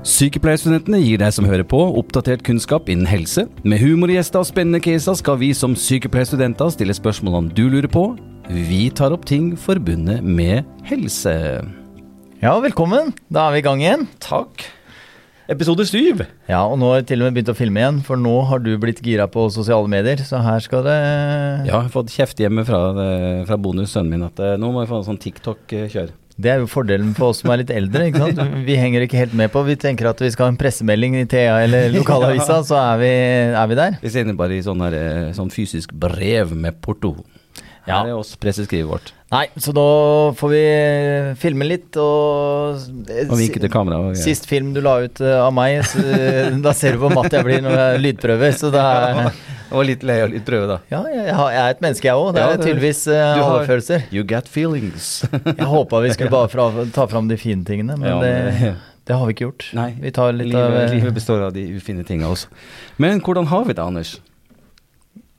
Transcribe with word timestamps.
Sykepleierstudentene 0.00 0.96
gir 1.02 1.20
deg 1.20 1.32
som 1.36 1.44
hører 1.44 1.66
på, 1.68 1.76
oppdatert 2.00 2.40
kunnskap 2.46 2.88
innen 2.88 3.08
helse. 3.08 3.44
Med 3.68 3.82
humorgjester 3.82 4.40
og 4.40 4.48
spennende 4.48 4.80
caser 4.80 5.18
skal 5.18 5.36
vi 5.42 5.50
som 5.52 5.74
sykepleierstudenter 5.76 6.70
stille 6.72 6.94
spørsmål 6.96 7.36
om 7.36 7.50
du 7.52 7.66
lurer 7.68 7.90
på. 7.90 8.06
Vi 8.48 8.86
tar 8.96 9.12
opp 9.12 9.26
ting 9.28 9.50
forbundet 9.60 10.24
med 10.24 10.64
helse. 10.88 11.34
Ja, 12.40 12.54
velkommen. 12.64 13.12
Da 13.28 13.50
er 13.50 13.58
vi 13.58 13.60
i 13.60 13.66
gang 13.66 13.84
igjen. 13.84 14.06
Takk. 14.24 14.64
Episode 15.52 15.84
syv. 15.84 16.24
Ja, 16.48 16.62
og 16.62 16.78
nå 16.80 16.94
har 16.94 17.02
jeg 17.02 17.10
til 17.10 17.20
og 17.20 17.28
med 17.28 17.36
begynt 17.36 17.52
å 17.52 17.58
filme 17.58 17.82
igjen, 17.82 18.00
for 18.06 18.16
nå 18.16 18.32
har 18.48 18.64
du 18.64 18.70
blitt 18.80 19.02
gira 19.04 19.28
på 19.28 19.50
sosiale 19.52 19.90
medier, 19.90 20.22
så 20.24 20.40
her 20.46 20.64
skal 20.64 20.86
det 20.86 20.96
Ja, 20.96 21.66
jeg 21.66 21.76
har 21.76 21.92
fått 21.92 22.14
kjeft 22.14 22.40
hjemme 22.40 22.64
fra, 22.64 22.80
fra 23.44 23.60
bonus 23.60 23.92
sønnen 23.92 24.14
min 24.16 24.28
at 24.30 24.40
eh, 24.40 24.56
nå 24.56 24.72
må 24.72 24.86
jeg 24.86 24.94
få 24.94 25.02
en 25.02 25.08
sånn 25.10 25.20
TikTok-kjør. 25.26 26.14
Det 26.40 26.50
er 26.54 26.62
jo 26.62 26.68
fordelen 26.70 27.10
for 27.16 27.30
oss 27.34 27.42
som 27.42 27.50
er 27.52 27.60
litt 27.62 27.70
eldre. 27.74 28.06
ikke 28.08 28.22
sant? 28.24 28.40
Vi 28.68 28.76
henger 28.80 29.04
ikke 29.06 29.18
helt 29.20 29.34
med 29.36 29.52
på. 29.52 29.62
Vi 29.66 29.76
tenker 29.80 30.08
at 30.10 30.20
vi 30.24 30.30
skal 30.32 30.48
ha 30.48 30.54
en 30.54 30.60
pressemelding 30.60 31.18
i 31.20 31.26
TA 31.30 31.58
eller 31.66 31.90
lokalavisa, 31.98 32.62
så 32.66 32.78
er 32.80 33.02
vi, 33.02 33.12
er 33.60 33.66
vi 33.70 33.78
der. 33.82 33.98
Vi 34.02 34.12
sender 34.14 34.38
bare 34.40 34.56
i 34.56 34.62
sånn, 34.64 34.80
her, 34.86 34.96
eh, 34.96 35.30
sånn 35.36 35.52
fysisk 35.52 35.92
brev 35.92 36.54
med 36.56 36.80
porto. 36.84 37.14
Ja. 37.88 38.02
Her 38.02 38.10
er 38.12 38.18
oss 38.20 38.34
presseskrivet 38.40 38.86
vårt. 38.90 39.12
Nei, 39.32 39.44
så 39.62 39.72
da 39.74 39.84
får 40.36 40.50
vi 40.52 40.60
filme 41.40 41.66
litt 41.66 41.96
og 42.02 42.80
Og 43.30 43.36
vinke 43.38 43.60
til 43.62 43.70
kamera. 43.72 44.00
og- 44.10 44.16
Sist 44.18 44.46
film 44.50 44.72
du 44.74 44.80
la 44.84 44.96
ut 45.06 45.20
eh, 45.22 45.36
av 45.40 45.52
meg, 45.54 45.80
så, 45.86 46.02
da 46.62 46.72
ser 46.76 46.96
du 46.96 47.04
hvor 47.04 47.14
matt 47.14 47.32
jeg 47.32 47.46
blir 47.46 47.62
når 47.64 47.76
jeg 47.78 48.02
lydprøver. 48.04 48.52
Så 48.58 48.70
det 48.74 48.82
er 48.82 49.32
Jeg 49.70 49.78
var 49.78 49.86
litt 49.86 50.02
lei 50.02 50.16
og 50.24 50.32
litt 50.34 50.44
prøve, 50.46 50.66
da. 50.66 50.76
Ja, 50.90 51.00
jeg, 51.14 51.34
har- 51.38 51.52
jeg 51.54 51.60
er 51.62 51.74
et 51.76 51.82
menneske, 51.84 52.08
jeg 52.10 52.18
òg. 52.18 52.30
Det 52.34 52.42
er 52.42 52.50
ja, 52.50 52.56
tydeligvis 52.58 53.02
uh, 53.06 53.14
Du 53.14 53.42
har- 53.42 53.50
overfølelser. 53.60 54.06
You 54.10 54.24
get 54.26 54.48
feelings. 54.50 55.10
Jeg 55.60 55.68
håpa 55.70 56.00
vi 56.02 56.10
skulle 56.16 56.30
bare 56.38 56.48
fra, 56.50 56.64
ta 56.94 57.06
fram 57.06 57.28
de 57.30 57.36
fine 57.38 57.62
tingene, 57.64 57.94
men 57.96 58.08
Ja, 58.10 58.16
det, 58.24 58.32
men- 58.60 58.80
det 59.06 59.16
har 59.16 59.26
vi 59.30 59.36
ikke 59.36 59.46
gjort. 59.46 59.68
Nei. 59.78 59.92
Vi 60.02 60.10
tar 60.10 60.32
litt 60.34 60.54
av 60.54 60.70
livet, 60.74 60.90
livet 60.98 61.14
består 61.14 61.46
av 61.46 61.54
de 61.54 61.68
ufine 61.78 62.02
tinga 62.04 62.26
også. 62.34 62.50
Men 62.98 63.22
hvordan 63.22 63.46
har 63.52 63.64
vi 63.70 63.78
det, 63.78 63.82
Anders? 63.86 64.16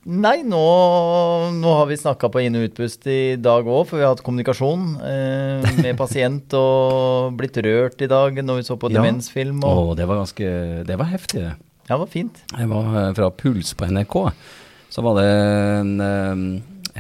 Nei, 0.02 0.40
nå, 0.42 0.60
nå 1.62 1.74
har 1.78 1.86
vi 1.92 1.98
snakka 2.00 2.32
på 2.34 2.42
inn- 2.42 2.56
og 2.58 2.64
utpust 2.72 3.06
i 3.12 3.36
dag 3.38 3.68
òg, 3.70 3.84
for 3.86 4.00
vi 4.00 4.06
har 4.08 4.16
hatt 4.16 4.24
kommunikasjon 4.26 4.86
eh, 5.06 5.68
med 5.84 5.94
pasient 6.00 6.56
og 6.58 7.36
blitt 7.38 7.60
rørt 7.62 8.02
i 8.02 8.08
dag 8.10 8.40
når 8.42 8.64
vi 8.64 8.66
så 8.66 8.80
på 8.82 8.90
demensfilm. 8.90 9.60
Og, 9.62 9.92
det 10.00 10.08
var 10.10 10.24
ganske 10.24 10.48
Det 10.90 10.98
var 10.98 11.12
heftig, 11.12 11.44
det. 11.46 11.54
Ja, 11.88 11.96
det 11.96 12.04
var 12.04 12.12
fint. 12.12 12.44
Jeg 12.54 12.70
var 12.72 12.98
eh, 13.00 13.14
fra 13.18 13.30
Puls 13.36 13.74
på 13.76 13.88
NRK. 13.90 14.18
Så 14.92 15.02
var 15.04 15.18
det 15.18 15.30
en, 15.80 15.94
eh, 16.06 16.44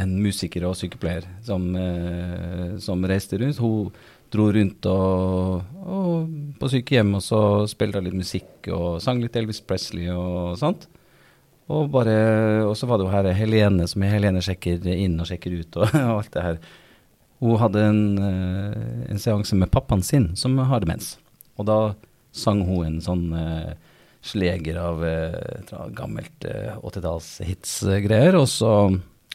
en 0.03 0.15
musiker 0.23 0.65
og 0.67 0.77
sykepleier 0.79 1.27
som, 1.45 1.67
eh, 1.75 2.77
som 2.81 3.05
reiste 3.07 3.39
rundt. 3.39 3.61
Hun 3.61 3.91
dro 4.31 4.47
rundt 4.55 4.87
og, 4.87 5.61
og 5.83 6.55
på 6.59 6.69
sykehjem, 6.71 7.13
og 7.19 7.23
så 7.23 7.41
spilte 7.67 8.01
litt 8.03 8.15
musikk 8.15 8.69
og 8.71 9.01
sang 9.03 9.19
litt 9.19 9.35
Elvis 9.35 9.59
Presley 9.63 10.07
og 10.11 10.57
sånt. 10.59 10.87
Og, 11.71 11.85
bare, 11.91 12.15
og 12.65 12.73
så 12.75 12.87
var 12.87 12.99
det 12.99 13.05
jo 13.05 13.11
her 13.13 13.29
Helene, 13.35 13.85
som 13.87 14.03
Helene 14.03 14.41
sjekker 14.43 14.87
inn 14.91 15.19
og 15.21 15.29
sjekker 15.29 15.55
ut 15.59 15.77
og, 15.79 15.93
og 16.07 16.15
alt 16.17 16.33
det 16.33 16.45
her. 16.47 16.59
Hun 17.41 17.59
hadde 17.59 17.85
en, 17.89 18.01
en 18.21 19.21
seanse 19.21 19.55
med 19.57 19.71
pappaen 19.73 20.03
sin, 20.05 20.31
som 20.37 20.57
har 20.71 20.83
demens. 20.83 21.15
Og 21.59 21.67
da 21.69 21.79
sang 22.35 22.63
hun 22.67 22.85
en 22.87 22.99
sånn 23.03 23.23
sleger 24.21 24.77
av 24.81 25.05
eh, 25.05 25.87
gammelt 25.97 26.45
eh, 26.45 26.75
80-talls-hits-greier, 26.81 28.35
og 28.37 28.47
så 28.51 28.73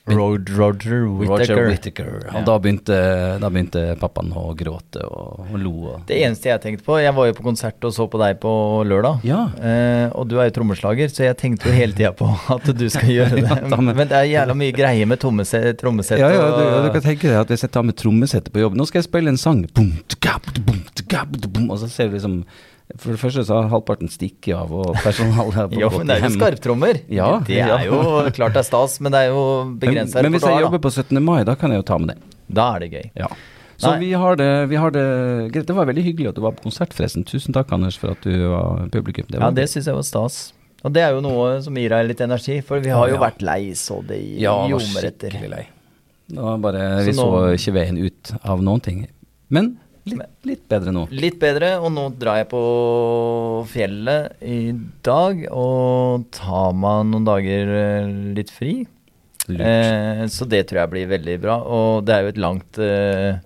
Road, 0.06 0.46
Roger 0.54 1.00
Whittaker. 1.18 1.56
Roger 1.56 1.64
Whittaker. 1.66 2.10
Ja. 2.30 2.40
da, 2.46 2.54
begynte, 2.62 2.94
da 3.42 3.48
begynte 3.50 3.80
pappaen 3.98 4.28
å 4.38 4.52
gråte 4.54 5.00
og, 5.02 5.40
og 5.50 5.56
lo. 5.58 5.72
Og, 5.96 6.04
Det 6.06 6.20
eneste 6.22 6.52
jeg 6.52 6.62
tenkte 6.62 6.86
på 6.86 7.00
Jeg 7.02 7.10
var 7.16 7.26
jo 7.26 7.34
på 7.34 7.42
konsert 7.42 7.82
og 7.88 7.90
så 7.96 8.06
på 8.12 8.20
deg 8.22 8.38
på 8.38 8.52
lørdag. 8.86 9.24
Ja. 9.26 9.40
Eh, 9.58 10.06
og 10.14 10.28
du 10.30 10.36
er 10.38 10.46
jo 10.46 10.54
trommeslager, 10.60 11.10
så 11.10 11.26
jeg 11.26 11.34
tenkte 11.40 11.66
jo 11.66 11.74
hele 11.74 11.90
tida 11.98 12.12
på 12.14 12.28
at 12.54 12.70
du 12.78 12.86
skal 12.86 13.10
gjøre 13.16 13.40
det. 13.40 13.50
Ja, 13.50 13.80
men- 13.82 13.98
det 14.06 14.14
er 14.20 14.30
jævla 14.30 14.54
mye 14.62 14.76
greier 14.78 15.10
med 15.10 15.18
trommese- 15.24 15.74
trommesett. 15.82 16.22
Ja, 16.22 16.30
ja, 16.38 16.46
du, 16.54 16.62
du 16.86 16.92
kan 16.94 17.02
tenke 17.08 17.26
deg 17.26 17.40
at 17.42 17.50
hvis 17.50 17.66
jeg 17.66 17.74
tar 17.74 17.88
med 17.90 17.98
trommesettet 17.98 18.54
på 18.54 18.62
jobb 18.62 18.78
Nå 18.78 18.86
skal 18.86 19.02
jeg 19.02 19.08
spille 19.10 19.34
en 19.34 19.42
sang, 19.42 19.66
og 21.66 21.76
så 21.82 21.90
ser 21.90 22.12
du 22.12 22.16
liksom 22.20 22.38
For 22.94 23.10
det 23.16 23.18
første 23.18 23.42
så 23.48 23.56
har 23.58 23.66
halvparten 23.72 24.08
stikket 24.12 24.54
av, 24.54 24.70
og 24.70 24.94
personalet 25.02 25.56
har 25.58 25.72
Jo, 25.82 25.88
men 25.96 26.06
det 26.06 26.20
er 26.20 26.28
jo 26.28 26.32
skarptrommer. 26.36 27.00
Ja, 27.10 27.32
det 27.46 27.58
er 27.64 27.88
jo 27.88 27.98
klart 28.36 28.54
det 28.54 28.62
er 28.62 28.68
stas, 28.68 29.00
men 29.02 29.12
det 29.12 29.24
er 29.26 29.32
jo 29.34 29.42
Men, 29.64 29.74
begrensa 29.82 30.22
men 30.22 30.36
hvis 30.36 30.44
jeg 30.46 30.52
repertoar. 30.54 30.66
jobber 30.68 30.82
på 30.86 30.92
17. 30.94 31.22
mai, 31.26 31.40
da 31.48 31.56
kan 31.58 31.74
jeg 31.74 31.82
jo 31.82 31.86
ta 31.90 31.98
med 31.98 32.14
det. 32.14 32.18
Da. 32.46 32.68
er 32.76 32.84
det 32.84 32.90
gøy. 32.94 33.06
Ja. 33.18 33.30
Så 33.76 33.90
Nei. 33.90 33.98
vi 34.06 34.12
har 34.16 34.38
det, 34.40 34.50
vi 34.70 34.78
har 34.80 34.94
det 34.94 35.02
greit. 35.52 35.66
Det 35.68 35.74
var 35.76 35.88
veldig 35.90 36.04
hyggelig 36.06 36.30
at 36.30 36.36
du 36.38 36.44
var 36.46 36.54
på 36.56 36.62
konsert, 36.68 36.94
forresten. 36.96 37.26
Tusen 37.28 37.52
takk, 37.52 37.74
Anders, 37.74 37.98
for 38.00 38.14
at 38.14 38.22
du 38.24 38.32
var 38.54 38.86
publikum. 38.94 39.26
Ja, 39.34 39.50
det 39.52 39.66
syns 39.68 39.90
jeg 39.90 39.98
var 39.98 40.06
stas. 40.06 40.38
Og 40.86 40.94
det 40.94 41.02
er 41.02 41.16
jo 41.16 41.20
noe 41.24 41.56
som 41.64 41.76
gir 41.76 41.90
deg 41.92 42.06
litt 42.12 42.22
energi, 42.24 42.60
for 42.64 42.80
vi 42.80 42.94
har 42.94 43.10
jo 43.10 43.18
ja. 43.18 43.22
vært 43.26 43.42
lei 43.44 43.74
så 43.76 43.98
det 44.06 44.20
ja, 44.40 44.54
var 44.62 44.70
ljomer 44.70 45.08
etter. 45.10 45.34
skikkelig 45.34 45.50
lei. 45.52 45.64
Det 46.30 46.42
var 46.42 46.62
bare, 46.62 46.86
Så 47.02 47.10
vi 47.10 47.16
så 47.18 47.26
nå- 47.26 47.42
ikke 47.58 47.74
veien 47.76 47.98
ut 48.06 48.32
av 48.46 48.62
noen 48.62 48.80
ting. 48.86 49.02
Men 49.52 49.74
litt, 50.10 50.26
litt 50.46 50.66
bedre 50.70 50.92
nå. 50.94 51.04
Litt 51.14 51.38
bedre, 51.42 51.76
og 51.82 51.90
nå 51.94 52.08
drar 52.18 52.40
jeg 52.40 52.48
på 52.52 52.62
fjellet 53.70 54.44
i 54.44 54.60
dag 55.06 55.42
og 55.50 56.28
tar 56.34 56.76
meg 56.76 57.08
noen 57.10 57.26
dager 57.26 57.72
eh, 57.80 58.12
litt 58.36 58.52
fri. 58.54 58.78
Eh, 59.46 60.22
så 60.32 60.48
det 60.50 60.64
tror 60.66 60.82
jeg 60.82 60.92
blir 60.94 61.12
veldig 61.12 61.36
bra. 61.42 61.58
Og 61.62 62.06
det 62.06 62.16
er 62.16 62.24
jo 62.24 62.32
et 62.34 62.42
langt, 62.42 62.80
eh, 62.82 63.38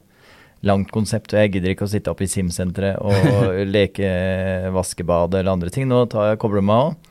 langt 0.67 0.93
konsept, 0.95 1.35
og 1.35 1.43
jeg 1.43 1.55
gidder 1.57 1.75
ikke 1.75 1.89
å 1.89 1.93
sitte 1.93 2.13
oppe 2.13 2.27
i 2.27 2.31
Sim-senteret 2.31 3.01
og 3.01 3.61
leke 3.77 4.11
vaskebad 4.75 5.37
eller 5.41 5.55
andre 5.55 5.73
ting. 5.75 5.89
Nå 5.91 6.05
tar 6.13 6.33
jeg 6.33 6.43
kobler 6.43 6.65
meg 6.65 6.91
av. 6.91 7.10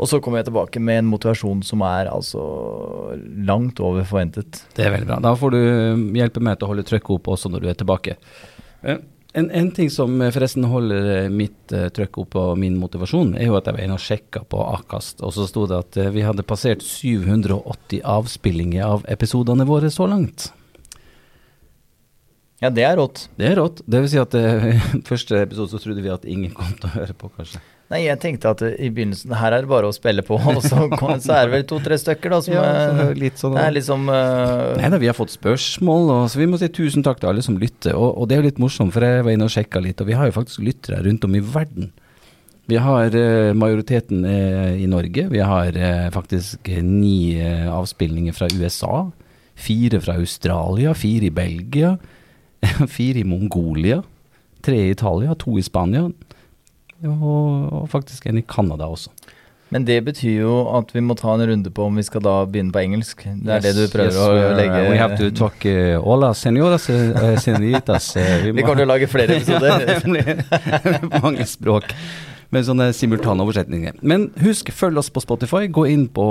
Og 0.00 0.08
så 0.08 0.20
kommer 0.24 0.40
jeg 0.40 0.48
tilbake 0.48 0.80
med 0.80 1.02
en 1.02 1.10
motivasjon 1.12 1.60
som 1.66 1.84
er 1.84 2.08
altså 2.08 2.40
langt 3.44 3.80
over 3.84 4.06
forventet. 4.08 4.62
Det 4.76 4.86
er 4.86 4.94
veldig 4.94 5.08
bra. 5.10 5.18
Da 5.20 5.34
får 5.36 5.52
du 5.52 5.60
um, 5.60 6.04
hjelpe 6.16 6.40
meg 6.44 6.56
til 6.56 6.66
å 6.66 6.70
holde 6.72 6.86
trykket 6.88 7.18
oppe 7.18 7.34
også 7.34 7.52
når 7.52 7.64
du 7.64 7.72
er 7.72 7.80
tilbake. 7.82 8.20
Eh, 8.82 9.02
En, 9.30 9.46
en 9.54 9.68
ting 9.70 9.86
som 9.94 10.10
eh, 10.18 10.32
forresten 10.34 10.64
holder 10.66 11.04
eh, 11.12 11.26
mitt 11.30 11.70
trykk 11.70 12.16
oppe 12.24 12.40
og 12.50 12.56
min 12.58 12.74
motivasjon, 12.80 13.36
er 13.38 13.46
jo 13.46 13.54
at 13.54 13.68
jeg 13.68 13.76
var 13.76 13.84
inne 13.84 13.94
og 13.94 14.02
sjekka 14.02 14.40
på 14.50 14.64
Akast, 14.72 15.22
og 15.22 15.30
så 15.36 15.44
sto 15.46 15.68
det 15.70 15.76
at 15.84 15.98
vi 16.16 16.24
hadde 16.26 16.42
passert 16.42 16.82
780 16.82 18.00
avspillinger 18.02 18.82
av 18.88 19.04
episodene 19.06 19.68
våre 19.68 19.92
så 19.94 20.08
langt. 20.10 20.48
Ja, 22.60 22.68
det 22.68 22.84
er 22.84 22.98
rått. 22.98 23.28
Det 23.38 23.48
er 23.48 23.56
rått. 23.56 23.80
Det 23.88 24.02
vil 24.02 24.10
si 24.12 24.18
at 24.20 24.34
uh, 24.36 24.88
første 25.12 25.44
episode 25.46 25.72
så 25.72 25.80
trodde 25.80 26.02
vi 26.04 26.12
at 26.12 26.26
ingen 26.28 26.52
kom 26.56 26.74
til 26.74 26.90
å 26.90 26.96
høre 26.98 27.16
på, 27.16 27.30
kanskje. 27.38 27.62
Nei, 27.90 28.04
jeg 28.04 28.20
tenkte 28.22 28.52
at 28.52 28.60
eh, 28.62 28.76
i 28.86 28.90
begynnelsen 28.94 29.32
her 29.34 29.56
er 29.56 29.64
det 29.64 29.70
bare 29.70 29.88
å 29.90 29.94
spille 29.94 30.22
på, 30.26 30.36
og 30.38 30.60
så, 30.62 30.84
så 31.24 31.34
er 31.34 31.48
det 31.48 31.54
vel 31.56 31.64
to-tre 31.72 31.98
stykker 31.98 32.34
da 32.36 32.42
som 32.46 32.54
Ja, 32.54 32.66
så 32.66 33.06
eh, 33.08 33.16
litt 33.18 33.40
sånn 33.40 33.56
Det 33.56 33.64
er 33.66 33.74
liksom 33.74 34.04
uh... 34.06 34.76
Nei 34.78 34.92
da, 34.92 35.00
vi 35.02 35.10
har 35.10 35.18
fått 35.18 35.34
spørsmål, 35.34 36.12
og, 36.14 36.28
så 36.30 36.38
vi 36.38 36.46
må 36.50 36.60
si 36.60 36.70
tusen 36.70 37.06
takk 37.06 37.18
til 37.22 37.32
alle 37.32 37.42
som 37.42 37.58
lytter. 37.58 37.96
Og, 37.98 38.12
og 38.14 38.30
det 38.30 38.36
er 38.36 38.44
jo 38.44 38.50
litt 38.50 38.62
morsomt, 38.62 38.94
for 38.94 39.06
jeg 39.06 39.26
var 39.26 39.34
inne 39.34 39.48
og 39.50 39.54
sjekka 39.54 39.82
litt, 39.82 39.98
og 40.02 40.10
vi 40.10 40.18
har 40.18 40.30
jo 40.30 40.38
faktisk 40.38 40.62
lyttere 40.62 41.02
rundt 41.06 41.26
om 41.26 41.34
i 41.34 41.42
verden. 41.42 41.90
Vi 42.70 42.78
har 42.78 43.16
uh, 43.18 43.50
majoriteten 43.58 44.22
uh, 44.22 44.70
i 44.78 44.86
Norge. 44.86 45.26
Vi 45.32 45.40
har 45.42 45.76
eh, 45.76 46.10
faktisk 46.14 46.68
eh, 46.68 46.84
ni 46.84 47.34
eh, 47.40 47.66
avspillinger 47.72 48.32
fra 48.32 48.48
USA. 48.54 49.10
Fire 49.54 50.00
fra 50.00 50.14
Australia, 50.20 50.94
fire 50.94 51.26
i 51.26 51.34
Belgia, 51.34 51.96
fire 52.96 53.20
i 53.20 53.26
Mongolia, 53.26 54.00
tre 54.62 54.78
i 54.86 54.92
Italia, 54.94 55.34
to 55.34 55.58
i 55.58 55.64
Spania, 55.66 56.06
og, 57.08 57.68
og 57.72 57.84
faktisk 57.92 58.26
en 58.26 58.40
i 58.40 58.46
Canada 58.46 58.90
også. 58.90 59.12
Men 59.70 59.84
det 59.86 60.00
betyr 60.02 60.40
jo 60.42 60.54
at 60.74 60.90
vi 60.90 61.02
må 61.04 61.14
ta 61.18 61.30
en 61.36 61.44
runde 61.46 61.70
på 61.70 61.84
om 61.86 61.98
vi 62.00 62.02
skal 62.02 62.24
da 62.26 62.32
begynne 62.42 62.74
på 62.74 62.80
engelsk. 62.82 63.22
Det 63.22 63.52
er 63.54 63.62
det 63.62 63.74
du 63.76 63.84
prøver 63.92 64.10
yes, 64.10 64.18
å 64.18 64.56
legge 64.58 64.80
We 64.88 64.96
have 64.98 65.18
to 65.20 65.28
talk 65.30 65.62
uh, 65.62 66.00
Hola, 66.02 66.32
señoras, 66.34 66.88
uh, 66.90 67.36
senoritas. 67.38 68.10
Uh, 68.18 68.48
Vi 68.48 68.56
vi 68.56 68.66
kommer 68.66 68.82
til 68.82 68.88
å 68.88 68.90
lage 68.90 69.06
flere 69.10 69.38
episoder. 69.38 70.02
mange 71.22 71.46
språk 71.46 71.94
med 72.50 72.66
sånne 72.66 72.88
simultane 72.98 73.44
oversetninger. 73.46 74.00
Men 74.02 74.26
husk, 74.42 74.72
følg 74.74 74.98
oss 74.98 75.12
på 75.14 75.22
Spotify. 75.22 75.68
Gå 75.70 75.86
inn 75.92 76.08
på 76.10 76.24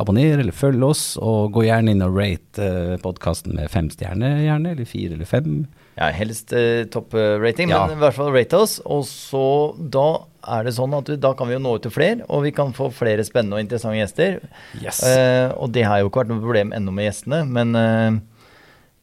abonner 0.00 0.40
eller 0.40 0.56
følg 0.56 0.80
oss, 0.88 1.04
og 1.20 1.52
gå 1.52 1.66
gjerne 1.68 1.92
inn 1.92 2.04
og 2.06 2.16
rate 2.16 2.64
uh, 2.64 2.94
podkasten 3.02 3.58
med 3.58 3.68
fem 3.72 3.92
stjerner, 3.92 4.40
gjerne, 4.46 4.72
eller 4.72 4.88
fire 4.88 5.18
eller 5.18 5.28
fem. 5.28 5.66
Ja, 5.96 6.10
helst 6.12 6.52
eh, 6.52 6.84
topprating, 6.92 7.70
Ja. 7.72 7.86
men 7.86 7.96
i 7.96 8.00
hvert 8.02 8.14
fall 8.18 8.32
rate 8.34 8.58
oss. 8.58 8.78
Og 8.84 9.04
så 9.08 9.44
da 9.80 10.24
er 10.46 10.64
det 10.68 10.74
sånn 10.76 10.92
at 10.94 11.08
vi, 11.08 11.16
da 11.16 11.32
kan 11.34 11.48
vi 11.48 11.54
jo 11.56 11.62
nå 11.64 11.72
ut 11.78 11.82
til 11.86 11.90
flere, 11.94 12.26
og 12.28 12.42
vi 12.44 12.52
kan 12.52 12.74
få 12.76 12.90
flere 12.92 13.24
spennende 13.24 13.56
og 13.56 13.64
interessante 13.64 13.98
gjester. 14.02 14.36
Yes. 14.82 15.00
Eh, 15.02 15.48
og 15.56 15.72
det 15.72 15.86
har 15.88 16.02
jo 16.02 16.10
ikke 16.10 16.20
vært 16.24 16.34
noe 16.34 16.44
problem 16.44 16.74
ennå 16.76 16.92
med 16.94 17.08
gjestene, 17.08 17.40
men 17.48 17.74
eh, 17.80 18.20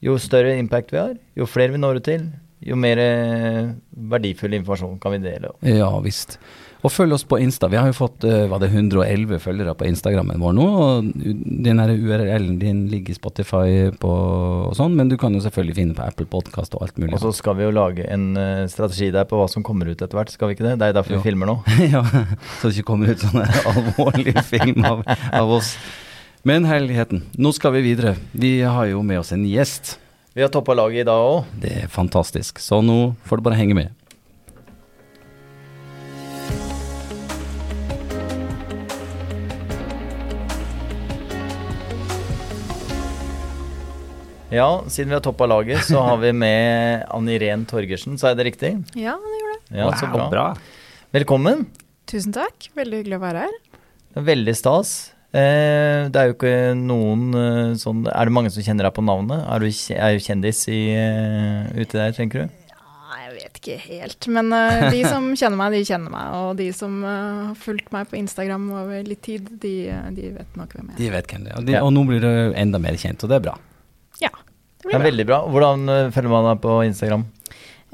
jo 0.06 0.18
større 0.22 0.54
impact 0.60 0.94
vi 0.94 1.02
har, 1.02 1.18
jo 1.40 1.50
flere 1.50 1.74
vi 1.74 1.82
når 1.82 2.00
ut 2.00 2.08
til, 2.08 2.30
jo 2.64 2.78
mer 2.80 3.02
eh, 3.02 3.74
verdifull 4.14 4.54
informasjon 4.62 5.00
kan 5.04 5.18
vi 5.18 5.24
dele. 5.26 5.50
Ja 5.68 5.90
visst. 6.00 6.38
Og 6.84 6.92
følg 6.92 7.16
oss 7.16 7.24
på 7.24 7.40
Insta. 7.40 7.70
Vi 7.72 7.80
har 7.80 7.88
jo 7.88 7.96
fått 7.96 8.26
eh, 8.28 8.44
var 8.52 8.60
det 8.60 8.68
111 8.74 9.40
følgere 9.44 9.76
på 9.80 9.88
Instagrammen 9.88 10.42
vår 10.44 10.56
nå. 10.58 10.66
og 10.68 11.12
Den 11.64 11.80
URL-en 11.80 12.58
din 12.60 12.82
ligger 12.92 13.16
i 13.16 13.18
Spotify 13.18 13.68
på, 14.00 14.12
og 14.68 14.76
sånn, 14.76 14.98
men 15.00 15.12
du 15.12 15.16
kan 15.22 15.36
jo 15.36 15.44
selvfølgelig 15.46 15.78
finne 15.80 15.96
på 15.98 16.04
Apple 16.04 16.28
Podkast 16.32 16.76
og 16.76 16.84
alt 16.88 17.00
mulig. 17.00 17.14
Og 17.16 17.24
så 17.24 17.32
skal 17.38 17.56
vi 17.60 17.68
jo 17.68 17.72
lage 17.76 18.08
en 18.12 18.34
eh, 18.36 18.66
strategi 18.72 19.12
der 19.16 19.30
på 19.30 19.40
hva 19.40 19.48
som 19.52 19.64
kommer 19.64 19.88
ut 19.94 20.00
etter 20.02 20.20
hvert, 20.20 20.34
skal 20.34 20.52
vi 20.52 20.58
ikke 20.58 20.68
det? 20.68 20.76
Det 20.82 20.92
er 20.92 21.00
derfor 21.00 21.16
Jo. 21.16 21.22
vi 21.24 21.30
filmer 21.32 21.54
nå. 21.54 21.58
ja, 21.96 22.04
så 22.60 22.68
det 22.68 22.76
ikke 22.76 22.90
kommer 22.92 23.14
ut 23.16 23.24
sånne 23.24 23.48
alvorlige 23.72 24.14
alvorlig 24.14 24.44
film 24.44 24.86
av, 24.86 25.04
av 25.32 25.52
oss. 25.52 25.76
Men 26.44 26.66
herligheten, 26.68 27.24
nå 27.40 27.54
skal 27.56 27.74
vi 27.78 27.84
videre. 27.86 28.16
Vi 28.32 28.62
har 28.62 28.86
jo 28.92 29.04
med 29.04 29.22
oss 29.22 29.32
en 29.32 29.46
gjest. 29.48 29.98
Vi 30.34 30.42
har 30.42 30.50
toppa 30.52 30.74
laget 30.76 31.04
i 31.04 31.08
dag 31.08 31.24
òg. 31.24 31.46
Det 31.62 31.72
er 31.84 31.92
fantastisk. 31.92 32.60
Så 32.60 32.82
nå 32.84 33.14
får 33.28 33.40
du 33.40 33.46
bare 33.46 33.60
henge 33.60 33.78
med. 33.78 33.94
Ja, 44.54 44.84
siden 44.88 45.10
vi 45.10 45.16
har 45.18 45.22
toppa 45.26 45.48
laget, 45.50 45.82
så 45.88 46.02
har 46.06 46.20
vi 46.22 46.30
med 46.38 47.06
Ann 47.10 47.30
Irén 47.32 47.64
Torgersen, 47.66 48.20
sa 48.22 48.30
jeg 48.32 48.38
det 48.38 48.46
riktig? 48.52 48.70
Ja, 48.94 49.16
det 49.18 49.40
gjorde 49.40 49.56
det. 49.56 49.80
Ja, 49.80 49.88
så 49.98 50.10
bra. 50.30 50.46
Velkommen. 51.16 51.64
Tusen 52.10 52.36
takk. 52.36 52.68
Veldig 52.78 53.00
hyggelig 53.02 53.18
å 53.18 53.24
være 53.24 53.48
her. 53.48 53.56
Er 54.14 54.28
Veldig 54.28 54.54
stas. 54.60 54.92
Eh, 55.34 56.06
det 56.14 56.22
er 56.22 56.30
jo 56.30 56.36
ikke 56.36 56.54
noen 56.78 57.24
eh, 57.34 57.72
sånn 57.82 58.04
Er 58.06 58.30
det 58.30 58.34
mange 58.36 58.52
som 58.54 58.62
kjenner 58.62 58.86
deg 58.86 58.94
på 58.94 59.02
navnet? 59.02 59.42
Er 59.50 59.64
du 59.64 59.66
er 59.98 60.14
du 60.14 60.22
kjendis 60.22 60.60
i, 60.70 60.82
eh, 60.94 61.74
ute 61.74 61.98
der, 61.98 62.14
tenker 62.14 62.44
du? 62.44 62.60
Ja, 62.70 63.18
jeg 63.24 63.34
vet 63.40 63.58
ikke 63.64 63.80
helt, 63.88 64.30
men 64.38 64.54
de 64.54 65.02
som 65.10 65.32
kjenner 65.40 65.58
meg, 65.58 65.74
de 65.80 65.82
kjenner 65.90 66.14
meg. 66.14 66.38
Og 66.44 66.54
de 66.62 66.70
som 66.78 67.02
har 67.10 67.58
fulgt 67.58 67.90
meg 67.96 68.06
på 68.14 68.22
Instagram 68.22 68.70
over 68.84 69.02
litt 69.10 69.26
tid, 69.26 69.50
de, 69.66 69.76
de 70.14 70.30
vet 70.38 70.62
nok 70.62 70.78
hvem 70.78 70.94
jeg 70.94 71.00
er. 71.00 71.02
De 71.02 71.12
vet 71.18 71.34
hvem 71.34 71.48
det 71.50 71.56
er. 71.56 71.58
Og, 71.58 71.66
de, 71.72 71.80
Ja. 71.80 71.86
og 71.90 71.96
nå 71.98 72.06
blir 72.12 72.22
du 72.22 72.34
enda 72.54 72.86
mer 72.86 73.02
kjent, 73.02 73.26
og 73.26 73.34
det 73.34 73.42
er 73.42 73.48
bra. 73.50 73.58
Ja, 74.22 74.30
det 74.34 74.84
blir 74.88 74.92
Det 74.92 74.96
er 74.96 75.00
bra. 75.00 75.08
veldig 75.10 75.26
bra. 75.30 75.40
Hvordan 75.50 75.90
eh, 75.90 76.12
følger 76.12 76.30
man 76.30 76.50
deg 76.52 76.62
på 76.62 76.76
Instagram? 76.86 77.26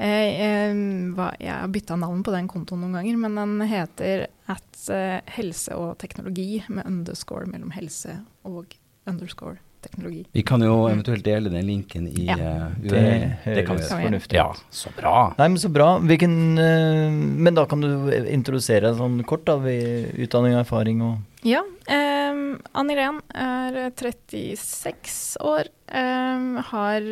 Jeg, 0.00 0.28
eh, 0.40 1.30
jeg 1.44 1.52
har 1.52 1.68
bytta 1.68 1.96
navn 2.00 2.22
på 2.24 2.32
den 2.32 2.48
kontoen 2.48 2.80
noen 2.80 2.94
ganger, 2.98 3.16
men 3.20 3.34
den 3.36 3.68
heter 3.68 4.26
at 4.48 4.84
eh, 4.88 5.20
helse 5.36 5.76
og 5.76 5.98
teknologi 6.00 6.62
med 6.68 6.86
underscore 6.88 7.46
mellom 7.46 7.70
helse 7.76 8.22
og 8.48 8.72
underscore 9.06 9.58
teknologi. 9.80 10.26
Vi 10.32 10.42
kan 10.44 10.60
jo 10.60 10.86
eventuelt 10.90 11.24
dele 11.24 11.48
den 11.52 11.64
linken 11.66 12.06
i 12.08 12.26
Ja. 12.26 12.36
uh, 12.36 12.68
Det. 12.80 13.38
Det 13.44 13.66
kan 13.66 13.76
vi 13.76 13.82
høres 13.82 13.92
fornuftig 13.92 14.36
ut. 14.36 14.40
Ja, 14.40 14.52
så 14.70 14.90
bra. 14.96 15.34
Nei, 15.38 15.48
men 15.48 15.56
så 15.58 15.70
bra. 15.72 15.98
Hvilken, 16.04 16.34
uh, 16.58 17.10
men 17.10 17.54
da 17.56 17.64
kan 17.66 17.80
du 17.80 17.88
introdusere 18.28 18.90
deg 18.90 18.98
sånn 19.00 19.22
kort, 19.24 19.46
da, 19.48 19.56
ved 19.56 20.12
utdanning 20.20 20.54
og 20.58 20.64
erfaring 20.66 21.00
og 21.02 21.18
Ja. 21.46 21.62
Um, 21.88 22.58
Ann 22.76 22.92
Irén 22.92 23.20
er 23.32 23.78
36 23.96 25.38
år. 25.40 25.70
Um, 25.88 26.58
har 26.70 27.06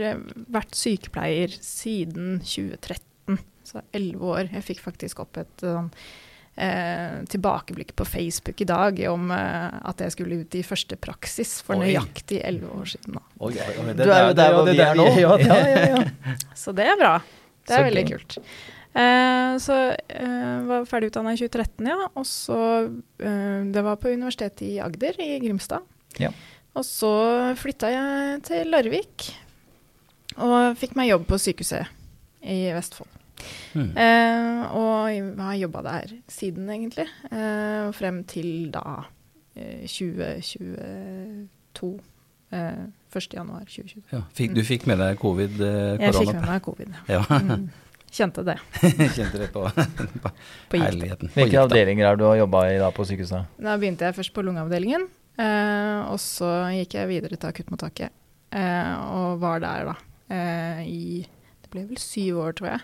vært 0.52 0.76
sykepleier 0.76 1.54
siden 1.64 2.40
2013, 2.44 3.38
så 3.64 3.84
11 3.96 4.24
år. 4.34 4.50
Jeg 4.52 4.66
fikk 4.68 4.82
faktisk 4.84 5.24
opp 5.24 5.40
et 5.40 5.64
sånn 5.64 5.88
eh, 6.58 7.18
tilbakeblikk 7.30 7.94
på 7.96 8.06
Facebook 8.08 8.60
i 8.60 8.68
dag 8.68 9.00
om 9.10 9.30
eh, 9.34 9.76
at 9.90 10.00
jeg 10.04 10.14
skulle 10.16 10.40
ut 10.42 10.56
i 10.58 10.64
første 10.66 10.98
praksis 11.00 11.58
for 11.64 11.78
Oi. 11.78 11.86
nøyaktig 11.88 12.40
11 12.44 12.72
år 12.80 12.88
siden. 12.94 13.18
Da. 13.18 13.22
Oi, 13.38 13.52
oi, 13.54 13.76
oi, 13.84 13.92
Du 13.98 14.04
er 14.08 14.24
jo 14.28 14.32
der 14.38 14.56
hvor 14.56 14.66
vi 14.68 14.78
er 14.82 14.98
nå. 14.98 15.06
Ja, 15.18 15.36
Ja, 15.48 15.60
ja, 15.68 15.86
ja. 15.94 16.34
Så 16.58 16.74
det 16.76 16.88
er 16.90 16.98
bra. 17.00 17.14
Det 17.68 17.76
er 17.76 17.82
Så 17.82 17.86
veldig 17.90 18.04
kult. 18.10 18.38
kult. 18.38 18.52
Eh, 18.98 19.52
så 19.62 19.74
eh, 19.94 20.56
var 20.66 20.86
ferdig 20.90 21.12
utdanna 21.12 21.34
i 21.34 21.38
2013, 21.38 21.86
ja. 21.86 22.08
Og 22.18 22.26
så 22.26 22.58
eh, 23.22 23.60
Det 23.70 23.82
var 23.86 24.00
på 24.02 24.10
Universitetet 24.10 24.64
i 24.66 24.80
Agder 24.82 25.14
i 25.22 25.36
Grimstad. 25.44 25.86
Ja. 26.18 26.32
Og 26.78 26.84
så 26.86 27.12
flytta 27.58 27.90
jeg 27.92 28.42
til 28.46 28.70
Larvik 28.72 29.28
og 30.38 30.76
fikk 30.78 30.94
meg 30.98 31.10
jobb 31.10 31.24
på 31.26 31.38
sykehuset 31.42 31.86
i 32.46 32.70
Vestfold. 32.74 33.10
Mm. 33.74 33.90
Eh, 33.94 34.62
og 34.74 35.12
jeg 35.12 35.22
har 35.38 35.54
jobba 35.62 35.80
der 35.86 36.06
siden, 36.30 36.70
egentlig. 36.70 37.06
Eh, 37.30 37.92
frem 37.94 38.24
til 38.30 38.70
da 38.74 39.02
eh, 39.56 39.86
2022. 39.86 42.00
Eh, 42.50 42.86
1. 43.14 43.34
januar 43.34 43.64
2022. 43.66 44.02
Ja. 44.12 44.20
Fikk, 44.34 44.54
du 44.56 44.64
fikk 44.66 44.86
med 44.90 44.98
deg 45.02 45.18
covid, 45.20 45.60
eh, 45.60 46.02
Jeg 46.02 46.14
fikk 46.14 46.34
med 46.34 46.46
meg 46.46 46.62
covid. 46.66 46.88
Ja. 47.10 47.22
Mm. 47.28 47.68
Kjente 48.10 48.42
det 48.46 48.56
Kjente 49.16 49.38
det 49.40 49.50
på, 49.52 49.62
på 50.22 50.30
på 50.72 50.80
herligheten. 50.80 51.30
Hvilke 51.34 51.60
avdelinger 51.60 52.08
er 52.08 52.16
du 52.20 52.24
har 52.28 52.38
jobba 52.40 52.62
i 52.72 52.78
da 52.80 52.88
på 52.94 53.04
sykehuset? 53.08 53.50
Da 53.60 53.76
begynte 53.80 54.08
jeg 54.08 54.16
først 54.16 54.32
på 54.36 54.44
lungeavdelingen, 54.46 55.04
eh, 55.40 55.98
og 56.08 56.18
så 56.22 56.48
gikk 56.76 56.96
jeg 56.98 57.10
videre 57.10 57.36
til 57.36 57.50
akuttmottaket. 57.50 58.14
Eh, 58.56 58.94
og 59.12 59.42
var 59.42 59.60
der 59.60 59.90
da 59.90 59.96
eh, 60.32 60.80
i 60.88 61.02
Det 61.62 61.68
ble 61.72 61.84
vel 61.90 62.00
syv 62.00 62.40
år, 62.46 62.56
tror 62.56 62.70
jeg. 62.72 62.80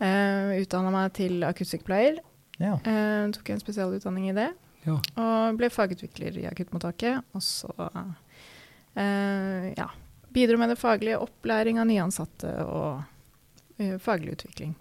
Eh, 0.00 0.56
Utdanna 0.62 0.92
meg 0.94 1.12
til 1.18 1.44
akuttsykepleier. 1.44 2.20
Ja. 2.60 2.78
Eh, 2.80 3.28
tok 3.36 3.52
en 3.52 3.60
spesialutdanning 3.60 4.30
i 4.32 4.36
det. 4.36 4.48
Ja. 4.86 4.96
Og 5.20 5.58
ble 5.60 5.68
fagutvikler 5.72 6.38
i 6.40 6.46
akuttmottaket. 6.48 7.20
Og 7.36 7.44
så 7.44 7.68
eh, 8.96 9.66
ja, 9.76 9.88
bidro 10.32 10.56
med 10.60 10.72
det 10.72 10.78
faglige, 10.80 11.20
opplæring 11.20 11.80
av 11.80 11.88
nyansatte 11.90 12.52
og 12.64 13.02
faglig 14.02 14.36
utvikling. 14.38 14.74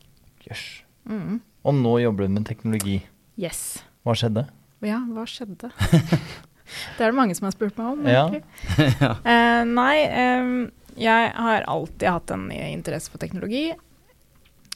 Jøss. 0.47 0.65
Mm. 1.09 1.39
Og 1.67 1.75
nå 1.77 1.95
jobber 2.03 2.27
du 2.27 2.35
med 2.37 2.47
teknologi. 2.47 2.99
Yes. 3.39 3.81
Hva 4.07 4.15
skjedde? 4.17 4.45
Ja, 4.85 5.01
hva 5.11 5.25
skjedde? 5.27 5.71
det 6.97 7.03
er 7.03 7.11
det 7.11 7.17
mange 7.17 7.35
som 7.37 7.49
har 7.49 7.55
spurt 7.55 7.79
meg 7.79 7.93
om. 7.93 8.07
Ja. 8.09 8.27
Eh, 9.33 9.61
nei, 9.67 9.95
um, 10.39 10.55
jeg 10.99 11.31
har 11.35 11.67
alltid 11.71 12.07
hatt 12.09 12.31
en 12.35 12.49
interesse 12.51 13.11
for 13.11 13.21
teknologi. 13.21 13.69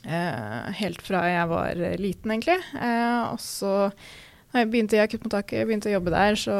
Uh, 0.03 0.67
helt 0.75 0.99
fra 1.03 1.23
jeg 1.31 1.47
var 1.51 1.79
eh, 1.79 1.95
liten, 1.99 2.33
egentlig. 2.35 2.59
Uh, 2.75 3.31
og 3.31 3.39
så 3.43 3.73
da 4.53 4.61
jeg 4.61 4.69
begynte 4.69 4.99
i 4.99 5.01
akuttmottaket, 5.01 5.65
begynte 5.65 5.89
å 5.89 5.95
jobbe 5.95 6.13
der, 6.13 6.35
så, 6.37 6.55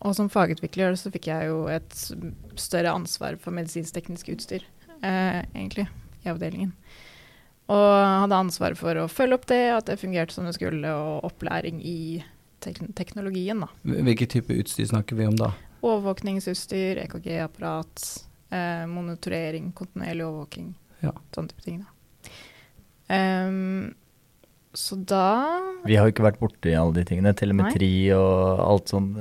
og 0.00 0.14
som 0.16 0.30
fagutvikler 0.32 0.94
så 0.96 1.12
fikk 1.12 1.28
jeg 1.28 1.50
jo 1.50 1.66
et 1.68 1.96
større 2.56 2.94
ansvar 2.96 3.36
for 3.42 3.52
medisinsk-teknisk 3.58 4.30
utstyr, 4.32 4.64
eh, 5.02 5.42
egentlig, 5.52 5.84
i 6.26 6.32
avdelingen. 6.34 6.72
Og 7.72 7.86
hadde 8.22 8.38
ansvaret 8.38 8.78
for 8.78 8.94
å 9.02 9.08
følge 9.10 9.34
opp 9.40 9.46
det, 9.50 9.62
at 9.74 9.88
det 9.90 9.98
fungerte 9.98 10.34
som 10.36 10.46
det 10.46 10.54
skulle, 10.54 10.86
og 10.94 11.24
opplæring 11.26 11.80
i 11.82 12.22
tek 12.62 12.78
teknologien, 12.98 13.60
da. 13.64 13.68
Hvilken 13.82 14.30
type 14.36 14.54
utstyr 14.54 14.86
snakker 14.92 15.18
vi 15.18 15.26
om 15.26 15.34
da? 15.38 15.50
Overvåkningsutstyr, 15.86 17.00
EKG-apparat, 17.04 18.04
eh, 18.54 18.86
monitorering, 18.90 19.72
kontinuerlig 19.76 20.24
overvåking. 20.26 20.70
Ja. 21.02 21.12
Sånne 21.34 21.50
type 21.52 21.62
ting, 21.66 21.82
da. 21.84 21.92
Um, 23.08 23.94
så 24.74 24.96
da 25.06 25.22
Vi 25.86 25.94
har 25.96 26.08
jo 26.08 26.12
ikke 26.12 26.24
vært 26.26 26.40
borti 26.40 26.72
alle 26.74 26.92
de 26.96 27.04
tingene. 27.06 27.30
Telemetri 27.38 27.90
og 28.16 28.60
alt 28.66 28.90
sånn. 28.90 29.12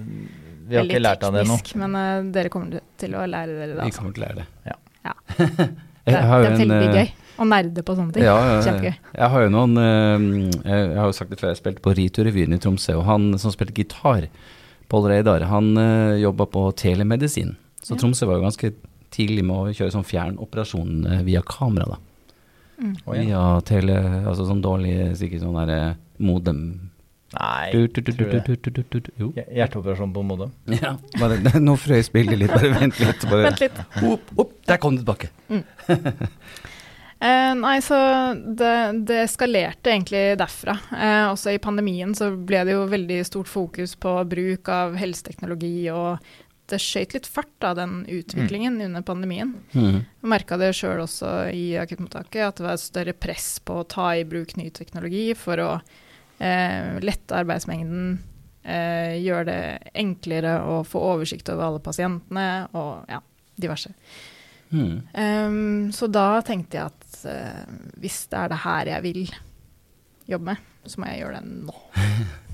Vi 0.65 0.73
har 0.75 0.81
Veldig 0.83 0.95
ikke 0.95 1.03
lært 1.05 1.23
av 1.27 1.35
det 1.37 1.43
nå. 1.45 1.57
teknisk, 1.59 1.75
men 1.83 1.95
uh, 1.95 2.31
dere 2.33 2.49
kommer 2.53 2.81
til 3.01 3.13
å 3.15 3.25
lære 3.29 3.53
dere 3.53 3.73
det. 3.75 3.77
Vi 3.77 3.85
Altså. 3.91 4.01
kommer 4.01 4.15
til 4.17 4.23
å 4.23 4.27
lære 4.27 4.41
det. 4.41 4.47
Ja. 4.65 4.77
Ja. 5.05 5.67
Det, 6.05 6.13
det 6.13 6.21
er 6.21 6.57
veldig 6.59 6.75
eh, 6.77 6.97
gøy 6.99 7.07
å 7.41 7.45
nerde 7.49 7.83
på 7.83 7.95
sånne 7.97 8.15
ting. 8.15 8.23
Ja, 8.23 8.35
ja, 8.37 8.57
ja. 8.57 8.63
Kjempegøy. 8.63 8.93
Jeg 9.17 9.29
har 9.33 9.45
jo 9.45 9.51
noen 9.51 9.79
eh, 9.81 10.25
Jeg 10.63 10.99
har 10.99 11.09
jo 11.09 11.15
sagt 11.17 11.33
det 11.33 11.39
før, 11.41 11.51
jeg 11.51 11.59
spilte 11.59 11.83
på 11.83 11.95
Ritu-revyen 11.97 12.55
i 12.55 12.59
Tromsø, 12.61 12.99
og 13.01 13.07
han 13.09 13.31
som 13.41 13.53
spilte 13.53 13.75
gitar, 13.75 14.29
Pål 14.91 15.07
Reidar, 15.09 15.47
han 15.49 15.71
uh, 15.79 16.13
jobba 16.21 16.45
på 16.45 16.67
telemedisin. 16.77 17.55
Så 17.81 17.95
Ja. 17.95 18.01
Tromsø 18.03 18.27
var 18.29 18.37
jo 18.37 18.45
ganske 18.45 18.69
tidlig 19.15 19.45
med 19.47 19.55
å 19.55 19.73
kjøre 19.73 19.93
sånn 19.95 20.05
fjernoperasjon 20.05 21.07
eh, 21.09 21.23
via 21.25 21.41
kamera, 21.45 21.95
da. 21.95 21.97
Mm. 22.81 22.93
Ja. 22.99 23.13
Via 23.15 23.43
tele... 23.65 23.95
Altså 24.25 24.45
sånn 24.45 24.61
dårlig 24.61 25.15
sikkert 25.17 25.45
sånn 25.45 25.57
derre 25.57 25.95
modem 26.21 26.61
Nei. 27.35 27.71
du, 27.71 27.87
du, 27.87 28.01
du, 28.01 28.11
du, 28.11 28.17
tror 28.17 28.31
du 28.31 28.37
det? 28.37 28.43
du, 28.45 28.55
du, 28.55 28.71
du, 28.71 28.83
du, 28.89 28.99
du. 28.99 29.11
Jo. 29.19 29.31
Hjerteoperasjon 29.35 30.13
på 30.15 30.23
modem. 30.25 30.53
Ja, 30.71 30.95
bare, 31.21 31.39
nå 31.59 31.75
frøys 31.79 32.11
bildet 32.13 32.41
litt, 32.43 32.53
bare 32.53 32.71
vent 32.75 33.01
litt. 33.01 33.27
Bare, 33.29 33.49
Vent 33.49 33.65
litt. 33.65 33.81
Opp, 34.03 34.31
opp, 34.39 34.55
der 34.69 34.81
kom 34.81 34.97
det 34.97 35.05
tilbake. 35.05 35.33
Eh, 37.25 37.53
nei, 37.55 37.77
så 37.81 37.95
det, 38.35 38.71
det 39.07 39.21
eskalerte 39.23 39.93
egentlig 39.93 40.35
derfra. 40.37 40.73
Eh, 40.91 41.29
også 41.31 41.53
i 41.55 41.61
pandemien 41.63 42.11
så 42.13 42.27
ble 42.35 42.59
det 42.67 42.75
jo 42.75 42.81
veldig 42.91 43.21
stort 43.25 43.47
fokus 43.49 43.95
på 43.95 44.17
bruk 44.29 44.69
av 44.69 44.97
helseteknologi, 44.99 45.87
og 45.95 46.19
det 46.69 46.79
skøyt 46.81 47.15
litt 47.15 47.29
fart 47.29 47.67
av 47.67 47.77
den 47.79 47.99
utviklingen 48.09 48.81
under 48.81 49.05
pandemien. 49.05 49.53
Mm. 49.71 50.01
Jeg 50.03 50.31
merka 50.31 50.57
det 50.59 50.73
sjøl 50.75 51.03
også 51.03 51.31
i 51.53 51.77
akuttmottaket, 51.79 52.41
at 52.49 52.59
det 52.59 52.65
var 52.65 52.75
et 52.75 52.83
større 52.83 53.15
press 53.15 53.47
på 53.63 53.79
å 53.79 53.87
ta 53.89 54.09
i 54.17 54.25
bruk 54.27 54.55
ny 54.59 54.67
teknologi 54.73 55.29
for 55.37 55.61
å 55.61 55.71
eh, 56.39 56.95
lette 57.03 57.37
arbeidsmengden, 57.37 58.15
eh, 58.63 59.17
gjøre 59.23 59.47
det 59.49 59.59
enklere 59.97 60.57
å 60.63 60.79
få 60.87 61.01
oversikt 61.13 61.51
over 61.53 61.69
alle 61.69 61.83
pasientene, 61.83 62.47
og 62.75 63.11
ja, 63.11 63.21
diverse. 63.61 63.93
Mm. 64.75 64.95
Um, 65.13 65.91
så 65.93 66.09
da 66.11 66.41
tenkte 66.43 66.79
jeg 66.79 66.89
at 66.89 67.19
uh, 67.29 67.75
hvis 68.01 68.25
det 68.31 68.39
er 68.41 68.49
det 68.51 68.63
her 68.65 68.89
jeg 68.95 69.05
vil, 69.05 69.21
jobbe 70.25 70.51
med, 70.51 70.63
så 70.89 71.01
må 71.01 71.11
jeg 71.11 71.21
gjøre 71.21 71.41
det 71.41 71.59
nå. 71.69 71.77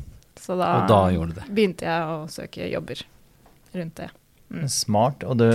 Så 0.42 0.56
da, 0.58 0.88
da 0.90 1.04
det. 1.30 1.44
begynte 1.54 1.86
jeg 1.86 2.06
å 2.10 2.24
søke 2.32 2.66
jobber 2.66 3.04
rundt 3.78 4.00
det. 4.00 4.08
Mm. 4.52 4.64
Smart. 4.74 5.22
Og 5.30 5.38
det, 5.38 5.52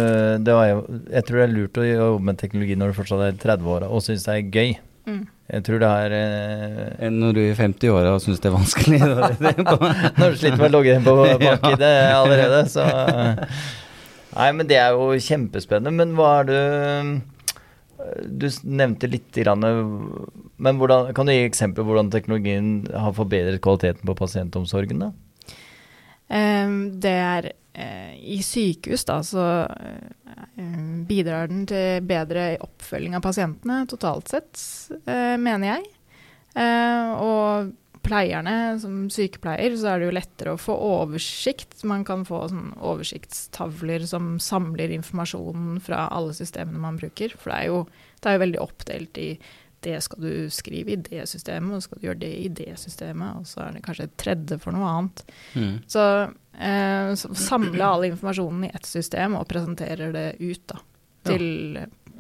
det 0.47 0.55
var 0.57 0.69
jo 0.71 0.77
Jeg 1.11 1.27
tror 1.27 1.41
det 1.41 1.43
er 1.45 1.53
lurt 1.53 1.81
å 1.81 1.87
jobbe 1.87 2.29
med 2.29 2.39
teknologi 2.41 2.77
når 2.79 2.93
du 2.93 2.97
fortsatt 3.01 3.25
er 3.27 3.41
30 3.43 3.73
år 3.75 3.87
og 3.91 4.05
syns 4.07 4.29
det 4.29 4.37
er 4.37 4.55
gøy. 4.55 4.71
Mm. 5.07 5.23
Jeg 5.47 5.63
tror 5.63 5.79
det 5.79 5.89
er 6.03 6.13
eh, 6.17 7.07
Enn 7.07 7.21
Når 7.23 7.37
du 7.37 7.41
i 7.45 7.55
50-åra 7.55 8.17
og 8.17 8.23
syns 8.25 8.41
det 8.43 8.49
er 8.51 8.57
vanskelig. 8.57 8.99
Når 8.99 10.33
du 10.33 10.39
sliter 10.41 10.59
med 10.59 10.69
å 10.69 10.73
logge 10.75 10.97
inn 10.97 11.07
på 11.07 11.15
bank-ID 11.45 11.85
allerede, 11.87 12.65
så 12.73 12.87
Nei, 14.37 14.51
men 14.53 14.69
det 14.69 14.77
er 14.83 14.93
jo 14.93 15.15
kjempespennende. 15.23 15.95
Men 15.97 16.17
hva 16.19 16.33
er 16.43 16.51
det 16.51 16.65
Du 18.43 18.49
nevnte 18.69 19.09
litt, 19.09 19.31
grann, 19.39 19.65
men 19.65 20.81
hvordan, 20.81 21.15
kan 21.17 21.29
du 21.29 21.33
gi 21.33 21.47
eksempel 21.47 21.85
på 21.85 21.93
hvordan 21.93 22.11
teknologien 22.13 22.69
har 22.93 23.15
forbedret 23.17 23.63
kvaliteten 23.65 24.05
på 24.09 24.19
pasientomsorgen? 24.19 25.07
da? 25.07 25.13
Um, 26.27 26.99
det 26.99 27.13
er 27.13 27.49
eh, 27.53 27.57
I 27.77 28.39
sykehus 28.41 29.05
da, 29.05 29.19
så 29.27 29.43
eh, 29.69 30.77
bidrar 31.09 31.51
den 31.51 31.67
til 31.69 32.05
bedre 32.09 32.55
oppfølging 32.65 33.17
av 33.19 33.25
pasientene 33.27 33.83
totalt 33.91 34.33
sett, 34.33 34.63
eh, 35.05 35.37
mener 35.37 35.75
jeg. 35.75 35.91
Eh, 36.57 37.11
og 37.21 37.75
pleierne, 38.07 38.79
som 38.81 39.07
sykepleier, 39.11 39.75
så 39.77 39.91
er 39.93 40.01
det 40.01 40.09
jo 40.09 40.15
lettere 40.15 40.55
å 40.55 40.61
få 40.61 40.77
oversikt. 41.03 41.81
Man 41.89 42.05
kan 42.07 42.25
få 42.29 42.45
sånn 42.53 42.73
oversiktstavler 42.79 44.07
som 44.09 44.37
samler 44.43 44.95
informasjonen 44.95 45.81
fra 45.83 46.07
alle 46.15 46.37
systemene 46.37 46.83
man 46.83 47.01
bruker. 47.01 47.35
For 47.37 47.53
det 47.53 47.59
er 47.59 47.73
jo, 47.73 47.81
det 48.23 48.31
er 48.31 48.39
jo 48.39 48.45
veldig 48.47 48.63
oppdelt 48.63 49.23
i 49.23 49.31
det 49.87 50.01
skal 50.05 50.25
du 50.25 50.51
skrive 50.53 50.95
i 50.95 50.99
det 51.07 51.27
systemet, 51.31 51.77
og 51.77 51.85
skal 51.85 52.01
du 52.01 52.09
gjøre 52.09 52.23
det 52.25 52.33
i 52.43 52.49
det 52.63 52.73
systemet, 52.83 53.39
og 53.39 53.47
så 53.49 53.63
er 53.67 53.77
det 53.77 53.85
kanskje 53.87 54.09
et 54.09 54.19
tredje 54.21 54.59
for 54.63 54.75
noe 54.75 54.91
annet. 54.91 55.23
Mm. 55.55 55.73
Så, 55.91 56.05
eh, 56.59 57.15
så 57.21 57.33
samle 57.39 57.87
all 57.87 58.09
informasjonen 58.11 58.69
i 58.69 58.75
ett 58.75 58.89
system 58.89 59.39
og 59.39 59.49
presenterer 59.51 60.15
det 60.17 60.29
ut 60.43 60.63
da, 60.73 60.83
til 61.31 61.47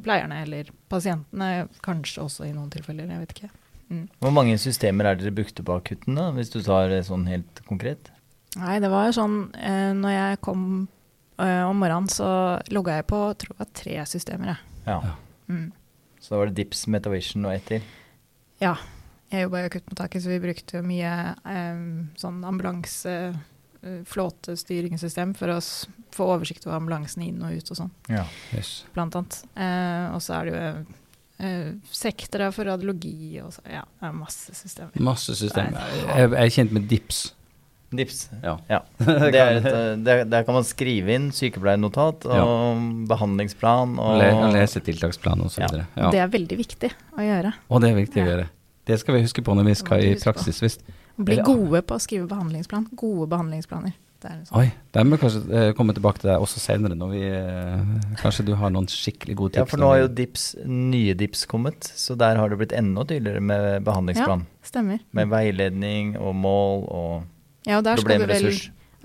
pleierne 0.07 0.43
eller 0.45 0.71
pasientene, 0.93 1.69
kanskje 1.85 2.25
også 2.25 2.47
i 2.47 2.55
noen 2.55 2.71
tilfeller, 2.73 3.11
jeg 3.11 3.25
vet 3.25 3.37
ikke. 3.37 3.55
Mm. 3.87 4.05
Hvor 4.23 4.35
mange 4.35 4.59
systemer 4.59 5.11
er 5.11 5.19
dere 5.19 5.35
brukte 5.35 5.65
på 5.67 5.79
akutten, 5.79 6.19
da, 6.19 6.31
hvis 6.35 6.51
du 6.55 6.61
tar 6.65 6.91
det 6.91 7.05
sånn 7.07 7.27
helt 7.31 7.63
konkret? 7.69 8.11
Nei, 8.57 8.79
det 8.83 8.89
var 8.89 9.09
jo 9.09 9.17
sånn 9.19 9.35
eh, 9.61 9.91
Når 9.93 10.13
jeg 10.15 10.39
kom 10.41 10.63
eh, 11.37 11.63
om 11.67 11.77
morgenen, 11.77 12.09
så 12.09 12.29
logga 12.73 13.01
jeg 13.01 13.09
på 13.11 13.21
tror 13.43 13.59
jeg, 13.61 13.73
tre 13.83 13.99
systemer. 14.09 14.55
Jeg. 14.55 14.85
Ja. 14.87 15.01
Ja. 15.11 15.17
Mm. 15.53 15.69
Så 16.27 16.35
da 16.35 16.41
var 16.41 16.51
det 16.51 16.57
Dips, 16.59 16.89
Metavision 16.91 17.45
og 17.47 17.55
ett 17.55 17.69
til. 17.71 17.85
Ja. 18.59 18.75
Jeg 19.31 19.45
jobba 19.45 19.61
i 19.61 19.67
akuttmottaket, 19.69 20.23
så 20.23 20.31
vi 20.31 20.43
brukte 20.43 20.81
mye 20.87 21.13
eh, 21.51 21.79
sånn 22.19 22.41
ambulanse 22.47 23.15
eh, 23.31 24.01
flåtestyringssystem 24.11 25.37
for 25.39 25.55
å 25.55 25.61
få 26.15 26.29
oversikt 26.35 26.67
over 26.67 26.81
ambulansen 26.81 27.25
inn 27.27 27.43
og 27.47 27.55
ut 27.55 27.71
og 27.71 27.79
sånn. 27.79 27.95
Ja. 28.11 28.25
Yes. 28.55 28.81
blant 28.95 29.19
annet. 29.19 29.39
Eh, 29.55 30.07
og 30.15 30.23
så 30.23 30.35
er 30.41 30.51
det 30.51 30.55
jo 30.57 30.69
eh, 31.47 31.71
sektorer 31.95 32.55
for 32.55 32.71
radiologi 32.71 33.39
og 33.45 33.55
så, 33.55 33.63
ja, 33.71 33.85
det 33.87 34.11
er 34.11 34.19
masse 34.19 34.55
systemer. 34.59 35.07
Masse 35.11 35.39
systemer. 35.39 35.95
Jeg, 35.95 36.27
jeg 36.27 36.43
er 36.43 36.55
kjent 36.59 36.75
med 36.75 36.91
DIPS. 36.91 37.23
Dips. 37.99 38.29
Ja. 38.43 38.57
Ja. 38.77 38.81
Det 38.99 39.41
er 39.41 39.59
et, 39.61 39.67
eh, 39.71 39.93
det, 40.07 40.17
der 40.33 40.45
kan 40.47 40.57
man 40.59 40.67
skrive 40.67 41.15
inn 41.17 41.31
sykepleiernotat 41.35 42.27
og 42.29 42.85
behandlingsplan 43.11 43.97
og 44.03 44.19
Le, 44.21 44.31
lese 44.57 44.83
tiltaksplan 44.85 45.43
og 45.47 45.51
så 45.55 45.65
Ja. 45.65 45.71
Ja. 45.97 46.11
Det 46.15 46.21
er 46.25 46.31
veldig 46.33 46.59
viktig 46.63 46.93
å 47.17 47.25
gjøre. 47.25 47.53
Og 47.71 47.83
det 47.83 47.91
er 47.91 48.01
viktig 48.01 48.23
å 48.23 48.29
gjøre. 48.31 48.49
Det 48.87 49.01
skal 49.03 49.17
vi 49.19 49.25
huske 49.27 49.43
på 49.43 49.55
når 49.59 49.65
vi 49.73 49.75
skal 49.75 50.05
i 50.05 50.15
praksis. 50.21 50.61
Hvis 50.63 50.79
Bli 51.17 51.39
Eller- 51.39 51.47
gode 51.49 51.81
på 51.83 51.97
å 51.97 52.01
skrive 52.03 52.27
behandlingsplan. 52.29 52.91
Gode 52.95 53.27
behandlingsplaner. 53.33 53.95
Det 54.21 54.31
er 54.31 54.37
liksom. 54.41 54.57
Oi, 54.61 54.73
der 54.93 55.05
må 55.05 55.17
vi 55.17 55.21
kanskje 55.23 55.41
eh, 55.53 55.73
komme 55.77 55.93
tilbake 55.97 56.21
til 56.21 56.31
deg 56.31 56.41
også 56.45 56.61
senere, 56.61 56.97
når 56.97 57.11
vi 57.13 57.23
eh, 57.29 58.15
Kanskje 58.21 58.45
du 58.49 58.55
har 58.57 58.71
noen 58.73 58.87
skikkelig 58.89 59.37
gode 59.37 59.53
tips? 59.53 59.61
Ja, 59.61 59.65
for 59.69 59.81
nå 59.83 59.91
har 59.91 59.99
jo 60.03 60.09
Dips, 60.09 60.45
nye 60.65 61.15
Dips 61.15 61.45
kommet, 61.49 61.89
så 61.97 62.17
der 62.17 62.37
har 62.41 62.49
det 62.53 62.59
blitt 62.61 62.73
enda 62.77 63.05
tydeligere 63.05 63.41
med 63.45 63.85
behandlingsplan. 63.85 64.45
Ja, 64.49 64.67
Stemmer. 64.67 65.01
Med 65.13 65.29
veiledning 65.33 66.17
og 66.17 66.35
mål 66.35 66.85
og 66.89 67.27
Ja, 67.67 67.81
og 67.81 67.85
der 67.87 68.01
skal 68.01 68.23
du 68.23 68.31
vel. 68.31 68.51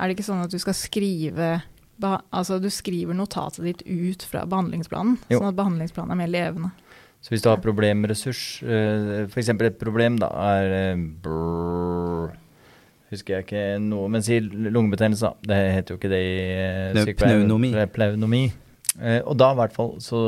Er 0.02 0.10
det 0.10 0.16
ikke 0.16 0.26
sånn 0.26 0.44
at 0.46 0.54
du 0.54 0.60
skal 0.62 0.78
skrive 0.78 1.60
Altså 2.02 2.56
du 2.58 2.66
skriver 2.74 3.14
notatet 3.14 3.62
ditt 3.62 3.82
ut 3.86 4.24
fra 4.26 4.42
behandlingsplanen, 4.50 5.20
Jo. 5.30 5.38
sånn 5.38 5.52
at 5.52 5.58
behandlingsplanen 5.60 6.16
er 6.16 6.18
mer 6.18 6.32
levende. 6.34 6.72
Så 7.22 7.30
hvis 7.30 7.44
du 7.46 7.50
har 7.52 7.60
problemressurs, 7.62 8.64
uh, 8.66 9.28
f.eks. 9.28 9.52
et 9.54 9.78
problem 9.78 10.18
da 10.18 10.32
er 10.56 10.74
eh, 10.80 11.04
brrr, 11.22 12.34
Husker 13.12 13.36
jeg 13.36 13.44
ikke 13.44 13.62
noe, 13.84 14.08
men 14.08 14.24
si 14.24 14.38
lungebetennelse, 14.40 15.28
da. 15.28 15.50
Det 15.52 15.56
heter 15.76 15.94
jo 15.94 16.00
ikke 16.00 16.12
det 16.14 16.20
i 16.24 16.36
sykepleien. 16.96 16.96
Det 16.96 17.12
er 17.12 17.18
pneumomi. 17.20 17.72
Pneumomi. 17.92 18.44
Eh, 19.00 19.20
og 19.24 19.36
da 19.40 19.50
i 19.52 19.58
hvert 19.60 19.76
fall 19.76 19.92
så 20.04 20.22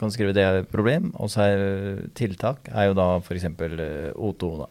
kan 0.00 0.08
du 0.08 0.14
skrive 0.14 0.32
det 0.36 0.44
er 0.44 0.62
et 0.62 0.70
problem, 0.72 1.10
og 1.20 1.28
så 1.32 1.44
er 1.44 1.64
eh, 1.64 2.00
tiltak 2.16 2.70
er 2.72 2.88
jo 2.88 2.96
da 2.96 3.06
f.eks. 3.20 3.44
Uh, 3.44 4.08
O2. 4.16 4.50
da. 4.62 4.70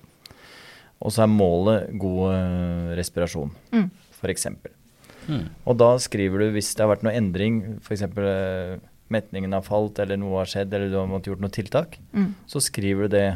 Og 1.04 1.12
så 1.12 1.26
er 1.26 1.32
målet 1.32 1.90
god 2.00 2.34
eh, 2.34 2.96
respirasjon, 2.96 3.52
Mm. 3.76 3.90
f.eks. 4.22 4.48
Mm. 5.28 5.46
Og 5.68 5.78
da 5.80 5.92
skriver 6.04 6.40
du 6.40 6.52
hvis 6.56 6.74
det 6.76 6.84
har 6.86 6.92
vært 6.96 7.04
noe 7.04 7.14
endring, 7.16 7.62
f.eks. 7.84 8.04
Uh, 8.16 8.80
metningen 9.14 9.52
har 9.54 9.62
falt, 9.68 10.00
eller 10.00 10.18
noe 10.18 10.40
har 10.42 10.50
skjedd, 10.50 10.74
eller 10.74 10.90
du 10.90 10.96
har 10.98 11.08
måttet 11.12 11.32
gjort 11.34 11.44
noe 11.44 11.52
tiltak, 11.54 12.00
Mm. 12.16 12.34
så 12.48 12.60
skriver 12.64 13.08
du 13.08 13.18
det 13.18 13.28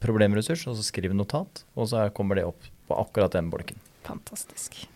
problemressurs, 0.00 0.66
og 0.68 0.76
så 0.76 0.84
skriver 0.84 1.12
du 1.14 1.20
notat, 1.22 1.64
og 1.76 1.88
så 1.88 2.04
er- 2.06 2.10
kommer 2.10 2.34
det 2.36 2.44
opp 2.44 2.60
på 2.88 2.96
akkurat 2.96 3.32
den 3.32 3.50
bolken. 3.50 3.76
Fantastisk. 4.04 4.86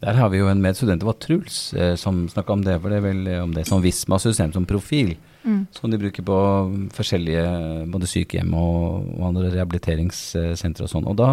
Der 0.00 0.16
har 0.16 0.30
vi 0.32 0.38
jo 0.40 0.46
en 0.48 0.62
medstudent, 0.64 1.00
det 1.02 1.06
var 1.08 1.18
Truls, 1.20 1.74
eh, 1.74 1.94
som 2.00 2.22
snakka 2.32 2.52
om 2.54 2.62
det. 2.64 2.78
For 2.80 2.88
det 2.88 3.00
er 3.00 3.04
vel 3.04 3.26
eh, 3.28 3.42
om 3.44 3.52
det 3.52 3.66
som 3.68 3.82
Visma-system, 3.84 4.52
som 4.56 4.66
profil, 4.66 5.16
Mm. 5.40 5.62
som 5.72 5.88
de 5.90 5.96
bruker 5.96 6.20
på 6.22 6.34
forskjellige 6.92 7.86
både 7.88 8.04
sykehjem 8.10 8.50
og, 8.52 9.06
og 9.16 9.22
andre 9.30 9.48
rehabiliteringssentre 9.54 10.84
og 10.84 10.90
sånn. 10.92 11.06
Og 11.08 11.16
da 11.16 11.30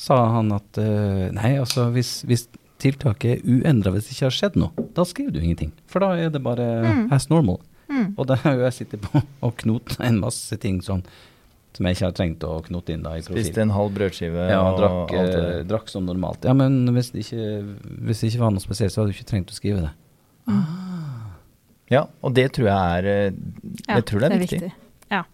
sa 0.00 0.16
han 0.32 0.48
at 0.56 0.78
eh, 0.80 1.26
nei, 1.36 1.50
altså 1.60 1.90
hvis, 1.92 2.22
hvis 2.24 2.46
tiltaket 2.80 3.34
er 3.34 3.44
uendra, 3.44 3.92
hvis 3.92 4.08
det 4.08 4.14
ikke 4.16 4.26
har 4.30 4.36
skjedd 4.38 4.56
noe, 4.56 4.86
da 4.96 5.04
skriver 5.04 5.36
du 5.36 5.42
ingenting. 5.42 5.74
For 5.92 6.00
da 6.00 6.14
er 6.16 6.32
det 6.32 6.40
bare 6.42 6.70
Mm. 6.88 7.12
as 7.12 7.28
normal. 7.28 7.60
Mm. 7.92 8.14
Og 8.16 8.26
der 8.32 8.40
har 8.46 8.54
jo 8.56 8.64
jeg 8.64 8.72
sittet 8.78 9.04
på 9.04 9.20
og 9.44 9.56
knota 9.60 10.00
en 10.08 10.20
masse 10.24 10.56
ting 10.56 10.80
sånn 10.80 11.04
som 11.74 11.86
jeg 11.88 11.96
ikke 11.96 12.06
har 12.06 12.14
trengt 12.14 12.44
å 12.46 12.52
knote 12.68 12.94
inn 12.94 13.02
da 13.02 13.16
i 13.18 13.22
profil. 13.24 13.42
Spiste 13.42 13.62
en 13.64 13.72
halv 13.74 13.94
brødskive 13.96 14.46
Ja, 14.50 14.60
og 14.62 14.78
drakk, 14.78 15.14
alt 15.14 15.30
det 15.32 15.38
eh, 15.40 15.48
der. 15.48 15.66
drakk 15.72 15.90
som 15.90 16.06
normalt. 16.06 16.46
Ja, 16.46 16.54
men 16.54 16.84
hvis 16.94 17.10
det 17.14 17.24
ikke, 17.26 17.48
hvis 18.06 18.22
det 18.22 18.30
ikke 18.32 18.44
var 18.44 18.54
noe 18.54 18.62
spesielt, 18.64 18.94
så 18.94 19.02
hadde 19.02 19.14
du 19.14 19.18
ikke 19.18 19.30
trengt 19.32 19.50
å 19.50 19.58
skrive 19.58 19.86
det. 19.88 19.92
Ja, 21.92 22.06
og 22.24 22.34
det 22.36 22.48
tror 22.56 22.70
jeg 22.70 22.98
er 22.98 23.08
eh, 23.10 23.40
Ja, 23.88 23.98
tror 24.00 24.22
det 24.24 24.30
er 24.30 24.42
viktig. 24.44 24.70
Ja. 25.12 25.24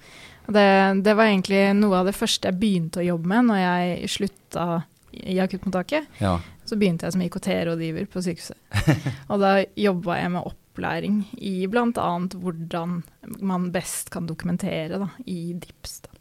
Og 0.48 0.54
Det, 0.56 0.64
det 1.06 1.14
var 1.14 1.28
egentlig 1.28 1.60
noe 1.78 2.00
av 2.00 2.08
det 2.10 2.16
første 2.18 2.50
jeg 2.50 2.58
begynte 2.58 3.02
å 3.02 3.06
jobbe 3.06 3.30
med 3.30 3.50
når 3.52 3.60
jeg 3.60 4.10
slutta 4.16 4.64
i 5.12 5.36
akuttmottaket. 5.42 6.08
Ja. 6.22 6.38
Så 6.66 6.78
begynte 6.78 7.06
jeg 7.06 7.14
som 7.14 7.22
IKT-rådgiver 7.24 8.08
på 8.10 8.22
sykehuset. 8.24 8.58
Og 9.30 9.42
da 9.42 9.52
jobba 9.78 10.18
jeg 10.20 10.32
med 10.34 10.46
opplæring 10.50 11.20
i 11.38 11.54
bl.a. 11.70 12.08
hvordan 12.34 13.00
man 13.42 13.68
best 13.74 14.10
kan 14.14 14.26
dokumentere 14.30 15.00
da, 15.02 15.10
i 15.26 15.52
DIPS. 15.58 16.00
Da. 16.06 16.19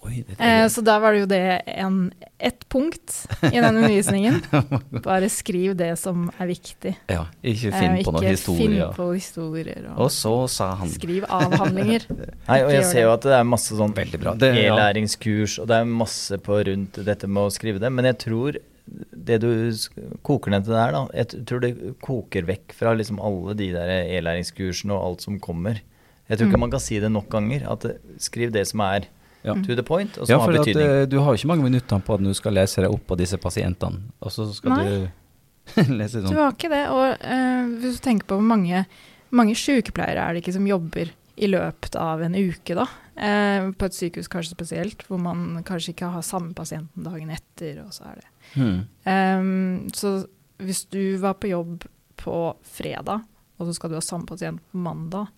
Oi, 0.00 0.22
Eh, 0.38 0.64
så 0.72 0.80
da 0.80 0.94
var 1.02 1.12
det 1.12 1.18
jo 1.20 1.26
det 1.28 1.40
en, 1.76 1.96
ett 2.40 2.62
punkt 2.72 3.26
i 3.44 3.50
den 3.60 3.76
undervisningen. 3.80 4.38
Bare 5.04 5.28
skriv 5.28 5.74
det 5.76 5.90
som 6.00 6.30
er 6.40 6.48
viktig. 6.48 6.94
ja, 7.10 7.26
ikke 7.44 7.68
Eh, 7.68 7.76
finn 7.76 7.98
eh, 7.98 8.04
på 8.06 8.14
noen 8.14 8.24
ikke 8.24 8.32
historier. 8.32 8.86
Finn 8.86 8.96
på 8.96 9.08
historier. 9.12 9.82
Og, 9.92 10.00
Og 10.06 10.10
så 10.14 10.32
sa 10.48 10.70
han 10.80 10.88
skriv 10.94 11.26
avhandlinger. 11.28 12.06
Nei, 12.48 12.62
og 12.64 12.72
jeg 12.72 12.84
ser 12.88 13.04
jo 13.04 13.12
at 13.12 13.28
det 13.28 13.36
er 13.42 13.44
masse 13.44 13.76
sånn 13.76 13.92
e-læringskurs, 13.96 15.58
og 15.60 15.68
det 15.68 15.76
er 15.82 15.84
masse 16.00 16.40
på 16.48 16.58
rundt 16.70 17.00
dette 17.04 17.28
med 17.28 17.42
å 17.50 17.52
skrive 17.52 17.82
det. 17.82 17.92
Men 17.92 18.08
jeg 18.08 18.18
tror 18.24 18.56
det 19.14 19.36
du 19.44 19.52
koker 20.26 20.50
ned 20.50 20.64
til 20.66 20.74
der, 20.74 20.90
da 20.96 21.04
Jeg 21.14 21.44
tror 21.46 21.60
det 21.62 21.74
koker 22.02 22.48
vekk 22.48 22.72
fra 22.74 22.96
liksom 22.96 23.20
alle 23.22 23.54
de 23.58 23.68
der 23.76 23.92
e-læringskursene 24.16 24.96
og 24.96 25.04
alt 25.12 25.28
som 25.28 25.38
kommer. 25.38 25.78
Jeg 26.30 26.38
tror 26.38 26.48
ikke 26.48 26.56
Mm. 26.58 26.64
man 26.64 26.70
kan 26.72 26.80
si 26.82 26.98
det 27.02 27.10
nok 27.12 27.28
ganger. 27.28 27.68
At 27.70 27.84
skriv 28.18 28.50
det 28.52 28.66
som 28.66 28.80
er 28.80 29.06
Ja. 29.42 29.54
to 29.54 29.74
the 29.74 29.82
point, 29.82 30.18
og 30.18 30.28
Ja, 30.28 30.36
for 30.38 30.52
har 30.52 30.60
at, 30.60 30.66
betydning. 30.66 30.90
eh, 31.02 31.06
du 31.06 31.18
har 31.20 31.32
jo 31.32 31.38
ikke 31.40 31.48
mange 31.48 31.62
minutter 31.64 31.98
på 32.04 32.14
at 32.14 32.20
du 32.20 32.32
skal 32.34 32.52
lese 32.52 32.82
deg 32.82 32.90
opp 32.92 33.06
på 33.08 33.16
disse 33.16 33.38
pasientene, 33.40 34.02
og 34.20 34.30
så 34.34 34.44
skal 34.52 34.70
Nei. 34.76 34.84
du 34.84 35.08
lese 36.00 36.20
Du 36.20 36.26
sånn. 36.28 36.36
har 36.36 36.52
ikke 36.52 36.68
det. 36.72 36.82
Og 36.90 37.24
uh, 37.24 37.70
hvis 37.80 37.96
du 38.00 38.04
tenker 38.04 38.26
på 38.26 38.36
hvor 38.40 38.44
mange, 38.44 38.84
mange 39.30 39.54
sykepleiere 39.56 40.18
er 40.28 40.34
det 40.34 40.42
ikke 40.44 40.56
som 40.58 40.66
jobber 40.66 41.12
i 41.40 41.46
løpet 41.48 41.96
av 41.96 42.20
en 42.26 42.34
uke, 42.36 42.74
da. 42.76 42.84
Uh, 43.20 43.70
på 43.76 43.84
et 43.88 43.96
sykehus 43.96 44.28
kanskje 44.32 44.54
spesielt, 44.56 45.02
hvor 45.08 45.20
man 45.20 45.62
kanskje 45.64 45.92
ikke 45.94 46.08
har 46.12 46.22
samme 46.24 46.52
pasienten 46.56 47.04
dagen 47.04 47.30
etter, 47.30 47.80
og 47.84 47.92
så 47.96 48.10
er 48.12 48.20
det 48.20 48.28
Hmm. 48.50 48.80
Um, 49.06 49.88
så 49.94 50.26
hvis 50.58 50.84
du 50.90 51.16
var 51.22 51.36
på 51.38 51.46
jobb 51.52 51.84
på 52.18 52.56
fredag, 52.66 53.22
og 53.60 53.68
så 53.68 53.74
skal 53.76 53.90
du 53.92 53.94
ha 53.94 54.00
samme 54.02 54.26
pasient 54.26 54.58
på 54.72 54.80
mandag, 54.82 55.28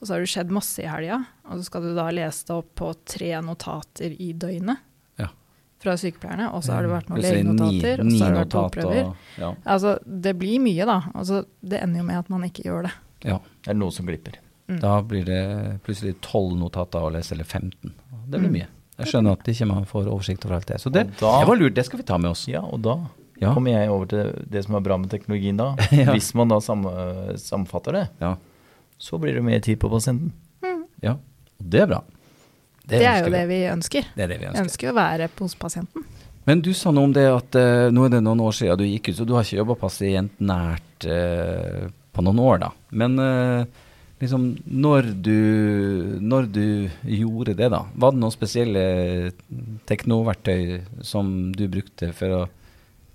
og 0.00 0.06
så 0.06 0.14
har 0.14 0.20
det 0.20 0.28
skjedd 0.30 0.50
masse 0.54 0.78
i 0.82 0.86
helga, 0.88 1.24
og 1.48 1.58
så 1.58 1.64
skal 1.64 1.82
du 1.82 1.94
da 1.96 2.08
lese 2.10 2.46
det 2.46 2.54
opp 2.56 2.74
på 2.78 2.92
tre 3.04 3.30
notater 3.42 4.14
i 4.20 4.32
døgnet, 4.32 4.78
Ja. 5.18 5.26
fra 5.80 5.92
sykepleierne, 5.96 6.52
og 6.54 6.62
så 6.62 6.72
har 6.72 6.82
det 6.82 6.90
vært 6.90 7.08
noen 7.10 7.22
legenotater, 7.22 8.00
og 8.04 8.10
så 8.12 8.24
har 8.24 8.32
det 8.34 8.38
vært 8.42 8.54
notat 8.54 8.72
blodprøver. 8.78 9.14
Ja. 9.38 9.54
Altså, 9.66 9.98
det 10.04 10.36
blir 10.38 10.58
mye, 10.60 10.84
da. 10.86 11.00
Altså, 11.14 11.44
det 11.62 11.82
ender 11.82 11.98
jo 12.00 12.04
med 12.06 12.18
at 12.18 12.30
man 12.30 12.42
ikke 12.42 12.64
gjør 12.64 12.82
det. 12.88 12.92
ja. 13.24 13.38
Det 13.64 13.70
er 13.70 13.74
noe 13.78 13.90
som 13.90 14.06
glipper. 14.06 14.34
Mm. 14.68 14.80
Da 14.80 15.00
blir 15.02 15.24
det 15.24 15.80
plutselig 15.82 16.16
tolv 16.20 16.56
notater 16.58 17.00
å 17.00 17.10
lese, 17.12 17.32
eller 17.32 17.44
15. 17.44 17.92
Det 18.28 18.38
blir 18.40 18.48
Mm. 18.50 18.52
mye. 18.52 18.66
Jeg 18.98 19.06
skjønner 19.06 19.32
at 19.32 19.44
ikke 19.44 19.66
man 19.66 19.84
får 19.84 20.06
oversikt 20.08 20.44
over 20.44 20.56
alt 20.56 20.66
det. 20.66 20.76
Så 20.80 20.90
det, 20.92 21.16
da- 21.18 21.38
det 21.40 21.48
var 21.48 21.56
lurt, 21.56 21.74
det 21.74 21.84
skal 21.86 21.98
vi 21.98 22.02
ta 22.04 22.18
med 22.18 22.30
oss. 22.30 22.46
Ja, 22.48 22.60
og 22.60 22.82
da 22.82 22.96
Ja. 23.40 23.54
kommer 23.54 23.70
jeg 23.70 23.88
over 23.88 24.06
til 24.06 24.44
det 24.50 24.64
som 24.64 24.74
er 24.74 24.80
bra 24.80 24.96
med 24.98 25.08
teknologien 25.10 25.56
da. 25.56 25.74
Ja. 25.92 26.12
Hvis 26.12 26.34
man 26.34 26.48
da 26.48 26.58
sam 26.60 26.82
samfatter 27.36 27.92
det, 27.92 28.08
Ja. 28.20 28.36
Så 28.98 29.18
blir 29.22 29.34
det 29.38 29.42
mer 29.46 29.60
tid 29.64 29.78
på 29.80 29.90
pasienten. 29.92 30.32
ja. 31.04 31.16
Og 31.58 31.66
det 31.72 31.80
er 31.82 31.90
bra. 31.90 32.04
Det, 32.88 33.02
er 33.02 33.18
jo 33.20 33.28
vi. 33.28 33.34
det 33.34 33.46
vi 33.50 33.58
ønsker. 33.68 34.06
Det 34.14 34.24
er 34.24 34.30
det 34.30 34.38
vi 34.38 34.46
Vi 34.46 34.50
ønsker. 34.52 34.64
ønsker 34.64 34.90
å 34.92 34.96
være 34.96 35.28
hos 35.40 35.54
pasienten. 35.58 36.04
Men 36.48 36.62
du 36.64 36.70
sa 36.72 36.90
noe 36.94 37.10
om 37.10 37.12
det 37.12 37.26
at 37.28 37.58
uh, 37.60 37.88
nå 37.92 38.06
er 38.06 38.14
det 38.14 38.22
noen 38.24 38.40
år 38.40 38.54
siden 38.56 38.78
du 38.80 38.86
gikk 38.88 39.10
ut, 39.10 39.18
så 39.18 39.26
du 39.28 39.34
har 39.36 39.44
ikke 39.44 39.58
jobba 39.58 39.74
pasientnært 39.82 41.08
uh, 41.10 41.90
på 42.16 42.24
noen 42.24 42.40
år, 42.40 42.62
da. 42.62 42.70
Men 42.96 43.18
uh, 43.20 43.66
liksom, 44.22 44.46
når 44.64 45.10
du, 45.26 45.40
når 46.24 46.48
du 46.54 46.64
gjorde 47.04 47.56
det, 47.58 47.68
da, 47.74 47.82
var 48.00 48.14
det 48.14 48.22
noen 48.22 48.32
spesielle 48.32 48.86
teknoverktøy 49.90 51.02
som 51.04 51.52
du 51.52 51.66
brukte 51.68 52.14
for 52.16 52.38
å 52.38 52.40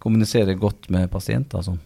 kommunisere 0.04 0.54
godt 0.60 0.92
med 0.94 1.10
pasienter? 1.10 1.66
Sånn? 1.66 1.82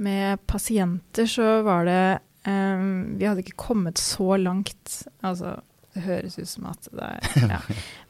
Med 0.00 0.40
pasienter 0.48 1.26
så 1.28 1.58
var 1.66 1.84
det 1.84 2.02
eh, 2.48 2.84
Vi 3.20 3.26
hadde 3.28 3.44
ikke 3.44 3.58
kommet 3.68 4.00
så 4.02 4.36
langt. 4.40 5.02
Altså, 5.22 5.56
det 5.94 6.02
høres 6.04 6.36
ut 6.38 6.46
som 6.50 6.66
at 6.70 6.88
det 6.94 7.06
er 7.06 7.46
ja. 7.54 7.60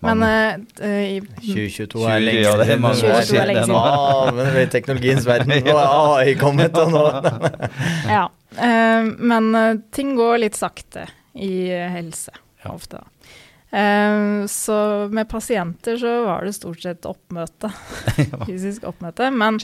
Men 0.05 0.23
uh, 0.23 0.57
i, 0.85 1.21
2022 1.41 2.03
er 2.11 2.25
lenge 2.25 2.43
ja, 2.45 2.57
det 2.61 2.67
er 2.75 2.83
mange 2.83 2.99
år 3.09 3.23
siden. 3.25 3.47
2022 3.47 3.47
lenge 3.49 3.63
siden. 3.65 3.77
Ah, 3.79 4.33
men 4.37 4.59
i 4.61 4.67
teknologiens 4.75 5.29
verden, 5.29 5.55
nå 5.65 5.77
er 5.79 5.95
AI 6.19 6.35
kommet, 6.41 6.77
og 6.79 6.93
nå 6.93 7.05
Ja. 8.11 8.25
eh, 8.59 9.09
men 9.33 9.49
uh, 9.57 9.71
ting 9.95 10.13
går 10.19 10.43
litt 10.45 10.59
sakte 10.59 11.07
i 11.39 11.53
helse, 11.95 12.35
Ja. 12.65 12.75
ofte. 12.75 12.99
da. 13.01 13.07
Eh, 13.71 14.47
så 14.47 15.09
med 15.13 15.29
pasienter 15.29 15.97
så 15.97 16.25
var 16.25 16.45
det 16.45 16.57
stort 16.57 16.83
sett 16.83 17.09
oppmøte. 17.09 17.71
Fysisk 18.49 18.87
oppmøte. 18.89 19.31
Men, 19.35 19.61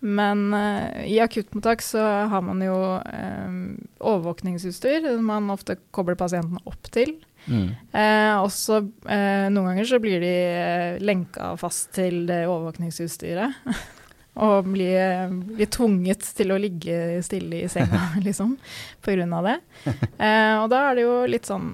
men 0.00 0.44
eh, 0.54 1.06
i 1.14 1.20
akuttmottak 1.24 1.84
så 1.84 2.02
har 2.30 2.44
man 2.44 2.60
jo 2.64 2.76
eh, 3.00 3.56
overvåkningsutstyr 4.00 5.08
som 5.08 5.24
man 5.32 5.50
ofte 5.54 5.78
kobler 5.90 6.18
pasienten 6.20 6.60
opp 6.64 6.92
til. 6.92 7.16
Mm. 7.46 7.68
Eh, 7.94 8.36
og 8.42 8.50
så 8.52 8.80
eh, 9.06 9.46
noen 9.52 9.70
ganger 9.70 9.86
så 9.88 10.00
blir 10.02 10.18
de 10.22 10.32
eh, 10.34 11.02
lenka 11.02 11.54
fast 11.60 11.92
til 11.96 12.24
det 12.28 12.44
overvåkningsutstyret. 12.48 13.62
og 14.36 14.68
bli, 14.68 14.88
bli, 15.56 15.66
tvunget 15.72 16.26
til 16.36 16.52
å 16.52 16.58
ligge 16.60 17.22
stille 17.24 17.62
i 17.64 17.70
senga, 17.72 18.02
liksom, 18.26 18.56
av 19.38 19.48
det. 19.48 19.56
Eh, 19.86 20.54
og 20.60 20.68
da 20.72 20.82
er 20.90 20.98
det 20.98 21.06
jo 21.06 21.14
litt 21.30 21.48
sånn 21.48 21.70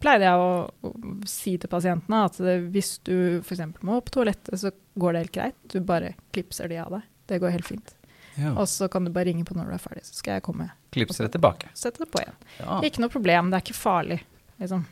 Pleier 0.00 0.24
jeg 0.24 0.40
å, 0.40 0.48
å 0.88 0.90
si 1.28 1.56
til 1.60 1.70
pasientene 1.70 2.24
at 2.26 2.38
det, 2.42 2.56
hvis 2.72 2.96
du 3.06 3.38
f.eks. 3.42 3.62
må 3.86 4.00
på 4.04 4.14
toalettet, 4.14 4.56
så 4.60 4.72
går 4.98 5.14
det 5.14 5.22
helt 5.24 5.36
greit. 5.36 5.58
Du 5.70 5.78
bare 5.84 6.14
klipser 6.34 6.70
de 6.70 6.80
av 6.82 6.96
deg. 6.96 7.06
Det 7.28 7.38
går 7.42 7.54
helt 7.54 7.68
fint. 7.68 7.94
Ja. 8.38 8.54
Og 8.54 8.68
så 8.70 8.88
kan 8.88 9.04
du 9.04 9.12
bare 9.14 9.28
ringe 9.30 9.44
på 9.46 9.56
når 9.56 9.70
du 9.70 9.76
er 9.76 9.82
ferdig, 9.82 10.04
så 10.06 10.18
skal 10.20 10.38
jeg 10.38 10.46
komme 10.46 10.70
Klipser 10.94 11.26
det 11.26 11.34
tilbake. 11.34 11.70
sette 11.74 12.04
det 12.04 12.10
på 12.12 12.22
igjen. 12.22 12.36
Ja. 12.60 12.78
Ikke 12.86 13.02
noe 13.02 13.12
problem, 13.12 13.50
det 13.50 13.58
er 13.58 13.66
ikke 13.66 13.76
farlig, 13.76 14.20
liksom. 14.62 14.84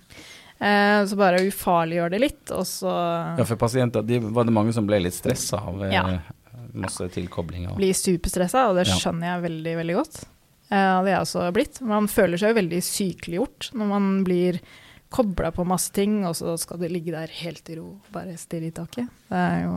Eh, 0.58 1.04
så 1.06 1.18
bare 1.20 1.42
ufarliggjør 1.44 2.12
det 2.14 2.20
litt, 2.20 2.50
og 2.56 2.64
så 2.68 2.90
ja, 3.36 3.44
for 3.44 3.60
pasienter 3.60 4.04
de, 4.06 4.22
var 4.24 4.48
det 4.48 4.54
mange 4.56 4.72
som 4.72 4.86
ble 4.88 5.02
litt 5.04 5.16
stressa 5.16 5.60
av 5.60 5.84
eh, 5.84 5.92
Ja. 5.92 6.04
Masse 6.80 7.08
tilkobling. 7.14 7.68
Og, 7.70 7.78
blir 7.80 7.96
superstressa, 7.96 8.68
og 8.70 8.80
det 8.80 8.86
skjønner 8.90 9.30
jeg 9.32 9.44
veldig, 9.46 9.76
veldig 9.82 9.96
godt. 9.98 10.18
Eh, 10.66 10.96
det 11.06 11.12
er 11.12 11.14
jeg 11.14 11.26
også 11.26 11.46
blitt. 11.54 11.80
Man 11.86 12.08
føler 12.10 12.40
seg 12.40 12.52
jo 12.52 12.60
veldig 12.60 12.82
sykeliggjort 12.84 13.70
når 13.76 13.90
man 13.92 14.08
blir 14.26 14.60
kobla 15.14 15.52
på 15.54 15.66
masse 15.68 15.92
ting, 15.94 16.20
og 16.26 16.34
så 16.38 16.56
skal 16.60 16.80
du 16.80 16.88
ligge 16.90 17.14
der 17.14 17.30
helt 17.42 17.68
i 17.70 17.78
ro 17.78 17.92
og 17.94 18.14
bare 18.14 18.34
stirre 18.40 18.70
i 18.70 18.74
taket. 18.74 19.06
Det 19.30 19.42
er 19.42 19.62
jo 19.64 19.76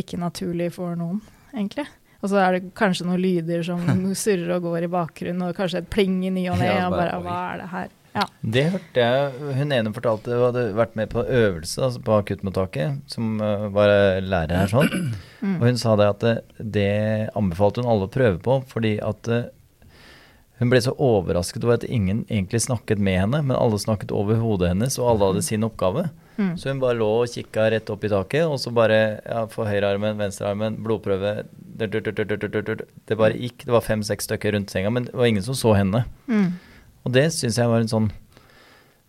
ikke 0.00 0.20
naturlig 0.20 0.70
for 0.76 0.98
noen, 0.98 1.22
egentlig. 1.54 1.86
Og 2.20 2.28
så 2.28 2.42
er 2.42 2.58
det 2.58 2.74
kanskje 2.76 3.06
noen 3.08 3.22
lyder 3.22 3.64
som 3.66 3.80
surrer 4.24 4.52
og 4.58 4.68
går 4.68 4.86
i 4.86 4.92
bakgrunnen, 4.92 5.46
og 5.48 5.56
kanskje 5.56 5.82
et 5.82 5.90
pling 5.92 6.20
i 6.28 6.34
ny 6.34 6.44
og 6.52 6.60
ne, 6.60 6.68
Ja, 6.68 6.90
og 6.90 6.98
bare 6.98 7.22
hva 7.24 7.38
er 7.54 7.62
det 7.64 7.70
her? 7.72 7.96
Ja. 8.16 8.24
Det 8.42 8.64
hørte 8.72 9.04
jeg 9.04 9.54
hun 9.60 9.72
ene 9.74 9.92
fortalte 9.94 10.34
hun 10.34 10.48
hadde 10.48 10.64
vært 10.74 10.96
med 10.98 11.12
på 11.12 11.22
øvelse 11.22 11.84
altså 11.86 12.02
på 12.02 12.16
akuttmottaket, 12.18 12.98
som 13.10 13.38
eh, 13.44 13.68
var 13.74 13.92
lærer 14.24 14.64
her 14.64 14.72
sånn. 14.72 15.12
Og 15.60 15.62
hun 15.68 15.78
sa 15.80 15.94
det 16.00 16.08
at 16.10 16.24
det, 16.24 16.34
det 16.58 16.90
anbefalte 17.38 17.84
hun 17.84 17.90
alle 17.92 18.08
å 18.08 18.12
prøve 18.12 18.40
på, 18.42 18.58
fordi 18.70 18.96
at 19.04 19.30
eh, 19.30 19.46
hun 20.60 20.68
ble 20.68 20.80
så 20.84 20.92
overrasket 21.00 21.64
over 21.64 21.78
at 21.78 21.86
ingen 21.88 22.26
egentlig 22.28 22.60
snakket 22.66 23.00
med 23.00 23.22
henne, 23.22 23.38
men 23.46 23.56
alle 23.56 23.78
snakket 23.80 24.10
over 24.12 24.36
hodet 24.42 24.74
hennes, 24.74 24.98
og 25.00 25.14
alle 25.14 25.30
hadde 25.30 25.44
sin 25.46 25.64
oppgave. 25.64 26.10
Mm. 26.36 26.50
Så 26.60 26.68
hun 26.68 26.82
bare 26.82 26.98
lå 26.98 27.08
og 27.22 27.32
kikka 27.32 27.70
rett 27.72 27.88
opp 27.92 28.04
i 28.04 28.10
taket, 28.12 28.44
og 28.44 28.60
så 28.60 28.72
bare 28.74 28.98
ja, 29.24 29.46
for 29.48 29.70
høyrearmen, 29.70 30.18
venstrearmen, 30.20 30.76
blodprøve. 30.84 31.46
Det 31.80 33.16
bare 33.16 33.40
gikk. 33.40 33.64
Det 33.64 33.72
var 33.72 33.86
fem-seks 33.86 34.28
stykker 34.28 34.52
rundt 34.56 34.72
senga, 34.72 34.92
men 34.92 35.08
det 35.08 35.16
var 35.16 35.30
ingen 35.32 35.46
som 35.46 35.56
så 35.56 35.72
henne. 35.78 36.04
Mm. 36.28 36.50
Og 37.04 37.12
det 37.12 37.28
syns 37.32 37.56
jeg 37.58 37.68
var 37.70 37.80
en 37.80 37.88
sånn 37.90 38.10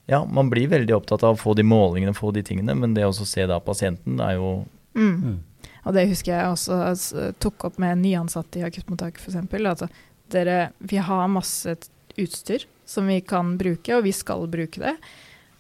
Ja, 0.10 0.26
man 0.26 0.50
blir 0.50 0.68
veldig 0.68 0.96
opptatt 0.98 1.24
av 1.24 1.36
å 1.38 1.40
få 1.40 1.54
de 1.56 1.64
målingene, 1.64 2.14
få 2.18 2.32
de 2.36 2.42
tingene, 2.44 2.74
men 2.76 2.94
det 2.98 3.06
å 3.06 3.14
se 3.14 3.46
da 3.48 3.60
pasienten 3.64 4.20
er 4.24 4.36
jo 4.40 4.66
Mm. 4.94 5.22
Mm. 5.24 5.38
Og 5.86 5.94
det 5.96 6.10
husker 6.10 6.34
jeg 6.36 6.48
også 6.52 6.76
altså, 6.90 7.30
tok 7.40 7.64
opp 7.70 7.78
med 7.80 8.02
nyansatte 8.02 8.60
i 8.60 8.64
akuttmottak 8.68 9.16
f.eks. 9.22 9.38
Altså, 9.56 9.88
dere, 10.30 10.74
vi 10.80 10.98
har 10.98 11.30
masse 11.32 11.78
utstyr 12.20 12.66
som 12.86 13.08
vi 13.08 13.22
kan 13.22 13.54
bruke, 13.58 13.96
og 13.96 14.04
vi 14.04 14.12
skal 14.12 14.44
bruke 14.52 14.82
det. 14.84 14.98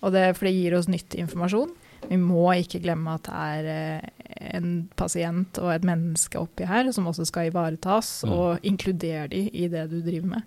Og 0.03 0.11
det 0.11 0.35
for 0.35 0.49
det 0.49 0.53
gir 0.57 0.75
oss 0.75 0.89
nyttig 0.91 1.23
informasjon. 1.23 1.71
Vi 2.09 2.17
må 2.19 2.43
ikke 2.59 2.81
glemme 2.83 3.15
at 3.15 3.23
det 3.29 3.39
er 3.39 3.71
eh, 3.71 4.51
en 4.57 4.89
pasient 4.99 5.57
og 5.61 5.71
et 5.77 5.87
menneske 5.87 6.37
oppi 6.41 6.67
her 6.67 6.91
som 6.91 7.07
også 7.07 7.25
skal 7.29 7.47
ivaretas, 7.47 8.23
Mm. 8.25 8.31
og 8.35 8.59
inkludere 8.67 9.29
de 9.31 9.45
i 9.53 9.67
det 9.71 9.87
du 9.89 10.01
driver 10.01 10.27
med. 10.35 10.43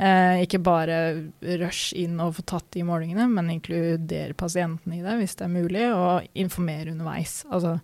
Eh, 0.00 0.42
ikke 0.46 0.62
bare 0.64 0.96
rush 1.60 1.92
inn 2.00 2.16
og 2.22 2.38
få 2.38 2.46
tatt 2.54 2.70
de 2.74 2.82
målingene, 2.86 3.28
men 3.30 3.52
inkludere 3.52 4.34
pasienten 4.34 4.96
i 4.96 5.02
det 5.04 5.18
hvis 5.20 5.36
det 5.38 5.46
er 5.46 5.52
mulig, 5.52 5.84
og 5.92 6.26
informere 6.38 6.94
underveis. 6.94 7.42
Altså, 7.52 7.76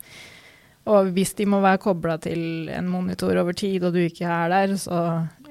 og 0.89 1.11
hvis 1.13 1.35
de 1.37 1.45
må 1.51 1.61
være 1.61 1.83
kobla 1.85 2.17
til 2.25 2.71
en 2.73 2.89
monitor 2.89 3.37
over 3.37 3.53
tid, 3.57 3.85
og 3.85 3.93
du 3.95 4.01
ikke 4.07 4.25
er 4.25 4.51
der, 4.55 4.75
så 4.81 5.03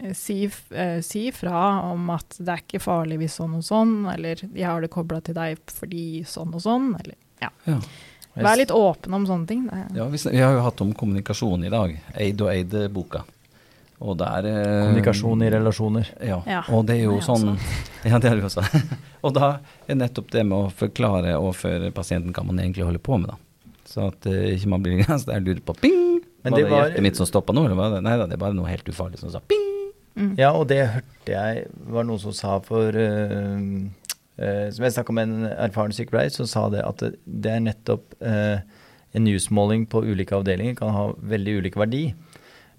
eh, 0.02 0.12
si, 0.18 0.40
eh, 0.74 0.98
si 1.06 1.28
fra 1.36 1.64
om 1.92 2.10
at 2.16 2.40
det 2.40 2.52
er 2.52 2.66
ikke 2.66 2.84
farlig 2.84 3.22
hvis 3.22 3.38
sånn 3.38 3.56
og 3.60 3.66
sånn, 3.68 3.96
eller 4.16 4.42
jeg 4.48 4.66
har 4.66 4.84
det 4.84 4.92
kobla 4.94 5.22
til 5.22 5.38
deg 5.38 5.62
fordi 5.72 6.26
sånn 6.28 6.58
og 6.58 6.66
sånn, 6.66 6.92
eller 6.98 7.16
ja. 7.44 7.54
Ja. 7.70 7.80
Vær 8.38 8.58
litt 8.58 8.74
åpen 8.74 9.14
om 9.18 9.24
sånne 9.26 9.50
ting. 9.50 9.64
Ja, 9.96 10.06
vi, 10.14 10.20
har 10.38 10.54
jo 10.54 10.66
hatt 10.66 10.82
om 10.84 10.92
kommunikasjon 10.94 11.64
i 11.66 11.72
dag. 11.74 11.96
Eid 12.22 12.42
og 12.46 12.52
Eid-boka. 12.54 13.24
Og 13.98 14.14
der 14.20 14.46
er 14.46 14.66
kommunikasjon 14.86 15.42
i 15.42 15.50
relasjoner. 15.50 16.10
Ja. 16.22 16.38
Ja, 16.46 16.60
og 16.70 16.84
det 16.86 17.00
er 17.00 17.08
jo 17.08 17.16
det 17.16 17.24
er 17.24 17.28
sånn 17.32 17.48
også. 17.56 17.78
Ja, 18.12 18.20
det 18.22 18.30
har 18.30 18.38
vi 18.38 18.46
også. 18.46 18.64
og 19.26 19.34
da 19.34 19.48
er 19.90 19.98
nettopp 19.98 20.30
det 20.36 20.44
med 20.46 20.58
å 20.68 20.70
forklare 20.70 21.34
overfor 21.40 21.88
pasienten 21.98 22.36
hva 22.36 22.44
man 22.46 22.62
egentlig 22.62 22.86
holder 22.86 23.02
på 23.04 23.18
med, 23.24 23.34
da. 23.34 23.40
Så 23.88 24.06
at 24.12 24.28
uh, 24.30 24.36
ikke 24.54 24.70
man 24.70 24.84
blir 24.86 25.02
ganske 25.02 25.32
der 25.32 25.42
lurer 25.42 25.64
på 25.66 25.74
ping! 25.82 26.20
Men 26.46 26.54
var 26.54 26.60
det 26.60 26.64
det, 26.68 26.72
var- 26.72 26.86
hjertet 26.86 27.06
mitt 27.08 27.18
som 27.20 27.28
stoppa 27.28 27.56
nå, 27.56 27.66
eller 27.66 27.80
var 27.80 27.96
det 27.96 28.04
Nei 28.06 28.14
da, 28.20 28.28
det 28.30 28.36
er 28.38 28.42
bare 28.46 28.56
noe 28.56 28.70
helt 28.70 28.88
ufarlig 28.92 29.18
som 29.22 29.32
sa 29.34 29.42
ping! 29.42 29.64
Mm. 30.18 30.34
Ja, 30.40 30.52
og 30.58 30.68
det 30.70 30.80
hørte 30.94 31.34
jeg 31.34 31.66
var 31.94 32.06
noen 32.08 32.22
som 32.22 32.34
sa 32.34 32.56
for 32.66 32.94
uh, 32.94 33.58
uh, 34.42 34.68
Som 34.74 34.86
jeg 34.88 34.96
snakka 34.96 35.14
med 35.18 35.30
en 35.34 35.50
erfaren 35.58 35.94
sykepleier, 35.96 36.34
så 36.34 36.46
sa 36.50 36.68
det 36.74 36.82
at 36.86 37.02
det, 37.02 37.12
det 37.26 37.54
er 37.54 37.64
nettopp 37.66 38.16
eh, 38.22 38.62
en 39.18 39.24
newsmåling 39.26 39.86
på 39.90 40.02
ulike 40.06 40.36
avdelinger 40.38 40.76
kan 40.78 40.92
ha 40.94 41.04
veldig 41.18 41.54
ulik 41.62 41.78
verdi. 41.80 42.02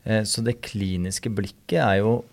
Eh, 0.05 0.23
så 0.23 0.45
det 0.45 0.61
kliniske 0.63 1.31
blikket 1.35 1.81
er 1.83 1.99
jo 2.03 2.25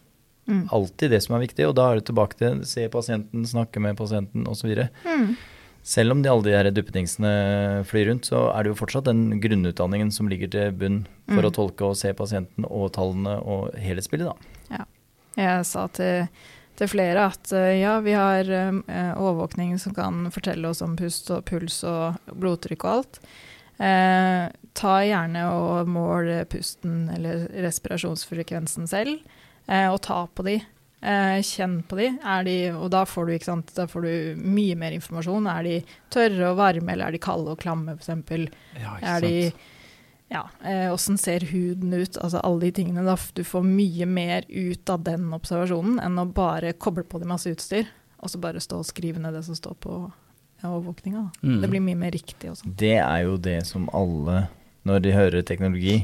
Mm. 0.48 0.68
alltid 0.70 1.10
det 1.10 1.24
som 1.24 1.34
er 1.36 1.48
viktig, 1.48 1.66
og 1.68 1.74
da 1.74 1.88
er 1.90 1.96
det 1.96 2.06
tilbake 2.06 2.38
til 2.38 2.60
se 2.70 2.88
pasienten, 2.88 3.48
snakke 3.50 3.82
med 3.82 3.98
pasienten 3.98 4.46
osv. 4.46 4.76
Mm. 5.04 5.36
Selv 5.82 6.12
om 6.12 6.22
de 6.22 6.30
alle 6.30 6.44
de 6.44 6.52
her 6.54 6.70
duppedingsene 6.70 7.84
flyr 7.84 8.12
rundt, 8.12 8.26
så 8.30 8.52
er 8.54 8.62
det 8.64 8.70
jo 8.70 8.78
fortsatt 8.86 9.06
den 9.06 9.40
grunnutdanningen 9.42 10.12
som 10.14 10.30
ligger 10.30 10.52
til 10.52 10.72
bunn 10.72 11.08
for 11.28 11.42
Mm. 11.42 11.50
å 11.50 11.54
tolke 11.54 11.82
og 11.90 11.96
se 11.98 12.14
pasienten 12.14 12.64
og 12.70 12.92
tallene 12.94 13.42
og 13.44 13.74
helhetsbildet, 13.74 14.36
da. 14.70 14.86
Jeg 15.36 15.66
sa 15.66 15.88
til, 15.88 16.28
til 16.78 16.88
flere 16.88 17.26
at 17.26 17.52
eh, 17.52 17.82
ja, 17.82 18.00
vi 18.00 18.12
har 18.14 18.42
eh, 18.48 19.16
overvåkning 19.18 19.80
som 19.80 19.94
kan 19.94 20.30
fortelle 20.32 20.70
oss 20.70 20.82
om 20.82 20.96
pust 20.96 21.30
og 21.32 21.44
puls 21.44 21.84
og 21.84 22.16
blodtrykk 22.32 22.86
og 22.86 22.92
alt. 23.00 23.20
Eh, 23.78 24.46
ta 24.76 24.94
gjerne 25.04 25.42
og 25.52 25.90
mål 25.92 26.32
pusten 26.52 27.10
eller 27.16 27.48
respirasjonsfrekvensen 27.66 28.88
selv, 28.88 29.20
eh, 29.68 29.90
og 29.92 30.02
ta 30.06 30.26
på 30.28 30.46
de. 30.48 30.56
Eh, 31.06 31.38
kjenn 31.46 31.84
på 31.86 32.00
de. 32.00 32.08
Er 32.24 32.44
de. 32.48 32.58
Og 32.74 32.90
da 32.94 33.04
får 33.06 33.30
du 33.30 33.46
sant, 33.46 33.72
da 33.76 33.86
får 33.88 34.08
du 34.08 34.42
mye 34.42 34.76
mer 34.80 34.96
informasjon. 34.96 35.48
Er 35.52 35.64
de 35.68 35.78
tørre 36.14 36.52
og 36.52 36.58
varme, 36.58 36.92
eller 36.94 37.08
er 37.12 37.18
de 37.18 37.22
kalde 37.22 37.54
og 37.54 37.62
klamme, 37.62 37.98
f.eks.? 38.00 38.50
Ja, 38.82 38.98
Er 39.02 39.22
de 39.22 39.54
ja, 40.32 40.48
eh, 40.64 40.90
Åssen 40.90 41.20
ser 41.22 41.46
huden 41.52 41.94
ut? 41.94 42.18
Altså 42.18 42.42
alle 42.42 42.66
de 42.66 42.72
tingene. 42.82 43.06
Da 43.06 43.16
du 43.38 43.44
får 43.46 43.68
mye 43.68 44.08
mer 44.10 44.48
ut 44.50 44.90
av 44.90 45.04
den 45.06 45.30
observasjonen 45.36 46.00
enn 46.02 46.18
å 46.18 46.26
bare 46.34 46.74
koble 46.74 47.06
på 47.06 47.22
de 47.22 47.30
masse 47.30 47.52
utstyr, 47.52 47.86
og 48.18 48.32
så 48.32 48.42
bare 48.42 48.64
stå 48.64 48.82
og 48.82 48.90
skrive 48.90 49.22
ned 49.22 49.38
det 49.38 49.46
som 49.46 49.58
står 49.58 49.78
på 49.86 50.00
overvåkninga. 50.70 51.28
Mm. 51.42 51.60
Det 51.62 51.70
blir 51.72 51.84
mye 51.84 52.00
mer 52.00 52.16
riktig 52.16 52.52
og 52.52 52.60
sånn. 52.60 52.76
Det 52.80 52.98
er 53.02 53.22
jo 53.26 53.38
det 53.42 53.60
som 53.68 53.88
alle, 53.96 54.48
når 54.88 55.06
de 55.06 55.14
hører 55.16 55.46
teknologi 55.48 56.00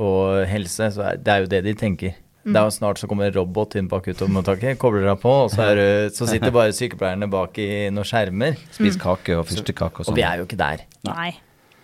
og 0.00 0.44
helse, 0.48 0.90
så 0.94 1.10
er 1.10 1.20
det 1.20 1.32
er 1.32 1.44
jo 1.44 1.50
det 1.50 1.62
de 1.66 1.74
tenker. 1.78 2.18
Mm. 2.40 2.54
Det 2.54 2.60
er 2.60 2.64
jo 2.64 2.72
snart 2.72 3.00
så 3.00 3.08
kommer 3.10 3.28
en 3.28 3.36
robot 3.36 3.76
inn 3.76 3.88
på 3.90 3.98
akuttmottaket, 4.00 4.78
kobler 4.80 5.04
deg 5.10 5.18
på, 5.20 5.32
og 5.44 5.50
så, 5.52 5.66
er, 5.74 6.08
så 6.14 6.28
sitter 6.30 6.54
bare 6.54 6.72
sykepleierne 6.76 7.28
bak 7.30 7.58
i 7.60 7.68
noen 7.92 8.08
skjermer. 8.08 8.56
Spis 8.72 8.96
kake 9.00 9.36
og 9.36 9.44
fyrstekake 9.50 10.00
og 10.00 10.08
sånn. 10.08 10.14
Og 10.14 10.20
vi 10.20 10.24
er 10.24 10.40
jo 10.40 10.48
ikke 10.48 10.60
der. 10.60 10.86
Nei, 11.10 11.34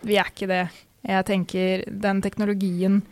vi 0.07 0.17
er 0.17 0.33
ikke 0.33 0.49
det. 0.49 0.65
Jeg 1.07 1.29
tenker 1.29 1.85
den 2.07 2.23
teknologien 2.25 3.03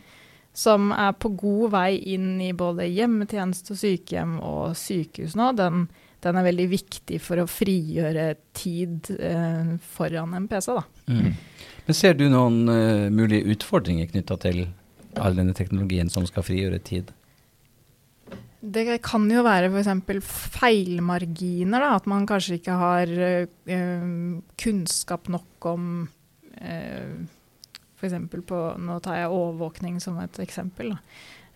som 0.55 0.89
er 0.95 1.13
på 1.19 1.29
god 1.35 1.73
vei 1.75 1.89
inn 2.15 2.39
i 2.41 2.49
både 2.55 2.87
hjemmetjeneste 2.87 3.75
og 3.75 3.79
sykehjem 3.79 4.37
og 4.39 4.75
sykehus 4.79 5.35
nå, 5.37 5.51
den, 5.59 5.85
den 6.25 6.39
er 6.39 6.47
veldig 6.47 6.65
viktig 6.71 7.19
for 7.23 7.41
å 7.41 7.49
frigjøre 7.49 8.29
tid 8.57 9.11
eh, 9.15 9.75
foran 9.95 10.33
en 10.37 10.47
PC. 10.49 10.73
Da. 10.73 10.83
Mm. 11.11 11.35
Men 11.85 11.97
ser 11.97 12.17
du 12.17 12.25
noen 12.31 12.63
uh, 12.71 13.11
mulige 13.13 13.45
utfordringer 13.53 14.09
knytta 14.09 14.39
til 14.41 14.65
all 15.21 15.37
denne 15.37 15.53
teknologien 15.55 16.09
som 16.11 16.25
skal 16.27 16.45
frigjøre 16.47 16.81
tid? 16.85 17.13
Det 18.65 18.97
kan 19.05 19.27
jo 19.29 19.43
være 19.45 19.69
f.eks. 19.69 20.31
feilmarginer, 20.57 21.83
da, 21.83 21.91
at 21.99 22.09
man 22.09 22.25
kanskje 22.25 22.57
ikke 22.57 22.79
har 22.81 23.13
uh, 23.13 23.45
kunnskap 24.57 25.29
nok 25.29 25.69
om 25.75 25.89
uh, 26.57 27.17
F.eks. 27.95 28.17
på 28.49 28.61
Nå 28.81 28.97
tar 29.05 29.21
jeg 29.21 29.31
overvåkning 29.31 30.01
som 30.03 30.17
et 30.23 30.41
eksempel. 30.43 30.95
Da. 30.95 30.97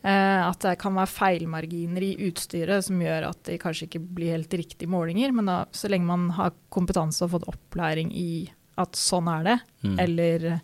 Eh, 0.01 0.41
at 0.47 0.59
det 0.63 0.77
kan 0.79 0.95
være 0.95 1.11
feilmarginer 1.11 2.03
i 2.05 2.13
utstyret 2.29 2.85
som 2.85 3.01
gjør 3.03 3.25
at 3.33 3.41
det 3.49 3.57
kanskje 3.59 3.89
ikke 3.89 3.99
blir 4.15 4.31
helt 4.37 4.53
riktige 4.55 4.87
målinger. 4.87 5.33
Men 5.35 5.49
da, 5.51 5.57
så 5.75 5.89
lenge 5.91 6.07
man 6.07 6.29
har 6.37 6.53
kompetanse 6.71 7.25
og 7.25 7.33
fått 7.35 7.49
opplæring 7.51 8.13
i 8.15 8.29
at 8.79 8.95
sånn 8.95 9.27
er 9.27 9.43
det, 9.43 9.57
Mm. 9.83 9.99
eller 9.99 10.45
eh, 10.53 10.59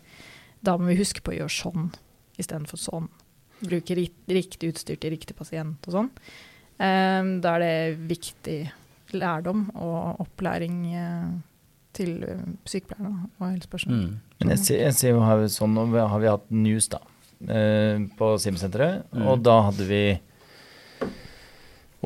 da 0.64 0.76
må 0.78 0.86
vi 0.88 0.96
huske 0.96 1.20
på 1.22 1.32
å 1.32 1.36
gjøre 1.36 1.52
sånn 1.52 1.90
istedenfor 2.40 2.80
sånn. 2.80 3.08
Bruke 3.60 3.94
riktig 3.96 4.72
utstyr 4.72 4.98
til 5.00 5.10
riktig 5.12 5.36
pasient 5.36 5.84
og 5.88 5.92
sånn. 5.92 6.10
Eh, 6.78 7.40
da 7.40 7.54
er 7.56 7.60
det 7.60 8.08
viktig 8.08 8.70
lærdom 9.16 9.70
og 9.76 10.20
opplæring 10.24 10.80
eh, 10.96 11.28
til 11.96 12.18
sykepleierne 12.68 13.28
og 13.40 13.44
helsepersonell. 13.54 14.08
Mm. 14.08 14.16
Men 14.40 14.48
jeg 14.52 14.58
ser, 14.64 14.80
jeg 14.84 14.94
ser 14.98 15.14
jo 15.14 15.20
her, 15.24 15.44
sånn, 15.48 15.76
har 15.96 16.20
vi 16.20 16.28
hatt 16.28 16.50
news 16.50 16.88
da, 16.92 16.98
eh, 17.48 17.98
på 18.18 18.32
Simsenteret, 18.42 19.04
Mm. 19.12 19.26
og 19.28 19.42
da 19.42 19.60
hadde 19.68 19.84
vi 19.88 20.02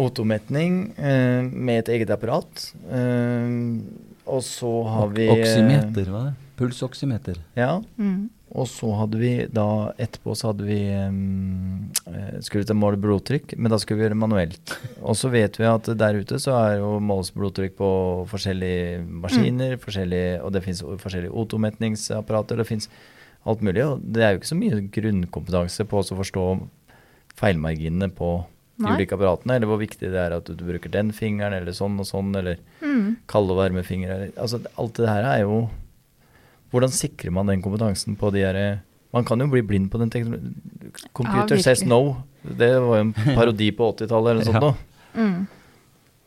otometning 0.00 0.92
eh, 0.96 1.42
med 1.50 1.82
et 1.84 1.88
eget 1.96 2.10
apparat. 2.14 2.70
Eh, 2.90 3.56
og 4.30 4.42
så 4.46 4.70
har 4.86 5.08
vi 5.16 5.26
eh, 5.28 5.32
Oksymeter, 5.34 6.10
hva? 6.12 6.26
det? 6.30 6.36
Pulsoksymeter. 6.60 7.40
Ja, 7.56 7.80
Mm. 7.98 8.28
og 8.52 8.66
så 8.66 8.88
hadde 8.98 9.18
vi 9.20 9.46
da 9.46 9.92
etterpå 9.98 10.34
så 10.36 10.50
hadde 10.50 10.64
vi 10.66 10.78
um, 11.06 11.90
skulle 12.42 12.66
til 12.66 12.74
å 12.74 12.80
måle 12.80 12.98
blodtrykk, 13.00 13.54
men 13.56 13.70
da 13.70 13.78
skulle 13.78 14.00
vi 14.00 14.04
gjøre 14.08 14.16
det 14.16 14.22
manuelt. 14.24 14.72
Og 15.02 15.14
så 15.16 15.30
vet 15.30 15.56
vi 15.60 15.64
at 15.70 15.86
der 15.96 16.18
ute 16.18 16.34
så 16.42 16.56
er 16.58 16.78
jo 16.80 16.96
måles 17.00 17.30
blodtrykk 17.32 17.76
på 17.78 17.90
forskjellige 18.32 19.04
maskiner, 19.22 19.76
forskjellige, 19.80 20.40
og 20.42 20.52
det 20.56 20.64
fins 20.66 20.82
forskjellige 20.82 21.30
otometningsapparater, 21.44 22.58
det 22.60 22.66
fins 22.66 22.90
alt 23.46 23.60
mulig. 23.64 23.84
Og 23.86 24.00
det 24.04 24.22
er 24.22 24.32
jo 24.34 24.40
ikke 24.40 24.50
så 24.52 24.58
mye 24.60 24.80
grunnkompetanse 24.92 25.86
på 25.88 26.00
å 26.02 26.18
forstå 26.18 26.46
feilmarginene 27.40 28.10
på 28.12 28.30
de 28.80 28.86
Nei. 28.86 28.94
ulike 28.96 29.12
apparatene, 29.16 29.56
eller 29.58 29.68
hvor 29.68 29.78
viktig 29.80 30.08
det 30.12 30.16
er 30.20 30.32
at 30.38 30.46
du 30.48 30.64
bruker 30.64 30.88
den 30.92 31.10
fingeren, 31.12 31.52
eller 31.56 31.72
sånn 31.76 31.98
og 32.00 32.06
sånn, 32.08 32.30
eller 32.36 32.56
Mm. 32.80 33.16
kalde 33.28 33.52
og 33.52 33.58
varme 33.60 33.82
fingre. 33.84 34.30
Altså, 34.36 34.60
alt 34.78 34.94
det 34.94 35.08
her 35.08 35.24
er 35.24 35.40
jo 35.44 35.68
Hvordan 36.72 36.88
sikrer 36.94 37.32
man 37.32 37.46
den 37.46 37.60
kompetansen 37.62 38.16
på 38.16 38.30
de 38.32 38.40
her 38.44 38.80
Man 39.12 39.24
kan 39.24 39.40
jo 39.40 39.48
bli 39.48 39.60
blind 39.60 39.90
på 39.90 39.98
den 39.98 40.08
teknologien. 40.08 40.54
Computer 41.12 41.56
Ja, 41.56 41.62
says 41.62 41.82
no. 41.84 42.22
Det 42.44 42.78
var 42.80 42.96
jo 42.96 43.00
en 43.02 43.12
parodi 43.36 43.72
på 43.74 43.88
80-tallet 43.96 44.30
eller 44.30 44.44
noe 44.44 44.52
sånt. 44.52 44.62
Ja. 45.16 45.20
Mm. 45.20 45.46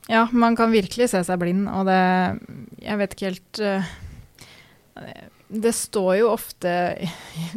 Ja, 0.10 0.28
man 0.34 0.56
kan 0.60 0.69
virkelig 0.73 1.08
se 1.10 1.23
seg 1.23 1.39
blind, 1.39 1.69
og 1.69 1.86
det 1.88 2.41
Jeg 2.84 2.97
vet 2.99 3.13
ikke 3.15 3.30
helt 3.32 3.60
eh, 3.63 3.84
Det 5.47 5.73
står 5.75 6.15
jo 6.17 6.29
ofte 6.34 6.71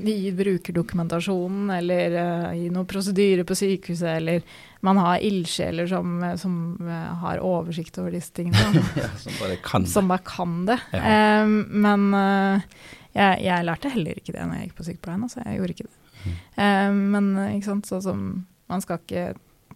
i 0.02 0.32
brukerdokumentasjonen 0.36 1.70
eller 1.78 2.16
eh, 2.20 2.64
i 2.66 2.70
noen 2.72 2.88
prosedyre 2.88 3.46
på 3.48 3.56
sykehuset, 3.56 4.10
eller 4.18 4.42
man 4.84 5.00
har 5.00 5.22
ildsjeler 5.24 5.88
som, 5.90 6.18
som 6.40 6.58
eh, 6.82 7.14
har 7.22 7.40
oversikt 7.44 7.98
over 8.02 8.12
disse 8.16 8.34
tingene. 8.36 8.82
Ja, 9.00 9.08
som 9.20 9.38
bare 9.40 9.56
kan 9.64 9.86
som 9.88 10.10
bare 10.12 10.24
kan 10.26 10.58
det. 10.68 10.78
Ja. 10.92 11.42
Um, 11.44 11.56
men 11.86 12.08
uh, 12.12 12.76
jeg, 13.16 13.40
jeg 13.46 13.66
lærte 13.66 13.92
heller 13.92 14.20
ikke 14.20 14.34
det 14.34 14.44
når 14.44 14.58
jeg 14.58 14.68
gikk 14.68 14.78
på 14.78 14.88
sykepleien. 14.90 15.24
Altså, 15.24 15.40
jeg 15.44 15.60
gjorde 15.60 15.76
ikke 15.76 15.88
det. 15.88 15.96
Mm. 16.26 16.36
Um, 16.60 17.02
men 17.14 17.32
eh, 17.40 17.56
ikke 17.56 17.70
sant, 17.70 17.88
sånn 17.88 18.04
som 18.04 18.22
man 18.70 18.82
skal 18.82 19.00
ikke 19.02 19.26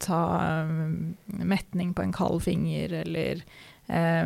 ta 0.01 0.21
um, 0.65 1.15
metning 1.29 1.93
på 1.95 2.05
en 2.05 2.15
kald 2.17 2.43
finger, 2.45 2.95
eller 3.03 3.43
eh, 3.43 3.59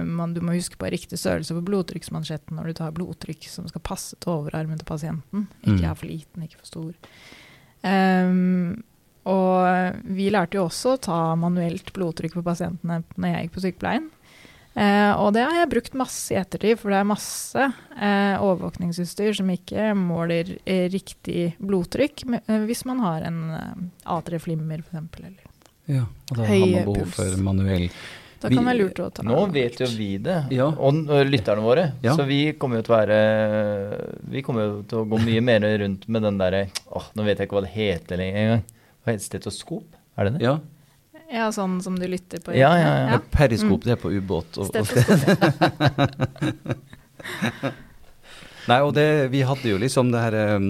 man, 0.05 0.35
du 0.37 0.41
må 0.45 0.53
huske 0.57 0.77
på 0.77 0.91
riktig 0.93 1.17
størrelse 1.19 1.55
på 1.57 1.63
blodtrykksmansjetten 1.65 2.59
når 2.59 2.67
du 2.69 2.73
tar 2.81 2.93
blodtrykk 2.93 3.47
som 3.49 3.67
skal 3.71 3.81
passe 3.81 4.17
til 4.21 4.33
overarmen 4.35 4.77
til 4.81 4.85
pasienten. 4.89 5.47
Ikke 5.65 5.81
Mm. 5.81 5.91
er 5.91 5.95
for 5.97 6.07
liten, 6.11 6.43
ikke 6.45 6.59
for 6.61 6.67
stor. 6.69 6.93
Um, 7.85 8.83
og 9.25 10.01
vi 10.05 10.27
lærte 10.33 10.59
jo 10.59 10.67
også 10.69 10.95
å 10.97 11.01
ta 11.01 11.21
manuelt 11.41 11.93
blodtrykk 11.97 12.35
på 12.37 12.45
pasientene 12.45 13.03
når 13.17 13.31
jeg 13.33 13.47
gikk 13.47 13.55
på 13.57 13.63
sykepleien. 13.65 14.11
Eh, 14.75 15.13
og 15.23 15.33
det 15.37 15.45
har 15.47 15.55
jeg 15.55 15.71
brukt 15.71 15.95
masse 15.95 16.35
i 16.35 16.37
ettertid, 16.41 16.81
for 16.81 16.91
det 16.91 16.99
er 16.99 17.07
masse 17.07 17.63
eh, 17.95 18.35
overvåkningsutstyr 18.43 19.37
som 19.39 19.53
ikke 19.55 19.93
måler 19.95 20.51
eh, 20.67 20.89
riktig 20.91 21.55
blodtrykk 21.63 22.25
eh, 22.43 22.65
hvis 22.67 22.83
man 22.85 22.99
har 23.05 23.23
en 23.29 23.39
eh, 23.55 23.85
A3-flimmer 24.17 24.83
f.eks. 24.83 25.21
Eller. 25.23 25.47
Ja, 25.87 26.03
og 26.33 26.37
da 26.41 26.49
har 26.49 26.59
man 26.59 26.89
behov 26.91 27.15
for 27.15 27.39
manuell 27.47 27.87
Da 28.45 28.51
Vi- 28.53 28.57
kan 28.59 28.65
det 28.67 28.71
være 28.75 28.81
lurt 28.83 28.99
å 29.01 29.07
ta 29.17 29.23
Nå 29.25 29.39
vet 29.49 29.79
jo 29.81 29.87
vi 29.97 30.19
det, 30.21 30.35
Ja. 30.53 30.67
og, 30.69 30.95
lytterne 31.25 31.63
våre. 31.65 31.85
Ja. 32.05 32.13
Så 32.15 32.27
vi 32.29 32.53
kommer 32.61 32.77
jo 32.77 32.83
til 32.85 32.93
å 32.95 32.99
være 33.01 34.21
Vi 34.29 34.43
kommer 34.45 34.67
jo 34.67 34.83
til 34.83 34.99
å 35.01 35.07
gå 35.09 35.17
mye 35.25 35.41
mer 35.41 35.61
rundt 35.81 36.05
med 36.13 36.23
den 36.27 36.37
derre 36.37 36.67
Åh, 36.93 37.07
nå 37.17 37.25
vet 37.25 37.39
jeg 37.41 37.49
ikke 37.49 37.57
hva 37.57 37.63
det 37.65 37.73
heter 37.73 38.21
engang. 38.21 38.63
Hva 39.01 39.13
heter 39.15 39.25
stetoskop? 39.25 39.85
Er 40.19 40.25
det 40.29 40.33
det? 40.39 40.43
Ja, 40.45 40.59
Ja, 41.33 41.49
sånn 41.51 41.81
som 41.83 41.97
du 41.99 42.05
lytter 42.07 42.39
på. 42.45 42.53
Ja, 42.55 42.75
ja, 42.77 42.91
ja. 42.99 43.09
ja. 43.15 43.19
periskop, 43.33 43.81
det 43.83 43.93
er 43.93 43.97
på 43.97 44.13
ubåt. 44.13 44.59
og- 44.59 44.69
og- 44.69 44.87
Stetoskop. 44.87 45.19
Nei, 48.71 48.79
og 48.81 48.95
det, 48.97 49.07
vi 49.33 49.43
hadde 49.45 49.69
jo 49.69 49.79
liksom 49.83 50.13
det 50.15 50.23
her 50.25 50.37
um, 50.57 50.69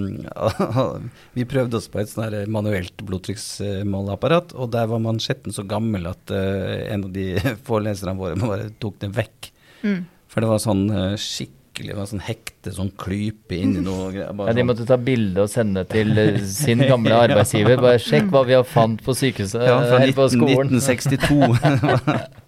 Vi 1.39 1.47
prøvde 1.49 1.79
oss 1.79 1.87
på 1.93 2.01
et 2.03 2.11
sånn 2.11 2.27
her 2.27 2.51
manuelt 2.51 3.05
blodtrykksmåleapparat, 3.07 4.55
og 4.59 4.73
der 4.75 4.89
var 4.91 5.03
mansjetten 5.05 5.55
så 5.55 5.67
gammel 5.69 6.09
at 6.11 6.35
eh, 6.35 6.89
en 6.95 7.07
av 7.09 7.13
de 7.15 7.29
foreleserne 7.69 8.19
våre 8.19 8.39
bare 8.41 8.71
tok 8.83 8.99
den 9.05 9.15
vekk. 9.15 9.53
Mm. 9.85 10.01
For 10.33 10.43
det 10.43 10.51
var 10.51 10.65
sånn 10.65 10.89
skikk 11.21 11.61
skikkelig 11.75 11.91
det 11.91 11.99
var 11.99 12.07
sånn 12.07 12.23
hekte, 12.23 12.71
sånn 12.71 12.91
klype 12.97 13.57
inni 13.59 13.81
noe 13.83 14.11
greier. 14.15 14.31
Ja, 14.31 14.53
De 14.53 14.61
sånn- 14.61 14.69
måtte 14.69 14.87
ta 14.87 14.97
bilde 14.97 15.43
og 15.43 15.51
sende 15.51 15.83
til 15.91 16.17
eh, 16.19 16.39
sin 16.47 16.79
gamle 16.79 17.17
arbeidsgiver. 17.27 17.81
Bare 17.83 17.99
sjekk 17.99 18.31
hva 18.31 18.45
vi 18.47 18.55
har 18.55 18.65
fant 18.65 19.03
på 19.03 19.15
sykehuset 19.15 19.67
Ja, 19.67 19.81
fra 19.83 19.99
eller 19.99 20.15
på 20.15 20.29
19, 20.31 20.39
skolen. 20.39 20.71
1962. 20.79 22.44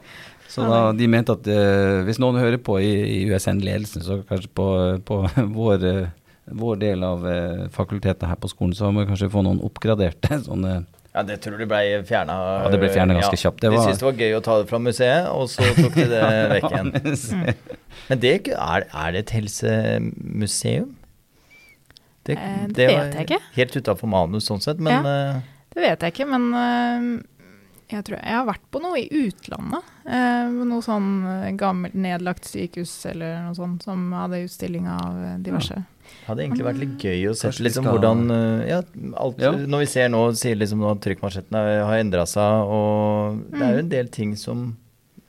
så 0.56 0.64
da, 0.70 0.76
de 0.96 1.06
mente 1.12 1.34
at 1.36 1.48
uh, 1.52 2.02
hvis 2.06 2.16
noen 2.22 2.38
hører 2.40 2.56
på 2.64 2.78
i, 2.80 2.92
i 3.12 3.16
USN-ledelsen, 3.28 4.04
så 4.06 4.22
kanskje 4.24 4.48
på, 4.56 4.66
på 5.04 5.18
vår, 5.58 5.84
uh, 5.84 6.06
vår 6.56 6.78
del 6.80 7.04
av 7.04 7.26
uh, 7.28 7.66
fakultetet 7.74 8.24
her 8.30 8.38
på 8.40 8.48
skolen, 8.48 8.72
så 8.76 8.88
må 8.88 9.04
vi 9.04 9.10
kanskje 9.10 9.28
få 9.34 9.44
noen 9.44 9.60
oppgraderte 9.66 10.40
sånne 10.48 10.78
Ja, 11.16 11.24
det 11.28 11.38
tror 11.44 11.60
du 11.60 11.66
ble 11.68 11.82
fjerna. 12.08 12.38
Ja, 12.64 12.72
det 12.72 12.80
ble 12.80 12.90
fjernet 12.92 13.20
ganske 13.20 13.40
kjapt. 13.40 13.60
Det 13.60 13.68
de 13.72 13.76
var- 13.76 13.84
syntes 13.88 14.00
det 14.00 14.08
var 14.08 14.24
gøy 14.24 14.34
å 14.36 14.42
ta 14.48 14.56
det 14.62 14.66
fra 14.72 14.80
museet, 14.84 15.28
og 15.32 15.46
så 15.52 15.68
tok 15.76 15.94
de 15.96 16.08
det 16.14 16.24
vekk 16.54 16.66
igjen. 16.70 16.90
Men 18.08 18.24
det 18.24 18.34
er, 18.52 18.88
er, 18.88 19.14
det 19.14 19.22
et 19.26 19.36
helsemuseum? 19.36 20.90
Det, 22.26 22.34
det, 22.36 22.74
det 22.76 22.90
vet 22.90 23.16
jeg 23.20 23.28
ikke. 23.28 23.42
Helt 23.60 23.80
utafor 23.80 24.10
manus 24.10 24.48
sånn 24.48 24.60
sett, 24.64 24.80
men 24.82 25.04
ja, 25.04 25.40
Det 25.76 25.84
vet 25.84 26.04
jeg 26.04 26.16
ikke, 26.16 26.26
men 26.32 27.24
jeg 27.90 28.02
tror 28.06 28.16
jeg 28.18 28.34
har 28.34 28.46
vært 28.48 28.64
på 28.74 28.80
noe 28.82 28.98
i 28.98 29.06
utlandet. 29.26 29.90
Eh, 30.06 30.48
noe 30.66 30.82
sånn 30.82 31.10
øh, 31.30 31.50
gammelt 31.58 31.94
nedlagt 31.94 32.48
sykehus 32.48 32.94
eller 33.12 33.44
noe 33.46 33.54
sånt 33.58 33.84
som 33.86 34.08
hadde 34.16 34.40
utstilling 34.46 34.88
av 34.90 35.14
øh, 35.20 35.36
diverse. 35.46 35.78
Det 36.06 36.26
hadde 36.28 36.42
egentlig 36.44 36.66
vært 36.66 36.80
litt 36.82 36.96
gøy 37.02 37.24
å 37.30 37.34
se 37.38 37.50
liksom 37.50 37.86
skal- 37.86 37.96
hvordan 37.96 38.24
eh, 38.34 38.66
ja, 38.72 38.80
alt, 39.22 39.38
Ja. 39.42 39.52
Når 39.54 39.84
vi 39.84 39.88
ser 39.90 40.08
nå, 40.10 40.24
sier 40.38 40.58
liksom 40.58 40.82
at 40.90 41.00
trykkmansjettene 41.06 41.62
har 41.86 41.98
endra 42.02 42.26
seg, 42.30 42.70
og 42.76 43.40
det 43.54 43.62
er 43.62 43.72
jo 43.78 43.84
en 43.84 43.94
del 43.94 44.08
ting 44.14 44.36
som 44.38 44.76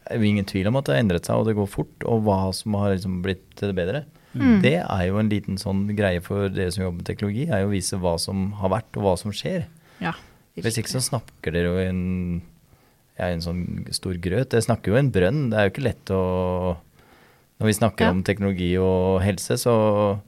Det 0.08 0.15
er 0.15 0.24
ingen 0.24 0.46
tvil 0.48 0.67
om 0.70 0.78
at 0.80 0.86
det 0.88 0.93
har 0.96 1.02
endret 1.04 1.26
seg, 1.28 1.36
og 1.36 1.46
det 1.50 1.56
går 1.58 1.67
fort, 1.67 2.06
og 2.08 2.22
hva 2.24 2.54
som 2.56 2.74
har 2.80 2.93
liksom 2.93 3.17
blitt 3.26 3.43
til 3.60 3.74
det 3.74 3.76
bedre. 3.76 4.06
Mm. 4.38 4.62
Det 4.63 4.76
er 4.80 5.02
jo 5.10 5.17
en 5.20 5.28
liten 5.30 5.58
sånn 5.60 5.82
greie 5.98 6.22
for 6.24 6.48
dere 6.48 6.72
som 6.72 6.86
jobber 6.86 7.02
med 7.02 7.10
teknologi, 7.10 7.43
er 7.52 7.65
jo 7.65 7.67
å 7.67 7.74
vise 7.74 8.00
hva 8.00 8.13
som 8.22 8.54
har 8.62 8.72
vært, 8.72 8.88
og 8.96 9.04
hva 9.04 9.15
som 9.20 9.34
skjer. 9.36 9.65
Ja, 10.00 10.13
Hvis 10.65 10.78
ikke 10.82 10.89
så 10.96 11.02
snakker 11.06 11.54
dere 11.54 11.70
jo 11.72 11.78
i 11.80 11.88
en, 11.89 12.41
ja, 13.20 13.28
en 13.32 13.41
sånn 13.41 13.62
stor 13.93 14.13
grøt. 14.22 14.50
Dere 14.50 14.62
snakker 14.65 14.91
jo 14.91 14.96
i 14.98 15.00
en 15.04 15.12
brønn. 15.13 15.50
Det 15.52 15.58
er 15.60 15.67
jo 15.67 15.74
ikke 15.76 15.88
lett 15.89 16.12
å 16.13 16.78
Når 17.60 17.65
vi 17.72 17.74
snakker 17.74 18.06
Ja. 18.06 18.10
om 18.12 18.24
teknologi 18.24 18.78
og 18.78 19.22
helse, 19.26 19.58
så 19.58 20.20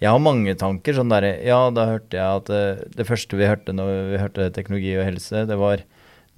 Jeg 0.00 0.10
har 0.10 0.18
mange 0.22 0.54
tanker. 0.54 0.94
Sånn 0.94 1.08
derre 1.10 1.42
Ja, 1.44 1.70
da 1.70 1.86
hørte 1.86 2.14
jeg 2.14 2.36
at 2.36 2.44
det, 2.46 2.96
det 2.96 3.06
første 3.06 3.36
vi 3.36 3.46
hørte 3.50 3.74
når 3.74 4.10
vi 4.12 4.18
hørte 4.22 4.52
teknologi 4.54 4.96
og 4.96 5.04
helse, 5.04 5.46
det 5.46 5.58
var 5.58 5.82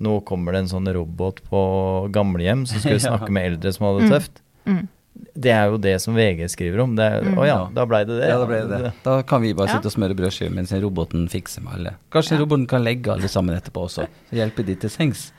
nå 0.00 0.24
kommer 0.24 0.52
det 0.52 0.60
en 0.64 0.68
sånn 0.72 0.88
robot 0.94 1.42
på 1.50 2.08
gamlehjem 2.10 2.66
som 2.66 2.78
skulle 2.80 2.96
Ja. 3.04 3.16
snakke 3.18 3.28
med 3.30 3.44
eldre 3.52 3.72
som 3.72 3.84
hadde 3.86 4.00
det 4.00 4.08
Mm. 4.08 4.16
tøft. 4.16 4.40
Mm. 4.66 4.88
Det 5.34 5.50
er 5.52 5.66
jo 5.70 5.76
det 5.78 6.00
som 6.00 6.14
VG 6.14 6.46
skriver 6.48 6.80
om. 6.84 6.94
Det 6.96 7.04
er, 7.04 7.22
Mm. 7.22 7.34
Å 7.38 7.46
ja, 7.46 7.68
da 7.74 7.84
blei 7.86 8.04
det 8.06 8.20
det. 8.20 8.28
Ja, 8.28 8.38
da 8.38 8.46
ble 8.46 8.60
det 8.68 8.82
det. 8.84 8.92
Da 9.02 9.22
kan 9.22 9.42
vi 9.42 9.52
bare 9.52 9.66
Ja. 9.68 9.74
sitte 9.80 9.86
og 9.86 9.92
smøre 9.92 10.14
brødskiver 10.16 10.52
mens 10.54 10.72
roboten 10.72 11.28
fikser 11.28 11.62
med 11.62 11.72
alle. 11.74 11.94
Kanskje 12.12 12.32
Ja. 12.38 12.38
roboten 12.44 12.66
kan 12.68 12.84
legge 12.84 13.08
alle 13.12 13.28
sammen 13.28 13.56
etterpå 13.60 13.84
også, 13.88 14.06
så 14.30 14.32
hjelper 14.32 14.64
de 14.66 14.74
til 14.76 14.90
sengs. 14.90 15.32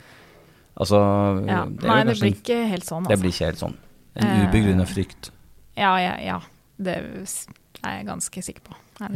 Altså 0.78 1.46
Ja. 1.48 1.66
det 1.66 1.84
er 1.84 1.88
Nei, 1.88 2.04
jo 2.04 2.10
det 2.10 2.20
blir 2.20 2.34
ikke 2.36 2.68
helt 2.70 2.84
sånn, 2.84 3.04
Det 3.08 3.12
altså. 3.18 3.22
blir 3.22 3.32
ikke 3.32 3.46
helt 3.46 3.60
sånn. 3.60 3.76
En 4.16 4.28
uh, 4.28 4.50
ubegrunna 4.52 4.86
frykt. 4.86 5.30
Ja, 5.78 5.98
ja, 5.98 6.18
ja. 6.20 6.40
Det 6.82 6.98
er 6.98 7.98
jeg 7.98 8.06
ganske 8.08 8.44
sikker 8.44 8.62
på. 8.62 8.74
En 9.02 9.14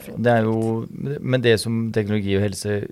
frykt. 0.00 0.22
Det 0.22 0.26
er 0.32 0.42
jo, 0.42 0.86
men 1.20 1.40
det 1.40 1.60
som 1.60 1.92
teknologi 1.92 2.34
og 2.36 2.42
helse 2.42 2.88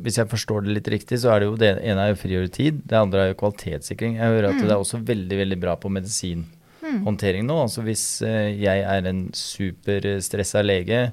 Hvis 0.00 0.16
jeg 0.16 0.28
forstår 0.28 0.64
det 0.64 0.72
litt 0.74 0.88
riktig, 0.88 1.18
så 1.18 1.34
er 1.34 1.40
det 1.40 1.46
jo 1.48 1.56
det 1.56 1.82
ene 1.84 1.98
er 1.98 2.14
jo 2.14 2.20
frigjøre 2.28 2.50
tid, 2.50 2.82
det 2.86 2.96
andre 2.96 3.18
er 3.20 3.34
jo 3.34 3.34
kvalitetssikring. 3.34 4.14
Jeg 4.16 4.22
hører 4.24 4.48
at 4.48 4.54
Mm. 4.54 4.60
det 4.62 4.70
er 4.70 4.76
også 4.80 5.04
veldig 5.04 5.36
veldig 5.36 5.60
bra 5.60 5.76
på 5.76 5.90
medisinhåndtering 5.90 6.46
Mm. 6.90 7.46
nå. 7.46 7.56
Altså 7.62 7.84
hvis 7.86 8.04
eh, 8.26 8.52
jeg 8.58 8.82
er 8.82 9.08
en 9.08 9.28
superstressa 9.36 10.62
lege, 10.66 11.10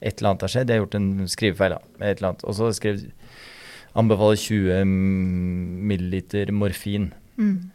et 0.00 0.16
eller 0.18 0.32
annet 0.32 0.46
har 0.46 0.54
skjedd, 0.54 0.70
jeg 0.70 0.80
har 0.80 0.86
gjort 0.86 1.00
en 1.00 1.10
skrivefeil, 1.28 1.76
da, 1.76 1.80
et 2.00 2.18
eller 2.18 2.32
annet, 2.32 2.46
og 2.48 2.56
så 2.56 2.70
skrev 2.76 3.02
anbefaler 3.98 4.38
20 4.38 4.86
milliliter 5.90 6.52
morfin. 6.54 7.12
Mm. 7.40 7.70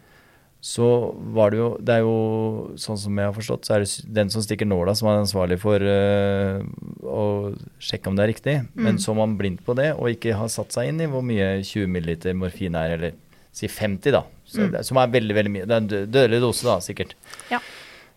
så 0.62 0.88
var 1.34 1.50
det 1.50 1.58
jo 1.58 1.68
Det 1.82 1.94
er 1.94 2.04
jo 2.06 2.76
sånn 2.78 3.00
som 3.02 3.18
jeg 3.18 3.30
har 3.30 3.34
forstått, 3.34 3.66
så 3.66 3.76
er 3.76 3.84
det 3.84 4.14
den 4.18 4.30
som 4.34 4.42
stikker 4.42 4.66
nåla 4.66 4.94
som 4.98 5.10
er 5.10 5.22
ansvarlig 5.22 5.58
for 5.62 5.82
uh, 5.82 6.62
å 7.02 7.54
sjekke 7.78 8.10
om 8.10 8.18
det 8.18 8.24
er 8.24 8.32
riktig. 8.34 8.56
Men 8.74 8.98
så 8.98 9.12
så 9.12 9.18
man 9.18 9.38
blindt 9.38 9.66
på 9.66 9.76
det 9.78 9.92
og 9.94 10.10
ikke 10.10 10.38
har 10.38 10.50
satt 10.50 10.74
seg 10.74 10.90
inn 10.90 11.02
i 11.02 11.10
hvor 11.10 11.26
mye 11.26 11.62
20 11.62 11.92
milliliter 11.92 12.34
morfin 12.38 12.78
er, 12.78 12.96
eller 12.98 13.14
si 13.54 13.70
50, 13.70 14.12
da. 14.16 14.24
Så 14.56 14.66
Mm. 14.66 14.72
det, 14.72 14.86
som 14.88 14.98
er 15.02 15.08
veldig, 15.12 15.36
veldig 15.36 15.52
mye. 15.52 15.66
Det 15.68 15.76
er 15.76 15.84
en 15.84 16.12
dødelig 16.16 16.40
dose, 16.42 16.64
da, 16.64 16.78
sikkert. 16.80 17.16
Ja. 17.52 17.60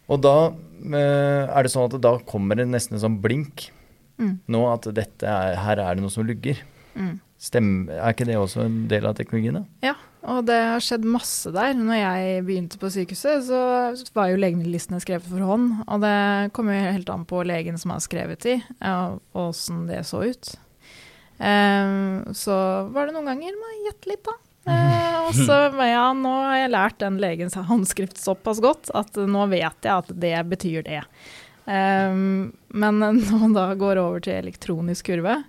Og 0.09 0.21
da 0.23 0.37
øh, 0.49 1.45
er 1.51 1.63
det 1.67 1.73
sånn 1.75 1.89
at 1.93 2.01
da 2.01 2.15
kommer 2.25 2.57
det 2.57 2.69
nesten 2.71 2.95
en 2.97 3.03
sånn 3.03 3.21
blink 3.21 3.71
Mm. 4.19 4.39
nå 4.49 4.61
at 4.73 4.87
er, 5.23 5.55
her 5.57 5.79
er 5.79 5.95
det 5.95 6.03
noe 6.03 6.11
som 6.11 6.25
lugger. 6.27 6.59
Mm. 6.97 7.21
Stem, 7.39 7.89
er 7.89 8.11
ikke 8.13 8.27
det 8.27 8.35
også 8.35 8.65
en 8.65 8.89
del 8.91 9.05
av 9.07 9.15
teknologien, 9.15 9.55
da? 9.55 9.65
Ja, 9.87 9.93
og 10.27 10.47
det 10.49 10.57
har 10.59 10.81
skjedd 10.83 11.05
masse 11.07 11.53
der. 11.55 11.73
Når 11.79 11.95
jeg 12.01 12.45
begynte 12.49 12.79
på 12.83 12.91
sykehuset, 12.91 13.45
så 13.47 13.61
var 14.15 14.33
jo 14.33 14.41
legemiddelistene 14.43 14.99
skrevet 15.01 15.23
for 15.31 15.39
hånd. 15.47 15.85
Og 15.87 16.01
det 16.03 16.53
kommer 16.53 16.75
jo 16.75 16.93
helt 16.97 17.13
an 17.15 17.25
på 17.31 17.45
legen 17.47 17.79
som 17.79 17.93
har 17.95 18.01
skrevet 18.03 18.41
de, 18.43 18.57
og 18.91 19.21
åssen 19.39 19.87
det 19.87 20.01
så 20.09 20.25
ut. 20.27 20.51
Um, 21.39 22.25
så 22.35 22.91
var 22.91 23.07
det 23.07 23.15
noen 23.15 23.29
ganger 23.31 23.55
må 23.55 23.71
jeg 23.77 23.85
gjette 23.93 24.11
litt, 24.11 24.25
da. 24.27 24.35
Eh, 24.69 25.19
og 25.29 25.35
så 25.37 25.59
ja, 25.85 26.07
nå 26.17 26.33
har 26.47 26.63
jeg 26.63 26.73
lært 26.73 27.03
den 27.03 27.19
legens 27.23 27.57
håndskrift 27.69 28.21
såpass 28.21 28.63
godt 28.65 28.93
at 28.97 29.19
nå 29.29 29.45
vet 29.53 29.85
jeg 29.85 29.93
at 29.93 30.11
det 30.13 30.37
betyr 30.51 30.87
det. 30.87 31.03
Um, 31.69 32.55
men 32.73 32.99
når 33.03 33.39
man 33.45 33.57
da 33.57 33.69
går 33.79 34.01
over 34.01 34.25
til 34.25 34.39
elektronisk 34.39 35.11
kurve, 35.11 35.43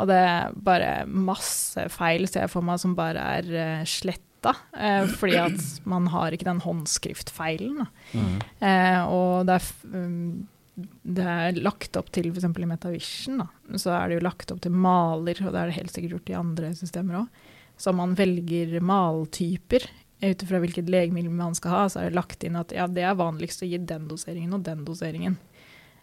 og 0.00 0.08
det 0.08 0.16
er 0.16 0.54
bare 0.54 0.90
masse 1.10 1.88
feil 1.92 2.28
ser 2.30 2.46
jeg 2.46 2.52
for 2.52 2.64
meg 2.64 2.80
som 2.80 2.94
bare 2.98 3.24
er 3.40 3.50
uh, 3.50 3.88
sletta, 3.88 4.54
uh, 4.78 5.10
fordi 5.10 5.40
at 5.42 5.66
man 5.90 6.06
har 6.14 6.32
ikke 6.32 6.48
den 6.48 6.62
håndskriftfeilen. 6.64 7.84
Mm. 8.14 8.38
Uh, 8.62 9.02
og 9.10 9.50
det 9.50 9.58
er, 9.58 9.68
um, 9.90 10.88
det 11.18 11.26
er 11.34 11.60
lagt 11.60 11.98
opp 11.98 12.08
til 12.14 12.30
f.eks. 12.30 12.46
i 12.46 12.70
Metavision, 12.70 13.42
da, 13.42 13.50
så 13.74 13.96
er 13.98 14.08
det 14.08 14.20
jo 14.20 14.26
lagt 14.30 14.54
opp 14.54 14.62
til 14.64 14.72
maler, 14.72 15.42
og 15.42 15.50
det 15.50 15.64
er 15.64 15.72
det 15.72 15.80
helt 15.80 15.96
sikkert 15.96 16.16
gjort 16.16 16.32
i 16.32 16.42
andre 16.44 16.72
systemer 16.78 17.24
òg. 17.24 17.48
Så 17.80 17.94
man 17.96 18.12
velger 18.14 18.74
maltyper 18.84 19.86
ut 20.20 20.42
ifra 20.42 20.58
hvilket 20.60 20.90
legemiddel 20.92 21.32
man 21.32 21.54
skal 21.56 21.72
ha, 21.72 21.84
så 21.88 22.02
er 22.02 22.10
det 22.10 22.18
lagt 22.18 22.44
inn 22.44 22.58
at 22.60 22.74
ja, 22.76 22.84
det 22.84 23.06
er 23.08 23.16
vanligst 23.16 23.64
å 23.64 23.68
gi 23.68 23.78
den 23.80 24.04
doseringen 24.10 24.58
og 24.58 24.66
den 24.66 24.82
doseringen. 24.84 25.38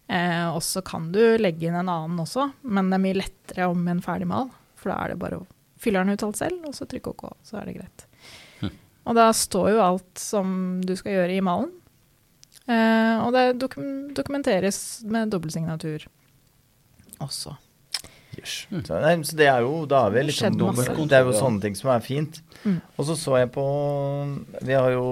Eh, 0.07 0.47
og 0.49 0.63
så 0.65 0.81
kan 0.81 1.11
du 1.13 1.21
legge 1.37 1.67
inn 1.67 1.77
en 1.77 1.91
annen 1.91 2.23
også, 2.23 2.47
men 2.63 2.89
det 2.89 2.97
er 2.97 3.03
mye 3.03 3.19
lettere 3.19 3.67
om 3.69 3.85
en 3.91 4.01
ferdig 4.01 4.29
mal. 4.31 4.49
For 4.79 4.89
da 4.89 4.97
er 5.03 5.13
det 5.13 5.19
bare 5.21 5.41
å 5.43 5.47
fylle 5.77 6.01
den 6.01 6.17
ut 6.17 6.25
alt 6.25 6.39
selv, 6.39 6.65
og 6.65 6.73
så 6.73 6.87
trykke 6.89 7.13
OK, 7.13 7.27
så 7.45 7.59
er 7.61 7.69
det 7.69 7.77
greit. 7.77 8.07
Hm. 8.63 8.73
Og 9.05 9.19
da 9.19 9.27
står 9.35 9.69
jo 9.75 9.85
alt 9.85 10.23
som 10.23 10.57
du 10.81 10.95
skal 10.97 11.19
gjøre 11.19 11.37
i 11.37 11.45
malen. 11.45 11.75
Eh, 12.65 13.21
og 13.21 13.37
det 13.37 13.45
dokumenteres 14.17 14.81
med 15.07 15.29
dobbeltsignatur 15.31 16.09
også. 17.23 17.53
Yes. 18.37 18.67
Mm. 18.71 18.83
Så, 18.85 18.99
nei, 19.01 19.13
så 19.25 19.39
det 19.39 19.47
er 19.51 19.65
jo, 19.65 19.73
da 19.89 20.03
er 20.07 20.13
vi 20.13 20.25
litt 20.27 20.37
Skjedd 20.37 20.59
sånn 20.59 20.77
masse. 20.77 21.07
Det 21.09 21.17
er 21.17 21.25
jo 21.25 21.33
sånne 21.37 21.63
ting 21.63 21.77
som 21.79 21.91
er 21.93 22.03
fint. 22.05 22.39
Mm. 22.63 22.77
Og 22.95 23.09
så 23.09 23.17
så 23.17 23.39
jeg 23.41 23.51
på 23.55 23.65
Vi 24.65 24.73
har 24.75 24.91
jo 24.93 25.07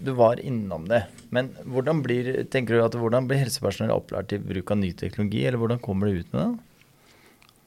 Du 0.00 0.12
var 0.16 0.40
innom 0.40 0.86
det. 0.88 1.04
Men 1.34 1.52
hvordan 1.68 2.00
blir, 2.04 2.32
tenker 2.50 2.78
du 2.78 2.84
at 2.86 2.96
hvordan 2.96 3.28
blir 3.28 3.42
helsepersonell 3.42 3.92
opplært 3.94 4.30
til 4.32 4.40
bruk 4.42 4.72
av 4.72 4.80
ny 4.80 4.94
teknologi, 4.96 5.44
eller 5.44 5.60
hvordan 5.60 5.82
kommer 5.84 6.08
det 6.08 6.24
ut 6.24 6.32
med 6.34 6.40
det? 6.40 6.66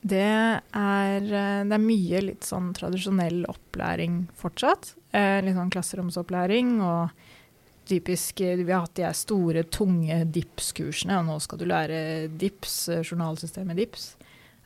Det 0.04 0.20
er, 0.20 1.22
eh, 1.24 1.62
det 1.64 1.78
er 1.78 1.80
mye 1.80 2.24
litt 2.26 2.44
sånn 2.44 2.74
tradisjonell 2.76 3.46
opplæring 3.48 4.26
fortsatt. 4.36 4.96
Eh, 5.16 5.40
litt 5.46 5.56
sånn 5.56 5.72
klasseromsopplæring 5.72 6.82
og 6.84 7.14
typisk 7.90 8.42
eh, 8.44 8.60
Vi 8.60 8.72
har 8.72 8.86
hatt 8.86 9.00
de 9.00 9.10
store, 9.18 9.66
tunge 9.74 10.22
DIPS-kursene, 10.34 11.20
og 11.20 11.28
nå 11.30 11.40
skal 11.44 11.62
du 11.62 11.66
lære 11.70 12.00
DIPS, 12.40 12.78
eh, 12.94 13.04
journalsystemet 13.04 13.80
DIPS. 13.80 14.08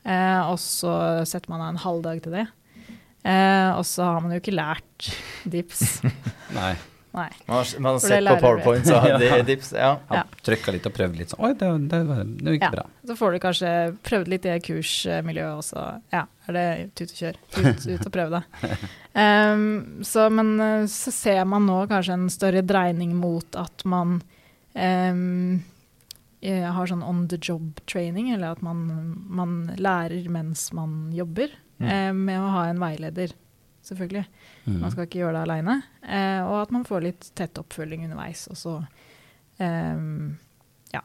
Eh, 0.08 0.40
og 0.48 0.58
så 0.62 0.92
setter 1.28 1.52
man 1.52 1.64
av 1.64 1.72
en 1.74 1.82
halv 1.84 2.04
dag 2.06 2.22
til 2.24 2.38
det. 2.38 2.46
Eh, 3.28 3.70
og 3.74 3.84
så 3.86 4.06
har 4.06 4.22
man 4.24 4.32
jo 4.32 4.40
ikke 4.42 4.56
lært 4.56 5.10
DIPS. 5.50 6.00
Nei. 6.58 6.72
Nei. 7.18 7.28
Man 7.48 7.56
har, 7.58 7.72
man 7.82 7.92
har 7.96 8.02
sett 8.04 8.28
på. 8.28 8.36
PowerPoint, 8.44 8.86
så 8.86 9.00
har 9.02 9.18
de 9.18 9.30
dips. 9.50 9.72
Ja. 9.74 9.90
Ja. 10.14 10.22
trykka 10.46 10.74
litt 10.76 10.86
og 10.86 10.94
prøvd 10.96 11.18
litt 11.18 11.32
sånn. 11.34 11.42
Oi, 11.48 11.52
det, 11.58 11.70
det, 11.90 12.00
det 12.44 12.54
gikk 12.56 12.66
Ja. 12.68 12.70
bra. 12.76 12.84
Så 13.10 13.16
får 13.18 13.34
du 13.34 13.38
kanskje 13.42 13.72
prøvd 14.06 14.30
litt 14.32 14.46
i 14.46 14.52
det 14.54 14.60
kursmiljøet, 14.68 15.58
også. 15.64 15.84
ja, 16.14 16.24
er 16.48 16.58
det 16.58 16.66
tut 17.00 17.10
og 17.16 17.22
kjør. 17.24 17.40
Ut, 17.58 17.86
ut 17.90 18.06
og 18.06 18.12
prøv 18.18 18.38
det. 18.38 18.42
Um, 19.18 20.04
så, 20.06 20.28
men 20.30 20.52
eh, 20.62 20.84
så 20.86 21.10
ser 21.10 21.40
man 21.50 21.64
nå 21.66 21.80
kanskje 21.90 22.14
en 22.14 22.28
større 22.30 22.60
dreining 22.62 23.16
mot 23.18 23.56
at 23.58 23.82
man 23.88 24.20
eh, 24.78 26.68
har 26.70 26.86
sånn 26.86 27.02
on 27.02 27.24
the 27.32 27.38
job 27.42 27.80
training, 27.90 28.28
eller 28.34 28.54
at 28.54 28.62
man, 28.62 28.84
man 29.26 29.56
lærer 29.80 30.28
mens 30.30 30.68
man 30.76 31.08
jobber, 31.16 31.50
Mm. 31.78 31.86
eh, 31.90 32.12
med 32.12 32.40
å 32.42 32.48
ha 32.50 32.62
en 32.68 32.78
veileder, 32.82 33.30
selvfølgelig. 33.86 34.24
Mm. 34.68 34.80
Man 34.82 34.90
skal 34.92 35.06
ikke 35.08 35.22
gjøre 35.22 35.32
det 35.38 35.44
aleine. 35.46 35.76
Eh, 36.04 36.40
og 36.44 36.58
at 36.62 36.70
man 36.76 36.84
får 36.84 37.02
litt 37.06 37.30
tett 37.38 37.58
oppfølging 37.60 38.04
underveis. 38.04 38.46
Og 38.52 38.56
så 38.60 38.74
eh, 39.58 40.02
Ja. 40.92 41.00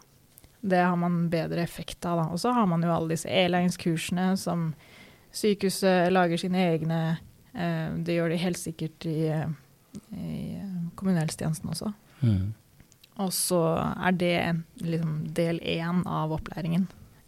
Det 0.62 0.80
har 0.84 0.96
man 1.00 1.30
bedre 1.32 1.62
effekt 1.64 2.06
av, 2.06 2.18
da. 2.20 2.26
Og 2.34 2.40
så 2.40 2.52
har 2.56 2.66
man 2.68 2.84
jo 2.84 2.92
alle 2.94 3.16
disse 3.16 3.30
e-læringskursene 3.32 4.34
som 4.38 4.74
sykehuset 5.34 6.12
lager 6.14 6.38
sine 6.38 6.62
egne. 6.74 7.00
Eh, 7.54 7.90
det 8.04 8.16
gjør 8.20 8.30
de 8.34 8.42
helt 8.42 8.58
sikkert 8.62 9.06
i, 9.10 9.32
i 10.18 10.60
kommunehelsetjenesten 11.00 11.70
også. 11.74 11.94
Mm. 12.24 12.54
Og 13.24 13.30
så 13.36 13.60
er 14.08 14.12
det 14.18 14.34
en- 14.42 14.64
liksom 14.82 15.34
del 15.34 15.60
én 15.60 16.04
av 16.08 16.32
opplæringen 16.32 16.88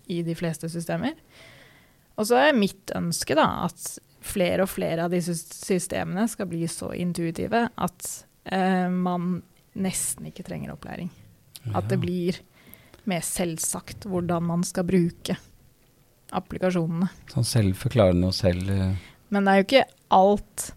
i 0.10 0.21
de 0.24 0.34
fleste 0.36 0.69
systemer. 0.69 1.13
Og 2.17 2.26
så 2.30 2.36
er 2.48 2.54
mitt 2.58 2.91
ønske 2.95 3.36
da 3.36 3.65
at 3.65 4.00
flere 4.25 4.65
og 4.65 4.71
flere 4.71 5.05
av 5.05 5.13
disse 5.13 5.35
systemene 5.38 6.25
skal 6.31 6.49
bli 6.49 6.65
så 6.71 6.91
intuitive 6.97 7.67
at 7.69 8.09
eh, 8.51 8.88
man 8.89 9.39
nesten 9.75 10.29
ikke 10.29 10.45
trenger 10.47 10.73
opplæring. 10.73 11.11
At 11.75 11.89
det 11.89 11.97
blir 12.01 12.38
mer 13.09 13.23
selvsagt 13.25 14.07
hvordan 14.09 14.45
man 14.45 14.63
skal 14.65 14.85
bruke 14.88 15.38
applikasjonene. 16.35 17.09
Sånn 17.31 17.47
selvforklarende 17.47 18.29
og 18.31 18.38
selv 18.38 18.71
eh, 18.73 18.95
Men 19.33 19.45
det 19.45 19.51
er 19.51 19.59
jo 19.59 19.67
ikke 19.67 19.85
alt 20.17 20.67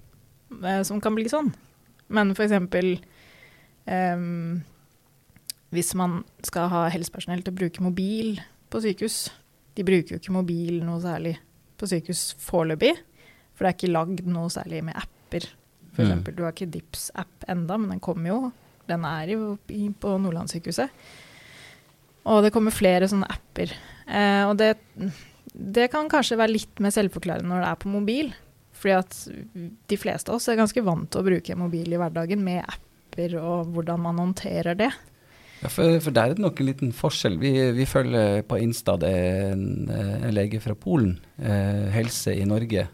eh, 0.62 0.82
som 0.88 1.00
kan 1.04 1.16
bli 1.16 1.28
sånn. 1.30 1.50
Men 2.12 2.32
for 2.36 2.46
eksempel 2.46 2.94
ehm, 3.88 4.60
hvis 5.74 5.92
man 5.98 6.22
skal 6.46 6.70
ha 6.72 6.86
helsepersonell 6.92 7.44
til 7.44 7.52
å 7.52 7.58
bruke 7.58 7.84
mobil 7.84 8.38
på 8.72 8.80
sykehus 8.80 9.26
De 9.76 9.84
bruker 9.84 10.14
jo 10.14 10.20
ikke 10.20 10.32
mobil 10.32 10.80
noe 10.84 11.00
særlig 11.02 11.34
på 11.78 11.86
sykehus 11.86 12.32
foreløpig, 12.42 12.96
for 13.58 13.66
det 13.66 13.72
er 13.72 13.76
ikke 13.80 13.90
lagd 13.92 14.20
noe 14.30 14.48
særlig 14.54 14.84
med 14.86 14.94
apper. 15.00 15.48
For 15.96 16.04
Mm. 16.04 16.06
eksempel, 16.12 16.34
du 16.38 16.44
har 16.46 16.52
ikke 16.54 16.70
Dips-app 16.70 17.44
enda, 17.50 17.74
men 17.76 17.90
den 17.96 18.00
kommer 18.04 18.30
jo. 18.30 18.52
Den 18.86 19.02
er 19.04 19.32
jo 19.34 19.56
på 19.98 20.12
Nordlandssykehuset. 20.22 20.88
Og 22.28 22.42
det 22.44 22.52
kommer 22.54 22.74
flere 22.74 23.08
sånne 23.10 23.26
apper. 23.32 23.72
Eh, 24.06 24.44
og 24.46 24.56
det, 24.60 24.76
det 25.52 25.88
kan 25.90 26.08
kanskje 26.12 26.38
være 26.38 26.54
litt 26.54 26.80
mer 26.84 26.94
selvforklarende 26.94 27.48
når 27.50 27.64
det 27.64 27.70
er 27.72 27.82
på 27.82 27.92
mobil. 27.92 28.30
Fordi 28.78 28.94
at 28.94 29.18
de 29.90 29.98
fleste 29.98 30.30
av 30.30 30.36
oss 30.38 30.46
er 30.52 30.58
ganske 30.60 30.84
vant 30.86 31.08
til 31.10 31.20
å 31.24 31.26
bruke 31.26 31.56
mobil 31.58 31.90
i 31.92 31.98
hverdagen 31.98 32.44
med 32.46 32.62
apper 32.62 33.34
og 33.40 33.72
hvordan 33.74 33.98
man 34.04 34.20
håndterer 34.22 34.76
det. 34.78 34.92
Ja, 35.64 35.66
for, 35.74 35.96
for 36.04 36.14
der 36.14 36.30
er 36.30 36.36
det 36.38 36.44
nok 36.44 36.60
en 36.62 36.68
liten 36.68 36.92
forskjell. 36.94 37.40
Vi, 37.42 37.50
vi 37.74 37.86
følger 37.90 38.44
på 38.46 38.60
Insta 38.62 38.94
det 39.02 39.10
er 39.10 39.48
en, 39.56 39.64
eh, 39.90 40.12
en 40.28 40.36
lege 40.36 40.60
fra 40.62 40.76
Polen, 40.78 41.16
eh, 41.42 41.88
Helse 41.96 42.36
i 42.38 42.44
Norge. 42.46 42.84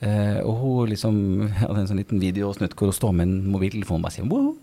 Eh, 0.00 0.38
og 0.40 0.54
hun 0.62 0.92
liksom 0.92 1.16
hadde 1.60 1.82
en 1.82 1.90
sånn 1.90 2.00
liten 2.00 2.22
videosnutt 2.22 2.76
hvor 2.76 2.90
hun 2.90 2.96
står 2.96 3.16
med 3.16 3.28
en 3.28 3.50
mobiltelefon 3.52 4.00
og 4.00 4.06
bare 4.06 4.16
sier 4.16 4.30
wow! 4.30 4.54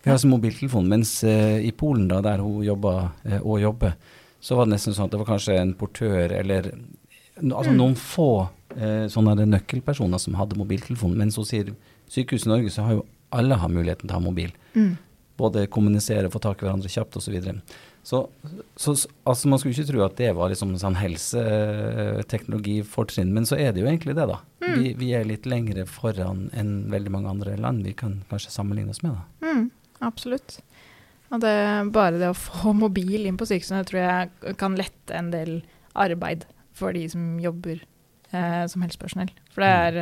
Vi 0.00 0.08
har 0.08 0.16
altså 0.16 0.30
mobiltelefon. 0.30 0.88
Mens 0.88 1.18
eh, 1.28 1.58
i 1.66 1.74
Polen, 1.76 2.06
da, 2.08 2.22
der 2.24 2.40
hun 2.40 2.64
jobba 2.64 2.94
eh, 3.28 3.40
og 3.40 3.60
jobber, 3.60 3.98
så 4.40 4.56
var 4.56 4.64
det 4.64 4.78
nesten 4.78 4.96
sånn 4.96 5.10
at 5.10 5.12
det 5.12 5.20
var 5.20 5.28
kanskje 5.34 5.58
en 5.60 5.74
portør 5.76 6.32
eller 6.32 6.70
altså 7.40 7.74
noen 7.74 7.92
få 8.00 8.30
eh, 8.76 9.04
sånne 9.12 9.44
nøkkelpersoner 9.44 10.22
som 10.22 10.38
hadde 10.40 10.56
mobiltelefon. 10.56 11.18
Mens 11.20 11.36
hun 11.36 11.48
sier 11.48 11.74
Sykehuset 12.10 12.48
i 12.48 12.50
Norge 12.54 12.72
så 12.72 12.86
har 12.86 12.96
jo 12.96 13.04
alle 13.36 13.60
har 13.60 13.70
muligheten 13.70 14.08
til 14.08 14.16
å 14.16 14.18
ha 14.18 14.24
mobil 14.24 14.50
både 15.40 15.66
kommunisere, 15.72 16.30
få 16.32 16.40
tak 16.42 16.60
i 16.60 16.66
hverandre 16.66 16.90
kjapt 16.92 17.16
osv. 17.16 17.28
Så, 17.28 17.34
videre. 17.34 17.60
Så 18.02 18.28
så 18.76 18.94
altså 19.28 19.48
man 19.52 19.58
skulle 19.60 19.74
ikke 19.76 19.90
tro 19.92 20.00
at 20.06 20.16
det 20.16 20.30
var 20.34 20.48
liksom 20.52 20.72
sånn 20.80 20.96
helseteknologifortrinn, 20.96 23.32
men 23.34 23.44
så 23.46 23.56
er 23.60 23.72
det 23.74 23.80
jo 23.82 23.86
egentlig 23.90 24.14
det, 24.16 24.26
da. 24.30 24.38
Vi, 24.60 24.94
vi 24.98 25.08
er 25.16 25.24
litt 25.28 25.46
lengre 25.48 25.84
foran 25.88 26.46
enn 26.56 26.90
veldig 26.92 27.10
mange 27.12 27.28
andre 27.32 27.56
land 27.60 27.84
vi 27.86 27.92
kan 27.96 28.20
kanskje 28.30 28.50
sammenligne 28.54 28.90
oss 28.94 29.02
med. 29.04 29.12
da. 29.16 29.22
Mm, 29.46 29.66
absolutt. 30.06 30.50
Og 31.30 31.38
det, 31.44 31.54
bare 31.94 32.18
det 32.20 32.28
å 32.32 32.36
få 32.38 32.72
mobil 32.84 33.20
inn 33.28 33.38
på 33.40 33.46
sykehusene 33.50 33.84
tror 33.88 34.00
jeg 34.02 34.56
kan 34.60 34.72
lette 34.78 35.10
en 35.16 35.30
del 35.34 35.52
arbeid 35.98 36.40
for 36.76 36.88
de 36.96 37.04
som 37.10 37.22
jobber 37.42 37.76
eh, 38.32 38.64
som 38.70 38.82
helsepersonell. 38.84 39.30
For 39.52 39.60
det 39.64 39.70
er 39.70 39.92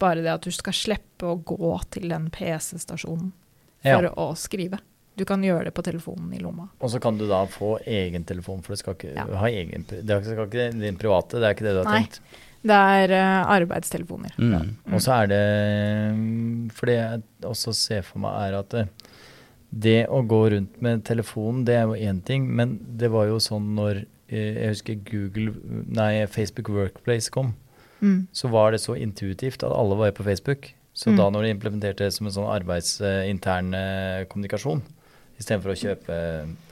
bare 0.00 0.22
det 0.24 0.32
at 0.34 0.46
du 0.46 0.50
skal 0.54 0.74
slippe 0.76 1.24
å 1.28 1.40
gå 1.46 1.72
til 1.94 2.04
den 2.12 2.24
PC-stasjonen 2.34 3.30
for 3.84 4.02
Ja. 4.08 4.12
å 4.18 4.26
skrive. 4.38 4.78
Du 5.18 5.24
kan 5.26 5.42
gjøre 5.42 5.64
det 5.68 5.74
på 5.74 5.82
telefonen 5.82 6.32
i 6.36 6.38
lomma. 6.42 6.68
Og 6.80 6.90
så 6.92 7.00
kan 7.02 7.18
du 7.18 7.26
da 7.28 7.42
få 7.50 7.76
egen 7.84 8.24
telefon, 8.28 8.62
for 8.62 8.72
du 8.76 8.80
skal 8.80 8.94
ikke 8.94 9.14
Ja. 9.16 9.24
ha 9.40 9.46
egen 9.50 9.84
Det 9.88 10.20
skal 10.24 10.46
ikke 10.46 10.68
din 10.78 10.96
private, 11.00 11.40
det 11.42 11.48
er 11.48 11.54
ikke 11.56 11.66
det 11.66 11.74
du 11.74 11.82
har 11.82 11.90
Nei. 11.92 12.02
tenkt. 12.04 12.20
Det 12.68 12.74
er 12.74 13.12
uh, 13.14 13.50
arbeidstelefoner. 13.54 14.32
Mm. 14.38 14.76
Og 14.92 15.00
så 15.00 15.12
er 15.22 15.26
det 15.30 15.42
mm, 16.16 16.70
For 16.74 16.86
det 16.90 16.96
jeg 16.98 17.22
også 17.46 17.74
ser 17.74 18.02
for 18.02 18.18
meg, 18.24 18.34
er 18.48 18.58
at 18.58 18.68
det, 18.74 18.88
det 19.70 19.96
å 20.08 20.22
gå 20.26 20.40
rundt 20.54 20.80
med 20.82 21.04
telefonen, 21.04 21.64
det 21.68 21.74
er 21.76 21.86
jo 21.86 21.94
én 22.10 22.22
ting, 22.24 22.48
men 22.56 22.78
det 22.98 23.10
var 23.14 23.26
jo 23.30 23.38
sånn 23.42 23.74
når 23.76 24.04
eh, 24.28 24.54
Jeg 24.58 24.68
husker 24.74 24.98
Google 25.10 25.54
Nei, 25.88 26.26
Facebook 26.26 26.68
Workplace 26.68 27.30
kom, 27.30 27.54
Mm. 28.00 28.28
så 28.32 28.46
var 28.48 28.70
det 28.70 28.78
så 28.78 28.94
intuitivt 28.94 29.64
at 29.66 29.72
alle 29.74 29.96
var 29.98 30.12
på 30.14 30.22
Facebook. 30.22 30.68
Så 30.94 31.10
Mm. 31.10 31.16
da 31.16 31.30
når 31.30 31.42
de 31.42 31.50
implementerte 31.50 31.96
det 32.06 32.12
som 32.14 32.26
en 32.28 32.32
sånn 32.32 32.46
arbeidsintern 32.62 33.74
eh, 33.74 34.24
kommunikasjon, 34.30 34.82
istedenfor 35.38 35.72
å 35.74 35.78
kjøpe 35.78 36.16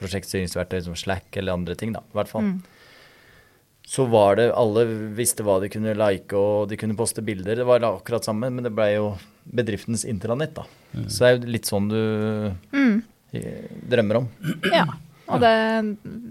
prosjektstyringsverktøy 0.01 0.81
som 0.83 0.95
Slack 0.99 1.37
eller 1.39 1.53
andre 1.57 1.75
ting, 1.79 1.93
da, 1.95 2.01
i 2.01 2.17
hvert 2.17 2.27
fall, 2.31 2.41
Mm. 2.43 2.61
så 3.87 4.05
var 4.11 4.35
det 4.35 4.51
Alle 4.53 4.85
visste 5.15 5.43
hva 5.47 5.59
de 5.61 5.69
kunne 5.71 5.95
like, 5.95 6.33
og 6.35 6.67
de 6.69 6.75
kunne 6.75 6.95
poste 6.97 7.21
bilder. 7.23 7.55
Det 7.55 7.65
var 7.65 7.79
akkurat 7.79 8.23
samme, 8.27 8.49
men 8.51 8.63
det 8.63 8.73
ble 8.75 8.89
jo 8.95 9.17
bedriftens 9.47 10.03
intranett, 10.05 10.53
da. 10.53 10.65
Så 11.07 11.19
det 11.23 11.27
er 11.29 11.37
jo 11.37 11.51
litt 11.53 11.65
sånn 11.69 11.87
du 11.89 12.53
Mm. 12.73 13.03
drømmer 13.89 14.17
om. 14.17 14.27
Ja. 14.71 14.85
Og 15.27 15.41
det, 15.43 15.53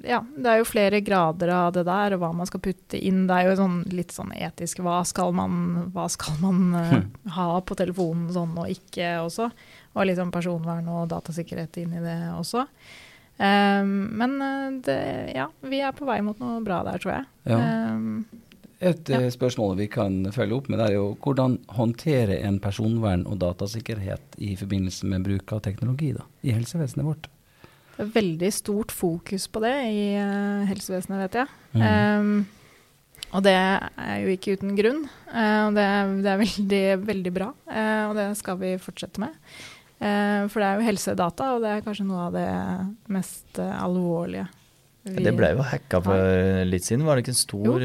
ja, 0.09 0.23
det 0.37 0.51
er 0.53 0.61
jo 0.61 0.69
flere 0.69 1.03
grader 1.05 1.51
av 1.53 1.73
det 1.77 1.83
der, 1.89 2.15
og 2.17 2.23
hva 2.23 2.31
man 2.37 2.49
skal 2.49 2.63
putte 2.65 2.97
inn. 2.97 3.27
Det 3.29 3.37
er 3.37 3.51
jo 3.51 3.57
sånn, 3.59 3.81
litt 3.93 4.15
sånn 4.15 4.33
etisk. 4.33 4.81
Hva 4.85 5.03
skal 5.05 5.35
man, 5.37 5.91
hva 5.93 6.07
skal 6.13 6.39
man 6.41 6.63
uh, 6.73 7.03
ha 7.37 7.49
på 7.61 7.77
telefonen 7.77 8.31
sånn 8.33 8.57
og 8.57 8.71
ikke 8.73 9.19
også? 9.27 9.51
Og 9.97 10.09
litt 10.09 10.17
sånn 10.21 10.33
personvern 10.33 10.89
og 10.93 11.11
datasikkerhet 11.13 11.77
inn 11.83 11.93
i 11.99 12.05
det 12.05 12.17
også. 12.37 12.65
Um, 13.37 14.17
men 14.17 14.39
eh, 14.41 14.81
det, 14.87 14.99
ja, 15.37 15.51
vi 15.61 15.83
er 15.85 15.93
på 15.93 16.07
vei 16.09 16.23
mot 16.25 16.39
noe 16.41 16.63
bra 16.65 16.81
der, 16.87 17.01
tror 17.03 17.19
jeg. 17.19 17.27
Ja. 17.53 17.61
Um, 17.93 18.25
Et 18.81 19.09
Ja. 19.09 19.21
eh, 19.23 19.31
spørsmål 19.33 19.77
vi 19.79 19.87
kan 19.89 20.19
følge 20.33 20.53
opp 20.57 20.67
med, 20.69 20.81
er 20.85 20.93
jo 20.93 21.17
hvordan 21.25 21.59
håndtere 21.79 22.37
en 22.45 22.59
personvern 22.61 23.23
og 23.27 23.39
datasikkerhet 23.41 24.37
i 24.37 24.55
forbindelse 24.57 25.09
med 25.09 25.25
bruk 25.25 25.53
av 25.57 25.63
teknologi 25.65 26.11
da, 26.13 26.25
i 26.45 26.53
helsevesenet 26.53 27.05
vårt. 27.09 27.29
Det 27.97 28.05
er 28.05 28.13
veldig 28.13 28.51
stort 28.53 28.93
fokus 28.93 29.47
på 29.49 29.63
det 29.65 29.75
i 29.89 30.03
uh, 30.21 30.67
helsevesenet, 30.69 31.23
vet 31.25 31.39
jeg. 31.41 31.49
Mm. 31.73 31.87
Um, 31.87 32.47
og 33.33 33.43
det 33.43 33.55
er 33.57 34.19
jo 34.23 34.35
ikke 34.35 34.53
uten 34.59 34.75
grunn. 34.79 35.01
Uh, 35.33 35.63
og 35.69 35.75
det, 35.79 35.87
er- 35.87 36.13
det 36.23 36.31
er 36.35 36.43
veldig, 36.43 36.83
veldig 37.09 37.33
bra, 37.39 37.49
uh, 37.73 38.05
og 38.11 38.15
det 38.19 38.27
skal 38.39 38.59
vi 38.61 38.75
fortsette 38.83 39.23
med. 39.25 39.33
For 39.97 40.61
det 40.61 40.67
er 40.69 40.77
jo 40.77 40.85
helsedata, 40.85 41.45
og 41.57 41.63
det 41.65 41.71
er 41.73 41.85
kanskje 41.87 42.05
noe 42.05 42.27
av 42.27 42.35
det 42.37 42.49
mest 43.17 43.57
alvorlige. 43.65 44.43
vi- 45.09 45.25
Det 45.25 45.33
ble 45.39 45.49
jo 45.55 45.63
hacka 45.65 46.03
for 46.05 46.65
litt 46.69 46.85
siden, 46.85 47.07
var 47.09 47.17
det 47.17 47.25
ikke 47.25 47.33
en 47.33 47.39
stor 47.41 47.81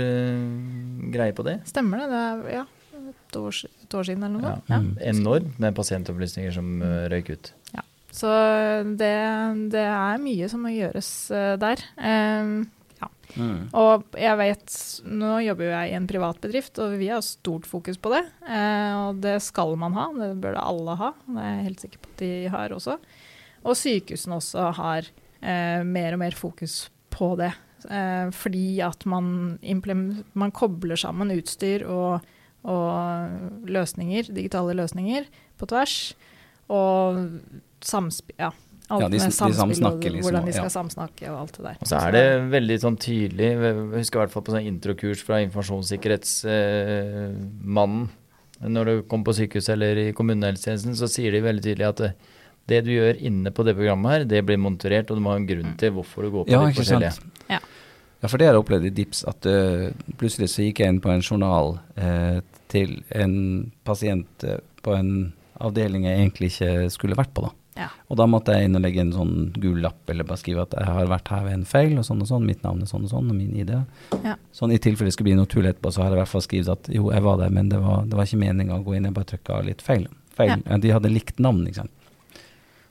greie 1.16 1.32
på 1.38 1.46
det? 1.48 1.56
Stemmer 1.72 2.04
det. 2.04 2.10
Det 2.12 2.20
er 2.20 2.58
ja, 2.58 2.66
et, 3.00 3.38
år, 3.40 3.62
et 3.86 3.96
år 3.96 4.04
siden 4.10 4.26
eller 4.28 4.42
noe 4.42 4.52
Ja. 4.52 4.58
Ja. 4.68 4.80
Mm. 4.84 4.92
Enormt 5.14 5.58
med 5.64 5.74
pasientopplysninger 5.80 6.52
som 6.60 6.82
røyk 6.84 7.32
ut. 7.32 7.54
Så 8.12 8.30
det, 9.00 9.16
det 9.72 9.84
er 9.88 10.22
mye 10.22 10.50
som 10.52 10.66
må 10.66 10.74
gjøres 10.74 11.12
der. 11.32 11.58
der. 11.62 11.84
ja. 13.00 13.10
Mm. 13.38 13.70
Og 13.78 14.18
jeg 14.20 14.38
vet, 14.40 14.76
nå 15.08 15.38
jobber 15.46 15.68
jo 15.68 15.72
jeg 15.74 15.92
i 15.92 15.98
en 15.98 16.08
privat 16.10 16.40
bedrift, 16.44 16.80
og 16.84 16.98
vi 17.00 17.10
har 17.12 17.24
stort 17.26 17.68
fokus 17.70 18.00
på 18.02 18.14
det. 18.14 18.24
Uh, 18.44 18.92
og 19.08 19.22
det 19.24 19.38
skal 19.46 19.76
man 19.80 19.96
ha, 19.98 20.08
det 20.18 20.32
bør 20.44 20.58
det 20.58 20.66
alle 20.66 20.98
ha. 21.00 21.12
Det 21.28 21.44
er 21.44 21.54
jeg 21.56 21.68
helt 21.70 21.86
sikker 21.86 22.04
på 22.04 22.12
at 22.12 22.24
de 22.24 22.32
har 22.56 22.76
også. 22.76 22.98
Og 23.62 23.78
sykehusene 23.78 24.40
også 24.40 24.68
har 24.80 25.08
uh, 25.08 25.82
mer 25.88 26.18
og 26.18 26.24
mer 26.24 26.38
fokus 26.38 26.84
på 27.14 27.34
det. 27.40 27.54
Uh, 27.88 28.30
fordi 28.36 28.82
at 28.86 29.08
man, 29.10 29.58
man 30.38 30.54
kobler 30.56 31.00
sammen 31.00 31.34
utstyr 31.34 31.88
og, 31.88 32.28
og 32.68 33.66
løsninger, 33.70 34.34
digitale 34.36 34.76
løsninger 34.78 35.30
på 35.62 35.70
tvers. 35.72 35.98
Og 36.72 37.24
samspill, 37.88 38.36
ja. 38.40 38.52
Alt 38.92 39.02
Ja, 39.02 39.08
de 39.08 39.18
med 39.22 39.32
sn- 39.32 39.48
de 39.48 39.54
samspill 39.56 39.86
og 39.88 40.04
liksom, 40.04 40.22
hvordan 40.26 40.46
de 40.46 40.52
ja. 40.52 40.56
skal 40.58 40.70
samsnakke 40.74 41.30
og 41.32 41.38
alt 41.46 41.54
det 41.56 41.64
der. 41.64 41.76
Og 41.80 41.88
så 41.88 41.96
er 42.02 42.12
det 42.12 42.26
veldig 42.52 42.78
sånn 42.84 42.98
tydelig, 43.00 43.48
jeg 43.56 43.76
husker 43.94 44.18
i 44.18 44.20
hvert 44.26 44.34
fall 44.34 44.44
på 44.44 44.52
sånn 44.58 44.68
introkurs 44.68 45.22
fra 45.24 45.40
informasjonssikkerhetsmannen, 45.46 48.10
når 48.62 48.84
du 48.86 49.02
kommer 49.10 49.26
på 49.32 49.38
sykehuset 49.40 49.74
eller 49.74 49.98
i 49.98 50.12
kommunehelsetjenesten, 50.18 50.94
så 51.00 51.08
sier 51.10 51.32
de 51.34 51.40
veldig 51.46 51.64
tydelig 51.66 51.88
at 51.88 51.98
det, 52.04 52.12
det 52.70 52.80
du 52.86 52.92
gjør 52.94 53.16
inne 53.26 53.50
på 53.56 53.62
det 53.66 53.74
programmet 53.80 54.12
her, 54.14 54.22
det 54.30 54.44
blir 54.46 54.60
monitorert, 54.62 55.10
og 55.10 55.16
du 55.18 55.22
må 55.26 55.32
ha 55.34 55.38
en 55.40 55.48
grunn 55.50 55.72
til 55.82 55.90
hvorfor 55.96 56.20
du 56.28 56.30
går 56.36 56.44
på 56.46 56.52
Ja, 56.54 56.60
de 56.68 56.76
forskjellige. 56.78 57.14
sant. 57.18 57.42
Ja. 57.50 57.58
Ja, 58.22 58.28
for 58.30 58.38
det 58.38 58.46
har 58.46 58.54
jeg 58.54 58.62
opplevd 58.62 58.86
i 58.86 58.94
DIPS, 59.00 59.20
at 59.32 59.42
uh, 59.50 59.90
plutselig 60.20 60.52
så 60.54 60.62
gikk 60.68 60.78
jeg 60.84 60.90
inn 60.94 61.00
på 61.02 61.10
en 61.10 61.24
journal 61.26 61.68
eh, 61.98 62.38
til 62.70 63.00
en 63.18 63.34
pasient 63.88 64.30
uh, 64.46 64.60
på 64.86 64.94
en 64.94 65.10
avdeling 65.58 66.06
jeg 66.06 66.20
egentlig 66.20 66.52
ikke 66.54 66.70
skulle 66.94 67.18
vært 67.18 67.34
på, 67.34 67.42
da. 67.48 67.52
Ja. 67.78 67.88
Og 68.12 68.18
da 68.20 68.26
måtte 68.28 68.52
jeg 68.52 68.68
inn 68.68 68.76
og 68.76 68.82
legge 68.84 69.00
en 69.00 69.14
sånn 69.16 69.36
gul 69.56 69.78
lapp, 69.82 70.02
eller 70.12 70.28
bare 70.28 70.42
skrive 70.42 70.66
at 70.66 70.74
jeg 70.76 70.86
har 70.90 71.06
vært 71.08 71.30
her 71.32 71.46
ved 71.46 71.54
en 71.54 71.66
feil, 71.66 71.94
og 71.98 72.04
sånn 72.04 72.20
og 72.22 72.28
sånn, 72.28 72.46
mitt 72.46 72.64
navn 72.66 72.82
er 72.84 72.90
sånn 72.90 73.06
og 73.08 73.14
sånn, 73.14 73.30
og 73.32 73.38
min 73.38 73.56
ID. 73.64 73.72
Ja. 74.26 74.36
Sånn 74.52 74.74
i 74.76 74.80
tilfelle 74.84 75.08
det 75.08 75.16
skulle 75.16 75.30
bli 75.32 75.38
noe 75.40 75.48
tull 75.48 75.70
etterpå, 75.70 75.92
så 75.96 76.04
har 76.04 76.12
jeg 76.12 76.20
i 76.20 76.22
hvert 76.22 76.34
fall 76.34 76.44
skrevet 76.46 76.74
at 76.74 76.90
jo, 76.92 77.08
jeg 77.16 77.24
var 77.24 77.38
der, 77.40 77.50
men 77.56 77.70
det 77.72 77.80
var, 77.80 78.04
det 78.12 78.18
var 78.20 78.28
ikke 78.28 78.42
meninga 78.44 78.76
å 78.76 78.84
gå 78.84 78.98
inn, 78.98 79.08
jeg 79.08 79.16
bare 79.16 79.30
trykka 79.32 79.62
litt 79.70 79.82
feil. 79.86 80.08
feil. 80.36 80.58
Ja. 80.68 80.78
De 80.84 80.92
hadde 80.98 81.14
likt 81.14 81.40
navn, 81.40 81.64
ikke 81.70 81.86
sant. 81.86 81.92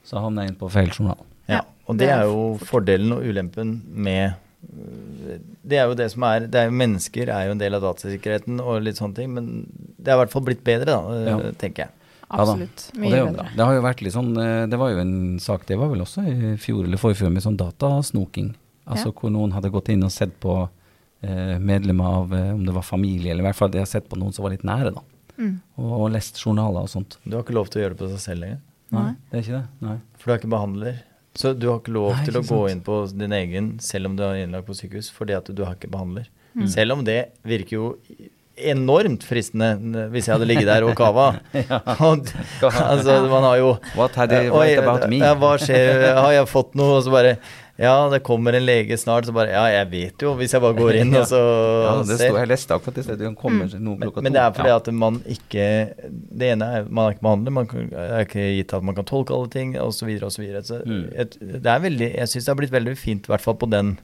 Så 0.08 0.16
havna 0.24 0.46
jeg 0.46 0.54
inn 0.54 0.60
på 0.62 0.70
feil 0.72 0.88
journal. 0.96 1.20
Ja, 1.50 1.60
og 1.86 1.98
det 2.00 2.08
er 2.14 2.24
jo 2.30 2.56
fordelen 2.64 3.12
og 3.16 3.26
ulempen 3.26 3.82
med 3.92 4.38
Det 5.64 5.78
er 5.80 5.86
jo 5.88 5.94
det 5.96 6.10
som 6.12 6.22
er, 6.28 6.44
det 6.52 6.58
er 6.60 6.66
jo 6.68 6.74
Mennesker 6.76 7.30
er 7.32 7.46
jo 7.48 7.54
en 7.54 7.60
del 7.62 7.74
av 7.78 7.80
datasikkerheten 7.86 8.58
og 8.60 8.82
litt 8.84 8.98
sånne 9.00 9.16
ting, 9.16 9.30
men 9.32 9.46
det 9.96 10.12
er 10.12 10.18
i 10.18 10.20
hvert 10.20 10.32
fall 10.34 10.44
blitt 10.44 10.60
bedre, 10.64 10.84
da, 10.92 11.20
Ja. 11.30 11.38
tenker 11.56 11.86
jeg. 11.86 11.90
Absolutt. 12.30 12.84
Ja, 12.94 13.00
Mye 13.00 13.10
det, 13.10 13.18
er 13.18 13.30
bedre. 13.32 13.46
det 13.56 13.64
har 13.66 13.74
jo 13.74 13.80
vært 13.82 14.02
litt 14.06 14.14
sånn 14.14 14.28
eh, 14.38 14.66
Det 14.70 14.78
var 14.78 14.90
jo 14.92 14.98
en 15.02 15.14
sak, 15.42 15.64
det 15.66 15.78
var 15.80 15.88
vel 15.90 16.04
også 16.04 16.22
i 16.30 16.52
fjor 16.62 16.84
eller 16.86 17.00
forfjor, 17.02 17.32
med 17.34 17.42
sånn 17.42 17.56
datasnoking. 17.58 18.52
Altså 18.86 19.08
Ja. 19.10 19.14
hvor 19.20 19.30
noen 19.34 19.52
hadde 19.52 19.70
gått 19.74 19.88
inn 19.90 20.04
og 20.06 20.12
sett 20.14 20.36
på 20.40 20.54
eh, 21.22 21.58
medlemmer 21.58 22.04
av 22.20 22.32
eh, 22.34 22.52
om 22.54 22.64
det 22.66 22.72
var 22.74 22.82
familie, 22.86 23.32
eller 23.32 23.42
i 23.44 23.48
hvert 23.50 23.58
fall 23.58 23.70
de 23.74 23.78
har 23.82 23.86
sett 23.90 24.08
på 24.08 24.16
noen 24.18 24.32
som 24.32 24.42
var 24.46 24.54
litt 24.54 24.62
nære, 24.66 24.94
da. 24.94 25.02
Mm. 25.40 25.54
Og, 25.76 25.92
og 26.04 26.10
lest 26.14 26.38
journaler 26.42 26.86
og 26.86 26.90
sånt. 26.92 27.18
Du 27.24 27.36
har 27.36 27.42
ikke 27.44 27.54
lov 27.56 27.68
til 27.72 27.80
å 27.80 27.84
gjøre 27.84 27.94
det 27.96 28.02
på 28.04 28.08
deg 28.14 28.18
selv 28.22 28.44
lenger, 28.46 28.60
Nei. 28.90 29.12
Det 29.30 29.36
er 29.38 29.42
ikke 29.44 29.58
det? 29.58 29.66
Nei. 29.86 29.98
for 30.18 30.24
du 30.26 30.32
er 30.32 30.38
ikke 30.40 30.50
behandler. 30.56 30.96
Så 31.38 31.52
du 31.54 31.68
har 31.70 31.76
ikke 31.78 31.92
lov 31.94 32.08
Nei, 32.16 32.24
til 32.26 32.34
å 32.34 32.40
ikke 32.42 32.50
gå 32.50 32.56
sant. 32.64 32.72
inn 32.74 32.80
på 32.88 32.96
din 33.20 33.32
egen 33.36 33.68
selv 33.78 34.08
om 34.10 34.16
du 34.18 34.24
er 34.26 34.40
innlagt 34.42 34.66
på 34.66 34.74
sykehus, 34.74 35.10
fordi 35.14 35.36
at 35.36 35.46
du 35.54 35.62
har 35.64 35.76
ikke 35.78 35.90
behandler. 35.92 36.26
Mm. 36.58 36.64
Selv 36.66 36.96
om 36.96 37.04
det 37.06 37.20
virker 37.46 37.76
jo 37.76 37.84
enormt 38.72 39.24
fristende 39.26 40.06
hvis 40.12 40.26
jeg 40.28 40.34
hadde 40.36 40.46
ligget 40.50 40.68
der 40.70 40.84
og 40.88 40.94
kava. 40.98 41.30
Altså, 42.60 43.16
man 43.30 43.42
har 43.46 43.56
jo 43.60 43.72
What, 43.96 44.14
had 44.18 44.30
they, 44.32 44.50
Oi, 44.50 44.74
about 44.80 45.08
me? 45.10 45.18
Ja, 45.22 45.34
hva 45.38 45.54
skjer? 45.60 46.10
Har 46.18 46.32
jeg 46.34 46.46
fått 46.50 46.74
noe? 46.78 46.98
Og 46.98 47.04
så 47.06 47.12
bare 47.14 47.36
Ja, 47.80 47.94
det 48.12 48.18
kommer 48.26 48.52
en 48.58 48.66
lege 48.66 48.96
snart. 49.00 49.24
Så 49.28 49.32
bare 49.32 49.48
Ja, 49.54 49.62
jeg 49.72 49.88
vet 49.92 50.24
jo, 50.26 50.34
hvis 50.36 50.52
jeg 50.52 50.60
bare 50.60 50.76
går 50.76 50.98
inn 51.00 51.14
og 51.20 51.24
så 51.30 51.38
ja, 51.40 51.94
det 52.10 52.18
ser. 52.20 52.36
jeg 52.36 52.50
leste 52.50 52.76
akkurat 52.76 52.98
det 53.00 53.04
stedet. 53.06 53.30
Kommer 53.40 53.70
mm. 53.70 53.78
noen 53.80 53.96
Men, 54.02 54.08
klokka 54.10 54.24
men 54.26 54.36
det 54.36 54.42
er 54.42 54.52
fordi 54.58 54.72
Ja. 54.74 54.76
at 54.82 54.90
man 55.04 55.20
ikke 55.36 55.64
Det 56.42 56.50
ene 56.54 56.68
er 56.80 56.90
man 56.90 57.06
er 57.08 57.16
ikke 57.16 57.24
behandler, 57.28 57.56
man 57.60 57.70
kan, 57.70 57.88
er 57.96 58.26
ikke 58.26 58.44
gitt 58.58 58.74
at 58.76 58.84
man 58.84 58.98
kan 58.98 59.08
tolke 59.08 59.32
alle 59.36 59.48
ting 59.52 59.72
osv. 59.80 59.96
Så, 60.02 60.10
videre, 60.10 60.28
og 60.28 60.36
så, 60.36 60.42
videre. 60.44 60.62
så 60.66 60.82
Mm. 60.84 61.08
et, 61.16 61.38
det 61.40 61.66
er 61.72 61.80
veldig 61.86 62.10
Jeg 62.18 62.28
syns 62.34 62.44
det 62.44 62.52
har 62.54 62.60
blitt 62.60 62.72
veldig 62.76 62.96
fint, 62.98 63.24
i 63.26 63.32
hvert 63.32 63.44
fall 63.44 63.56
på 63.60 63.70
den 63.70 63.96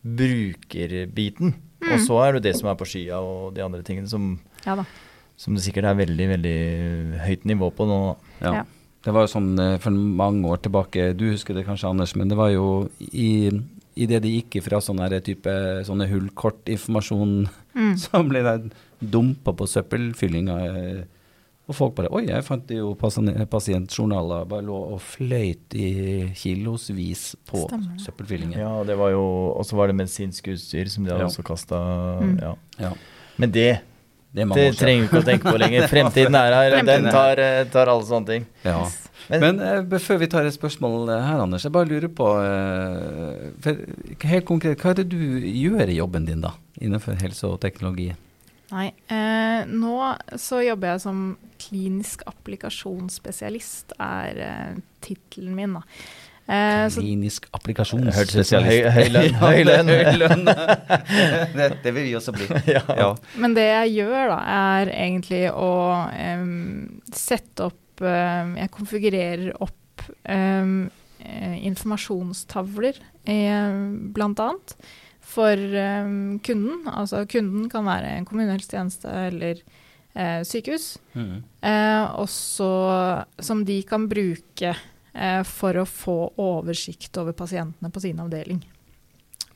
brukerbiten. 0.00 1.54
Mm. 1.80 1.92
Og 1.94 2.02
så 2.04 2.18
er 2.26 2.32
det 2.36 2.42
det 2.48 2.56
som 2.58 2.68
er 2.70 2.76
på 2.80 2.88
skya 2.88 3.20
og 3.24 3.54
de 3.56 3.62
andre 3.64 3.82
tingene 3.86 4.08
som, 4.10 4.34
Ja 4.66 4.74
da. 4.76 4.84
som 5.40 5.54
det 5.56 5.62
sikkert 5.64 5.88
er 5.90 5.96
veldig, 6.02 6.26
veldig 6.36 6.58
høyt 7.24 7.46
nivå 7.48 7.70
på 7.76 7.86
nå. 7.88 8.00
Ja. 8.42 8.54
Ja. 8.60 8.64
Det 9.00 9.14
var 9.16 9.24
jo 9.24 9.32
sånn 9.32 9.54
eh, 9.58 9.78
for 9.80 9.90
mange 9.96 10.44
år 10.52 10.60
tilbake, 10.60 11.14
du 11.16 11.30
husker 11.30 11.56
det 11.56 11.64
kanskje 11.64 11.88
Anders, 11.88 12.12
men 12.20 12.28
det 12.28 12.36
var 12.36 12.50
jo 12.52 12.66
i, 13.00 13.48
i 13.96 14.06
det 14.10 14.18
de 14.26 14.34
gikk 14.34 14.58
ifra 14.60 14.76
sånne 14.84 15.08
type 15.24 15.54
sånne 15.88 16.08
hullkortinformasjon, 16.10 17.48
Mm. 17.70 17.92
så 18.02 18.18
ble 18.26 18.40
det 18.42 18.72
dumpa 18.98 19.52
på 19.54 19.64
søppelfyllinga. 19.70 20.56
Og 21.70 21.76
folk 21.78 21.92
bare 21.94 22.08
Oi, 22.10 22.24
jeg 22.26 22.42
fant 22.46 22.70
jo 22.74 22.94
pasien- 22.98 23.46
pasientjournaler 23.50 24.48
bare 24.50 24.64
lå 24.66 24.78
og 24.96 24.98
fløyt 25.06 25.76
i 25.78 25.90
kilosvis 26.34 27.36
på 27.46 27.62
søppelfyllingen. 28.02 28.58
Ja, 28.58 28.72
det 28.88 28.96
var 28.98 29.12
jo 29.14 29.22
Og 29.54 29.62
så 29.68 29.76
var 29.78 29.86
det 29.92 29.94
medisinsk 30.00 30.50
utstyr 30.50 30.90
som 30.90 31.04
de 31.06 31.12
hadde 31.14 31.22
Ja. 31.28 31.30
også 31.30 31.44
kasta 31.46 31.78
Mm. 32.20 32.40
ja. 32.42 32.54
Ja, 32.80 32.92
Men 33.38 33.50
det, 33.52 33.80
det 34.34 34.48
det 34.54 34.66
trenger 34.78 35.02
vi 35.02 35.06
ikke 35.08 35.22
å 35.22 35.26
tenke 35.26 35.50
på 35.52 35.58
lenger. 35.58 35.86
Fremtiden 35.94 36.34
er 36.34 36.52
her. 36.54 36.82
Den 36.84 37.04
tar, 37.10 37.38
eh, 37.38 37.64
tar 37.70 37.86
alle 37.88 38.04
sånne 38.04 38.26
ting. 38.26 38.46
Ja. 38.64 38.82
Men, 39.30 39.40
Men 39.40 39.60
eh, 39.92 39.98
før 39.98 40.18
vi 40.18 40.26
tar 40.26 40.44
et 40.46 40.54
spørsmål 40.54 41.08
eh, 41.10 41.22
her, 41.22 41.40
Anders, 41.44 41.62
jeg 41.62 41.72
bare 41.72 41.86
lurer 41.88 42.08
på 42.08 42.26
eh, 42.42 43.50
for, 43.62 43.76
Helt 44.26 44.44
konkret, 44.48 44.78
hva 44.82 44.90
er 44.90 44.94
det 45.02 45.08
du 45.12 45.16
gjør 45.40 45.88
i 45.88 45.96
jobben 46.00 46.26
din, 46.26 46.40
da? 46.42 46.52
Innenfor 46.80 47.14
helse 47.20 47.46
og 47.46 47.60
teknologi? 47.60 48.10
Nei. 48.72 48.92
Eh, 49.10 49.64
nå 49.66 49.94
så 50.38 50.60
jobber 50.64 50.92
jeg 50.94 51.00
som 51.00 51.36
klinisk 51.70 52.22
applikasjonsspesialist, 52.28 53.94
er 54.02 54.40
eh, 54.42 54.74
tittelen 55.06 55.54
min, 55.56 55.78
da. 55.78 55.84
Eh, 56.50 56.88
Klinisk 56.90 57.44
applikasjonsspesialist. 57.54 58.56
høy- 58.66 58.90
høy 58.90 59.08
lønn, 59.14 59.28
Ja, 59.36 59.42
høy 59.52 59.60
lønn. 59.68 59.90
høy 59.94 60.16
lønn. 60.18 60.44
det, 61.58 61.68
det 61.84 61.92
vil 61.94 62.08
vi 62.08 62.14
også 62.18 62.34
bli. 62.34 62.48
Ja. 62.72 62.82
Ja. 62.98 63.10
Men 63.38 63.54
det 63.54 63.68
jeg 63.68 63.92
gjør, 64.00 64.32
da, 64.32 64.40
er 64.80 64.90
egentlig 64.96 65.44
å 65.54 65.70
um, 66.10 67.02
sette 67.14 67.68
opp 67.70 68.02
um, 68.02 68.56
Jeg 68.58 68.72
konfigurerer 68.74 69.52
opp 69.62 70.04
eh, 70.26 70.74
informasjonstavler, 71.70 72.98
em, 73.30 74.10
blant 74.16 74.40
annet, 74.42 74.74
for 75.30 75.54
kunden. 76.42 76.80
Altså 76.90 77.20
kunden 77.30 77.68
kan 77.70 77.84
være 77.86 78.16
en 78.18 78.24
kommunehelsetjeneste 78.26 79.12
eller 79.28 79.60
eh, 80.14 80.40
sykehus. 80.46 80.94
Mm. 81.14 81.42
Eh, 81.62 82.04
også 82.20 82.70
som 83.42 83.64
de 83.64 83.80
kan 83.88 84.08
bruke 84.10 84.74
eh, 84.74 85.42
for 85.46 85.80
å 85.80 85.86
få 85.88 86.18
oversikt 86.40 87.18
over 87.20 87.36
pasientene 87.36 87.90
på 87.92 88.02
sin 88.02 88.20
avdeling. 88.22 88.62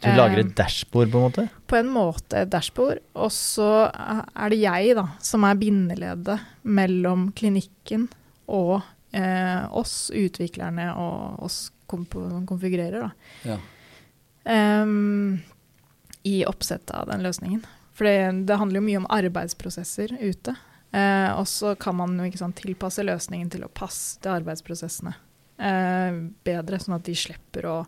Du 0.04 0.10
lager 0.12 0.38
Eh, 0.38 0.44
et 0.44 0.56
dashbord, 0.56 1.10
på 1.10 1.18
en 1.18 1.24
måte? 1.24 1.48
på 1.66 1.76
en 1.78 1.88
måte 1.88 2.42
et 2.42 2.50
dashbord. 2.50 2.98
Og 3.14 3.30
så 3.32 3.88
er 3.94 4.50
det 4.52 4.60
jeg 4.60 4.96
da, 4.98 5.06
som 5.20 5.44
er 5.48 5.60
bindeleddet 5.60 6.40
mellom 6.62 7.30
klinikken 7.32 8.08
og 8.46 8.82
eh, 9.14 9.64
oss 9.72 10.10
utviklerne 10.14 10.90
og 11.00 11.46
oss 11.46 11.70
konfigurerer, 11.86 13.06
da. 13.06 13.10
Ja. 13.44 13.58
Um, 14.44 15.40
I 16.24 16.42
oppsettet 16.44 16.90
av 16.96 17.08
den 17.08 17.22
løsningen. 17.24 17.62
For 17.94 18.08
det, 18.08 18.46
det 18.48 18.58
handler 18.58 18.80
jo 18.80 18.86
mye 18.88 19.02
om 19.02 19.10
arbeidsprosesser 19.14 20.16
ute. 20.20 20.56
Eh, 20.94 21.30
og 21.34 21.46
så 21.50 21.74
kan 21.74 21.96
man 21.98 22.18
jo 22.22 22.30
sant, 22.38 22.60
tilpasse 22.62 23.02
løsningen 23.02 23.50
til 23.50 23.64
å 23.66 23.72
passe 23.72 24.20
til 24.22 24.34
arbeidsprosessene 24.36 25.14
eh, 25.58 26.18
bedre, 26.46 26.78
sånn 26.78 26.98
at 26.98 27.06
de 27.08 27.16
slipper 27.18 27.66
å 27.66 27.78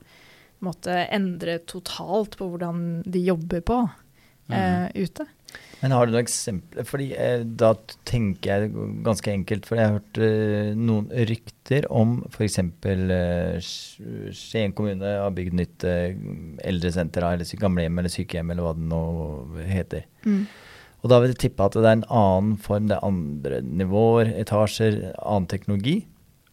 måtte 0.65 0.95
endre 1.13 1.61
totalt 1.69 2.39
på 2.39 2.49
hvordan 2.51 3.05
de 3.07 3.23
jobber 3.29 3.63
på 3.67 3.79
eh, 4.51 4.89
ute. 4.97 5.29
Men 5.83 5.93
har 5.93 6.07
du 6.07 6.15
noen 6.15 6.23
eksempler? 6.25 6.87
Fordi 6.89 7.11
eh, 7.21 7.43
Da 7.45 7.73
tenker 8.09 8.65
jeg 8.65 8.85
ganske 9.05 9.33
enkelt, 9.33 9.67
for 9.69 9.79
jeg 9.79 9.91
har 9.91 9.99
hørt 9.99 10.21
eh, 10.25 10.71
noen 10.79 11.09
rykter 11.29 11.89
om 11.93 12.19
f.eks. 12.31 12.59
Eh, 12.63 13.59
Skien 14.37 14.75
kommune 14.77 15.17
har 15.21 15.35
bygd 15.37 15.59
nytt 15.59 15.87
eh, 15.89 16.17
eldresenter, 16.67 17.27
eller 17.29 17.63
gamlehjem 17.67 18.01
eller 18.03 18.13
sykehjem, 18.13 18.55
eller 18.55 18.67
hva 18.67 18.75
det 18.79 18.89
nå 18.89 19.03
heter. 19.69 20.07
Mm. 20.25 20.47
Og 21.05 21.13
da 21.13 21.21
vil 21.23 21.35
jeg 21.35 21.43
tippe 21.45 21.67
at 21.69 21.77
det 21.77 21.85
er 21.85 21.99
en 22.01 22.07
annen 22.09 22.57
form, 22.63 22.89
det 22.91 22.97
er 22.97 23.05
andre 23.07 23.61
nivåer, 23.63 24.33
etasjer, 24.41 25.03
annen 25.21 25.51
teknologi. 25.53 26.01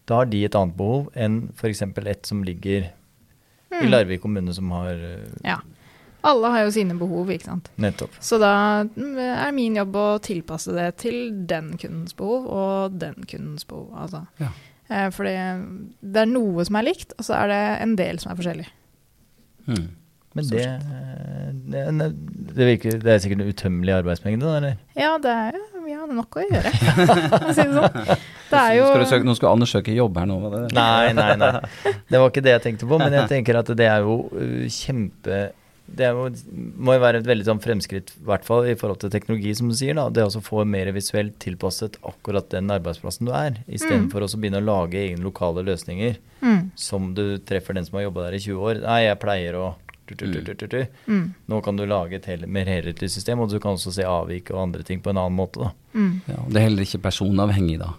Da 0.10 0.20
har 0.20 0.28
de 0.30 0.44
et 0.46 0.58
annet 0.60 0.76
behov 0.78 1.08
enn 1.16 1.46
f.eks. 1.56 1.82
et 1.88 2.28
som 2.28 2.44
ligger 2.44 2.90
i 2.90 2.92
Mm. 3.74 3.90
Larvik 3.90 4.22
kommune, 4.22 4.54
som 4.54 4.70
har 4.70 4.92
eh, 4.94 5.30
Ja. 5.44 5.56
Alle 6.24 6.52
har 6.54 6.66
jo 6.66 6.74
sine 6.76 6.96
behov, 7.00 7.32
ikke 7.34 7.50
sant. 7.50 7.72
nettopp. 7.84 8.14
Så 8.24 8.40
da 8.42 8.54
er 8.84 9.56
min 9.56 9.76
jobb 9.80 9.98
å 10.00 10.06
tilpasse 10.24 10.76
det 10.76 10.90
til 11.04 11.18
den 11.50 11.74
kundens 11.82 12.16
behov 12.16 12.46
og 12.48 12.96
den 13.02 13.26
kundens 13.28 13.68
behov. 13.68 13.90
Altså. 14.06 14.24
Ja. 14.40 14.54
Fordi 15.12 15.12
for 15.16 15.28
det, 15.28 16.22
er 16.22 16.30
noe 16.30 16.64
som 16.68 16.78
er 16.80 16.88
likt, 16.88 17.16
og 17.18 17.28
så 17.28 17.36
er 17.42 17.52
det 17.52 17.60
en 17.84 17.98
del 18.00 18.22
som 18.24 18.32
er 18.32 18.40
forskjellig. 18.40 18.70
Mm. 19.68 19.86
Men 20.34 20.48
det, 20.50 20.64
det, 21.70 21.84
det, 22.56 22.66
virker, 22.66 22.98
det 23.04 23.12
er 23.14 23.22
sikkert 23.22 23.44
en 23.44 23.52
utømmelig 23.54 23.94
arbeidsmengde, 24.00 24.48
da, 24.48 24.56
eller? 24.58 24.80
Ja, 24.98 25.12
det 25.22 25.34
er 25.50 25.60
vi 25.84 25.94
har 25.94 26.08
nok 26.08 26.38
å 26.40 26.44
gjøre, 26.46 26.72
sånn. 27.58 27.76
Er 28.54 28.76
jo 28.78 28.86
skal 28.88 29.02
du 29.02 29.10
søke, 29.10 29.28
nå 29.28 29.36
skal 29.38 29.56
Anders 29.56 29.74
søke 29.74 29.96
jobb 29.96 30.18
her 30.22 30.28
nå? 30.30 30.38
Nei, 30.76 31.12
nei, 31.18 31.34
nei. 31.42 31.52
Det 32.12 32.22
var 32.22 32.30
ikke 32.30 32.44
det 32.46 32.54
jeg 32.54 32.64
tenkte 32.68 32.88
på. 32.90 33.00
Men 33.02 33.16
jeg 33.18 33.30
tenker 33.34 33.60
at 33.60 33.72
det 33.78 33.88
er 33.90 34.06
jo 34.06 34.20
uh, 34.30 34.66
kjempe 34.72 35.40
Det 35.86 36.08
må 36.16 36.96
jo 36.96 37.02
være 37.04 37.20
et 37.20 37.28
veldig 37.28 37.46
sånn 37.46 37.62
fremskritt, 37.62 38.14
i 38.16 38.28
hvert 38.28 38.46
fall 38.48 38.66
i 38.72 38.76
forhold 38.80 39.02
til 39.02 39.12
teknologi, 39.14 39.52
som 39.58 39.70
du 39.70 39.76
sier. 39.78 39.98
da, 39.98 40.08
Det 40.10 40.24
å 40.26 40.42
få 40.42 40.64
mer 40.66 40.90
visuelt 40.96 41.36
tilpasset 41.44 42.00
akkurat 42.08 42.50
den 42.54 42.72
arbeidsplassen 42.74 43.28
du 43.28 43.34
er, 43.36 43.60
istedenfor 43.68 44.24
mm. 44.24 44.26
å 44.26 44.40
begynne 44.40 44.62
å 44.64 44.68
lage 44.70 45.02
egne 45.02 45.26
lokale 45.26 45.66
løsninger 45.68 46.16
mm, 46.42 46.62
som 46.80 47.12
du 47.18 47.38
treffer 47.44 47.76
den 47.78 47.86
som 47.86 48.00
har 48.00 48.08
jobba 48.08 48.30
der 48.30 48.40
i 48.40 48.44
20 48.46 48.70
år. 48.70 48.82
Nei, 48.88 49.00
jeg 49.10 49.20
pleier 49.22 49.60
å 49.60 49.66
tu, 50.08 50.16
tu, 50.16 50.26
tu, 50.32 50.40
tu, 50.44 50.56
tu, 50.56 50.68
tu. 50.72 50.80
mm, 51.12 51.28
Nå 51.52 51.62
kan 51.66 51.78
du 51.78 51.86
lage 51.86 52.18
et 52.18 52.32
hele, 52.32 52.48
mer 52.48 52.72
helhetlig 52.72 53.12
system, 53.12 53.44
og 53.44 53.52
du 53.52 53.60
kan 53.60 53.76
også 53.76 53.94
se 54.00 54.08
avvik 54.08 54.54
og 54.56 54.64
andre 54.64 54.88
ting 54.88 55.04
på 55.04 55.12
en 55.12 55.20
annen 55.20 55.36
måte. 55.38 55.68
da. 55.68 56.00
mm. 56.00 56.14
Ja, 56.32 56.40
det 56.48 56.62
er 56.62 56.68
heller 56.70 56.88
ikke 56.88 57.04
personavhengig, 57.10 57.78
da. 57.84 57.94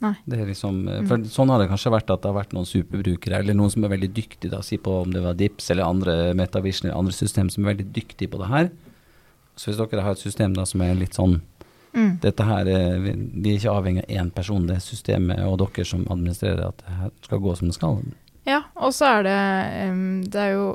Nei. 0.00 0.14
Det 0.30 0.38
er 0.38 0.46
liksom, 0.46 0.84
for 1.08 1.16
for 1.16 1.30
Sånn 1.32 1.50
har 1.50 1.58
det 1.58 1.70
kanskje 1.72 1.90
vært 1.90 2.10
at 2.14 2.22
det 2.22 2.30
har 2.30 2.36
vært 2.38 2.52
noen 2.54 2.68
superbrukere, 2.68 3.40
eller 3.42 3.56
noen 3.58 3.72
som 3.74 3.84
er 3.84 3.94
veldig 3.96 4.12
dyktige, 4.14 4.52
da, 4.52 4.60
si 4.62 4.78
på 4.78 5.00
om 5.02 5.10
det 5.14 5.24
var 5.24 5.34
Dips 5.34 5.72
eller 5.74 5.88
andre 5.88 6.34
Metavision 6.38 6.88
eller 6.88 7.00
andre 7.00 7.16
system 7.16 7.50
som 7.50 7.64
er 7.64 7.74
veldig 7.74 7.88
dyktige 7.96 8.30
på 8.30 8.38
det 8.38 8.50
her. 8.52 8.70
Så 9.58 9.72
hvis 9.72 9.80
dere 9.80 10.04
har 10.06 10.14
et 10.14 10.22
system 10.22 10.54
da 10.54 10.64
som 10.68 10.84
er 10.86 10.94
litt 10.94 11.18
sånn 11.18 11.40
Mm. 11.94 12.18
dette 12.20 12.44
her, 12.44 12.68
eh, 12.68 12.98
vi, 13.00 13.12
vi 13.42 13.52
er 13.54 13.58
ikke 13.58 13.72
avhengig 13.72 14.02
av 14.04 14.10
én 14.20 14.30
person, 14.34 14.66
det 14.68 14.76
er 14.76 14.84
systemet 14.84 15.40
og 15.46 15.58
dere 15.62 15.86
som 15.88 16.04
administrerer 16.12 16.68
at 16.68 16.82
det 16.84 16.96
her 16.98 17.10
skal 17.24 17.40
gå 17.40 17.54
som 17.56 17.70
det 17.70 17.76
skal. 17.78 18.02
Ja, 18.48 18.62
og 18.80 18.94
så 18.96 19.04
er 19.18 19.26
det 19.26 19.38
Det 20.32 20.40
er 20.40 20.54
jo 20.54 20.68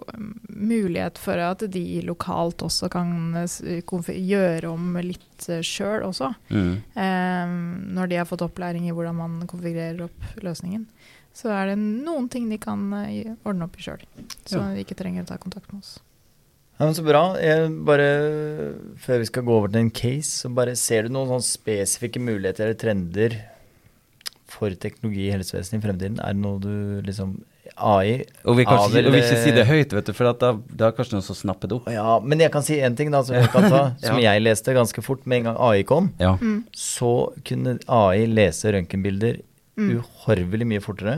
mulighet 0.53 1.17
for 1.17 1.39
at 1.41 1.63
de 1.74 1.84
lokalt 2.05 2.61
også 2.61 2.89
kan 2.93 3.34
eh, 3.41 3.82
gjøre 4.13 4.69
om 4.69 4.93
litt 5.01 5.47
uh, 5.49 5.59
sjøl 5.65 6.05
også. 6.07 6.30
Mm. 6.53 6.76
Når 7.97 8.11
de 8.11 8.19
har 8.21 8.30
fått 8.30 8.45
opplæring 8.45 8.86
i 8.88 8.93
hvordan 8.93 9.17
man 9.17 9.49
konfigurerer 9.49 10.05
opp 10.05 10.43
løsningen. 10.45 10.86
Så 11.34 11.49
er 11.49 11.71
det 11.71 11.80
noen 11.82 12.30
ting 12.30 12.45
de 12.51 12.59
kan 12.61 12.86
eh, 13.01 13.34
ordne 13.43 13.65
opp 13.65 13.78
i 13.80 13.86
sjøl. 13.88 14.01
Så 14.45 14.59
Ja. 14.59 14.67
de 14.74 14.84
ikke 14.86 14.97
trenger 14.99 15.26
å 15.26 15.32
ta 15.32 15.38
kontakt 15.41 15.71
med 15.74 15.82
oss. 15.82 15.97
Ja, 16.78 16.86
men 16.86 16.93
Så 16.93 17.03
bra. 17.05 17.36
Jeg 17.41 17.71
bare, 17.86 18.07
før 18.97 19.19
vi 19.19 19.26
skal 19.26 19.43
gå 19.43 19.57
over 19.57 19.67
til 19.74 19.82
en 19.82 19.91
case, 19.91 20.43
så 20.43 20.53
bare 20.53 20.76
ser 20.76 21.03
du 21.03 21.09
noen 21.09 21.41
spesifikke 21.41 22.21
muligheter 22.21 22.65
eller 22.69 22.78
trender 22.78 23.39
for 24.45 24.69
teknologi 24.69 25.28
i 25.28 25.34
helsevesenet 25.34 25.82
i 25.82 25.88
fremtiden? 25.88 26.19
Er 26.21 26.34
det 26.34 26.41
noe 26.41 26.59
du 26.61 27.01
liksom 27.01 27.41
AI 27.78 28.26
Og 28.45 28.57
vi 28.57 28.65
kan 28.65 28.78
Av 28.78 28.89
ikke, 28.91 29.05
og 29.07 29.13
vi 29.15 29.21
ikke 29.24 29.39
si 29.43 29.51
det 29.55 29.65
høyt, 29.67 29.93
vet 29.97 30.05
du, 30.05 30.13
for 30.13 30.30
at 30.30 30.39
da, 30.39 30.51
da 30.69 30.88
er 30.89 30.95
kanskje 30.97 31.15
noen 31.17 31.26
som 31.26 31.36
snapper 31.36 31.67
det 31.71 31.78
opp. 31.80 31.88
Ja, 31.91 32.19
men 32.19 32.39
jeg 32.43 32.51
kan 32.53 32.61
si 32.65 32.78
én 32.80 32.95
ting 32.97 33.09
da 33.11 33.24
som 33.24 33.36
jeg 33.36 33.49
kan 33.53 33.69
ta, 33.69 33.82
som 34.05 34.19
Ja. 34.19 34.34
jeg 34.34 34.43
leste 34.43 34.74
ganske 34.76 35.01
fort 35.03 35.26
med 35.26 35.39
en 35.41 35.43
gang 35.51 35.57
AI 35.59 35.84
kom. 35.84 36.11
Ja. 36.21 36.36
Mm. 36.41 36.63
Så 36.76 37.34
kunne 37.47 37.80
AI 37.88 38.26
lese 38.28 38.71
røntgenbilder 38.76 39.41
Mm. 39.74 39.88
uhorvelig 40.03 40.67
mye 40.69 40.82
fortere 40.86 41.13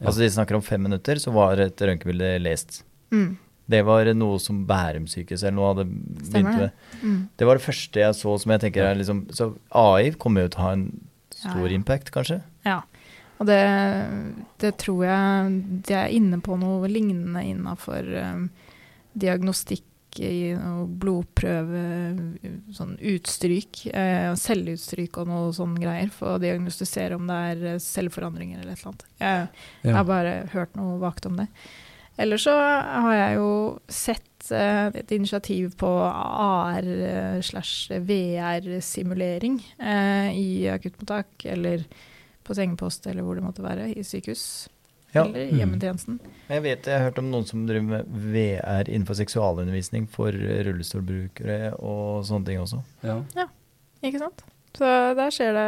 Ja. 0.00 0.08
Altså 0.08 0.18
de 0.24 0.30
snakker 0.34 0.56
om 0.56 0.62
fem 0.66 0.82
minutter, 0.82 1.14
så 1.22 1.30
var 1.30 1.60
et 1.62 1.76
røntgenbilde 1.78 2.40
lest. 2.42 2.80
Mm. 3.12 3.36
Det 3.70 3.84
var 3.86 4.04
noe 4.18 4.40
som 4.42 4.64
Bærum 4.66 5.04
sykehus 5.06 5.44
eller 5.44 5.54
noe 5.54 5.68
hadde 5.70 5.84
begynt 5.86 6.48
med. 6.50 6.58
det. 6.64 6.70
Mm. 7.04 7.20
Det 7.38 7.46
var 7.46 7.54
det 7.60 7.62
første 7.62 8.00
jeg 8.02 8.14
så 8.18 8.34
som 8.42 8.50
jeg 8.50 8.60
tenker 8.64 8.82
er 8.82 8.96
liksom 8.98 9.20
Så 9.30 9.52
AI 9.70 10.10
kommer 10.18 10.42
jo 10.42 10.48
til 10.48 10.58
å 10.58 10.64
ha 10.66 10.72
en 10.72 10.84
stor 11.30 11.62
Ja, 11.62 11.68
ja. 11.70 11.74
impact, 11.78 12.10
kanskje? 12.10 12.40
Ja. 12.66 12.80
Og 13.42 13.48
det, 13.48 13.62
det 14.62 14.76
tror 14.78 15.00
jeg 15.02 15.54
de 15.88 15.96
er 15.98 16.12
inne 16.14 16.38
på 16.44 16.54
noe 16.60 16.90
lignende 16.90 17.42
innafor 17.50 18.06
um, 18.06 18.44
diagnostikk 19.18 19.88
i 20.22 20.52
noe 20.54 20.84
blodprøve, 21.00 21.82
sånn 22.76 22.92
utstryk, 23.14 23.80
uh, 23.96 24.30
selvutstryk 24.38 25.16
og 25.18 25.30
noe 25.30 25.54
sånne 25.56 25.82
greier, 25.82 26.12
for 26.14 26.36
å 26.36 26.42
diagnostisere 26.42 27.16
om 27.18 27.26
det 27.26 27.38
er 27.52 27.80
selvforandringer 27.82 28.60
eller 28.60 28.76
et 28.76 28.82
eller 28.82 28.92
annet. 28.92 29.08
Jeg, 29.24 29.48
jeg 29.88 29.96
har 29.96 30.06
bare 30.06 30.36
hørt 30.52 30.78
noe 30.78 31.00
vagt 31.02 31.26
om 31.26 31.40
det. 31.42 31.48
Ellers 32.20 32.44
så 32.44 32.52
har 32.54 33.14
jeg 33.16 33.36
jo 33.38 33.50
sett 33.88 34.50
eh, 34.52 34.92
et 35.00 35.12
initiativ 35.16 35.72
på 35.80 35.90
AR 36.06 36.84
eh, 36.84 37.38
slash 37.44 37.88
VR-simulering 38.04 39.58
eh, 39.80 40.28
i 40.36 40.48
akuttmottak, 40.70 41.46
eller 41.48 41.86
på 42.44 42.54
sengepost, 42.58 43.06
eller 43.06 43.22
hvor 43.26 43.34
det 43.38 43.44
måtte 43.44 43.62
være, 43.64 43.90
i 43.96 44.02
sykehus. 44.06 44.68
Ja. 45.12 45.26
Eller 45.26 45.44
Mm. 45.44 45.50
i 45.54 45.58
hjemmetjenesten. 45.60 46.20
Jeg 46.48 46.62
vet 46.64 46.86
jeg 46.88 46.96
har 46.98 47.10
hørt 47.10 47.18
om 47.20 47.26
noen 47.30 47.44
som 47.46 47.66
driver 47.68 47.84
med 47.84 48.06
VR 48.32 48.88
innenfor 48.88 49.14
seksualundervisning 49.18 50.06
for 50.08 50.32
rullestolbrukere 50.32 51.74
og 51.78 52.24
sånne 52.24 52.46
ting 52.48 52.58
også. 52.62 52.80
Ja. 53.04 53.18
Ikke 54.02 54.18
sant? 54.22 54.42
Så 54.72 54.88
der 55.14 55.28
skjer 55.28 55.52
det, 55.52 55.66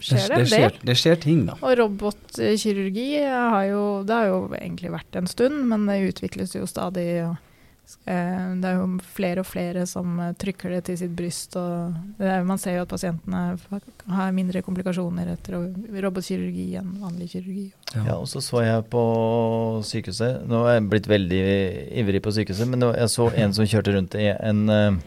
skjer 0.00 0.16
det, 0.16 0.36
det, 0.48 0.52
en 0.56 0.62
del. 0.70 0.78
det 0.88 0.94
skjer 0.96 1.18
ting, 1.20 1.42
da. 1.44 1.58
Og 1.60 1.74
robotkirurgi 1.76 3.10
har 3.28 3.66
jo, 3.68 3.82
det 4.08 4.16
har 4.16 4.30
jo 4.30 4.38
egentlig 4.56 4.94
vært 4.94 5.18
en 5.20 5.28
stund, 5.28 5.66
men 5.68 5.84
det 5.90 5.98
utvikles 6.14 6.54
jo 6.56 6.64
stadig. 6.66 7.04
Og, 7.26 7.36
det 7.86 8.66
er 8.66 8.80
jo 8.80 8.86
flere 9.14 9.42
og 9.42 9.46
flere 9.46 9.84
som 9.86 10.18
eh, 10.22 10.32
trykker 10.38 10.72
det 10.74 10.80
til 10.88 10.98
sitt 10.98 11.12
bryst. 11.14 11.54
Og 11.58 11.94
det 12.18 12.28
er, 12.32 12.46
man 12.46 12.58
ser 12.58 12.78
jo 12.78 12.84
at 12.86 12.90
pasientene 12.90 13.42
har 14.16 14.32
mindre 14.34 14.62
komplikasjoner 14.66 15.30
etter 15.36 15.58
robotkirurgi 16.04 16.68
enn 16.80 16.96
vanlig 17.02 17.30
kirurgi. 17.36 17.66
Ja, 17.94 18.16
og 18.16 18.26
så 18.30 18.42
så 18.42 18.64
jeg 18.66 18.86
på 18.92 19.02
sykehuset 19.86 20.42
Nå 20.50 20.64
er 20.66 20.76
jeg 20.76 20.88
blitt 20.90 21.06
veldig 21.10 21.44
ivrig 22.02 22.22
på 22.24 22.34
sykehuset, 22.34 22.66
men 22.70 22.88
jeg 22.90 23.12
så 23.12 23.28
en 23.30 23.54
som 23.54 23.68
kjørte 23.70 23.94
rundt 23.94 24.18
i 24.18 24.26
en 24.34 24.66
uh, 24.66 24.98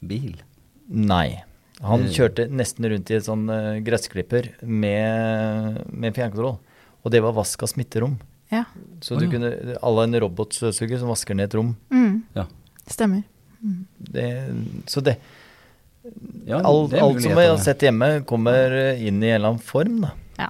Bil. 0.00 0.34
Nei. 0.90 1.42
Han 1.84 2.08
kjørte 2.12 2.48
nesten 2.52 2.88
rundt 2.90 3.12
i 3.12 3.16
et 3.16 3.24
sånn 3.24 3.46
eh, 3.52 3.78
gressklipper 3.84 4.50
med, 4.66 5.78
med 5.88 6.16
fjernkontroll. 6.16 6.58
Og 7.00 7.14
det 7.14 7.22
var 7.24 7.36
vask 7.36 7.62
av 7.64 7.70
smitterom. 7.72 8.18
Ja. 8.50 8.64
Så 9.00 9.14
du 9.14 9.20
du 9.20 9.26
ja. 9.26 9.32
kunne 9.32 9.50
à 9.78 9.90
la 9.94 10.04
en 10.04 10.20
robotstøvsuger 10.20 10.98
som 10.98 11.08
vasker 11.08 11.34
ned 11.38 11.50
et 11.50 11.54
rom. 11.54 11.76
Ja. 12.34 12.46
Stemmer. 12.90 13.22
Mm. 13.60 13.86
Det, 13.98 14.26
så 14.86 15.00
det 15.00 15.18
Ja, 16.46 16.62
Alt, 16.64 16.90
det 16.90 17.00
alt 17.00 17.22
som 17.22 17.36
vi 17.36 17.46
har 17.46 17.58
sett 17.60 17.82
hjemme, 17.84 18.22
kommer 18.26 18.72
eh, 18.72 19.02
inn 19.06 19.22
i 19.22 19.28
en 19.28 19.36
eller 19.36 19.52
annen 19.52 19.62
form, 19.62 20.00
da. 20.00 20.14
Ja. 20.38 20.48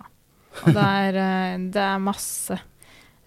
Og 0.62 0.76
det 0.76 0.84
er, 0.84 1.18
eh, 1.18 1.56
det 1.74 1.82
er 1.82 2.04
masse. 2.04 2.58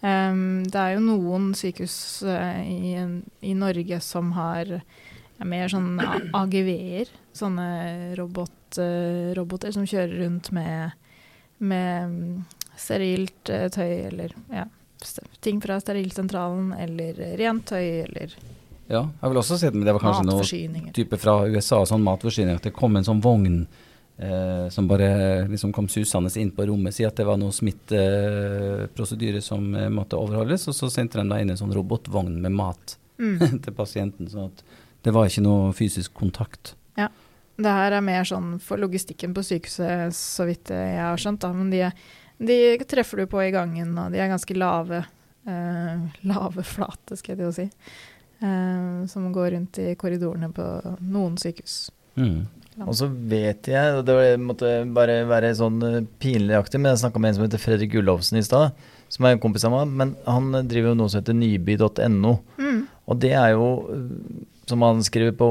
Um, 0.04 0.64
det 0.68 0.80
er 0.80 0.96
jo 0.96 1.04
noen 1.04 1.52
sykehus 1.56 2.24
eh, 2.28 2.64
i, 2.64 2.96
i 3.44 3.54
Norge 3.56 4.00
som 4.04 4.32
har 4.36 4.72
ja, 4.72 5.46
mer 5.46 5.68
sånn 5.72 6.00
AGV-er. 6.00 7.12
Sånne 7.36 7.68
robot, 8.18 8.80
roboter 9.38 9.76
som 9.76 9.86
kjører 9.90 10.16
rundt 10.24 10.52
med, 10.56 10.96
med 11.60 12.16
mm, 12.16 12.42
sterilt 12.80 13.52
eh, 13.54 13.68
tøy 13.74 14.10
eller 14.10 14.34
ja, 14.54 14.66
ting 15.44 15.62
fra 15.64 15.80
sterilsentralen 15.84 16.74
eller 16.80 17.24
rent 17.40 17.66
tøy 17.74 18.04
eller 18.06 18.36
Ja, 18.88 19.06
jeg 19.08 19.32
vil 19.32 19.40
også 19.40 19.58
si 19.60 19.70
det, 19.72 19.86
det 19.86 19.96
var 19.96 20.04
kanskje 20.04 20.28
noe 20.28 20.92
type 20.96 21.18
fra 21.18 21.38
USA, 21.48 21.84
sånn 21.88 22.04
matforsyning, 22.04 22.60
at 22.60 22.68
det 22.68 22.76
kom 22.76 22.96
en 23.00 23.08
sånn 23.08 23.22
vogn 23.24 23.62
eh, 24.18 24.66
som 24.74 24.88
bare 24.90 25.48
liksom 25.52 25.72
kom 25.76 25.88
susende 25.92 26.32
inn 26.40 26.52
på 26.56 26.68
rommet, 26.68 26.96
si 26.96 27.06
at 27.08 27.16
det 27.18 27.26
var 27.28 27.40
noe 27.40 27.56
smitteprosedyre 27.56 29.42
som 29.42 29.72
eh, 29.76 29.90
måtte 29.94 30.20
overholdes, 30.20 30.68
og 30.68 30.76
så 30.78 30.92
sendte 30.92 31.22
de 31.22 31.30
da 31.32 31.40
inn 31.42 31.54
en 31.54 31.60
sånn 31.60 31.74
robotvogn 31.76 32.42
med 32.44 32.60
mat 32.60 32.98
Mm. 33.20 33.60
til 33.64 33.76
pasienten, 33.78 34.26
sånn 34.26 34.50
at 34.50 34.64
det 35.06 35.12
var 35.14 35.28
ikke 35.30 35.44
noe 35.46 35.74
fysisk 35.78 36.16
kontakt. 36.18 36.74
Ja. 36.98 37.10
Det 37.54 37.70
her 37.70 37.94
er 37.94 38.02
mer 38.02 38.26
sånn 38.26 38.56
for 38.64 38.82
logistikken 38.82 39.36
på 39.38 39.44
sykehuset, 39.46 40.16
så 40.18 40.48
vidt 40.50 40.72
jeg 40.74 40.98
har 40.98 41.20
skjønt. 41.22 41.44
Da. 41.44 41.52
Men 41.54 41.70
de, 41.70 41.84
de 42.38 42.58
treffer 42.90 43.24
du 43.24 43.30
på 43.30 43.44
i 43.44 43.52
gangen, 43.54 43.94
og 44.00 44.14
de 44.14 44.22
er 44.22 44.32
ganske 44.32 44.58
lave. 44.58 45.04
Uh, 45.44 46.10
lave 46.32 46.64
flate, 46.64 47.18
skal 47.20 47.36
jeg 47.36 47.42
til 47.42 47.50
å 47.50 47.56
si. 47.56 47.68
Uh, 48.44 49.04
som 49.12 49.30
går 49.36 49.54
rundt 49.56 49.80
i 49.84 49.94
korridorene 50.00 50.52
på 50.56 50.68
noen 51.04 51.38
sykehus. 51.40 51.88
Mm. 52.20 52.44
Og 52.82 52.96
så 52.98 53.08
vet 53.08 53.68
jeg, 53.70 53.98
og 54.00 54.06
det 54.08 54.36
måtte 54.42 54.70
bare 54.96 55.20
være 55.30 55.52
sånn 55.58 55.78
eh, 55.86 56.06
pinligaktig, 56.22 56.80
men 56.82 56.94
jeg 56.94 57.04
snakka 57.04 57.22
med 57.22 57.30
en 57.30 57.38
som 57.38 57.46
heter 57.46 57.62
Fredrik 57.62 57.92
Gullovsen 57.94 58.40
i 58.40 58.46
stad, 58.46 58.74
som 59.14 59.28
er 59.28 59.36
en 59.36 59.42
kompis 59.44 59.66
av 59.68 59.76
meg, 59.76 59.92
men 59.94 60.16
han 60.26 60.50
driver 60.70 60.94
jo 60.94 60.98
noe 60.98 61.12
som 61.12 61.22
heter 61.22 61.38
nyby.no. 61.38 62.34
Mm. 62.58 62.80
Og 63.04 63.20
det 63.22 63.34
er 63.38 63.54
jo, 63.54 63.68
som 64.70 64.86
han 64.86 65.04
skriver 65.06 65.36
på 65.38 65.48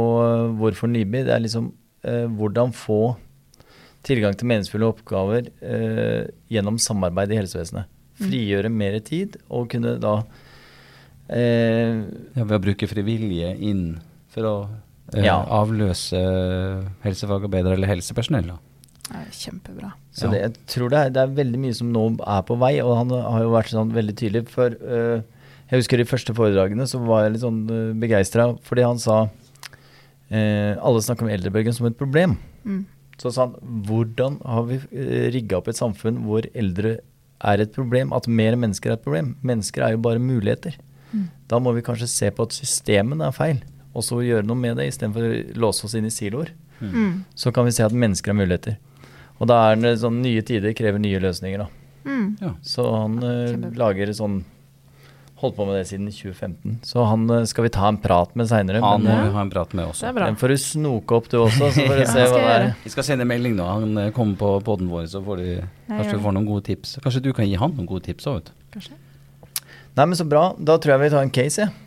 Hvorfor 0.58 0.90
Nyby, 0.90 1.22
det 1.28 1.34
er 1.36 1.44
liksom 1.44 1.70
eh, 2.08 2.24
hvordan 2.26 2.72
få 2.74 3.14
tilgang 4.02 4.34
til 4.38 4.48
meningsfulle 4.50 4.88
oppgaver 4.90 5.48
eh, 5.62 6.26
gjennom 6.50 6.78
samarbeid 6.82 7.32
i 7.32 7.38
helsevesenet. 7.38 7.86
Mm. 8.18 8.24
Frigjøre 8.26 8.70
mer 8.70 8.98
tid 9.06 9.36
og 9.48 9.68
kunne 9.72 9.96
da 10.02 10.16
eh, 11.28 12.02
Ja, 12.36 12.44
ved 12.44 12.56
å 12.58 12.62
bruke 12.66 12.88
frivillige 12.90 13.52
inn 13.62 13.84
for 14.32 14.48
å 14.48 14.54
eh, 15.14 15.24
Ja. 15.26 15.38
avløse 15.44 16.20
helsefagarbeidere 17.04 17.76
eller 17.78 17.90
helsepersonell. 17.92 18.52
Da. 18.52 18.58
Det 19.08 19.18
er 19.20 19.30
kjempebra. 19.36 19.92
Så 20.12 20.26
Ja. 20.26 20.30
det, 20.30 20.40
jeg 20.42 20.66
tror 20.74 20.90
det 20.90 20.98
er, 20.98 21.10
det 21.10 21.22
er 21.22 21.36
veldig 21.42 21.58
mye 21.60 21.74
som 21.74 21.92
nå 21.92 22.04
er 22.26 22.42
på 22.48 22.56
vei, 22.58 22.74
og 22.80 22.96
han 22.96 23.10
har 23.10 23.42
jo 23.42 23.50
vært 23.52 23.72
sånn 23.72 23.92
veldig 23.92 24.16
tydelig. 24.16 24.48
For 24.48 24.70
øh, 24.70 25.22
jeg 25.70 25.78
husker 25.82 25.96
de 25.98 26.04
første 26.08 26.34
foredragene 26.34 26.86
så 26.88 26.98
var 27.04 27.24
jeg 27.24 27.32
litt 27.32 27.44
sånn 27.44 27.62
begeistra 28.00 28.50
fordi 28.62 28.82
han 28.84 28.98
sa 28.98 29.28
eh, 30.30 30.76
alle 30.80 31.00
snakker 31.04 31.26
om 31.26 31.32
eldrebølgen 31.32 31.72
som 31.76 31.86
et 31.88 31.96
problem. 31.98 32.36
Mm. 32.64 32.84
Så 33.22 33.30
sa 33.30 33.46
han 33.46 33.82
hvordan 33.86 34.40
har 34.42 34.66
vi 34.66 34.80
uh, 34.82 35.26
rigga 35.34 35.60
opp 35.60 35.70
et 35.70 35.78
samfunn 35.78 36.24
hvor 36.26 36.46
eldre 36.58 36.96
er 37.42 37.62
et 37.62 37.74
problem, 37.74 38.12
at 38.14 38.26
mer 38.30 38.56
mennesker 38.58 38.90
er 38.92 38.98
et 38.98 39.04
problem? 39.04 39.36
Mennesker 39.46 39.86
er 39.86 39.94
jo 39.94 40.02
bare 40.02 40.22
muligheter. 40.22 40.74
Mm. 41.12 41.28
Da 41.50 41.60
må 41.62 41.74
vi 41.76 41.84
kanskje 41.86 42.10
se 42.10 42.30
på 42.34 42.46
at 42.48 42.56
systemene 42.56 43.28
er 43.28 43.36
feil, 43.36 43.62
og 43.94 44.06
så 44.06 44.20
gjøre 44.24 44.46
noe 44.48 44.58
med 44.58 44.78
det 44.80 44.88
istedenfor 44.90 45.26
å 45.28 45.62
låse 45.62 45.86
oss 45.86 45.96
inn 45.98 46.08
i 46.08 46.14
siloer 46.14 46.54
Mm. 46.82 47.24
så 47.34 47.52
kan 47.52 47.64
vi 47.64 47.72
se 47.72 47.84
at 47.84 47.92
mennesker 47.94 48.32
har 48.32 48.34
muligheter. 48.34 48.76
Og 49.38 49.46
da 49.50 49.58
er 49.70 49.76
det 49.78 50.00
sånn 50.02 50.20
nye 50.22 50.42
tider 50.42 50.74
krever 50.74 50.98
nye 51.02 51.20
løsninger, 51.22 51.62
da. 51.62 51.68
Mm. 52.02 52.26
Ja. 52.40 52.50
Så 52.66 52.86
han 52.90 53.18
eh, 53.22 53.70
lager 53.78 54.10
sånn 54.16 54.40
Holdt 55.42 55.56
på 55.58 55.64
med 55.66 55.74
det 55.74 55.86
siden 55.90 56.06
2015. 56.06 56.76
Så 56.86 57.02
han 57.08 57.24
eh, 57.34 57.44
skal 57.50 57.64
vi 57.66 57.70
ta 57.74 57.88
en 57.90 57.96
prat 57.98 58.30
med 58.38 58.46
seinere. 58.46 58.78
Han 58.84 59.02
må 59.02 59.10
vi 59.10 59.26
eh, 59.26 59.34
ha 59.34 59.42
en 59.42 59.50
prat 59.50 59.72
med 59.74 59.82
Det 59.84 59.90
også. 59.90 60.06
er 60.06 60.16
bra. 60.16 60.28
den 60.30 60.38
får 60.38 60.54
du 60.54 60.58
snoke 60.62 61.16
opp 61.18 61.26
du 61.32 61.36
også, 61.40 61.70
så 61.74 61.86
får 61.88 61.98
du 61.98 62.02
Ja, 62.06 62.10
se 62.12 62.26
hva 62.30 62.38
det 62.44 62.52
er. 62.54 62.66
Vi 62.84 62.92
skal 62.94 63.08
sende 63.10 63.26
melding 63.26 63.56
nå. 63.58 63.66
Han 63.66 63.98
eh, 64.04 64.10
kommer 64.14 64.38
på 64.38 64.52
poden 64.70 64.86
vår, 64.92 65.08
så 65.10 65.22
får 65.26 65.42
de, 65.42 65.56
kanskje 65.90 66.14
du 66.14 66.22
får 66.28 66.36
noen 66.38 66.46
gode 66.46 66.66
tips. 66.70 66.96
Kanskje 67.02 67.24
du 67.26 67.32
kan 67.34 67.48
gi 67.50 67.58
han 67.58 67.74
noen 67.74 67.90
gode 67.90 68.06
tips 68.06 68.30
òg, 68.30 68.38
vet 68.38 68.52
du. 68.52 68.68
Kanskje. 68.78 68.98
Nei, 69.98 70.06
men 70.06 70.16
så 70.16 70.24
bra. 70.24 70.44
Da 70.56 70.78
tror 70.80 70.94
jeg 70.94 71.02
vi 71.02 71.10
tar 71.16 71.26
en 71.26 71.34
case, 71.34 71.66
jeg. 71.66 71.81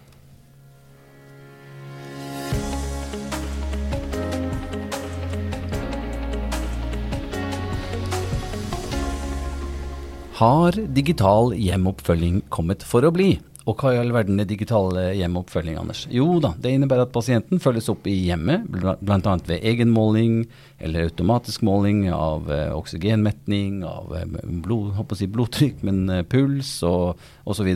Har 10.35 10.71
digital 10.71 11.53
hjemoppfølging 11.55 12.41
kommet 12.51 12.81
for 12.83 13.05
å 13.07 13.11
bli? 13.15 13.37
Og 13.65 13.79
hva 13.79 13.93
i 13.95 13.99
all 14.01 14.11
verden 14.11 14.41
er 14.43 14.47
digital 14.49 14.89
eh, 14.99 15.13
hjemoppfølging, 15.21 15.77
Anders? 15.79 16.01
Jo 16.11 16.41
da, 16.43 16.51
det 16.59 16.73
innebærer 16.75 17.07
at 17.07 17.13
pasienten 17.15 17.61
følges 17.63 17.87
opp 17.93 18.03
i 18.11 18.17
hjemmet, 18.27 18.65
bl- 18.67 18.97
bl.a. 18.99 19.37
ved 19.47 19.63
egenmåling 19.71 20.41
eller 20.83 21.07
automatisk 21.07 21.63
måling 21.63 22.03
av 22.11 22.51
eh, 22.51 22.67
oksygenmetning, 22.75 23.79
av 23.87 24.11
eh, 24.19 24.27
blod, 24.67 24.99
si 25.15 25.29
blodtrykk, 25.31 25.79
men 25.87 26.03
puls 26.27 26.75
og 26.83 27.15
osv. 27.47 27.71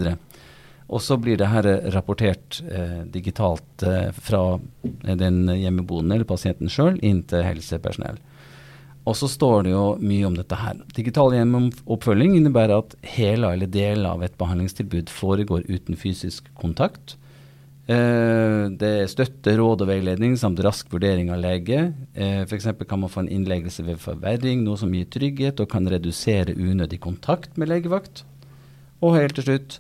Og 0.90 1.06
så 1.06 1.16
blir 1.22 1.40
det 1.40 1.50
her 1.54 1.72
rapportert 1.96 2.60
eh, 2.68 3.06
digitalt 3.10 3.88
eh, 3.88 4.12
fra 4.14 4.44
den 4.84 5.46
hjemmeboende 5.48 6.20
eller 6.20 6.28
pasienten 6.28 6.68
sjøl 6.68 7.00
inn 7.08 7.24
til 7.30 7.48
helsepersonell. 7.48 8.20
Og 9.08 9.16
så 9.18 9.30
står 9.32 9.64
det 9.66 9.72
jo 9.74 9.86
mye 10.04 10.28
om 10.28 10.36
dette 10.38 10.58
her. 10.60 10.82
Digital 10.96 11.34
hjemmeoppfølging 11.38 12.36
innebærer 12.38 12.84
at 12.84 12.96
hele 13.16 13.54
eller 13.56 13.72
deler 13.72 14.12
av 14.12 14.26
et 14.26 14.36
behandlingstilbud 14.40 15.10
foregår 15.14 15.66
uten 15.70 15.98
fysisk 15.98 16.50
kontakt. 16.60 17.16
Eh, 17.90 18.68
det 18.78 18.90
er 19.00 19.10
støtte, 19.10 19.56
råd 19.58 19.82
og 19.82 19.90
veiledning 19.90 20.36
samt 20.38 20.62
rask 20.62 20.92
vurdering 20.94 21.32
av 21.34 21.42
lege. 21.42 21.88
Eh, 22.14 22.44
F.eks. 22.44 22.68
kan 22.86 23.02
man 23.02 23.10
få 23.10 23.24
en 23.24 23.32
innleggelse 23.34 23.86
ved 23.88 24.02
forverring, 24.04 24.62
noe 24.66 24.78
som 24.78 24.94
gir 24.94 25.10
trygghet 25.10 25.64
og 25.64 25.72
kan 25.72 25.90
redusere 25.90 26.54
unødig 26.54 27.00
kontakt 27.02 27.58
med 27.58 27.72
legevakt. 27.72 28.26
Og 29.02 29.16
helt 29.18 29.40
til 29.40 29.48
slutt 29.48 29.80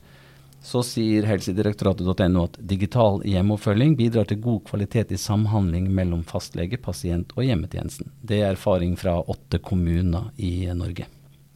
så 0.62 0.82
sier 0.84 1.24
helsedirektoratet.no 1.30 2.44
at 2.44 2.58
digital 2.68 3.22
hjemmeoppfølging 3.24 3.94
bidrar 4.00 4.26
til 4.28 4.42
god 4.44 4.64
kvalitet 4.68 5.12
i 5.16 5.18
samhandling 5.20 5.88
mellom 5.96 6.24
fastlege, 6.28 6.78
pasient 6.84 7.32
og 7.38 7.44
hjemmetjenesten. 7.48 8.10
Det 8.22 8.42
er 8.44 8.52
erfaring 8.54 8.98
fra 9.00 9.18
åtte 9.24 9.60
kommuner 9.64 10.32
i 10.38 10.68
Norge. 10.76 11.06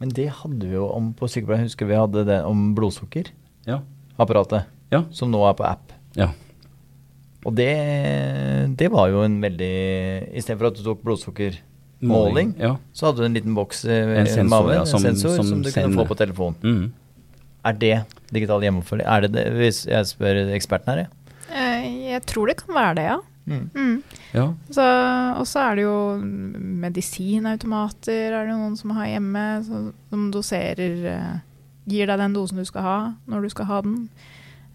Men 0.00 0.08
det 0.16 0.30
hadde 0.40 0.66
vi 0.66 0.74
jo 0.78 0.88
om 0.90 1.12
på 1.14 1.28
sykepleien. 1.30 1.66
Husker 1.68 1.86
vi 1.86 1.94
hadde 2.00 2.24
det 2.26 2.40
om 2.44 2.72
blodsukkerapparatet, 2.74 4.64
Ja. 4.90 4.98
ja. 4.98 5.04
som 5.12 5.30
nå 5.30 5.44
er 5.48 5.54
på 5.58 5.64
app. 5.68 5.92
ja. 6.16 6.30
Og 7.44 7.52
det, 7.54 7.68
det 8.80 8.88
var 8.90 9.10
jo 9.12 9.20
en 9.20 9.34
veldig 9.42 10.32
Istedenfor 10.32 10.70
at 10.70 10.78
du 10.78 10.82
tok 10.86 11.02
blodsukkermåling, 11.04 12.54
Ja. 12.58 12.78
så 12.96 13.06
hadde 13.10 13.18
du 13.20 13.24
en 13.26 13.34
liten 13.36 13.54
boks 13.54 13.84
eh, 13.84 14.18
En 14.20 14.26
sensor, 14.26 14.48
maven, 14.48 14.74
ja, 14.78 14.84
som- 14.86 15.04
en 15.04 15.12
sensor, 15.14 15.36
som, 15.36 15.46
som 15.50 15.62
du 15.62 15.68
sender. 15.70 15.90
kunne 15.92 16.06
få 16.06 16.08
på 16.08 16.16
telefon. 16.16 16.54
Mm. 16.62 16.92
Er 17.64 17.76
det 17.80 17.94
digital 18.34 18.64
hjemmeoppfølging? 18.64 19.06
Er 19.08 19.24
det 19.24 19.32
det, 19.36 19.44
hvis 19.56 19.84
jeg 19.88 20.10
spør 20.10 20.42
eksperten 20.56 20.92
her, 20.92 21.04
jeg? 21.04 21.38
Eh, 21.54 21.86
jeg 22.10 22.24
tror 22.28 22.50
det 22.50 22.58
kan 22.60 22.74
være 22.76 22.98
det, 22.98 23.06
ja. 23.12 23.20
Mm. 23.44 23.64
Mm. 23.74 23.96
ja. 24.32 24.44
Så, 24.72 24.84
og 25.36 25.46
så 25.46 25.66
er 25.66 25.76
det 25.76 25.82
jo 25.84 25.96
medisinautomater 26.80 28.32
er 28.32 28.46
det 28.48 28.54
noen 28.56 28.76
som 28.80 28.94
har 28.96 29.10
hjemme, 29.10 29.42
så, 29.66 29.80
som 30.12 30.30
doserer 30.32 31.10
eh, 31.12 31.34
Gir 31.84 32.08
deg 32.08 32.16
den 32.16 32.32
dosen 32.32 32.56
du 32.56 32.64
skal 32.64 32.80
ha, 32.80 32.98
når 33.28 33.42
du 33.44 33.50
skal 33.52 33.66
ha 33.68 33.78
den. 33.84 34.06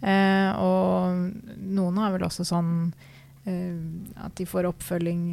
Eh, 0.05 0.49
og 0.61 1.57
noen 1.57 1.97
har 1.97 2.13
vel 2.13 2.27
også 2.27 2.45
sånn 2.45 2.91
eh, 3.49 3.73
at 4.21 4.35
de 4.37 4.45
får 4.45 4.67
oppfølging 4.69 5.23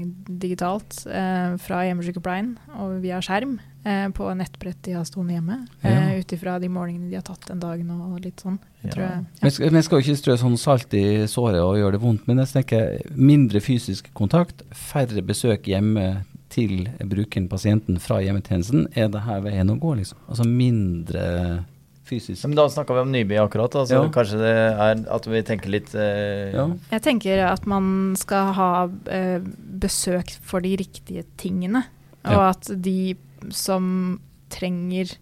digitalt 0.40 1.02
eh, 1.04 1.52
fra 1.60 1.82
hjemmesykepleien 1.84 2.54
og 2.80 2.96
via 3.04 3.20
skjerm 3.20 3.58
eh, 3.86 4.08
på 4.10 4.26
nettbrett 4.36 4.80
de 4.82 4.96
har 4.98 5.04
stående 5.06 5.36
hjemme. 5.36 5.56
Ja. 5.84 5.90
Eh, 6.10 6.18
Ut 6.20 6.32
ifra 6.34 6.56
de 6.60 6.68
målingene 6.72 7.08
de 7.12 7.16
har 7.20 7.22
tatt 7.26 7.46
den 7.46 7.60
dagen 7.62 7.90
og 7.94 8.18
litt 8.24 8.42
sånn. 8.42 8.58
Jeg 8.82 8.90
Ja. 8.90 8.90
tror 8.92 9.04
jeg, 9.06 9.26
Men 9.42 9.52
men 9.72 9.74
jeg 9.80 9.84
skal 9.84 10.00
jo 10.00 10.04
ikke 10.06 10.20
strø 10.22 10.36
sånn 10.42 10.58
salt 10.58 10.94
i 10.94 11.04
såret 11.30 11.62
og 11.62 11.76
gjøre 11.78 11.92
det 11.92 12.00
vondt, 12.02 12.26
men 12.26 12.38
jeg 12.42 12.48
tenker 12.54 13.00
mindre 13.14 13.60
fysisk 13.60 14.10
kontakt, 14.14 14.62
færre 14.74 15.22
besøk 15.22 15.62
hjemme 15.70 16.24
til 16.48 16.86
brukeren, 17.00 17.48
pasienten, 17.48 17.98
fra 18.00 18.20
hjemmetjenesten. 18.22 18.86
Er 18.96 19.08
det 19.08 19.22
her 19.22 19.40
veien 19.42 19.68
å 19.70 19.78
gå, 19.78 19.96
liksom? 19.98 20.16
Altså 20.28 20.44
mindre 20.46 21.64
fysisk 22.06 22.44
Men 22.46 22.54
da 22.56 22.68
snakka 22.70 22.94
vi 22.94 23.00
om 23.02 23.10
Nyby 23.12 23.34
akkurat. 23.42 23.74
Altså, 23.74 23.94
Ja. 24.04 24.08
Kanskje 24.14 24.38
det 24.38 24.54
er 24.78 25.14
at 25.14 25.26
vi 25.26 25.42
tenker 25.42 25.68
litt 25.70 25.94
eh, 25.94 26.52
Ja. 26.54 26.68
Jeg 26.92 27.02
tenker 27.02 27.44
at 27.50 27.66
man 27.66 28.14
skal 28.16 28.52
ha 28.52 28.88
eh, 29.10 29.40
besøk 29.40 30.30
for 30.40 30.60
de 30.60 30.76
riktige 30.76 31.24
tingene. 31.36 31.84
Og 32.24 32.32
Ja. 32.32 32.48
at 32.50 32.70
de 32.82 33.16
som 33.50 34.20
trenger, 34.52 35.16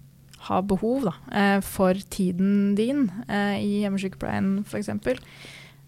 har 0.44 0.62
behov 0.68 1.06
da, 1.06 1.14
eh, 1.32 1.60
for 1.64 1.94
tiden 2.12 2.74
din 2.76 3.06
eh, 3.28 3.56
i 3.64 3.80
hjemmesykepleien 3.80 4.58
f.eks., 4.66 4.90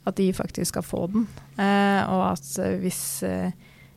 at 0.06 0.16
de 0.16 0.30
faktisk 0.32 0.70
skal 0.72 0.82
få 0.86 1.02
den. 1.12 1.26
Eh, 1.58 2.00
og 2.08 2.22
at 2.32 2.80
hvis 2.80 3.22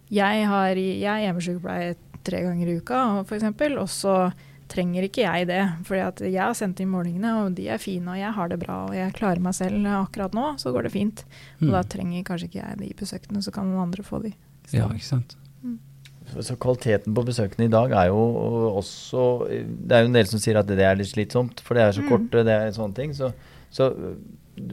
jeg 0.09 0.45
har 0.49 0.75
jeg 0.75 1.05
er 1.05 1.23
hjemmesykepleier 1.27 1.95
tre 2.25 2.41
ganger 2.43 2.67
i 2.67 2.77
uka 2.81 3.01
f.eks., 3.23 3.45
og 3.79 3.87
så 3.87 4.15
trenger 4.69 5.07
ikke 5.07 5.23
jeg 5.23 5.47
det. 5.49 5.61
at 6.03 6.19
jeg 6.21 6.37
har 6.43 6.53
sendt 6.53 6.79
inn 6.83 6.91
målingene, 6.91 7.31
og 7.45 7.55
de 7.57 7.69
er 7.69 7.79
fine, 7.81 8.11
og 8.11 8.19
jeg 8.19 8.33
har 8.35 8.49
det 8.51 8.59
bra, 8.61 8.83
og 8.89 8.93
jeg 8.93 9.13
klarer 9.17 9.39
meg 9.41 9.55
selv 9.57 9.87
akkurat 9.87 10.35
nå, 10.37 10.43
så 10.61 10.73
går 10.75 10.83
det 10.85 10.91
fint. 10.93 11.23
Og 11.61 11.67
Mm. 11.69 11.71
da 11.71 11.81
trenger 11.83 12.23
kanskje 12.27 12.49
ikke 12.51 12.61
jeg 12.67 12.77
de 12.77 12.93
besøkene, 12.99 13.41
så 13.41 13.51
kan 13.53 13.65
noen 13.65 13.87
andre 13.87 14.03
få 14.03 14.21
de. 14.21 14.33
Ja, 14.71 14.85
ikke 14.93 15.07
sant. 15.07 15.35
Så 16.39 16.55
kvaliteten 16.61 17.13
på 17.15 17.23
besøkene 17.25 17.65
i 17.65 17.71
dag 17.73 17.91
er 17.91 18.07
jo 18.11 18.19
også 18.79 19.23
Det 19.49 19.95
er 19.95 20.03
jo 20.03 20.09
en 20.11 20.17
del 20.19 20.27
som 20.29 20.39
sier 20.41 20.59
at 20.61 20.67
det 20.69 20.79
er 20.85 20.95
litt 20.99 21.09
slitsomt, 21.11 21.59
for 21.65 21.73
det 21.75 21.83
er 21.87 21.91
så 21.97 22.03
Mm. 22.03 22.09
korte, 22.09 22.43
det 22.45 22.53
er 22.55 22.71
sånne 22.75 22.95
ting. 22.95 23.13
Så, 23.13 23.31
så 23.71 23.89
øh, 23.95 24.15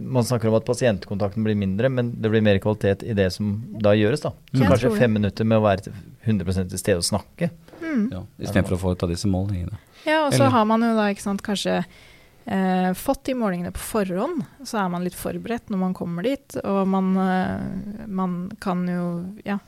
man 0.03 0.25
snakker 0.25 0.49
om 0.49 0.55
at 0.59 0.65
pasientkontakten 0.67 1.45
blir 1.47 1.55
mindre, 1.57 1.89
men 1.89 2.11
det 2.21 2.31
blir 2.31 2.43
mer 2.43 2.59
kvalitet 2.59 3.03
i 3.07 3.15
det 3.15 3.33
som 3.33 3.63
da 3.81 3.93
gjøres, 3.95 4.21
da. 4.25 4.33
Så 4.53 4.59
Jeg 4.65 4.69
kanskje 4.73 4.97
fem 4.99 5.13
minutter 5.15 5.45
med 5.47 5.59
å 5.59 5.63
være 5.63 5.85
til 5.87 5.93
100 6.27 6.69
til 6.71 6.79
stede 6.79 6.97
og 6.99 7.07
snakke. 7.07 7.51
Mm. 7.81 8.11
Ja, 8.13 8.23
Istedenfor 8.41 8.75
å 8.77 8.81
få 8.83 8.93
ut 8.97 9.03
av 9.03 9.09
disse 9.11 9.29
målingene. 9.31 9.79
Ja, 10.05 10.27
og 10.27 10.33
så 10.33 10.41
Eller- 10.43 10.51
har 10.51 10.65
man 10.65 10.81
jo 10.83 10.95
da 10.97 11.07
ikke 11.13 11.23
sant, 11.23 11.43
kanskje 11.43 11.85
eh, 12.49 12.93
fått 12.95 13.25
de 13.25 13.35
målingene 13.35 13.73
på 13.73 13.79
forhånd, 13.83 14.45
så 14.65 14.85
er 14.85 14.89
man 14.89 15.03
litt 15.05 15.15
forberedt 15.15 15.69
når 15.71 15.79
man 15.79 15.95
kommer 15.95 16.23
dit. 16.23 16.57
Og 16.65 16.87
man, 16.87 17.17
eh, 17.17 18.07
man 18.07 18.51
kan 18.61 18.87
jo 18.87 19.35
ja, 19.45 19.59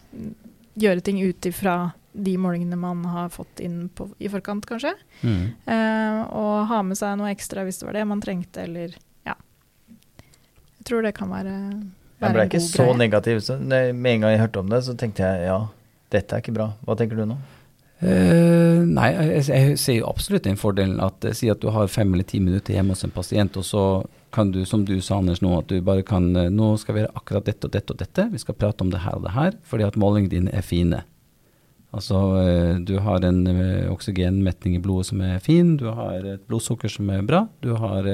gjøre 0.78 1.04
ting 1.04 1.20
ut 1.22 1.48
ifra 1.50 1.78
de 2.18 2.34
målingene 2.40 2.76
man 2.80 3.04
har 3.06 3.28
fått 3.30 3.60
inn 3.62 3.88
på, 3.94 4.08
i 4.18 4.30
forkant, 4.32 4.66
kanskje. 4.66 4.94
Mm. 5.22 5.42
Uh, 5.68 6.20
og 6.34 6.54
ha 6.70 6.80
med 6.86 6.98
seg 6.98 7.18
noe 7.20 7.30
ekstra 7.34 7.62
hvis 7.66 7.78
det 7.80 7.86
var 7.88 7.98
det 7.98 8.06
man 8.10 8.22
trengte, 8.24 8.64
eller 8.64 8.96
ja. 9.28 9.36
Jeg 10.80 10.88
tror 10.88 11.04
det 11.06 11.14
kan 11.18 11.30
være, 11.30 11.52
Jeg 11.52 12.24
være 12.24 12.34
ble 12.34 12.46
en 12.46 12.50
ikke 12.50 12.62
god 12.62 12.70
så 12.72 12.88
greie. 12.88 12.98
negativ. 13.04 13.42
Så 13.46 13.58
med 13.60 14.10
en 14.14 14.24
gang 14.24 14.34
jeg 14.34 14.42
hørte 14.42 14.64
om 14.64 14.72
det, 14.72 14.82
så 14.88 14.96
tenkte 14.98 15.26
jeg 15.28 15.46
ja, 15.50 15.60
dette 16.14 16.34
er 16.34 16.42
ikke 16.42 16.56
bra. 16.56 16.72
Hva 16.86 16.98
tenker 16.98 17.20
du 17.20 17.26
nå? 17.28 17.38
Uh, 17.98 18.84
nei, 18.86 19.08
jeg, 19.10 19.46
jeg 19.50 19.78
ser 19.82 19.96
jo 20.00 20.10
absolutt 20.10 20.46
den 20.46 20.58
fordelen 20.58 21.00
at 21.02 21.24
eh, 21.26 21.34
si 21.34 21.48
at 21.50 21.58
du 21.58 21.72
har 21.74 21.90
fem 21.90 22.12
eller 22.14 22.26
ti 22.26 22.38
minutter 22.38 22.76
hjemme 22.76 22.94
hos 22.94 23.02
en 23.06 23.14
pasient, 23.14 23.58
og 23.58 23.66
så 23.66 23.82
kan 24.30 24.52
du, 24.52 24.64
som 24.64 24.84
du 24.84 25.00
sa 25.00 25.18
Anders 25.18 25.40
nå, 25.44 25.52
at 25.58 25.70
du 25.70 25.80
bare 25.84 26.04
kan 26.06 26.30
eh, 26.36 26.50
Nå 26.52 26.74
skal 26.80 26.96
vi 26.96 27.04
gjøre 27.04 27.16
akkurat 27.18 27.48
dette 27.48 27.68
og 27.68 27.74
dette 27.74 27.94
og 27.94 28.00
dette. 28.00 28.28
Vi 28.32 28.42
skal 28.42 28.56
prate 28.58 28.84
om 28.84 28.92
det 28.92 29.02
her 29.04 29.18
og 29.18 29.24
det 29.26 29.34
her, 29.36 29.56
fordi 29.68 29.86
at 29.88 29.98
målingene 30.00 30.32
dine 30.34 30.54
er 30.54 30.64
fine. 30.66 31.02
Altså, 31.96 32.20
eh, 32.42 32.74
du 32.84 32.98
har 33.04 33.24
en 33.24 33.42
eh, 33.48 33.90
oksygenmetning 33.92 34.76
i 34.76 34.82
blodet 34.84 35.10
som 35.10 35.22
er 35.24 35.38
fin, 35.44 35.76
du 35.80 35.88
har 35.96 36.24
et 36.34 36.48
blodsukker 36.48 36.92
som 36.92 37.08
er 37.14 37.24
bra, 37.26 37.46
du 37.64 37.72
har 37.80 38.08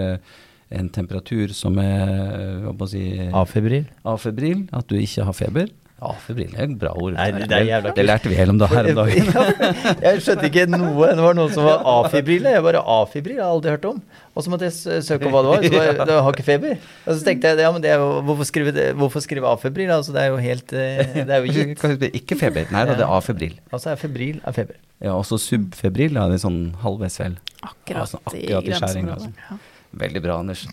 en 0.75 0.89
temperatur 0.91 1.53
som 1.55 1.77
er 1.83 2.63
hva 2.65 2.73
må 2.73 2.87
jeg 2.89 2.93
si, 2.95 3.31
Afebril? 3.37 3.89
afebril, 4.07 4.65
at 4.75 4.89
du 4.91 4.97
ikke 4.99 5.27
har 5.27 5.37
feber. 5.37 5.73
Afebril 6.11 6.53
er 6.55 6.67
et 6.67 6.75
bra 6.81 6.91
ord. 6.93 7.15
Nei, 7.17 7.27
det 7.37 7.57
er 7.57 7.67
jævla 7.69 7.93
det 7.97 8.05
lærte 8.05 8.31
vi 8.31 8.37
hele 8.39 8.55
om 8.55 8.61
det 8.61 8.69
her 8.73 8.89
om 8.91 8.99
dagen. 9.01 9.31
jeg 10.07 10.23
skjønte 10.25 10.51
ikke 10.51 10.67
noe. 10.71 11.09
Det 11.11 11.25
var 11.25 11.39
noen 11.39 11.55
som 11.55 11.67
var 11.67 11.83
afibril. 11.95 12.49
Jeg 12.53 12.65
bare 12.67 12.83
afibril, 12.97 13.37
jeg 13.39 13.45
har 13.45 13.57
aldri 13.57 13.75
hørt 13.75 13.89
om. 13.91 13.99
Og 14.35 14.47
så 14.47 14.53
måtte 14.53 14.69
jeg 14.69 15.03
søke 15.07 15.29
om 15.29 15.35
hva 15.37 15.43
det 15.47 15.53
var. 15.53 15.67
Så 15.67 15.75
var 15.75 15.89
jeg, 15.89 15.99
det 16.11 16.21
har 16.29 16.39
ikke 16.39 16.47
feber. 16.47 16.89
Og 17.05 17.11
så 17.11 17.29
tenkte 17.29 17.53
jeg 17.53 17.67
ja, 17.67 17.75
men 17.75 17.85
det 17.85 17.93
er 17.95 18.07
hvorfor 18.31 18.51
skrive, 18.51 18.75
det, 18.77 18.89
hvorfor 19.01 19.25
skrive 19.25 19.53
afibril? 19.53 19.93
Altså, 19.95 20.15
det 20.17 20.25
er 20.25 20.33
jo 20.33 20.41
helt 20.45 20.75
eh, 20.79 21.05
Det 21.21 21.29
er 21.29 21.45
jo 21.45 21.69
gitt. 21.71 22.09
Ikke 22.23 22.41
feber. 22.41 22.67
Nei 22.75 22.87
da, 22.89 22.99
det 22.99 23.07
er 23.07 23.15
afibril. 23.19 23.59
Altså 23.71 23.95
er 23.95 24.01
febril 24.01 24.43
er 24.45 24.57
feber. 24.57 24.81
Ja, 25.05 25.15
også 25.19 25.39
subfebril, 25.43 26.17
er 26.17 26.33
det 26.33 26.41
sånn 26.45 26.67
halvveis 26.83 27.19
vel. 27.21 27.39
Akkurat, 27.65 28.05
Altså, 28.07 28.21
akkurat 28.25 28.69
i 28.69 28.75
i 28.75 28.77
skjæringa, 28.79 29.17
altså. 29.19 29.33
Ja. 29.51 29.63
Veldig 29.95 30.23
bra, 30.25 30.39
Anders. 30.43 30.65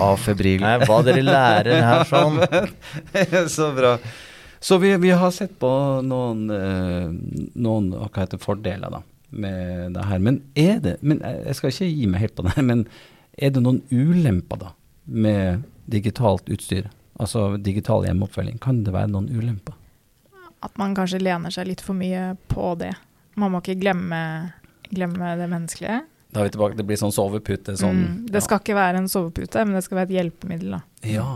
Afebril. 0.00 0.62
Nei, 0.64 0.76
hva 0.86 1.00
dere 1.04 1.24
lærer 1.26 1.82
her 1.84 2.04
sånn. 2.08 2.38
Så 3.56 3.68
bra. 3.76 3.96
Så 4.62 4.78
vi, 4.78 4.92
vi 5.02 5.10
har 5.10 5.30
sett 5.34 5.58
på 5.58 5.68
noen, 6.06 6.44
eh, 6.54 7.08
noen 7.58 7.88
hva 7.96 8.06
heter 8.14 8.36
det, 8.36 8.44
fordeler 8.44 8.92
da, 8.94 9.00
med 9.34 9.96
det 9.96 10.04
her. 10.06 10.22
Men 10.22 10.38
er 10.54 10.78
det, 10.84 10.96
men 11.02 11.18
jeg 11.18 11.40
jeg 11.48 11.58
skal 11.58 11.72
ikke 11.74 11.88
gi 11.90 12.06
meg 12.12 12.22
helt 12.22 12.36
på 12.38 12.46
det, 12.46 12.54
her, 12.54 12.66
men 12.70 12.84
er 13.34 13.50
det 13.50 13.62
noen 13.64 13.82
ulemper 13.90 14.60
da 14.62 14.70
med 15.04 15.64
digitalt 15.90 16.46
utstyr? 16.52 16.86
Altså 17.18 17.56
digital 17.58 18.06
hjemmeoppfølging. 18.06 18.62
Kan 18.62 18.84
det 18.86 18.94
være 18.94 19.10
noen 19.10 19.28
ulemper? 19.34 19.74
At 20.62 20.78
man 20.78 20.94
kanskje 20.94 21.24
lener 21.24 21.50
seg 21.50 21.66
litt 21.66 21.82
for 21.82 21.98
mye 21.98 22.36
på 22.46 22.76
det. 22.78 22.94
Man 23.34 23.50
må 23.50 23.64
ikke 23.64 23.80
glemme, 23.82 24.22
glemme 24.94 25.34
det 25.42 25.50
menneskelige. 25.50 26.04
Da 26.32 26.40
er 26.40 26.46
vi 26.46 26.54
tilbake, 26.54 26.78
det 26.78 26.86
blir 26.86 27.02
sånn 27.02 27.12
sovepute. 27.12 27.74
Sånn, 27.76 27.98
mm, 27.98 28.18
det 28.32 28.40
skal 28.46 28.62
ikke 28.62 28.78
være 28.78 29.02
en 29.02 29.10
sovepute, 29.10 29.66
men 29.66 29.76
det 29.76 29.82
skal 29.84 29.98
være 29.98 30.12
et 30.12 30.20
hjelpemiddel. 30.20 30.76
Da. 30.78 30.84
ja. 31.18 31.30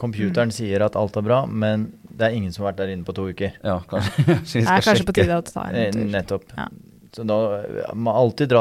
Computeren 0.00 0.48
sier 0.48 0.80
at 0.80 0.94
alt 0.96 1.18
er 1.20 1.24
bra, 1.26 1.42
men 1.44 1.90
det 2.20 2.28
er 2.28 2.36
ingen 2.36 2.52
som 2.54 2.64
har 2.66 2.72
vært 2.72 2.82
der 2.84 2.92
inne 2.94 3.06
på 3.08 3.14
to 3.16 3.26
uker. 3.32 3.56
ja, 3.64 3.78
kanskje, 3.90 4.24
Det 4.60 4.68
er 4.68 4.86
kanskje 4.86 5.08
på 5.08 5.16
tide 5.16 5.40
å 5.40 5.44
ta 5.48 5.66
Eh, 5.72 5.88
en 5.88 5.92
tur. 5.98 6.08
Nettopp. 6.14 6.44
Ja. 6.56 6.68
Så 7.10 7.24
da 7.26 7.36
eh, 7.58 7.88
må 7.98 8.12
alltid 8.14 8.52
dra 8.52 8.60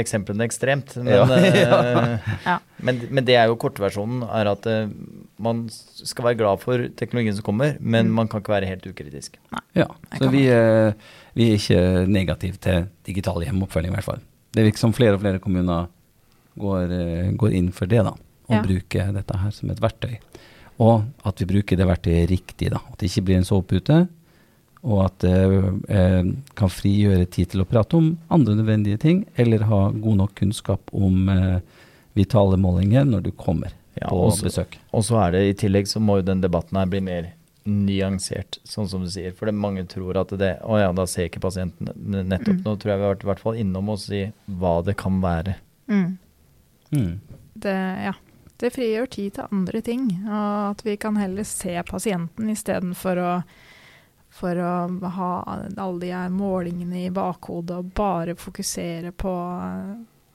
eksemplene 0.00 0.46
ekstremt. 0.48 0.94
Men, 0.96 1.10
Ja. 1.12 1.26
eh, 1.36 2.30
Ja. 2.46 2.54
men, 2.80 3.02
men 3.12 3.26
det 3.28 3.34
er 3.36 3.50
jo 3.50 3.58
kortversjonen, 3.60 4.22
er 4.24 4.48
at 4.54 4.64
eh, 4.70 4.86
man 5.38 5.66
skal 5.74 6.30
være 6.30 6.38
glad 6.40 6.62
for 6.64 6.86
teknologien 6.96 7.36
som 7.36 7.44
kommer, 7.50 7.76
men 7.80 8.08
Mm. 8.08 8.14
man 8.22 8.28
kan 8.32 8.40
ikke 8.40 8.54
være 8.54 8.70
helt 8.70 8.86
ukritisk. 8.88 9.36
Ja, 9.76 9.86
så 10.16 10.30
vi, 10.32 10.46
eh, 10.48 10.92
vi 11.36 11.50
er 11.50 11.58
ikke 11.60 11.82
negative 12.08 12.56
til 12.64 12.86
digital 13.04 13.42
hjemmeoppfølging 13.44 13.92
i 13.92 13.98
hvert 13.98 14.08
fall. 14.08 14.22
Det 14.56 14.64
virker 14.66 14.78
som 14.86 14.92
flere 14.96 15.14
og 15.14 15.20
flere 15.22 15.38
kommuner 15.38 15.88
går, 16.58 16.90
eh, 16.96 17.28
går 17.38 17.52
inn 17.54 17.68
for 17.72 17.86
det 17.86 18.00
da, 18.02 18.10
og 18.48 18.56
Ja. 18.56 18.62
bruker 18.64 19.12
dette 19.14 19.36
her 19.44 19.50
som 19.54 19.70
et 19.70 19.78
verktøy. 19.80 20.16
Og 20.80 21.04
at 21.28 21.40
vi 21.42 21.48
bruker 21.50 21.76
det 21.76 21.86
verktøyet 21.88 22.30
riktig 22.30 22.70
da, 22.72 22.80
at 22.88 22.96
det 23.00 23.10
ikke 23.10 23.26
blir 23.28 23.40
en 23.40 23.48
sovepute, 23.48 23.98
og 24.80 25.02
at 25.04 25.18
det 25.20 25.34
eh, 25.92 26.30
kan 26.56 26.70
frigjøre 26.72 27.26
tid 27.28 27.50
til 27.52 27.60
å 27.60 27.68
prate 27.68 27.98
om 27.98 28.14
andre 28.32 28.54
nødvendige 28.56 29.00
ting, 29.02 29.18
eller 29.36 29.66
ha 29.68 29.80
god 29.92 30.16
nok 30.22 30.32
kunnskap 30.40 30.88
om 30.96 31.28
eh, 31.28 31.58
vitale 32.16 32.56
målinger 32.60 33.04
når 33.04 33.26
du 33.28 33.30
kommer. 33.36 33.74
Ja, 33.98 34.08
på 34.08 34.22
også- 34.30 34.46
besøk. 34.48 34.78
Og 34.96 35.04
så 35.04 35.18
er 35.26 35.36
det 35.36 35.42
i 35.50 35.58
tillegg 35.66 35.90
så 35.90 36.00
må 36.00 36.20
jo 36.20 36.28
den 36.30 36.40
debatten 36.40 36.78
her 36.80 36.88
bli 36.88 37.02
mer 37.04 37.28
nyansert, 37.68 38.56
sånn 38.64 38.88
som 38.88 39.02
du 39.04 39.10
sier. 39.12 39.34
For 39.36 39.50
det 39.50 39.54
mange 39.54 39.84
tror 39.90 40.16
at 40.16 40.32
det 40.40 40.54
Å 40.64 40.78
ja, 40.80 40.92
da 40.96 41.04
ser 41.10 41.28
ikke 41.28 41.42
pasienten 41.44 41.90
nettopp. 42.30 42.56
Mm. 42.56 42.64
Nå 42.64 42.76
tror 42.80 42.92
jeg 42.94 42.98
vi 43.02 43.04
har 43.04 43.14
vært 43.14 43.26
i 43.26 43.30
hvert 43.30 43.42
fall 43.44 43.60
innom 43.60 43.92
å 43.92 43.98
si 44.00 44.22
hva 44.48 44.78
det 44.86 44.96
kan 45.00 45.20
være. 45.20 45.56
Mm. 45.90 46.16
Mm. 46.96 47.12
Det, 47.60 47.76
ja. 48.06 48.14
Det 48.60 48.72
frigjør 48.74 49.10
tid 49.10 49.34
til 49.36 49.50
andre 49.50 49.80
ting. 49.84 50.06
Og 50.26 50.70
at 50.70 50.84
vi 50.86 50.96
kan 51.00 51.18
heller 51.20 51.46
se 51.48 51.74
pasienten 51.88 52.52
istedenfor 52.52 53.20
å 53.24 53.34
for 54.30 54.58
å 54.62 54.74
ha 55.16 55.30
alle 55.42 56.00
de 56.00 56.12
her 56.14 56.30
målingene 56.32 57.04
i 57.06 57.14
bakhodet 57.14 57.80
og 57.80 57.88
bare 57.98 58.36
fokusere 58.38 59.10
på, 59.12 59.32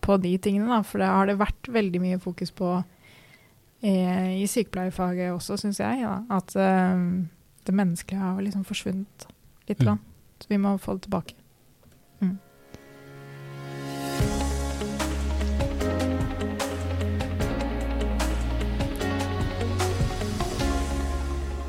på 0.04 0.18
de 0.22 0.34
tingene. 0.38 0.68
Da. 0.68 0.82
For 0.84 1.02
det 1.02 1.12
har 1.12 1.30
det 1.30 1.38
vært 1.40 1.72
veldig 1.72 2.02
mye 2.04 2.20
fokus 2.22 2.52
på 2.56 2.74
eh, 2.76 4.36
i 4.42 4.44
sykepleierfaget 4.52 5.32
også, 5.34 5.58
syns 5.62 5.80
jeg. 5.80 6.04
Da. 6.04 6.18
At 6.38 6.58
eh, 6.60 7.08
det 7.66 7.78
menneskelige 7.80 8.22
har 8.22 8.44
liksom 8.44 8.68
forsvunnet 8.68 9.28
litt. 9.72 9.82
Mm. 9.82 10.04
Så 10.44 10.52
vi 10.52 10.62
må 10.62 10.76
få 10.82 11.00
det 11.00 11.08
tilbake. 11.08 11.40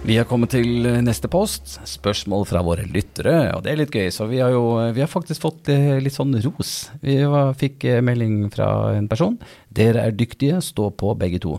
Vi 0.06 0.14
har 0.14 0.26
kommet 0.30 0.52
til 0.54 0.86
eh, 0.86 1.00
neste 1.02 1.26
post. 1.26 1.80
Spørsmål 1.90 2.44
fra 2.46 2.60
våre 2.62 2.84
lyttere. 2.86 3.32
Og 3.56 3.64
det 3.64 3.72
er 3.72 3.80
litt 3.80 3.94
gøy, 3.94 4.06
så 4.14 4.28
vi 4.30 4.38
har 4.38 4.52
jo 4.54 4.76
vi 4.94 5.02
har 5.02 5.10
faktisk 5.10 5.42
fått 5.42 5.70
eh, 5.72 5.96
litt 5.98 6.14
sånn 6.14 6.36
ros. 6.44 6.74
Vi 7.02 7.16
var, 7.26 7.56
fikk 7.58 7.88
eh, 7.90 7.98
melding 8.06 8.44
fra 8.54 8.68
en 8.94 9.08
person. 9.10 9.34
Dere 9.74 10.04
er 10.06 10.14
dyktige, 10.14 10.60
stå 10.62 10.92
på 10.94 11.10
begge 11.18 11.40
to. 11.42 11.56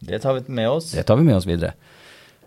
Det 0.00 0.22
tar 0.24 0.38
vi 0.38 0.56
med 0.56 0.70
oss. 0.70 0.94
Det 0.96 1.04
tar 1.04 1.20
vi 1.20 1.28
med 1.28 1.36
oss 1.36 1.48
videre. 1.48 1.74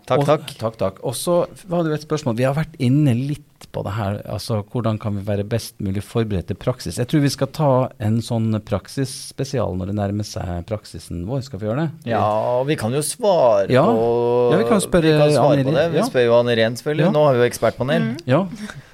Takk, 0.06 0.18
Og- 0.20 0.26
takk. 0.26 0.46
Takk, 0.58 0.76
takk. 0.80 0.98
Og 1.04 1.14
så 1.14 1.46
var 1.68 1.82
det 1.84 1.90
jo 1.92 1.94
et 1.94 2.06
spørsmål. 2.08 2.36
Vi 2.36 2.44
har 2.44 2.54
vært 2.54 2.74
inne 2.78 3.14
litt 3.14 3.44
på 3.72 3.84
det 3.84 3.92
her. 3.94 4.16
Altså 4.26 4.64
hvordan 4.66 4.98
kan 4.98 5.14
vi 5.14 5.22
være 5.22 5.44
best 5.46 5.76
mulig 5.78 6.02
forberedt 6.02 6.46
til 6.48 6.56
praksis? 6.56 6.96
Jeg 6.98 7.06
tror 7.06 7.20
vi 7.22 7.28
skal 7.28 7.46
ta 7.54 7.88
en 8.00 8.16
sånn 8.20 8.50
praksisspesial 8.66 9.76
når 9.78 9.86
det 9.92 9.94
nærmer 9.94 10.26
seg 10.26 10.64
praksisen 10.66 11.24
vår. 11.28 11.42
Skal 11.46 11.60
vi 11.60 11.66
gjøre 11.68 11.84
det? 11.84 12.10
Ja, 12.10 12.62
vi 12.66 12.74
kan 12.80 12.92
jo 12.92 13.02
svare 13.06 13.68
Ja. 13.70 13.84
på 13.86 14.50
Ja, 14.52 14.58
vi 14.58 14.64
kan 14.68 14.80
spørre 14.80 15.02
vi 15.12 15.18
kan 15.18 15.30
svare 15.30 15.52
Anne 15.52 15.64
på 15.64 15.74
det. 15.74 15.92
Vi 15.92 16.02
spør 16.08 16.24
jo 16.26 16.34
Anne 16.40 16.56
Irén, 16.56 16.76
selvfølgelig. 16.80 17.04
Ja. 17.06 17.10
Nå 17.12 17.24
har 17.24 17.32
vi 17.34 17.38
jo 17.44 17.48
ekspertpanel. 17.50 18.02
Mm. 18.02 18.16
Ja, 18.26 18.46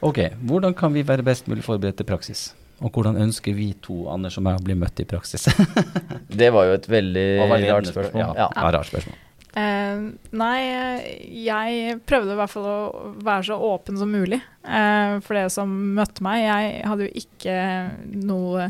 ok. 0.03 0.19
Hvordan 0.45 0.75
kan 0.77 0.93
vi 0.93 1.03
være 1.03 1.23
best 1.25 1.47
mulig 1.49 1.63
forberedt 1.65 1.97
til 1.97 2.05
praksis? 2.07 2.53
Og 2.83 2.91
hvordan 2.93 3.17
ønsker 3.17 3.55
vi 3.57 3.73
to, 3.81 4.07
Anders 4.13 4.37
og 4.37 4.43
meg, 4.45 4.59
å 4.61 4.65
bli 4.65 4.75
møtt 4.75 5.01
i 5.01 5.05
praksis? 5.05 5.47
Det 6.29 6.53
var 6.53 6.67
jo 6.67 6.73
et 6.75 6.87
veldig, 6.87 7.27
veldig 7.49 7.71
rart 7.73 7.87
spørsmål. 7.89 8.21
Ja, 8.21 8.35
Ja. 8.37 8.49
ja, 8.55 8.71
rart 8.71 8.87
spørsmål. 8.91 9.15
Eh, 9.57 10.01
nei, 10.37 10.59
jeg 11.47 11.97
prøvde 12.05 12.35
i 12.35 12.39
hvert 12.43 12.53
fall 12.53 12.67
å 12.69 12.81
være 13.25 13.49
så 13.49 13.57
åpen 13.71 13.97
som 13.97 14.13
mulig 14.13 14.43
uh, 14.69 15.17
for 15.25 15.39
det 15.39 15.47
som 15.55 15.73
møtte 15.97 16.25
meg. 16.27 16.43
Jeg 16.45 16.83
hadde 16.91 17.07
jo 17.07 17.23
ikke 17.23 17.57
noe 18.27 18.69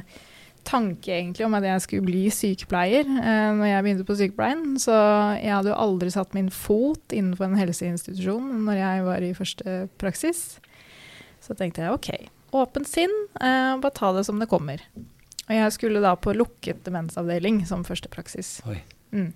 tanke 0.67 1.15
egentlig 1.15 1.47
om 1.47 1.55
at 1.59 1.67
jeg 1.67 1.83
skulle 1.83 2.07
bli 2.07 2.23
sykepleier 2.35 3.07
uh, 3.07 3.51
når 3.59 3.71
jeg 3.71 3.87
begynte 3.89 4.07
på 4.07 4.19
sykepleien. 4.23 4.65
Så 4.83 4.95
jeg 5.41 5.57
hadde 5.57 5.73
jo 5.73 5.81
aldri 5.89 6.15
satt 6.15 6.39
min 6.39 6.53
fot 6.55 7.15
innenfor 7.15 7.49
en 7.49 7.59
helseinstitusjon 7.59 8.65
når 8.69 8.83
jeg 8.85 9.05
var 9.11 9.27
i 9.27 9.35
første 9.43 9.77
praksis. 9.99 10.47
Så 11.43 11.59
tenkte 11.59 11.83
jeg 11.83 11.99
OK, 11.99 12.13
åpent 12.55 12.87
sinn, 12.87 13.13
uh, 13.43 13.75
bare 13.83 13.95
ta 13.99 14.15
det 14.15 14.27
som 14.31 14.39
det 14.39 14.51
kommer. 14.55 14.87
Og 15.47 15.55
jeg 15.55 15.75
skulle 15.75 16.03
da 16.03 16.15
på 16.19 16.35
lukket 16.35 16.87
demensavdeling 16.87 17.65
som 17.67 17.83
første 17.87 18.11
praksis. 18.11 18.61
Oi. 18.71 18.85
Mm. 19.15 19.33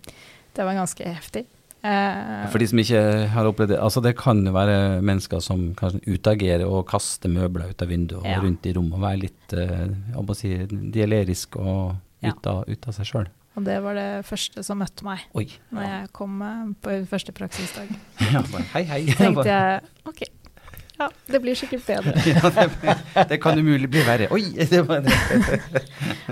Det 0.56 0.64
var 0.66 0.74
ganske 0.78 1.06
heftig. 1.06 1.44
Uh, 1.80 2.44
For 2.52 2.60
de 2.60 2.66
som 2.68 2.80
ikke 2.82 3.00
har 3.32 3.46
opplevd 3.48 3.70
det, 3.72 3.78
altså 3.80 4.02
det 4.04 4.10
kan 4.20 4.42
jo 4.44 4.52
være 4.52 5.00
mennesker 5.00 5.40
som 5.40 5.70
kanskje 5.78 6.02
utagerer 6.12 6.66
og 6.68 6.82
kaster 6.90 7.32
møbler 7.32 7.70
ut 7.72 7.80
av 7.84 7.88
vinduet 7.88 8.20
og 8.20 8.26
Ja. 8.28 8.40
rundt 8.42 8.66
i 8.68 8.74
rommet 8.76 8.98
og 8.98 9.04
være 9.06 9.20
litt 9.22 9.54
uh, 9.56 10.34
si, 10.36 10.50
dialerisk 10.92 11.56
og 11.56 11.94
Ja. 12.20 12.34
ut 12.34 12.46
av, 12.46 12.64
ut 12.68 12.88
av 12.90 12.92
seg 12.98 13.06
sjøl. 13.08 13.30
og 13.56 13.64
det 13.64 13.78
var 13.82 13.94
det 13.96 14.26
første 14.28 14.62
som 14.62 14.78
møtte 14.78 15.06
meg 15.06 15.20
Oi. 15.34 15.46
når 15.72 15.82
jeg 15.88 16.10
kom 16.12 16.42
eh, 16.44 16.66
på 16.84 16.98
første 17.08 17.32
praksisdag. 17.32 17.88
Ja, 18.34 18.42
bare, 18.52 18.66
hei, 18.74 18.84
hei. 18.84 19.00
tenkte 19.16 19.48
jeg 19.48 19.80
OK, 20.06 20.20
ja, 21.00 21.08
det 21.32 21.40
blir 21.40 21.56
sikkert 21.56 21.86
bedre. 21.88 22.12
ja, 22.28 22.50
det, 22.52 23.26
det 23.32 23.40
kan 23.40 23.56
umulig 23.58 23.88
bli 23.88 24.04
verre. 24.04 24.28
Oi! 24.36 24.44
Det 24.70 24.82
var 24.86 25.00
det. 25.00 25.16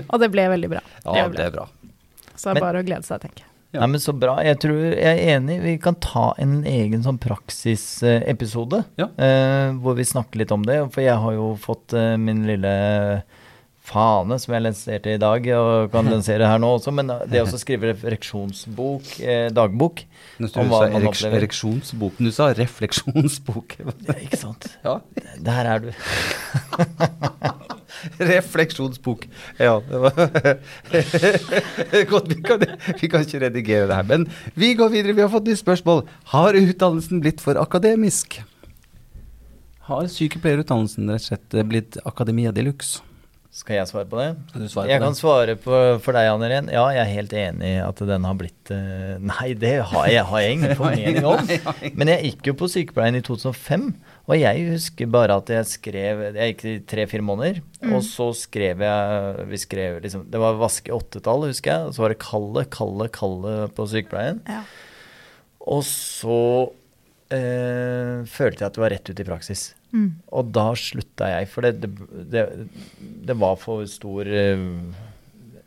Og 0.07 0.19
det 0.21 0.29
ble 0.29 0.45
veldig 0.53 0.69
bra. 0.77 0.81
Ja, 1.09 1.25
ble. 1.27 1.37
det 1.41 1.47
er 1.49 1.55
bra. 1.57 1.65
Så 2.35 2.53
det 2.53 2.59
er 2.61 2.67
bare 2.69 2.83
å 2.83 2.85
glede 2.85 3.03
seg, 3.09 3.19
tenker 3.25 3.41
jeg. 3.47 3.49
Ja. 3.71 3.81
Nei, 3.83 3.87
men 3.93 3.99
Så 4.01 4.13
bra. 4.17 4.37
Jeg 4.41 4.57
tror 4.63 4.79
jeg 4.97 5.03
er 5.05 5.35
enig. 5.37 5.59
Vi 5.61 5.75
kan 5.77 5.93
ta 6.01 6.31
en 6.41 6.63
egen 6.65 7.03
sånn 7.05 7.19
praksisepisode 7.21 8.83
Ja. 8.97 9.05
eh, 9.17 9.71
hvor 9.77 9.93
vi 9.95 10.03
snakker 10.09 10.41
litt 10.41 10.51
om 10.55 10.63
det. 10.65 10.79
For 10.91 11.01
jeg 11.05 11.15
har 11.21 11.33
jo 11.37 11.51
fått 11.61 11.93
eh, 11.93 12.15
min 12.17 12.47
lille 12.49 13.21
fane 13.89 14.35
som 14.37 14.53
jeg 14.53 14.61
lanserte 14.61 15.13
i 15.15 15.17
dag, 15.21 15.45
og 15.57 15.91
kan 15.93 16.05
lansere 16.13 16.45
her 16.49 16.59
nå 16.61 16.71
også. 16.79 16.91
Men 16.93 17.07
det 17.29 17.41
å 17.45 17.57
skrive 17.61 17.89
refleksjonsbok, 17.93 19.19
eh, 19.21 19.47
dagbok 19.53 20.03
Nå 20.39 20.47
Om 20.49 20.69
hva 20.69 20.79
sa 20.85 20.89
man 20.93 21.01
ereks- 21.01 21.21
opplever. 21.23 21.37
ereksjonsbok. 21.43 22.17
Du 22.17 22.31
sa 22.31 22.49
refleksjonsbok. 22.53 23.77
ja, 23.81 24.13
Ikke 24.17 24.37
sant? 24.37 24.65
ja. 24.85 24.99
Der 25.45 25.65
er 25.75 25.79
du. 25.79 25.91
Refleksjonsbok. 28.31 29.25
Ja, 29.59 29.79
det 29.89 30.01
var 30.03 30.13
Godt, 32.11 32.29
vi 32.31 32.39
kan, 32.45 32.63
vi 33.01 33.09
kan 33.11 33.25
ikke 33.25 33.43
redigere 33.45 33.89
det 33.89 33.99
her. 33.99 34.07
Men 34.09 34.27
vi 34.55 34.73
går 34.79 34.93
videre. 34.93 35.17
Vi 35.17 35.25
har 35.25 35.31
fått 35.33 35.49
nytt 35.49 35.61
spørsmål. 35.61 36.05
Har 36.35 36.57
utdannelsen 36.59 37.21
blitt 37.23 37.43
for 37.43 37.59
akademisk? 37.61 38.39
Har 39.89 40.09
sykepleierutdannelsen 40.13 41.09
rett 41.09 41.23
og 41.23 41.29
slett 41.31 41.61
blitt 41.69 41.97
akademia 42.05 42.51
de 42.53 42.67
luxe? 42.69 43.01
Skal 43.59 43.79
jeg 43.79 43.89
svare 43.89 44.05
på 44.05 44.19
det? 44.19 44.27
Skal 44.51 44.61
du 44.61 44.69
svare 44.69 44.91
jeg 44.91 44.99
på 45.01 45.03
kan 45.07 45.15
det? 45.15 45.19
svare 45.19 45.53
på, 45.57 45.77
for 46.05 46.15
deg, 46.15 46.27
Anne 46.29 46.47
Irén. 46.47 46.67
Ja, 46.71 46.83
jeg 46.93 47.01
er 47.01 47.09
helt 47.15 47.33
enig 47.33 47.71
i 47.73 47.79
at 47.81 48.03
den 48.07 48.27
har 48.29 48.35
blitt 48.37 48.71
eh, 48.71 49.15
Nei, 49.25 49.47
det 49.57 49.71
har 49.89 50.05
jeg, 50.07 50.21
har 50.29 50.43
jeg 50.45 50.59
ingen 50.59 50.75
formening 50.77 51.25
om. 51.25 51.49
Men 51.97 52.11
jeg 52.13 52.29
gikk 52.29 52.51
jo 52.51 52.55
på 52.61 52.69
sykepleien 52.69 53.17
i 53.17 53.23
2005, 53.25 53.89
og 54.29 54.35
jeg 54.37 54.65
husker 54.69 55.09
bare 55.09 55.35
at 55.41 55.49
jeg 55.49 55.65
skrev 55.65 56.19
Jeg 56.37 56.53
gikk 56.53 56.63
i 56.69 56.73
tre-fire 56.91 57.25
måneder, 57.25 57.61
Mm. 57.81 57.93
og 57.95 58.01
så 58.03 58.25
skrev 58.35 58.81
jeg 58.83 59.45
Vi 59.47 59.57
skrev 59.61 60.01
liksom 60.03 60.25
Det 60.29 60.39
var 60.41 60.57
vaske 60.59 60.91
åttetall, 60.91 61.45
husker 61.47 61.71
jeg, 61.71 61.93
så 61.95 62.03
var 62.03 62.11
det 62.13 62.19
Kalle, 62.19 62.65
Kalle, 62.69 63.07
Kalle 63.15 63.53
på 63.73 63.85
sykepleien. 63.87 64.41
Ja. 64.51 64.61
Og 65.69 65.81
så 65.87 66.39
eh, 67.31 68.25
følte 68.29 68.63
jeg 68.63 68.69
at 68.69 68.75
det 68.77 68.83
var 68.83 68.93
rett 68.95 69.09
ut 69.11 69.21
i 69.23 69.27
praksis. 69.27 69.63
Mm. 69.93 70.09
Og 70.37 70.51
da 70.53 70.67
slutta 70.77 71.29
jeg, 71.33 71.47
for 71.49 71.65
det, 71.65 71.79
det, 71.81 71.91
det, 72.33 72.43
det 73.29 73.35
var 73.41 73.55
for 73.61 73.85
stor 73.89 74.27
eh, 74.29 74.67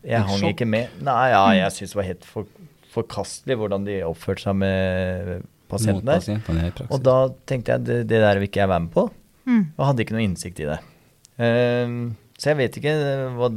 Jeg 0.06 0.28
hang 0.28 0.44
ikke 0.52 0.66
med. 0.68 0.92
Nei, 1.02 1.30
ja, 1.32 1.42
jeg 1.64 1.74
syntes 1.78 1.94
det 1.96 2.00
var 2.02 2.08
helt 2.12 2.28
for, 2.28 2.46
forkastelig 2.92 3.56
hvordan 3.58 3.86
de 3.88 4.00
oppførte 4.06 4.44
seg 4.46 4.58
med 4.60 5.46
Mot 5.72 6.04
pasientene 6.04 6.68
der. 6.70 6.86
Og 6.90 7.02
da 7.02 7.16
tenkte 7.46 7.72
jeg 7.76 7.84
det, 7.88 7.98
det 8.08 8.20
der 8.22 8.38
vil 8.40 8.48
ikke 8.48 8.60
jeg 8.64 8.68
være 8.68 8.80
med 8.86 8.92
på, 8.92 9.10
Mm. 9.46 9.62
og 9.76 9.86
hadde 9.88 10.04
ikke 10.04 10.14
noe 10.14 10.22
innsikt 10.22 10.60
i 10.62 10.66
det. 10.68 10.78
Uh, 11.40 12.12
så 12.38 12.52
jeg 12.52 12.56
vet 12.60 12.76
ikke 12.78 12.92
hva, 13.38 13.48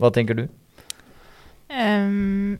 hva 0.00 0.10
tenker 0.16 0.34
du? 0.38 0.46
Um, 1.74 2.58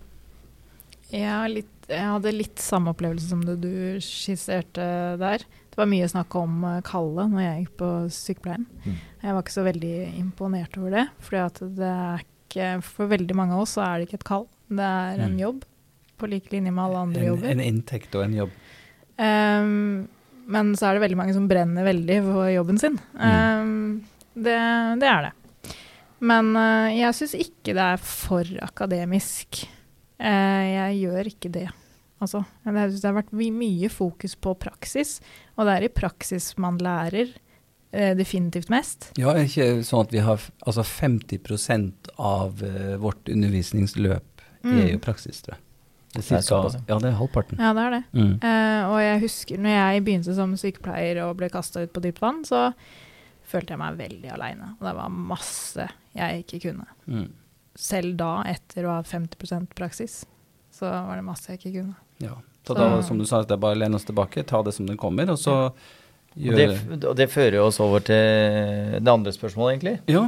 jeg, 1.12 1.28
har 1.28 1.48
litt, 1.52 1.70
jeg 1.88 2.04
hadde 2.08 2.32
litt 2.34 2.62
samme 2.62 2.92
opplevelse 2.94 3.28
som 3.30 3.42
det 3.46 3.58
du 3.62 3.70
skisserte 4.02 4.86
der. 5.20 5.44
Det 5.74 5.78
var 5.80 5.88
mye 5.90 6.06
snakk 6.10 6.34
om 6.38 6.60
eh, 6.68 6.80
Kalle 6.86 7.24
når 7.32 7.42
jeg 7.42 7.62
gikk 7.64 7.72
på 7.80 7.88
sykepleien. 8.14 8.64
Mm. 8.84 8.98
Jeg 9.24 9.34
var 9.34 9.42
ikke 9.42 9.54
så 9.56 9.64
veldig 9.66 9.94
imponert 10.20 10.76
over 10.78 10.90
det. 10.94 11.04
fordi 11.26 11.70
det 11.80 11.88
er 11.90 12.22
ikke, 12.24 12.68
for 12.86 13.10
veldig 13.10 13.34
mange 13.40 13.56
av 13.56 13.64
oss 13.64 13.74
så 13.74 13.82
er 13.88 13.98
det 13.98 14.08
ikke 14.08 14.20
et 14.20 14.28
kall, 14.28 14.46
det 14.70 14.84
er 14.86 15.24
en 15.26 15.32
Mm. 15.34 15.40
jobb. 15.42 15.64
På 16.16 16.28
lik 16.30 16.46
linje 16.52 16.70
med 16.70 16.84
alle 16.84 16.96
andre 17.08 17.20
en, 17.20 17.26
jobber. 17.26 17.50
en 17.50 17.60
inntekt 17.60 18.14
og 18.14 18.22
en 18.22 18.34
jobb. 18.38 18.50
Ehm, 19.20 20.06
men 20.46 20.74
så 20.76 20.88
er 20.88 20.96
det 20.96 21.04
veldig 21.06 21.18
mange 21.18 21.36
som 21.36 21.46
brenner 21.48 21.86
veldig 21.86 22.18
for 22.26 22.50
jobben 22.52 22.80
sin. 22.80 22.98
Mm. 23.14 23.22
Ehm, 23.28 23.78
det, 24.34 24.58
det 25.00 25.08
er 25.08 25.28
det. 25.28 25.32
Men 26.24 26.52
uh, 26.56 26.88
jeg 26.94 27.16
syns 27.18 27.34
ikke 27.36 27.74
det 27.76 27.84
er 27.84 28.02
for 28.02 28.48
akademisk. 28.64 29.64
Uh, 30.18 30.64
jeg 30.70 31.00
gjør 31.04 31.30
ikke 31.32 31.52
det. 31.52 31.68
Altså, 32.22 32.44
jeg 32.64 32.76
synes 32.92 33.00
det 33.02 33.08
har 33.10 33.16
vært 33.18 33.34
my 33.36 33.48
mye 33.52 33.90
fokus 33.92 34.36
på 34.40 34.54
praksis, 34.56 35.18
og 35.58 35.66
det 35.68 35.74
er 35.74 35.86
i 35.88 35.92
praksis 35.92 36.54
man 36.62 36.78
lærer 36.80 37.34
eh, 37.92 38.14
definitivt 38.16 38.70
mest. 38.72 39.10
Ja, 39.20 39.34
er 39.34 39.44
ikke 39.44 39.82
sånn 39.84 40.06
at 40.06 40.14
vi 40.14 40.22
har 40.24 40.40
altså 40.64 40.86
50 40.86 42.14
av 42.16 42.62
vårt 43.02 43.28
undervisningsløp 43.28 44.34
er 44.64 44.88
jo 44.88 44.96
Mm. 44.96 45.04
praksis, 45.04 45.42
tror 45.42 45.58
jeg. 45.58 45.63
Det 46.14 46.22
er 46.22 46.42
cirka, 46.44 46.60
ja. 46.78 46.98
det 47.02 47.08
er 47.10 47.16
halvparten. 47.18 47.58
Ja, 47.58 47.72
det 47.74 47.84
er 47.84 47.94
det. 47.96 48.02
Mm. 48.14 48.34
Uh, 48.38 48.82
og 48.92 48.98
jeg 49.02 49.22
husker 49.24 49.64
når 49.64 49.74
jeg 49.74 50.04
begynte 50.06 50.36
som 50.36 50.52
sykepleier 50.60 51.24
og 51.24 51.34
ble 51.40 51.48
kasta 51.50 51.82
ut 51.82 51.94
på 51.94 52.02
dypt 52.04 52.22
vann, 52.22 52.44
så 52.46 52.68
følte 53.50 53.74
jeg 53.74 53.82
meg 53.82 53.98
veldig 53.98 54.30
aleine. 54.34 54.70
Og 54.78 54.86
det 54.86 54.94
var 55.00 55.16
masse 55.34 55.88
jeg 56.14 56.44
ikke 56.44 56.62
kunne. 56.68 56.86
Mm. 57.10 57.26
Selv 57.74 58.14
da, 58.20 58.30
etter 58.46 58.86
å 58.86 58.94
ha 58.94 59.02
50% 59.02 59.74
praksis. 59.74 60.22
så 60.74 60.86
var 60.86 61.18
det 61.18 61.26
masse 61.26 61.50
jeg 61.50 61.60
ikke 61.60 61.80
kunne. 61.80 61.98
Ja. 62.22 62.38
Så 62.66 62.74
da, 62.78 62.86
som 63.02 63.18
du 63.18 63.26
sa, 63.28 63.42
det 63.44 63.58
er 63.58 63.60
bare 63.60 63.76
å 63.76 63.82
lene 63.82 63.98
oss 63.98 64.06
tilbake, 64.08 64.46
ta 64.48 64.62
det 64.64 64.72
som 64.72 64.86
det 64.88 64.96
kommer, 64.96 65.28
og 65.34 65.36
så 65.38 65.56
ja. 65.58 65.74
gjøre 66.46 66.68
det, 66.70 67.00
og 67.10 67.12
det 67.18 67.26
fører 67.28 67.58
jo 67.58 67.66
oss 67.68 67.80
over 67.84 68.00
til 68.06 68.94
det 69.04 69.12
andre 69.12 69.34
spørsmålet, 69.36 69.74
egentlig. 69.74 69.96
Ja. 70.14 70.24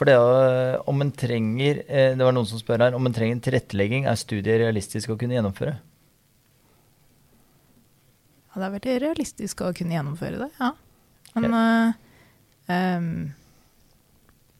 For 0.00 0.08
det 0.08 0.16
om 0.88 1.02
en 1.04 1.10
trenger 1.12 1.82
eh, 1.84 2.14
Det 2.16 2.24
var 2.24 2.32
noen 2.32 2.48
som 2.48 2.56
spør 2.56 2.86
her 2.86 2.94
om 2.96 3.04
en 3.04 3.12
trenger 3.12 3.42
tilrettelegging. 3.44 4.06
Er 4.08 4.16
studiet 4.16 4.62
realistisk 4.62 5.12
å 5.12 5.18
kunne 5.20 5.36
gjennomføre? 5.36 5.74
Ja, 8.50 8.54
det 8.54 8.64
er 8.64 8.72
veldig 8.78 8.94
realistisk 9.04 9.60
å 9.62 9.74
kunne 9.76 9.94
gjennomføre 9.98 10.40
det, 10.40 10.48
ja. 10.56 10.72
Men 11.36 11.52
ja. 11.52 11.66
Uh, 12.66 12.78
um, 12.96 13.12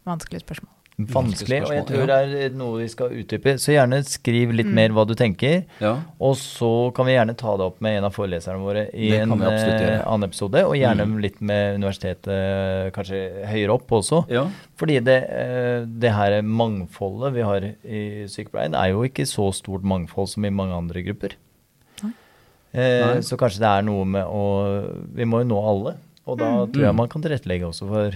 Vanskelig 0.07 0.45
spørsmål. 0.45 0.80
Vanskelig, 1.07 1.63
og 1.65 1.73
jeg 1.73 1.85
tror 1.87 2.07
det 2.07 2.17
er 2.45 2.51
noe 2.59 2.79
vi 2.83 2.89
skal 2.89 3.11
utdype. 3.11 3.55
Så 3.59 3.73
gjerne 3.73 4.03
skriv 4.05 4.53
litt 4.53 4.67
Mm. 4.67 4.75
mer 4.75 4.89
hva 4.91 5.07
du 5.07 5.15
tenker. 5.15 5.65
ja. 5.81 5.97
Og 6.21 6.35
så 6.37 6.93
kan 6.95 7.07
vi 7.07 7.13
gjerne 7.13 7.37
ta 7.37 7.57
det 7.57 7.65
opp 7.67 7.81
med 7.81 7.99
en 7.99 8.05
av 8.05 8.13
foreleserne 8.15 8.61
våre 8.61 8.89
i 8.95 9.11
Det 9.11 9.21
en 9.21 9.29
kan 9.31 9.39
vi 9.39 9.47
absolutt 9.47 9.81
eh, 9.81 10.03
annen 10.07 10.29
episode. 10.29 10.65
Og 10.67 10.75
gjerne 10.77 11.07
Mm. 11.07 11.21
litt 11.21 11.41
med 11.41 11.75
universitetet 11.81 12.93
kanskje 12.93 13.47
høyere 13.47 13.71
opp 13.75 13.89
også. 13.91 14.29
ja. 14.29 14.47
Fordi 14.77 14.99
det, 15.05 15.19
eh, 15.31 15.85
det 15.85 16.11
her 16.13 16.41
mangfoldet 16.43 17.33
vi 17.35 17.43
har 17.43 17.61
i 17.85 18.27
sykepleien, 18.27 18.75
er 18.75 18.91
jo 18.93 19.03
ikke 19.05 19.27
så 19.27 19.53
stort 19.53 19.83
mangfold 19.83 20.29
som 20.29 20.45
i 20.45 20.51
mange 20.51 20.73
andre 20.73 21.03
grupper. 21.05 21.33
Nei. 22.03 22.13
Eh, 22.73 23.07
Nei. 23.07 23.21
så 23.21 23.37
kanskje 23.37 23.59
det 23.61 23.69
er 23.69 23.83
noe 23.83 24.05
med 24.05 24.25
å 24.25 25.07
Vi 25.15 25.25
må 25.25 25.41
jo 25.43 25.49
nå 25.55 25.59
alle. 25.69 25.97
Og 26.27 26.39
da 26.39 26.67
tror 26.67 26.83
jeg 26.85 26.93
Mm. 26.93 26.97
man 26.97 27.09
kan 27.09 27.23
tilrettelegge 27.23 27.65
også 27.67 27.89
for 27.89 28.13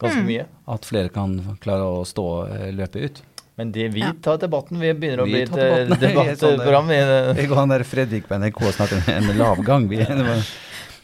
ganske 0.00 0.20
Mm. 0.22 0.26
mye. 0.26 0.46
At 0.68 0.84
flere 0.88 1.08
kan 1.12 1.34
klare 1.60 1.84
å 1.84 2.04
stå 2.08 2.24
og 2.24 2.48
løpe 2.74 3.04
ut. 3.04 3.22
Men 3.60 3.72
det, 3.72 3.88
vi 3.92 4.00
tar 4.24 4.38
debatten. 4.40 4.78
Vi 4.80 4.92
begynner 4.96 5.20
å 5.20 5.26
Vi 5.28 5.32
bli 5.34 5.42
et 5.42 5.50
tar 5.52 5.80
eh, 5.84 5.86
debattprogram. 6.06 6.86
vi- 6.88 7.42
Jeg 7.42 7.50
og 7.50 7.56
han 7.58 7.68
der 7.68 7.84
Fredrik 7.84 8.26
på 8.28 8.38
NRK 8.40 8.60
snart 8.72 8.92
en, 8.96 9.02
en 9.28 9.36
lav 9.38 9.60
gang. 9.64 9.86
Vi, 9.88 9.98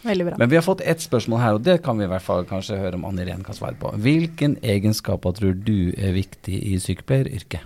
Veldig 0.06 0.24
bra. 0.28 0.36
men 0.38 0.48
vi 0.48 0.56
har 0.56 0.62
fått 0.62 0.80
ett 0.86 1.00
spørsmål 1.02 1.40
her, 1.42 1.54
og 1.58 1.62
det 1.66 1.82
kan 1.82 1.98
vi 1.98 2.04
i 2.04 2.08
hvert 2.08 2.22
fall 2.22 2.44
kanskje 2.46 2.78
høre 2.78 2.94
om 2.94 3.04
Anne 3.04 3.24
Irén 3.26 3.42
kan 3.44 3.54
svare 3.58 3.74
på. 3.76 3.90
Hvilken 3.98 4.56
egenskaper 4.62 5.32
tror 5.34 5.52
du 5.66 5.92
er 5.98 6.12
viktig 6.14 6.54
i 6.62 6.76
sykepleieryrket? 6.78 7.60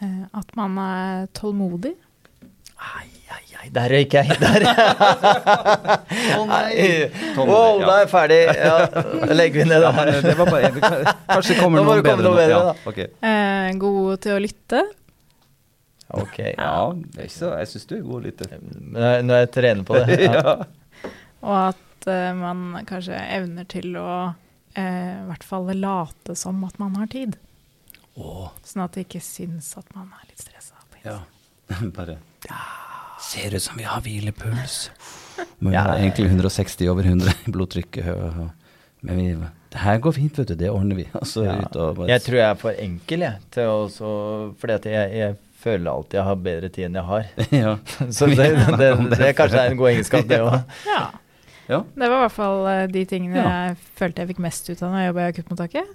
Eh, 0.00 0.24
at 0.32 0.54
man 0.56 0.76
er 0.78 1.26
tålmodig. 1.34 1.94
Ai, 2.76 3.06
ai, 3.32 3.44
ai, 3.62 3.68
der 3.72 3.88
røyk 3.94 4.12
jeg. 4.18 4.36
Der. 4.42 4.64
Nei. 6.46 7.10
Tom, 7.34 7.48
Wow, 7.48 7.80
ja. 7.80 7.86
da 7.86 7.94
er 7.96 8.02
jeg 8.04 8.10
ferdig. 8.12 8.38
Ja, 8.52 8.76
da 9.26 9.36
legger 9.36 9.62
vi 9.62 9.68
ned 9.70 9.82
Ja, 9.86 9.90
det 9.96 10.14
her. 10.14 10.22
det 10.26 10.34
var 10.38 10.50
bare, 10.52 10.70
kanskje 11.30 11.56
kommer 11.60 11.84
noe 11.86 12.02
bedre 12.04 12.20
noe 12.22 12.30
nå. 12.30 12.36
bedre, 12.36 12.52
ja, 12.52 12.74
okay. 12.92 13.08
Eh, 13.24 13.70
god 13.80 14.20
til 14.26 14.36
å 14.36 14.38
lytte. 14.44 14.82
Ok. 16.16 16.36
ja, 16.52 16.74
så, 17.32 17.48
jeg 17.58 17.70
syns 17.72 17.88
du 17.90 17.96
er 17.96 18.04
god 18.06 18.28
til 18.38 18.46
å 18.46 18.50
jeg- 18.54 19.24
Når 19.26 19.40
jeg 19.40 19.50
trener 19.56 19.84
på 19.88 19.98
det. 20.04 20.20
Ja. 20.28 20.34
ja. 20.38 21.10
Og 21.46 21.56
at 21.72 22.06
uh, 22.08 22.30
man 22.38 22.84
kanskje 22.88 23.18
evner 23.36 23.66
til 23.70 23.96
å 24.00 24.06
eh, 24.76 25.16
i 25.22 25.26
hvert 25.28 25.44
fall 25.46 25.68
late 25.74 26.34
som 26.38 26.62
at 26.66 26.78
man 26.82 26.94
har 27.00 27.10
tid. 27.12 27.36
Oh. 28.16 28.48
Sånn 28.64 28.84
at 28.86 28.94
det 28.96 29.04
ikke 29.08 29.20
syns 29.22 29.72
at 29.78 29.86
man 29.94 30.08
er 30.14 30.28
litt 30.30 30.42
stressa. 30.44 30.74
ja. 31.04 31.18
Bare 31.98 32.20
Ser 33.20 33.54
ut 33.56 33.62
som 33.62 33.76
vi 33.78 33.84
har 33.88 34.00
hvilepuls. 34.04 34.90
Men 35.58 35.70
vi 35.72 35.74
Ja. 35.76 35.80
har 35.88 35.96
egentlig 35.98 36.26
160 36.30 36.88
over 36.92 37.02
100 37.02 37.32
i 37.46 37.50
og- 38.10 38.50
Men 39.02 39.16
vi, 39.16 39.26
det 39.70 39.78
her 39.78 39.98
går 39.98 40.12
fint, 40.12 40.38
vet 40.38 40.48
du. 40.48 40.54
Det 40.54 40.70
ordner 40.70 40.96
vi. 40.96 41.04
Altså, 41.14 41.44
Ja. 41.44 41.58
ut 41.60 41.76
og 41.76 41.96
bare 41.96 42.08
Jeg 42.08 42.22
tror 42.22 42.36
jeg 42.36 42.50
er 42.50 42.54
for 42.54 42.70
enkel, 42.70 43.20
jeg. 43.20 43.36
Til 43.50 43.62
også, 43.62 44.54
fordi 44.60 44.72
at 44.72 44.84
jeg, 44.86 45.10
jeg 45.16 45.36
føler 45.60 45.90
alltid 45.92 46.18
jeg 46.18 46.24
har 46.24 46.34
bedre 46.34 46.68
tid 46.68 46.84
enn 46.84 46.94
jeg 46.94 47.04
har. 47.04 47.24
ja. 47.52 47.76
Så 48.10 48.26
det, 48.26 48.50
det, 48.78 48.90
det, 49.18 49.36
kanskje 49.36 49.58
er 49.60 49.70
en 49.70 49.76
god 49.76 49.88
egenskap, 49.90 50.26
det 50.28 50.40
òg. 50.40 50.62
Ja. 50.86 51.04
ja. 51.68 51.80
Det 51.94 52.08
var 52.08 52.16
i 52.16 52.24
hvert 52.26 52.32
fall 52.36 52.66
eh, 52.72 52.86
de 52.86 53.04
tingene 53.04 53.36
Ja. 53.36 53.52
jeg 53.68 53.76
følte 53.98 54.22
jeg 54.22 54.28
fikk 54.34 54.38
mest 54.46 54.70
ut 54.70 54.82
av 54.82 54.90
når 54.92 54.98
jeg 55.02 55.08
jobba 55.12 55.20
i 55.26 55.32
akuttmottaket. 55.32 55.94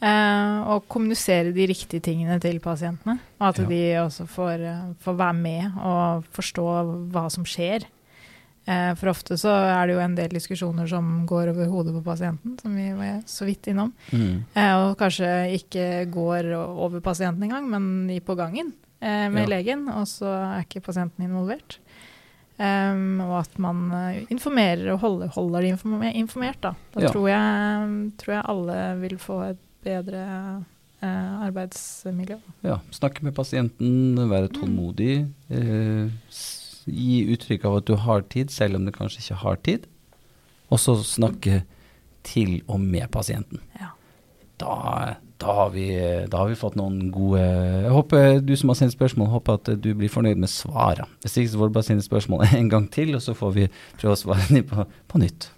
Eh, 0.00 0.58
å 0.70 0.76
kommunisere 0.86 1.50
de 1.52 1.64
riktige 1.66 2.00
tingene 2.00 2.36
til 2.40 2.60
pasientene. 2.62 3.18
Og 3.40 3.48
at 3.48 3.56
Ja. 3.58 3.64
de 3.66 3.80
også 3.98 4.26
får, 4.28 4.60
eh, 4.64 4.94
får 5.02 5.16
være 5.16 5.34
med 5.34 5.72
og 5.78 6.24
forstå 6.32 7.10
hva 7.10 7.28
som 7.30 7.42
skjer. 7.44 7.82
Eh, 8.68 8.94
for 8.94 9.08
ofte 9.08 9.34
så 9.34 9.48
er 9.48 9.86
det 9.88 9.94
jo 9.96 10.00
en 10.00 10.14
del 10.14 10.28
diskusjoner 10.28 10.86
som 10.88 11.26
går 11.26 11.48
over 11.50 11.66
hodet 11.66 11.94
på 11.94 12.04
pasienten, 12.04 12.60
som 12.60 12.76
vi 12.76 12.92
var 12.92 13.22
så 13.26 13.44
vidt 13.46 13.62
innom. 13.66 13.92
Mm. 14.12 14.44
Eh, 14.54 14.74
og 14.76 14.98
kanskje 14.98 15.58
ikke 15.58 16.08
går 16.12 16.52
over 16.54 17.00
pasienten 17.00 17.42
engang, 17.42 17.68
men 17.68 18.10
i 18.10 18.20
på 18.20 18.36
gangen 18.36 18.72
eh, 19.00 19.28
med 19.30 19.48
Ja. 19.48 19.56
legen, 19.56 19.88
og 19.88 20.04
så 20.06 20.26
er 20.58 20.64
ikke 20.64 20.82
pasienten 20.84 21.24
involvert. 21.24 21.78
Um, 22.60 23.20
og 23.20 23.38
at 23.46 23.56
man 23.58 23.88
informerer 24.30 24.92
og 24.92 24.98
holder, 25.00 25.28
holder 25.28 25.60
de 25.62 25.68
informert. 26.18 26.60
Da, 26.60 26.74
da 26.92 27.00
Ja. 27.02 27.08
tror, 27.08 27.28
jeg, 27.28 28.12
tror 28.18 28.34
jeg 28.34 28.44
alle 28.48 29.00
vil 29.00 29.16
få 29.18 29.50
et 29.50 29.58
bedre 29.86 30.22
eh, 31.02 31.42
arbeidsmiljø. 31.48 32.38
ja. 32.66 32.78
Snakke 32.90 33.24
med 33.26 33.34
pasienten, 33.36 34.16
være 34.30 34.50
tålmodig. 34.54 35.26
Eh, 35.50 36.32
gi 36.88 37.20
uttrykk 37.34 37.66
av 37.68 37.80
at 37.80 37.88
du 37.88 37.94
har 38.00 38.24
tid, 38.32 38.50
selv 38.50 38.78
om 38.78 38.86
du 38.86 38.92
kanskje 38.92 39.22
ikke 39.22 39.42
har 39.44 39.60
tid. 39.64 39.86
Og 40.68 40.80
så 40.80 40.96
snakke 41.04 41.62
til 42.26 42.60
og 42.66 42.80
med 42.80 43.08
pasienten. 43.12 43.60
Ja. 43.80 43.92
Da, 44.58 44.74
da, 45.38 45.52
har 45.54 45.68
vi, 45.70 45.86
da 46.26 46.40
har 46.40 46.48
vi 46.50 46.56
fått 46.58 46.74
noen 46.74 47.12
gode 47.14 47.38
Jeg 47.38 47.92
håper 47.94 48.40
du 48.42 48.56
som 48.58 48.72
har 48.72 48.78
sendt 48.80 48.96
spørsmål, 48.96 49.30
håper 49.36 49.60
at 49.60 49.70
du 49.84 49.92
blir 49.94 50.10
fornøyd 50.10 50.40
med 50.40 50.50
svarene. 50.50 51.06
Hvis 51.22 51.38
ikke 51.38 51.52
så 51.52 51.60
får 51.60 51.70
du 51.70 51.76
bare 51.76 51.88
sende 51.88 52.06
spørsmål 52.06 52.48
en 52.58 52.72
gang 52.72 52.88
til, 52.90 53.14
og 53.14 53.22
så 53.22 53.36
får 53.38 53.54
vi 53.54 53.68
prøve 54.00 54.16
å 54.16 54.20
svare 54.24 54.48
dem 54.50 54.66
på, 54.66 54.88
på 55.08 55.22
nytt. 55.22 55.52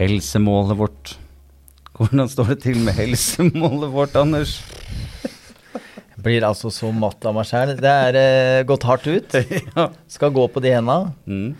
Helsemålet 0.00 0.78
vårt. 0.80 1.16
Hvordan 1.98 2.28
står 2.32 2.54
det 2.54 2.62
til 2.62 2.78
med 2.80 2.96
helsemålet 2.96 3.90
vårt, 3.92 4.14
Anders? 4.16 4.54
Jeg 5.20 6.22
blir 6.24 6.44
altså 6.48 6.70
så 6.72 6.88
matt 6.92 7.24
av 7.28 7.34
meg 7.36 7.48
sjæl. 7.48 7.74
Det 7.76 7.90
er 8.06 8.16
eh, 8.20 8.62
gått 8.68 8.86
hardt 8.88 9.04
ut. 9.08 9.36
ja. 9.76 9.90
Skal 10.08 10.32
gå 10.32 10.46
på 10.52 10.62
de 10.64 10.72
henda. 10.72 10.96
Mm. 11.28 11.50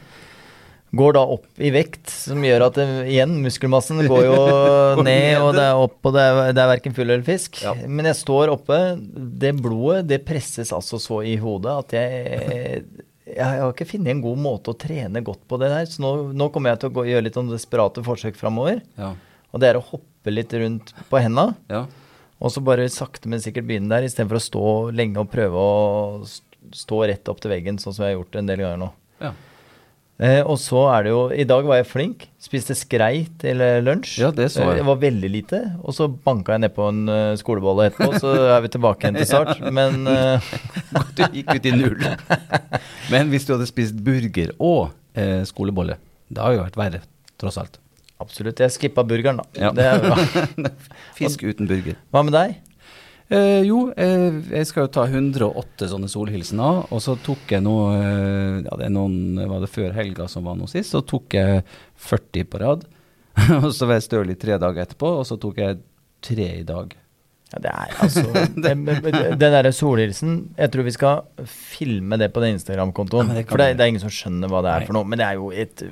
Går 0.96 1.14
da 1.18 1.26
opp 1.36 1.60
i 1.60 1.68
vekt, 1.70 2.08
som 2.10 2.40
gjør 2.42 2.64
at 2.70 2.80
det, 2.80 2.86
igjen, 3.12 3.36
muskelmassen 3.44 4.00
går 4.10 4.24
jo 4.26 4.32
Går 4.98 5.04
ned, 5.04 5.20
ned. 5.20 5.44
og 5.44 5.52
det 5.58 5.66
er 5.68 5.82
opp, 5.84 5.98
og 6.08 6.16
det 6.16 6.24
er, 6.24 6.40
det 6.56 6.64
er 6.64 6.72
verken 6.72 6.96
fugl 6.96 7.12
eller 7.12 7.28
fisk. 7.28 7.60
Ja. 7.66 7.76
Men 7.84 8.08
jeg 8.08 8.18
står 8.22 8.54
oppe. 8.56 8.80
Det 9.44 9.52
blodet, 9.60 10.06
det 10.08 10.22
presses 10.24 10.72
altså 10.76 10.98
så 11.00 11.20
i 11.28 11.36
hodet 11.44 11.76
at 11.84 11.96
jeg 12.00 12.82
jeg 13.36 13.62
har 13.62 13.72
ikke 13.72 13.88
funnet 13.88 14.12
en 14.14 14.22
god 14.24 14.38
måte 14.42 14.72
å 14.72 14.78
trene 14.78 15.22
godt 15.24 15.42
på 15.48 15.58
det 15.60 15.70
der. 15.72 15.88
Så 15.90 16.02
nå, 16.04 16.12
nå 16.36 16.50
kommer 16.54 16.74
jeg 16.74 16.82
til 16.82 16.90
å 16.90 16.94
gå, 16.98 17.06
gjøre 17.10 17.26
litt 17.26 17.38
sånn 17.38 17.50
desperate 17.52 18.04
forsøk 18.06 18.38
framover. 18.38 18.82
Ja. 19.00 19.14
Og 19.50 19.62
det 19.62 19.70
er 19.70 19.80
å 19.80 19.84
hoppe 19.84 20.34
litt 20.34 20.54
rundt 20.54 20.94
på 21.10 21.22
henda. 21.22 21.52
ja. 21.72 21.86
Og 22.40 22.48
så 22.54 22.62
bare 22.64 22.86
sakte, 22.88 23.28
men 23.28 23.42
sikkert 23.44 23.66
begynne 23.68 23.92
der, 23.92 24.06
istedenfor 24.08 24.38
å 24.38 24.40
stå 24.40 24.68
lenge 24.96 25.20
og 25.20 25.28
prøve 25.28 25.60
å 25.60 26.22
stå 26.72 27.02
rett 27.10 27.28
opp 27.28 27.42
til 27.42 27.52
veggen, 27.52 27.76
sånn 27.76 27.92
som 27.92 28.06
jeg 28.06 28.14
har 28.14 28.22
gjort 28.22 28.38
en 28.40 28.48
del 28.48 28.62
ganger 28.64 28.80
nå. 28.80 28.88
Ja. 29.20 29.32
Eh, 30.20 30.42
og 30.44 30.58
så 30.60 30.82
er 30.92 31.06
det 31.06 31.12
jo 31.14 31.20
I 31.32 31.46
dag 31.48 31.64
var 31.64 31.78
jeg 31.80 31.88
flink. 31.88 32.26
Spiste 32.40 32.74
skrei 32.76 33.22
til 33.40 33.62
lunsj. 33.86 34.18
Ja, 34.20 34.28
det 34.36 34.50
så 34.52 34.66
jeg. 34.66 34.74
Eh, 34.74 34.80
Det 34.82 34.86
var 34.90 34.98
veldig 35.00 35.30
lite. 35.32 35.60
Og 35.80 35.96
så 35.96 36.10
banka 36.12 36.56
jeg 36.56 36.66
nedpå 36.66 36.88
en 36.92 37.02
uh, 37.08 37.32
skolebolle 37.40 37.88
etterpå, 37.88 38.20
så 38.20 38.34
er 38.56 38.60
vi 38.66 38.72
tilbake 38.76 39.06
igjen 39.06 39.16
til 39.16 39.30
start. 39.30 39.62
Men 39.78 40.04
uh... 40.04 40.52
Du 41.16 41.24
gikk 41.32 41.54
ut 41.56 41.68
i 41.70 41.72
null. 41.72 42.04
Men 43.12 43.32
hvis 43.32 43.48
du 43.48 43.54
hadde 43.56 43.68
spist 43.70 43.96
burger 44.04 44.52
og 44.58 44.90
uh, 45.16 45.40
skolebolle, 45.48 45.96
det 46.28 46.44
har 46.44 46.58
jo 46.58 46.64
vært 46.66 46.76
verre, 46.78 47.00
tross 47.40 47.56
alt. 47.60 47.80
absolutt. 48.20 48.60
Jeg 48.60 48.76
skippa 48.76 49.02
burgeren, 49.08 49.40
da. 49.40 49.72
Ja. 49.72 50.68
Fisk 51.18 51.46
uten 51.48 51.66
burger. 51.70 51.96
Hva 52.12 52.22
med 52.28 52.36
deg? 52.36 52.58
Eh, 53.30 53.62
jo, 53.62 53.84
eh, 53.94 54.40
jeg 54.50 54.66
skal 54.66 54.88
jo 54.88 54.90
ta 54.90 55.04
108 55.06 55.86
sånne 55.92 56.08
solhilsener, 56.10 56.80
og 56.90 57.02
så 57.04 57.14
tok 57.22 57.52
jeg 57.54 57.62
nå 57.62 57.74
eh, 57.94 58.56
Ja, 58.64 58.78
det 58.80 58.88
er 58.88 58.90
noen 58.90 59.38
Var 59.38 59.62
det 59.62 59.68
før 59.70 59.92
helga 59.94 60.26
som 60.30 60.48
var 60.50 60.56
nå 60.58 60.66
sist? 60.70 60.90
Så 60.96 61.04
tok 61.06 61.36
jeg 61.38 61.60
40 62.10 62.48
på 62.50 62.62
rad. 62.62 62.82
og 63.60 63.70
så 63.76 63.86
var 63.86 64.00
jeg 64.00 64.08
støl 64.08 64.34
i 64.34 64.38
tre 64.40 64.58
dager 64.58 64.82
etterpå, 64.82 65.12
og 65.20 65.28
så 65.28 65.38
tok 65.38 65.62
jeg 65.62 65.78
tre 66.26 66.48
i 66.58 66.66
dag. 66.66 66.96
Ja, 67.50 67.62
det 67.62 67.70
er 67.70 67.94
altså 68.02 68.26
Den, 68.66 68.84
den 68.86 69.38
derre 69.40 69.72
solhilsen 69.74 70.34
Jeg 70.54 70.70
tror 70.70 70.86
vi 70.86 70.92
skal 70.94 71.46
filme 71.50 72.18
det 72.20 72.28
på 72.34 72.42
den 72.42 72.58
Instagram-kontoen. 72.58 73.30
Ja, 73.34 73.46
for 73.46 73.62
det, 73.62 73.72
det 73.78 73.86
er 73.86 73.94
ingen 73.94 74.02
som 74.02 74.14
skjønner 74.14 74.50
hva 74.50 74.64
det 74.66 74.74
er 74.74 74.82
Nei. 74.82 74.90
for 74.90 74.98
noe. 74.98 75.06
Men 75.06 75.22
det 75.22 75.26
er 75.28 75.38
jo 75.38 75.54
et 75.54 75.86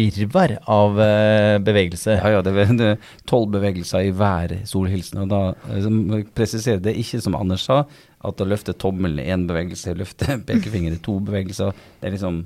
virvar 0.00 0.56
av 0.70 1.00
eh, 1.02 1.56
bevegelse. 1.62 2.16
Ja, 2.18 2.30
ja, 2.36 2.42
det 2.44 2.54
er 2.56 2.96
tolv 3.28 3.50
bevegelser 3.54 4.06
i 4.08 4.14
hver 4.16 4.54
solhilsen. 4.68 5.22
Og 5.24 5.30
da 5.32 5.42
eh, 5.72 6.24
presiserer 6.36 6.80
det 6.84 6.96
ikke 7.00 7.20
som 7.24 7.36
Anders 7.38 7.66
sa, 7.68 7.82
at 8.20 8.40
å 8.40 8.48
løfte 8.48 8.76
tommelen 8.76 9.20
er 9.22 9.34
én 9.36 9.46
bevegelse, 9.48 9.96
løfte 9.98 10.38
pekefingeren 10.48 10.98
er 10.98 11.04
to 11.04 11.18
bevegelser. 11.24 11.76
Det 12.00 12.10
er 12.10 12.16
liksom 12.16 12.42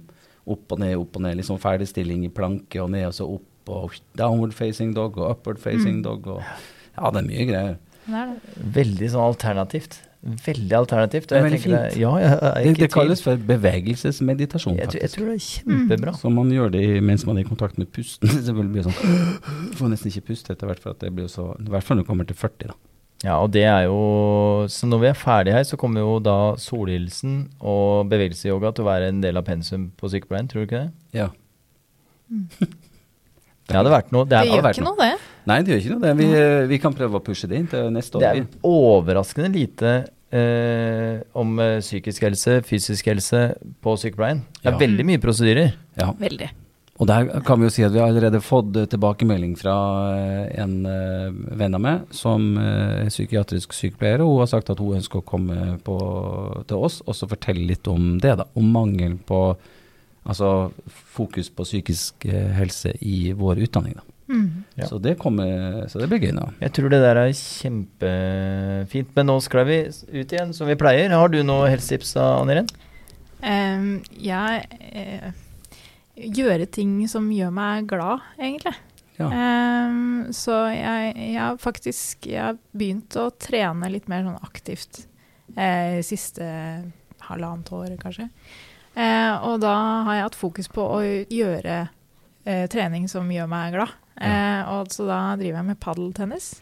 opp 0.50 0.76
og 0.76 0.82
ned, 0.82 0.96
opp 1.00 1.18
og 1.18 1.24
ned. 1.24 1.38
Liksom 1.40 1.60
ferdigstilling 1.62 2.26
i 2.26 2.32
planke 2.34 2.82
og 2.82 2.92
ned 2.94 3.08
og 3.10 3.16
så 3.16 3.28
opp. 3.38 3.50
Og 3.74 3.94
downward 4.18 4.52
facing 4.52 4.92
dog 4.92 5.16
og 5.16 5.30
upward 5.30 5.60
facing 5.62 6.02
dog. 6.04 6.26
Og, 6.28 6.42
ja, 6.98 7.10
det 7.14 7.22
er 7.22 7.28
mye 7.30 7.46
greier. 7.48 7.78
Det 8.04 8.18
er 8.20 8.34
det. 8.34 8.56
Veldig 8.74 9.08
sånn 9.14 9.24
alternativt. 9.30 10.02
Veldig 10.24 10.72
alternativt. 10.78 11.26
Det 11.28 11.36
er 11.36 11.42
og 11.42 11.44
jeg 11.44 11.52
veldig 11.52 11.62
fint. 11.64 11.96
ja, 12.00 12.10
jeg 12.16 12.30
jeg, 12.30 12.64
Det, 12.64 12.78
det 12.80 12.88
kalles 12.94 13.20
for 13.22 13.36
bevegelsesmeditasjon, 13.50 14.78
jeg, 14.80 14.88
tror- 14.88 15.02
jeg 15.02 15.10
tror 15.12 15.26
det 15.28 15.34
er 15.34 15.44
kjempebra. 15.44 16.14
Så 16.16 16.30
man 16.32 16.48
gjør 16.54 16.70
det 16.72 17.02
mens 17.04 17.26
man 17.28 17.36
er 17.36 17.44
i 17.44 17.48
kontakt 17.48 17.76
med 17.78 17.90
pusten. 17.92 18.28
Det 18.46 18.54
blir 18.56 18.86
sånn 18.86 18.96
Får 19.76 19.92
nesten 19.92 20.08
ikke 20.14 20.24
puste 20.32 20.54
etter 20.56 20.66
hvert, 20.70 20.80
for 20.80 20.94
at 20.96 21.00
det 21.04 21.12
blir 21.12 21.28
så 21.28 21.50
I 21.60 21.68
hvert 21.68 21.84
fall 21.84 21.98
når 22.00 22.06
du 22.06 22.08
kommer 22.08 22.24
til 22.30 22.36
40, 22.40 22.72
da. 22.72 22.74
Ja, 23.24 23.36
og 23.40 23.52
det 23.52 23.62
er 23.68 23.84
jo 23.86 24.64
Så 24.68 24.88
når 24.88 25.00
vi 25.04 25.06
er 25.12 25.14
ferdige 25.16 25.54
her, 25.58 25.64
så 25.68 25.76
kommer 25.80 26.00
jo 26.00 26.16
da 26.24 26.38
solhilsen 26.60 27.50
og 27.60 28.08
bevegelsesyoga 28.10 28.72
til 28.76 28.84
å 28.84 28.88
være 28.88 29.12
en 29.12 29.20
del 29.20 29.36
av 29.36 29.44
pensum 29.44 29.90
på 30.00 30.08
sykepleien, 30.12 30.48
tror 30.48 30.64
du 30.64 30.66
ikke 30.70 30.82
det? 30.86 30.92
Ja. 31.20 31.28
Det 33.64 33.78
hadde 33.78 33.88
vært 33.94 34.10
noe. 34.12 34.26
Det 34.28 34.36
Det 34.44 34.50
gjør 34.52 34.64
vært 34.66 34.76
ikke 34.76 34.84
noe. 34.84 34.96
noe, 34.98 35.06
det. 35.14 35.30
Nei, 35.48 35.54
det 35.64 35.72
gjør 35.72 35.78
ikke 35.80 35.92
noe. 35.94 36.02
Det. 36.04 36.10
Vi, 36.18 36.26
vi 36.68 36.78
kan 36.82 36.92
prøve 36.96 37.16
å 37.16 37.22
pushe 37.24 37.48
det 37.48 37.56
inn 37.62 37.68
til 37.70 37.86
neste 37.94 38.18
år. 38.18 38.20
det 38.20 38.42
er 38.42 38.66
overraskende 38.68 39.48
lite 39.54 39.92
eh, 40.32 41.20
om 41.34 41.58
eh, 41.60 41.78
psykisk 41.80 42.22
helse, 42.26 42.60
fysisk 42.66 43.06
helse 43.12 43.54
på 43.84 43.96
sykepleien. 44.00 44.42
Det 44.62 44.66
er 44.70 44.72
Ja. 44.72 44.78
veldig 44.78 45.04
mye 45.06 45.18
prosedyrer. 45.22 45.74
Ja. 45.98 46.12
Veldig. 46.12 46.50
Og 47.00 47.08
der 47.08 47.26
kan 47.42 47.58
vi 47.58 47.66
jo 47.66 47.70
si 47.74 47.82
at 47.82 47.90
vi 47.92 47.98
har 47.98 48.06
allerede 48.08 48.40
fått 48.40 48.76
eh, 48.76 48.86
tilbakemelding 48.86 49.56
fra 49.58 49.74
eh, 50.14 50.62
en 50.62 50.86
eh, 50.86 51.30
venn 51.58 51.74
av 51.74 51.80
meg 51.82 52.04
som 52.14 52.56
eh, 52.56 53.04
er 53.06 53.10
psykiatrisk 53.10 53.72
sykepleier, 53.74 54.20
og 54.22 54.30
hun 54.36 54.38
har 54.44 54.46
sagt 54.52 54.70
at 54.70 54.78
hun 54.78 54.94
ønsker 55.00 55.18
å 55.18 55.26
komme 55.26 55.78
på, 55.82 55.96
til 56.70 56.76
oss 56.78 57.00
og 57.06 57.14
så 57.18 57.26
fortelle 57.28 57.66
litt 57.66 57.86
om 57.90 58.18
det, 58.22 58.36
da. 58.38 58.44
Om 58.54 58.70
mangel 58.72 59.16
på 59.26 59.56
Altså 60.24 60.72
fokus 61.12 61.50
på 61.52 61.66
psykisk 61.66 62.24
eh, 62.24 62.46
helse 62.56 62.94
i 63.04 63.34
vår 63.36 63.58
utdanning, 63.66 63.92
da. 63.98 64.00
Mm. 64.28 64.64
Ja. 64.74 64.86
Så, 64.88 64.98
det 64.98 65.18
kommer, 65.20 65.84
så 65.88 66.00
det 66.00 66.08
blir 66.08 66.22
gøy 66.22 66.32
nå. 66.36 66.46
Jeg 66.62 66.72
tror 66.76 66.92
det 66.92 67.02
der 67.04 67.20
er 67.20 67.34
kjempefint. 67.36 69.12
Men 69.16 69.30
nå 69.30 69.36
skal 69.44 69.68
vi 69.68 69.78
ut 69.90 70.32
igjen, 70.32 70.54
som 70.56 70.70
vi 70.70 70.78
pleier. 70.80 71.12
Har 71.12 71.32
du 71.32 71.42
noe 71.46 71.68
helsetips, 71.72 72.16
da, 72.18 72.34
Anne 72.40 72.64
Um, 73.44 73.98
ja 74.16 74.38
jeg 74.54 74.78
eh, 74.96 75.32
Gjøre 76.14 76.64
ting 76.70 77.02
som 77.10 77.26
gjør 77.34 77.50
meg 77.52 77.88
glad, 77.90 78.22
egentlig. 78.38 78.72
Ja. 79.18 79.26
Um, 79.28 80.30
så 80.32 80.54
jeg, 80.72 81.10
jeg 81.18 81.40
har 81.42 81.58
faktisk 81.60 82.28
jeg 82.30 82.40
har 82.40 82.56
begynt 82.72 83.18
å 83.18 83.26
trene 83.34 83.90
litt 83.90 84.06
mer 84.08 84.22
sånn 84.24 84.38
aktivt 84.46 85.02
eh, 85.58 85.98
siste 86.06 86.46
halvannet 87.26 87.72
år, 87.74 87.96
kanskje. 88.00 88.28
Eh, 88.94 89.34
og 89.42 89.58
da 89.62 89.74
har 90.06 90.18
jeg 90.18 90.26
hatt 90.28 90.38
fokus 90.38 90.70
på 90.70 90.86
å 90.86 91.02
gjøre 91.02 91.76
eh, 92.46 92.64
trening 92.70 93.10
som 93.10 93.30
gjør 93.30 93.50
meg 93.50 93.74
glad. 93.74 93.94
Eh, 94.20 94.62
og 94.74 94.92
så 94.94 95.08
da 95.08 95.22
driver 95.40 95.58
jeg 95.62 95.70
med 95.72 95.80
padeltennis. 95.82 96.52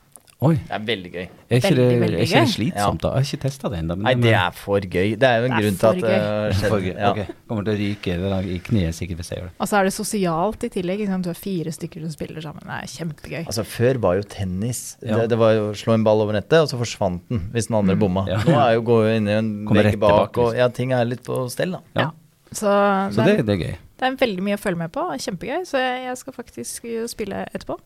Oi, 0.42 0.56
Det 0.58 0.74
er 0.74 0.80
veldig 0.82 1.10
gøy. 1.12 1.22
er 1.22 1.60
ikke, 1.60 1.68
det, 1.70 1.82
Veldig, 1.82 1.98
veldig 2.02 2.16
er 2.18 2.24
ikke 2.26 2.40
det 2.42 2.50
slitsomt, 2.50 3.02
da? 3.04 3.10
Jeg 3.12 3.22
har 3.22 3.26
ikke 3.28 3.42
testa 3.44 3.68
det 3.70 3.78
ennå. 3.78 3.96
Nei, 4.02 4.14
det 4.18 4.32
er 4.34 4.56
for 4.58 4.80
gøy. 4.82 5.12
Det 5.14 5.28
er 5.28 5.36
jo 5.38 5.44
en 5.46 5.52
er 5.54 5.60
grunn 5.62 5.76
til 5.78 5.86
at 5.86 6.00
det 6.02 6.14
har 6.16 6.56
skjedd. 6.58 6.86
Ja. 6.88 7.10
Okay. 7.12 7.36
Kommer 7.46 7.66
til 7.68 7.72
å 7.72 7.78
ryke 7.78 8.16
i 8.50 8.56
kneet 8.66 8.96
sikkert 8.98 9.20
hvis 9.20 9.30
jeg 9.30 9.38
gjør 9.38 9.46
det. 9.52 9.54
Og 9.62 9.70
så 9.70 9.78
er 9.78 9.86
det 9.86 9.92
sosialt 9.94 10.66
i 10.66 10.70
tillegg. 10.74 11.04
Ikke 11.04 11.14
sant? 11.14 11.28
Du 11.28 11.30
er 11.30 11.38
fire 11.38 11.74
stykker 11.76 12.02
som 12.02 12.14
spiller 12.16 12.42
sammen. 12.42 12.66
Det 12.66 12.78
er 12.80 12.90
kjempegøy. 12.90 13.44
Altså 13.44 13.66
Før 13.76 14.00
var 14.02 14.18
jo 14.18 14.26
tennis 14.34 14.82
Ja. 14.98 15.20
det, 15.20 15.28
det 15.30 15.38
var 15.38 15.54
jo 15.54 15.70
slå 15.78 15.94
en 15.94 16.08
ball 16.10 16.24
over 16.26 16.34
nettet, 16.34 16.58
og 16.58 16.66
så 16.72 16.80
forsvant 16.80 17.22
den 17.30 17.46
hvis 17.54 17.70
den 17.70 17.78
andre 17.78 17.94
bomma. 18.02 18.26
Ja. 18.26 18.42
Nå 18.42 18.58
er 18.58 18.74
jo 18.74 18.82
gå 18.90 18.98
inn 19.14 19.30
i 19.30 19.38
en 19.38 19.52
vegg 19.70 19.92
rett 19.92 20.00
bak, 20.02 20.32
tilbake, 20.34 20.48
og 20.48 20.58
ja, 20.58 20.66
ting 20.74 20.90
er 20.90 21.06
litt 21.06 21.22
på 21.22 21.44
stell, 21.54 21.78
da. 21.78 21.84
Ja. 22.02 22.10
Så, 22.50 22.66
Så 23.14 23.22
det, 23.22 23.38
det, 23.38 23.46
det 23.46 23.54
er 23.54 23.62
gøy. 23.68 23.78
Det 24.02 24.08
er 24.08 24.16
veldig 24.18 24.42
mye 24.42 24.56
å 24.58 24.58
følge 24.58 24.80
med 24.80 24.90
på. 24.90 25.02
Kjempegøy. 25.22 25.60
Så 25.68 25.78
jeg, 25.78 25.98
jeg 26.08 26.18
skal 26.18 26.34
faktisk 26.34 26.86
spille 27.12 27.44
etterpå. 27.54 27.76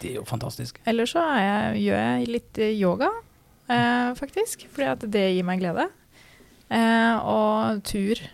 Det 0.00 0.14
er 0.14 0.16
jo 0.16 0.24
fantastisk. 0.24 0.78
Eller 0.88 1.08
så 1.10 1.20
er 1.20 1.42
jeg, 1.42 1.82
gjør 1.84 1.98
jeg 2.00 2.30
litt 2.32 2.60
eh, 2.64 2.72
yoga, 2.72 3.10
eh, 3.68 4.08
faktisk. 4.16 4.64
Fordi 4.72 4.88
at 4.94 5.04
det 5.12 5.26
gir 5.34 5.44
meg 5.44 5.60
glede. 5.60 5.84
Eh, 6.72 7.20
og 7.20 7.84
tur. 7.84 8.24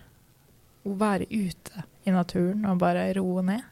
Å 0.84 0.94
være 1.00 1.26
ute 1.32 1.82
i 2.04 2.12
naturen 2.12 2.66
og 2.68 2.78
bare 2.82 3.08
roe 3.16 3.42
ned. 3.42 3.66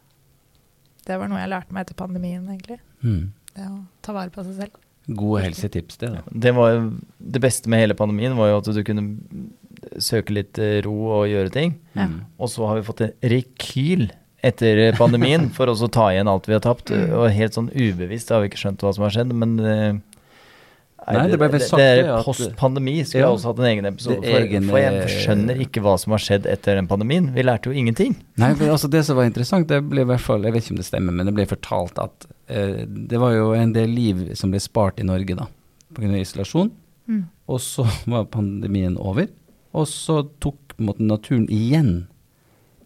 Det 1.06 1.18
var 1.20 1.30
noe 1.30 1.42
jeg 1.42 1.50
lærte 1.52 1.76
meg 1.76 1.84
etter 1.84 1.98
pandemien, 1.98 2.42
egentlig. 2.48 2.80
Mm. 3.04 3.26
Det 3.52 3.66
å 3.68 3.76
ta 4.02 4.14
vare 4.16 4.32
på 4.32 4.42
seg 4.46 4.58
selv. 4.58 4.78
Gode 5.06 5.42
helsetips, 5.44 5.98
det. 6.00 6.08
da. 6.14 6.22
Det 6.46 6.54
var 6.56 6.80
det 6.82 7.42
beste 7.42 7.70
med 7.70 7.82
hele 7.84 7.98
pandemien, 7.98 8.34
var 8.38 8.50
jo 8.50 8.62
at 8.62 8.70
du 8.74 8.82
kunne 8.86 9.06
søke 10.00 10.34
litt 10.36 10.58
eh, 10.62 10.80
ro 10.86 10.94
og 11.20 11.26
gjøre 11.30 11.52
ting. 11.54 11.76
Ja. 11.96 12.08
Mm. 12.08 12.18
Og 12.38 12.52
så 12.52 12.66
har 12.68 12.78
vi 12.78 12.86
fått 12.86 13.04
en 13.06 13.14
rekyl 13.32 14.08
etter 14.42 14.96
pandemien 14.98 15.50
for 15.56 15.70
å 15.70 15.76
ta 15.92 16.08
igjen 16.12 16.30
alt 16.30 16.48
vi 16.48 16.56
har 16.56 16.64
tapt. 16.64 16.90
Og 16.94 17.28
helt 17.34 17.58
sånn 17.58 17.70
ubevisst 17.74 18.32
har 18.32 18.42
vi 18.42 18.50
ikke 18.50 18.62
skjønt 18.64 18.82
hva 18.82 18.94
som 18.96 19.06
har 19.06 19.14
skjedd, 19.14 19.36
men 19.36 20.00
er, 21.02 21.16
Nei, 21.18 21.24
det 21.32 21.38
ble 21.40 21.58
sagt 21.58 21.80
det 21.80 21.86
det 21.98 22.02
er 22.06 22.22
Post 22.22 22.52
pandemi 22.58 22.94
skulle 23.02 23.24
Ja. 23.24 23.30
jeg 23.30 23.36
også 23.36 23.50
hatt 23.50 23.58
en 23.58 23.68
egen 23.70 23.86
episode 23.90 24.22
for. 24.22 24.38
egen, 24.38 24.68
For 24.70 24.78
jeg 24.78 24.94
eh, 25.00 25.14
skjønner 25.24 25.62
ikke 25.64 25.82
hva 25.82 25.94
som 25.98 26.14
har 26.14 26.22
skjedd 26.22 26.46
etter 26.46 26.78
den 26.78 26.86
pandemien. 26.86 27.32
Vi 27.34 27.42
lærte 27.42 27.70
jo 27.70 27.74
ingenting. 27.74 28.14
Nei, 28.38 28.52
for 28.54 28.70
altså 28.70 28.88
Det 28.90 29.04
som 29.04 29.16
var 29.16 29.26
interessant, 29.26 29.66
det 29.68 29.82
ble 29.82 30.02
i 30.02 30.04
hvert 30.08 30.20
fall 30.22 30.42
Jeg 30.44 30.52
vet 30.52 30.62
ikke 30.62 30.76
om 30.76 30.82
det 30.82 30.86
stemmer, 30.86 31.12
men 31.12 31.26
det 31.26 31.34
ble 31.34 31.46
fortalt 31.46 31.98
at 31.98 32.26
eh, 32.48 32.86
det 32.86 33.18
var 33.18 33.34
jo 33.34 33.52
en 33.52 33.72
del 33.72 33.90
liv 33.90 34.34
som 34.38 34.50
ble 34.50 34.60
spart 34.60 35.00
i 35.00 35.06
Norge 35.08 35.34
da, 35.34 35.48
pga. 35.94 36.14
isolasjon. 36.20 36.70
Mm. 37.08 37.24
Og 37.48 37.58
så 37.60 37.86
var 38.06 38.30
pandemien 38.30 38.96
over, 38.96 39.26
og 39.72 39.88
så 39.88 40.22
tok 40.42 40.76
måte, 40.82 41.04
naturen 41.04 41.48
igjen 41.52 42.06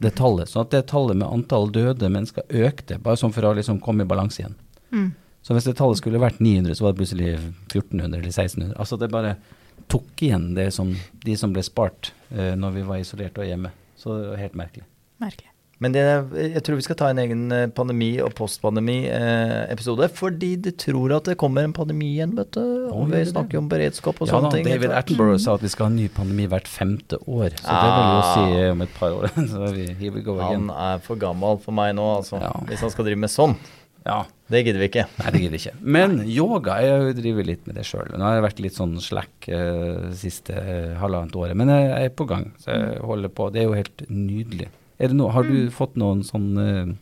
det 0.02 0.12
tallet. 0.18 0.50
Sånn 0.50 0.66
at 0.66 0.74
det 0.74 0.86
tallet 0.90 1.18
med 1.18 1.28
antall 1.28 1.70
døde 1.72 2.10
mennesker 2.12 2.46
økte, 2.66 2.98
bare 3.02 3.18
sånn 3.20 3.34
for 3.34 3.48
å 3.48 3.54
liksom 3.56 3.80
komme 3.84 4.04
i 4.04 4.08
balanse 4.08 4.42
igjen. 4.42 4.56
Mm. 4.92 5.08
Så 5.46 5.54
hvis 5.54 5.68
det 5.68 5.76
tallet 5.78 6.00
skulle 6.00 6.20
vært 6.22 6.40
900, 6.42 6.74
så 6.74 6.86
var 6.86 6.94
det 6.94 7.00
plutselig 7.00 7.28
1400 7.38 8.06
eller 8.18 8.30
1600. 8.32 8.74
Altså 8.82 8.98
det 9.00 9.10
bare 9.12 9.36
tok 9.92 10.22
igjen 10.26 10.50
det 10.56 10.70
som, 10.74 10.90
de 11.24 11.36
som 11.38 11.52
ble 11.54 11.62
spart 11.66 12.12
uh, 12.34 12.54
når 12.58 12.80
vi 12.80 12.86
var 12.88 13.02
isolert 13.02 13.38
og 13.38 13.46
hjemme. 13.46 13.70
Så 13.96 14.16
det 14.18 14.32
var 14.32 14.42
helt 14.42 14.58
merkelig. 14.58 14.88
Merkelig. 15.22 15.52
Men 15.84 15.92
det, 15.92 16.02
jeg 16.54 16.62
tror 16.64 16.78
vi 16.78 16.84
skal 16.86 16.96
ta 16.96 17.08
en 17.12 17.18
egen 17.20 17.40
eh, 17.52 17.66
pandemi- 17.76 18.16
og 18.24 18.30
postpandemi-episode. 18.38 20.08
fordi 20.16 20.56
du 20.56 20.70
tror 20.72 21.12
at 21.18 21.24
det 21.28 21.36
kommer 21.36 21.66
en 21.66 21.74
pandemi 21.76 22.14
igjen, 22.16 22.32
vet 22.38 22.50
du. 22.56 22.62
Og 22.92 23.10
vi 23.10 23.20
snakker 23.28 23.58
jo 23.58 23.62
om 23.64 23.68
beredskap 23.68 24.20
og 24.20 24.28
Ja 24.28 24.32
sånne 24.38 24.50
da, 24.50 24.56
ting. 24.56 24.64
David. 24.70 24.94
Attenborough 24.96 25.38
sa 25.42 25.54
at 25.58 25.64
vi 25.66 25.68
skal 25.72 25.88
ha 25.88 25.92
en 25.92 25.98
ny 26.00 26.08
pandemi 26.08 26.46
hvert 26.48 26.68
femte 26.70 27.18
år. 27.28 27.50
Så 27.60 27.68
det 27.68 27.90
vil 27.92 28.06
jo 28.08 28.20
Ah. 28.22 28.30
si 28.32 28.60
eh, 28.62 28.70
om 28.72 28.82
et 28.86 28.94
par 28.96 29.10
år. 29.18 29.28
så 29.52 29.72
vi, 29.74 29.86
here 30.00 30.14
we 30.16 30.22
go 30.24 30.38
again. 30.40 30.68
Han 30.70 30.94
er 30.96 31.02
for 31.04 31.20
gammel 31.20 31.60
for 31.60 31.76
meg 31.76 31.92
nå, 31.98 32.06
altså. 32.22 32.40
Ja. 32.40 32.54
Hvis 32.70 32.80
han 32.80 32.90
skal 32.94 33.04
drive 33.10 33.20
med 33.26 33.30
sånn. 33.34 33.56
Ja, 34.06 34.22
Det 34.48 34.60
gidder 34.64 34.78
vi 34.78 34.86
ikke. 34.86 35.04
Nei, 35.18 35.30
det 35.34 35.40
gidder 35.42 35.56
vi 35.58 35.60
ikke. 35.64 35.76
Men 35.82 36.20
yoga, 36.30 36.76
jeg 36.80 37.16
driver 37.18 37.44
litt 37.48 37.64
med 37.66 37.74
det 37.74 37.82
sjøl. 37.88 38.12
Nå 38.14 38.22
har 38.22 38.36
jeg 38.38 38.44
vært 38.44 38.60
litt 38.62 38.76
sånn 38.78 38.92
slack 39.02 39.48
uh, 39.50 40.12
siste 40.14 40.54
uh, 40.54 40.92
halvannet 41.00 41.34
året, 41.34 41.56
men 41.58 41.68
jeg 41.74 41.88
er 42.06 42.12
på 42.14 42.24
gang. 42.30 42.52
Så 42.62 42.70
jeg 42.70 43.00
holder 43.02 43.32
på. 43.34 43.48
Det 43.50 43.64
er 43.64 43.66
jo 43.66 43.74
helt 43.74 44.04
nydelig. 44.08 44.68
Er 44.98 45.12
det 45.12 45.16
noe, 45.18 45.32
har 45.34 45.44
du 45.44 45.68
fått 45.74 45.96
noen 46.00 46.22
sånn 46.24 46.50
uh, 46.56 46.92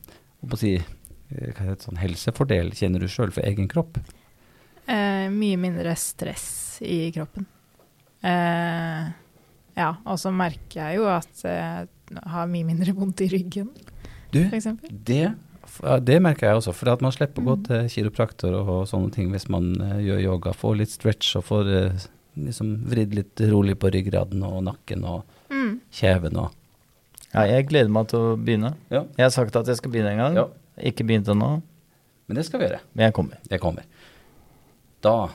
å 0.45 0.59
si, 0.59 0.75
eh, 0.77 1.51
hva 1.55 1.69
heter 1.71 1.87
sånn 1.87 2.01
helsefordel, 2.03 2.73
kjenner 2.75 3.01
du 3.05 3.09
sjøl, 3.11 3.31
for 3.35 3.47
egen 3.47 3.69
kropp? 3.71 4.01
Eh, 4.91 5.29
mye 5.33 5.57
mindre 5.61 5.95
stress 5.97 6.81
i 6.85 7.07
kroppen. 7.15 7.47
Eh, 8.25 9.07
ja, 9.79 9.91
og 10.05 10.19
så 10.21 10.33
merker 10.35 10.81
jeg 10.83 10.99
jo 10.99 11.07
at 11.09 11.45
jeg 11.47 12.21
har 12.35 12.51
mye 12.51 12.67
mindre 12.67 12.95
vondt 12.97 13.23
i 13.25 13.31
ryggen, 13.33 13.71
Du, 14.35 14.41
det, 14.91 15.29
det 16.03 16.17
merker 16.23 16.49
jeg 16.49 16.59
også, 16.59 16.73
for 16.75 16.91
at 16.91 17.03
man 17.05 17.15
slipper 17.15 17.41
å 17.45 17.53
gå 17.53 17.55
til 17.69 17.87
kiropraktor 17.93 18.57
og, 18.59 18.71
og 18.75 18.89
sånne 18.91 19.13
ting 19.15 19.31
hvis 19.31 19.47
man 19.53 19.71
uh, 19.79 20.01
gjør 20.03 20.25
yoga. 20.25 20.53
Får 20.59 20.77
litt 20.81 20.91
stretch 20.91 21.37
og 21.39 21.47
får 21.47 21.71
uh, 21.71 22.07
liksom 22.35 22.75
vridd 22.91 23.15
litt 23.15 23.45
rolig 23.53 23.77
på 23.79 23.93
ryggraden 23.95 24.43
og 24.43 24.65
nakken 24.67 25.07
og 25.07 25.23
Mm. 25.55 25.77
kjeven 25.95 26.37
og 26.41 26.55
Ja, 27.35 27.43
jeg 27.51 27.67
gleder 27.67 27.91
meg 27.91 28.07
til 28.13 28.21
å 28.21 28.35
begynne. 28.39 28.75
Ja. 28.95 29.01
Jeg 29.19 29.25
har 29.27 29.33
sagt 29.35 29.57
at 29.59 29.67
jeg 29.71 29.79
skal 29.81 29.91
begynne 29.91 30.13
en 30.15 30.21
gang. 30.23 30.37
Ja. 30.39 30.45
Ikke 30.91 31.07
begynt 31.07 31.29
ennå, 31.31 31.63
Men 32.27 32.37
det 32.39 32.47
skal 32.47 32.61
vi 32.61 32.67
gjøre. 32.67 32.81
men 32.95 33.05
jeg 33.05 33.13
kommer. 33.15 33.37
Jeg 33.51 33.61
kommer. 33.61 33.83
Da 35.05 35.29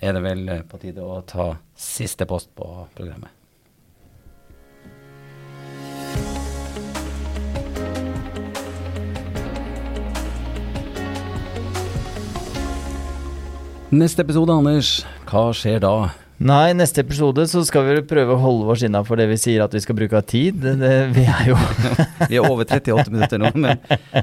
er 0.00 0.12
det 0.12 0.22
vel 0.22 0.48
eh, 0.48 0.62
på 0.62 0.78
tide 0.78 1.02
å 1.02 1.20
ta 1.26 1.56
siste 1.74 2.26
post 2.26 2.52
på 2.54 2.68
programmet. 2.94 3.32
Neste 13.90 14.22
episode, 14.22 14.54
Anders. 14.54 14.90
Hva 15.26 15.48
skjer 15.56 15.80
da? 15.82 15.92
Nei, 16.40 16.70
neste 16.72 17.02
episode 17.04 17.44
så 17.50 17.60
skal 17.68 17.84
vi 17.84 17.94
prøve 18.08 18.32
å 18.32 18.40
holde 18.40 18.70
oss 18.72 18.80
innafor 18.86 19.18
det 19.20 19.26
vi 19.28 19.36
sier 19.36 19.60
at 19.60 19.74
vi 19.76 19.82
skal 19.84 19.96
bruke 19.98 20.16
av 20.16 20.24
tid. 20.24 20.56
Det, 20.62 20.72
det, 20.80 20.92
vi 21.12 21.26
er 21.28 21.50
jo 21.50 21.56
Vi 22.30 22.38
er 22.38 22.46
over 22.46 22.64
38 22.64 23.12
minutter 23.12 23.42
nå, 23.42 23.50
men, 23.60 23.76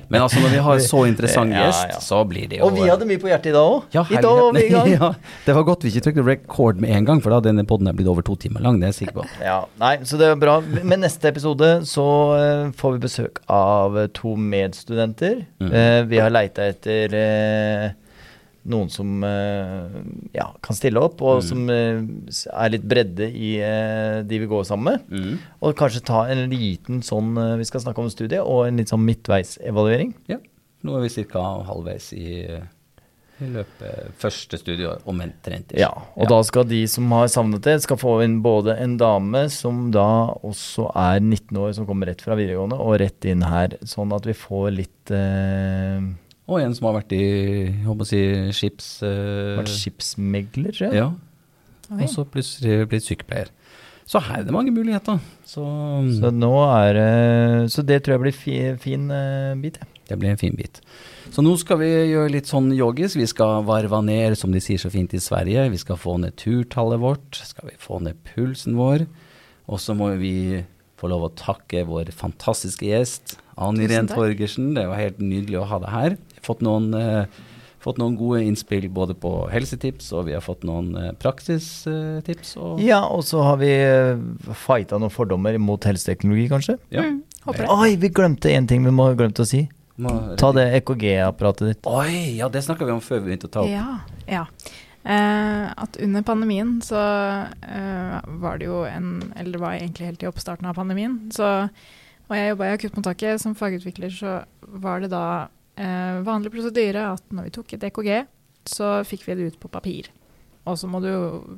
men 0.09 0.23
altså 0.23 0.41
når 0.41 0.55
vi 0.55 0.63
har 0.65 0.81
så 0.81 1.03
interessant 1.05 1.53
gjest, 1.53 1.93
ja. 1.93 1.99
så 2.01 2.23
blir 2.25 2.49
det 2.49 2.57
jo 2.57 2.65
Og 2.65 2.73
vi 2.73 2.87
hadde 2.89 3.05
mye 3.05 3.21
på 3.21 3.29
hjertet 3.29 3.51
i 3.51 3.53
dag 3.53 3.69
òg. 3.69 3.85
ja, 3.93 4.05
I 4.09 4.23
dag 4.25 4.39
var 4.39 4.57
vi 4.57 4.63
i 4.65 4.71
gang. 4.73 4.89
ja, 4.95 5.11
det 5.45 5.57
var 5.59 5.67
godt 5.67 5.85
vi 5.85 5.93
ikke 5.93 6.07
trykte 6.07 6.25
record 6.25 6.81
med 6.81 6.95
en 6.95 7.05
gang, 7.11 7.21
for 7.21 7.29
da 7.29 7.37
hadde 7.37 7.51
denne 7.51 7.67
podden 7.69 7.91
blitt 7.93 8.09
over 8.09 8.25
to 8.25 8.33
timer 8.41 8.65
lang. 8.65 8.81
Det 8.81 8.89
er 8.89 8.95
jeg 8.95 8.99
sikker 9.03 9.19
på. 9.19 9.27
Ja, 9.45 9.59
nei, 9.77 9.93
så 10.09 10.17
det 10.17 10.31
er 10.31 10.41
bra. 10.41 10.57
Men 10.65 11.05
neste 11.05 11.29
episode 11.29 11.69
så 11.85 12.07
eh, 12.39 12.65
får 12.81 12.97
vi 12.97 13.05
besøk 13.05 13.43
av 13.45 14.01
to 14.17 14.33
medstudenter. 14.41 15.43
Mm. 15.61 15.69
Eh, 15.69 16.01
vi 16.09 16.25
har 16.25 16.33
leita 16.33 16.65
etter 16.65 17.13
eh, 17.21 17.87
noen 18.67 18.89
som 18.91 19.23
eh, 19.23 19.97
ja, 20.35 20.49
kan 20.61 20.75
stille 20.77 20.99
opp, 21.01 21.21
og 21.23 21.39
Mm. 21.41 21.47
som 21.47 21.69
eh, 21.73 22.51
er 22.51 22.69
litt 22.73 22.85
bredde 22.87 23.27
i 23.31 23.55
eh, 23.63 24.21
de 24.27 24.39
vi 24.43 24.49
går 24.51 24.63
sammen 24.67 24.97
med. 24.97 25.09
Mm. 25.11 25.37
Og 25.63 25.75
kanskje 25.79 26.03
ta 26.07 26.25
en 26.27 26.45
liten 26.51 27.01
sånn 27.05 27.33
Vi 27.57 27.65
skal 27.69 27.81
snakke 27.85 28.03
om 28.03 28.09
studiet, 28.11 28.41
og 28.43 28.67
en 28.67 28.77
litt 28.81 28.91
sånn 28.91 29.05
midtveisevaluering. 29.07 30.13
Ja. 30.27 30.37
Nå 30.83 30.97
er 30.97 31.07
vi 31.07 31.23
ca. 31.25 31.43
halvveis 31.67 32.11
i, 32.13 32.43
i 33.41 33.47
løpet 33.53 34.13
første 34.21 34.57
studio, 34.61 34.93
omtrent. 35.09 35.73
Ja, 35.77 35.89
og 36.15 36.29
da 36.29 36.37
skal 36.45 36.67
de 36.69 36.83
som 36.89 37.09
har 37.11 37.27
savnet 37.33 37.65
det, 37.65 37.79
skal 37.83 37.97
få 38.01 38.19
inn 38.25 38.39
både 38.45 38.75
en 38.81 38.95
dame 38.97 39.47
som 39.53 39.87
da 39.93 40.33
også 40.45 40.87
er 40.95 41.19
19 41.19 41.57
år, 41.57 41.73
som 41.77 41.85
kommer 41.89 42.07
rett 42.11 42.21
fra 42.21 42.37
videregående, 42.37 42.77
og 42.77 42.99
rett 43.01 43.25
inn 43.29 43.41
her, 43.45 43.75
sånn 43.85 44.13
at 44.15 44.25
vi 44.29 44.33
får 44.37 44.71
litt 44.77 45.11
eh, 45.13 46.01
Og 46.47 46.61
en 46.63 46.73
som 46.75 46.87
har 46.87 47.01
vært 47.01 47.11
i 47.17 47.23
å 47.83 47.95
si, 48.07 48.21
skips... 48.55 49.01
Uh, 49.03 49.57
Vært 49.59 49.73
skipsmegler, 49.73 50.71
tror 50.71 50.87
jeg. 50.87 50.95
ja, 51.01 51.09
Oi. 51.91 52.01
og 52.03 52.09
så 52.11 52.23
plutselig 52.27 52.87
blitt 52.91 53.03
sykepleier. 53.07 53.51
Så 54.07 54.21
her 54.23 54.39
er 54.39 54.45
det 54.47 54.53
mange 54.55 54.71
muligheter. 54.71 55.19
Så, 55.43 55.63
Så 56.15 56.29
nå 56.31 56.53
er 56.63 56.93
det 56.95 57.71
Så 57.73 57.83
det 57.83 57.97
tror 58.05 58.15
jeg 58.15 58.23
blir 58.23 58.35
fi, 58.35 58.53
fin 58.79 59.09
eh, 59.11 59.51
bit, 59.59 59.79
jeg. 59.81 59.87
det 60.07 60.17
blir 60.21 60.31
en 60.31 60.39
fin 60.39 60.55
bit. 60.55 60.79
Så 61.35 61.43
nå 61.43 61.57
skal 61.59 61.81
vi 61.81 61.89
gjøre 62.13 62.31
litt 62.31 62.47
sånn 62.47 62.69
joggis. 62.71 63.17
Vi 63.19 63.27
skal 63.27 63.65
varve 63.67 63.99
ned, 64.07 64.37
som 64.39 64.55
de 64.55 64.61
sier 64.63 64.79
så 64.79 64.91
fint 64.93 65.11
i 65.11 65.19
Sverige. 65.19 65.67
Vi 65.73 65.81
skal 65.83 65.99
få 65.99 66.15
ned 66.23 66.37
turtallet 66.39 67.03
vårt. 67.03 67.41
Skal 67.49 67.67
vi 67.67 67.75
få 67.83 67.99
ned 68.05 68.15
pulsen 68.31 68.79
vår. 68.79 69.03
Og 69.67 69.83
så 69.83 69.91
må 69.99 70.13
vi 70.15 70.63
få 70.97 71.11
lov 71.11 71.27
å 71.27 71.33
takke 71.35 71.83
vår 71.85 72.13
fantastiske 72.15 72.87
gjest, 72.87 73.35
Ann 73.59 73.75
Irén 73.83 74.07
Torgersen. 74.07 74.71
Det 74.77 74.87
var 74.87 75.03
helt 75.03 75.19
nydelig 75.19 75.59
å 75.59 75.67
ha 75.67 75.81
deg 75.83 75.91
her. 75.91 76.15
Fått 76.47 76.63
noen, 76.65 76.89
eh, 76.95 77.25
fått 77.83 77.99
noen 78.01 78.15
gode 78.19 78.41
innspill 78.47 78.87
både 78.93 79.15
på 79.19 79.31
helsetips, 79.51 80.09
og 80.15 80.27
vi 80.29 80.35
har 80.37 80.43
fått 80.45 80.63
noen 80.67 80.93
eh, 80.95 81.11
praksistips. 81.19 82.55
og 82.57 82.81
Ja, 82.83 83.01
og 83.05 83.25
så 83.27 83.43
har 83.43 83.59
vi 83.61 83.71
uh, 83.75 84.53
fighta 84.65 84.99
noen 85.01 85.13
fordommer 85.13 85.59
mot 85.59 85.83
helseteknologi, 85.83 86.47
kanskje. 86.51 86.77
Ja. 86.95 87.03
Mm, 87.03 87.21
håper 87.45 87.65
det. 87.65 87.69
Oi, 87.75 87.91
vi 88.01 88.09
glemte 88.09 88.53
én 88.53 88.67
ting 88.69 88.87
vi 88.87 88.95
må 88.95 89.09
ha 89.11 89.17
glemt 89.19 89.43
å 89.43 89.47
si. 89.47 89.67
Må- 89.97 90.37
Ta 90.37 90.51
det 90.53 90.67
EKG-apparatet 90.81 91.67
ditt. 91.71 91.87
Oi, 91.89 92.37
ja, 92.37 92.47
det 92.49 92.61
snakka 92.63 92.85
vi 92.85 92.93
om 92.93 93.01
før 93.01 93.19
vi 93.23 93.31
begynte 93.31 93.49
å 93.49 93.53
ta 93.53 93.63
opp. 93.65 93.71
Ja. 93.71 93.99
ja. 94.29 94.45
Eh, 95.07 95.65
at 95.71 95.97
under 96.03 96.21
pandemien 96.27 96.81
så 96.83 96.99
eh, 97.63 98.17
var 98.41 98.57
det 98.59 98.67
jo 98.67 98.81
en 98.83 99.31
Eller 99.39 99.53
det 99.55 99.61
var 99.61 99.77
egentlig 99.77 100.09
helt 100.09 100.23
i 100.25 100.27
oppstarten 100.27 100.67
av 100.67 100.75
pandemien. 100.75 101.31
Så, 101.31 101.69
og 102.27 102.35
jeg 102.35 102.51
jobba 102.51 102.67
i 102.67 102.73
akuttmottaket 102.75 103.41
som 103.41 103.55
fagutvikler, 103.55 104.11
så 104.11 104.41
var 104.67 104.99
det 105.01 105.09
da 105.15 105.47
eh, 105.77 106.19
vanlig 106.27 106.51
prosedyre 106.53 107.07
at 107.13 107.23
når 107.33 107.47
vi 107.49 107.55
tok 107.57 107.73
et 107.77 107.87
EKG, 107.89 108.11
så 108.67 108.91
fikk 109.07 109.27
vi 109.29 109.35
det 109.39 109.51
ut 109.53 109.59
på 109.63 109.71
papir. 109.71 110.09
Og 110.67 110.75
så 110.75 110.89
må 110.91 110.99
du 110.99 111.07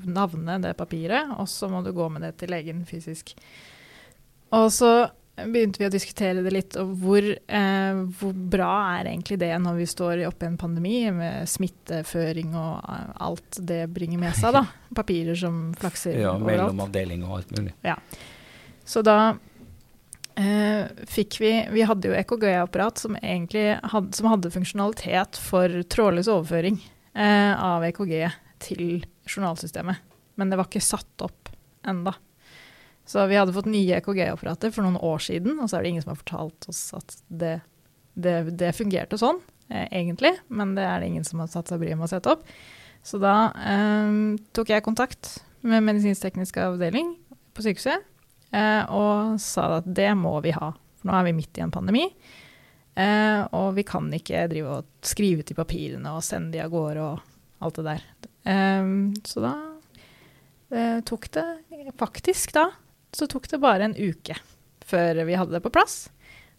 navne 0.06 0.60
det 0.62 0.76
papiret, 0.78 1.32
og 1.40 1.48
så 1.50 1.70
må 1.72 1.82
du 1.86 1.90
gå 1.98 2.10
med 2.14 2.22
det 2.28 2.36
til 2.38 2.52
legen 2.54 2.84
fysisk. 2.86 3.32
Og 4.54 4.68
så 4.74 4.92
begynte 5.40 5.80
vi 5.80 5.88
å 5.88 5.92
diskutere 5.94 6.42
det 6.44 6.52
litt, 6.52 6.76
og 6.78 6.92
hvor, 7.00 7.24
eh, 7.24 8.00
hvor 8.20 8.34
bra 8.52 8.70
er 9.00 9.08
egentlig 9.14 9.38
det 9.40 9.54
når 9.64 9.78
vi 9.80 9.86
står 9.90 10.22
oppe 10.28 10.46
i 10.46 10.50
en 10.52 10.58
pandemi 10.60 10.98
med 11.16 11.48
smitteføring 11.50 12.54
og 12.60 12.82
eh, 12.92 13.14
alt 13.26 13.60
det 13.72 13.86
bringer 13.96 14.20
med 14.20 14.36
seg, 14.38 14.54
da. 14.58 14.66
Papirer 15.00 15.38
som 15.40 15.70
flakser 15.80 16.20
Ja, 16.20 16.34
overalt. 16.36 16.76
avdeling 16.90 17.24
og 17.26 17.38
alt 17.40 17.56
mulig. 17.56 17.74
Ja. 17.88 17.96
Så 18.86 19.02
da 19.06 19.38
fikk 21.10 21.40
vi 21.42 21.50
Vi 21.74 21.84
hadde 21.84 22.08
jo 22.08 22.16
EKG-apparat 22.16 23.02
som 23.02 23.18
hadde, 23.20 24.14
som 24.16 24.30
hadde 24.32 24.52
funksjonalitet 24.54 25.40
for 25.42 25.82
trådløs 25.92 26.30
overføring 26.32 26.78
eh, 27.14 27.54
av 27.54 27.84
EKG 27.88 28.14
til 28.64 29.04
journalsystemet. 29.28 30.00
Men 30.40 30.52
det 30.52 30.60
var 30.60 30.70
ikke 30.70 30.84
satt 30.84 31.26
opp 31.26 31.52
enda. 31.88 32.14
Så 33.10 33.24
vi 33.28 33.40
hadde 33.40 33.56
fått 33.56 33.70
nye 33.72 33.98
EKG-apparater 33.98 34.74
for 34.74 34.86
noen 34.86 35.00
år 35.02 35.24
siden, 35.26 35.58
og 35.58 35.70
så 35.70 35.80
er 35.80 35.86
det 35.86 35.94
ingen 35.94 36.06
som 36.06 36.14
har 36.14 36.22
fortalt 36.22 36.68
oss 36.70 36.82
at 36.98 37.16
det, 37.28 37.56
det, 38.14 38.36
det 38.60 38.76
fungerte 38.78 39.18
sånn, 39.20 39.42
eh, 39.72 39.88
egentlig. 39.88 40.36
Men 40.48 40.76
det 40.78 40.86
er 40.86 41.02
det 41.02 41.10
ingen 41.10 41.28
som 41.28 41.42
har 41.42 41.50
satt 41.52 41.72
seg 41.72 41.82
bryet 41.82 41.98
med 41.98 42.08
å 42.10 42.12
sette 42.14 42.36
opp. 42.36 42.46
Så 43.06 43.20
da 43.22 43.50
eh, 43.58 44.14
tok 44.56 44.72
jeg 44.76 44.86
kontakt 44.86 45.40
med 45.66 45.84
medisinsk-teknisk 45.88 46.60
avdeling 46.62 47.16
på 47.56 47.66
sykehuset 47.66 47.98
eh, 47.98 48.09
og 48.50 49.36
sa 49.42 49.66
at 49.78 49.86
det 49.86 50.10
må 50.18 50.32
vi 50.42 50.54
ha. 50.56 50.72
For 51.00 51.10
nå 51.10 51.16
er 51.16 51.28
vi 51.30 51.36
midt 51.38 51.60
i 51.60 51.64
en 51.64 51.72
pandemi, 51.72 52.06
eh, 53.00 53.42
og 53.56 53.76
vi 53.78 53.86
kan 53.88 54.10
ikke 54.16 54.48
drive 54.52 54.80
og 54.80 55.06
skrive 55.06 55.46
ut 55.46 55.56
papirene 55.58 56.16
og 56.16 56.26
sende 56.26 56.58
de 56.58 56.64
av 56.64 56.74
gårde 56.74 57.06
og 57.06 57.64
alt 57.64 57.80
det 57.80 57.88
der. 57.88 58.06
Eh, 58.52 58.92
så 59.28 59.46
da 59.46 59.56
eh, 60.76 61.00
tok 61.08 61.30
det 61.36 61.48
faktisk 62.00 62.56
da, 62.58 62.70
så 63.16 63.28
tok 63.30 63.50
det 63.52 63.62
bare 63.64 63.90
en 63.90 63.98
uke 63.98 64.38
før 64.90 65.22
vi 65.28 65.38
hadde 65.38 65.56
det 65.56 65.64
på 65.64 65.74
plass. 65.74 66.08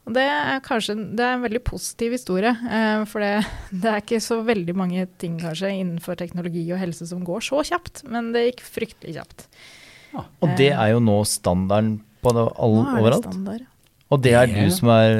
Og 0.09 0.15
det 0.17 0.25
er 0.25 0.63
kanskje 0.65 0.97
det 1.19 1.25
er 1.25 1.37
en 1.37 1.45
veldig 1.45 1.61
positiv 1.67 2.15
historie, 2.17 2.51
eh, 2.51 3.03
for 3.11 3.23
det, 3.23 3.45
det 3.83 3.91
er 3.93 4.05
ikke 4.05 4.23
så 4.25 4.41
veldig 4.47 4.77
mange 4.79 5.05
ting 5.21 5.37
kanskje 5.43 5.75
innenfor 5.77 6.19
teknologi 6.21 6.65
og 6.71 6.81
helse 6.81 7.09
som 7.11 7.25
går 7.27 7.45
så 7.45 7.65
kjapt, 7.73 8.05
men 8.11 8.33
det 8.35 8.49
gikk 8.49 8.65
fryktelig 8.79 9.19
kjapt. 9.19 9.47
Og 10.15 10.55
det 10.59 10.73
er 10.75 10.95
jo 10.95 11.03
nå 11.05 11.19
standarden 11.29 11.99
på 12.21 12.33
det 12.37 12.47
all, 12.61 12.75
Nå 12.77 12.87
er 12.87 12.95
det 12.95 13.03
overalt. 13.03 13.29
standard. 13.29 13.67
Og 14.11 14.19
det 14.25 14.33
er 14.35 14.49
du 14.51 14.73
som 14.75 14.89
er 14.91 15.13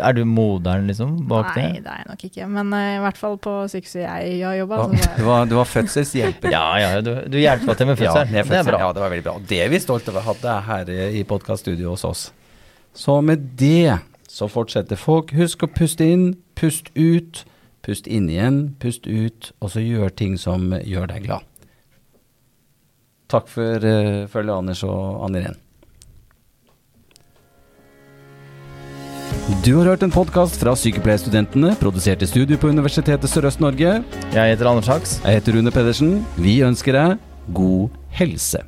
Er 0.00 0.14
du 0.16 0.22
moderen, 0.24 0.86
liksom, 0.88 1.28
bak 1.28 1.50
Nei, 1.52 1.66
det? 1.74 1.82
det 1.84 1.92
er 1.92 1.98
jeg 2.00 2.06
nok 2.08 2.22
ikke. 2.30 2.46
Men 2.48 2.72
uh, 2.72 2.84
i 2.96 3.02
hvert 3.04 3.18
fall 3.20 3.36
på 3.44 3.56
sykehuset 3.68 4.00
jeg 4.06 4.38
har 4.40 4.56
jobba. 4.56 4.78
Du, 5.18 5.24
var, 5.26 5.44
du 5.50 5.54
var 5.58 5.68
fødselshjelper. 5.68 6.54
Ja, 6.54 6.64
ja, 6.80 7.02
du, 7.04 7.12
du 7.28 7.36
hjelper 7.38 7.76
til 7.76 7.90
med 7.90 8.00
Ja, 8.00 8.14
fødsel. 8.14 8.32
det, 8.32 8.60
er 8.62 8.70
bra. 8.70 8.80
Ja, 8.80 8.92
det 8.96 9.04
var 9.04 9.12
veldig 9.12 9.26
bra. 9.28 9.34
Og 9.36 9.48
det 9.50 9.60
er 9.66 9.68
vi 9.72 9.82
stolte 9.84 10.14
over 10.14 10.24
å 10.24 10.30
ha 10.30 10.54
er 10.54 10.64
her 10.70 10.94
i 11.20 11.26
podkaststudioet 11.28 11.92
hos 11.92 12.06
oss. 12.08 12.24
Så 12.96 13.20
med 13.20 13.52
det 13.60 13.98
så 14.32 14.48
fortsetter 14.48 14.96
folk. 14.96 15.34
Husk 15.36 15.66
å 15.66 15.68
puste 15.68 16.08
inn, 16.08 16.30
pust 16.56 16.88
ut. 16.96 17.44
Pust 17.86 18.08
inn 18.10 18.30
igjen, 18.32 18.74
pust 18.82 19.04
ut, 19.06 19.52
og 19.62 19.70
så 19.70 19.78
gjør 19.84 20.10
ting 20.10 20.32
som 20.40 20.72
gjør 20.82 21.12
deg 21.12 21.28
glad. 21.28 21.44
Takk 23.30 23.48
for 23.50 23.82
uh, 23.82 24.26
følget, 24.30 24.54
Anders 24.54 24.82
og 24.86 25.24
Anne 25.26 25.42
Irén. 25.42 25.62
Du 29.62 29.76
har 29.78 29.92
hørt 29.92 30.02
en 30.02 30.14
podkast 30.14 30.58
fra 30.58 30.74
Sykepleierstudentene, 30.78 31.72
produsert 31.78 32.22
i 32.22 32.28
studio 32.30 32.58
på 32.58 32.70
Universitetet 32.70 33.30
Sørøst-Norge. 33.30 33.98
Jeg 34.34 34.54
heter 34.54 34.70
Anders 34.70 34.90
Haks. 34.90 35.18
Jeg 35.24 35.40
heter 35.40 35.58
Rune 35.58 35.74
Pedersen. 35.74 36.16
Vi 36.38 36.60
ønsker 36.66 36.98
deg 36.98 37.28
god 37.54 37.94
helse. 38.18 38.62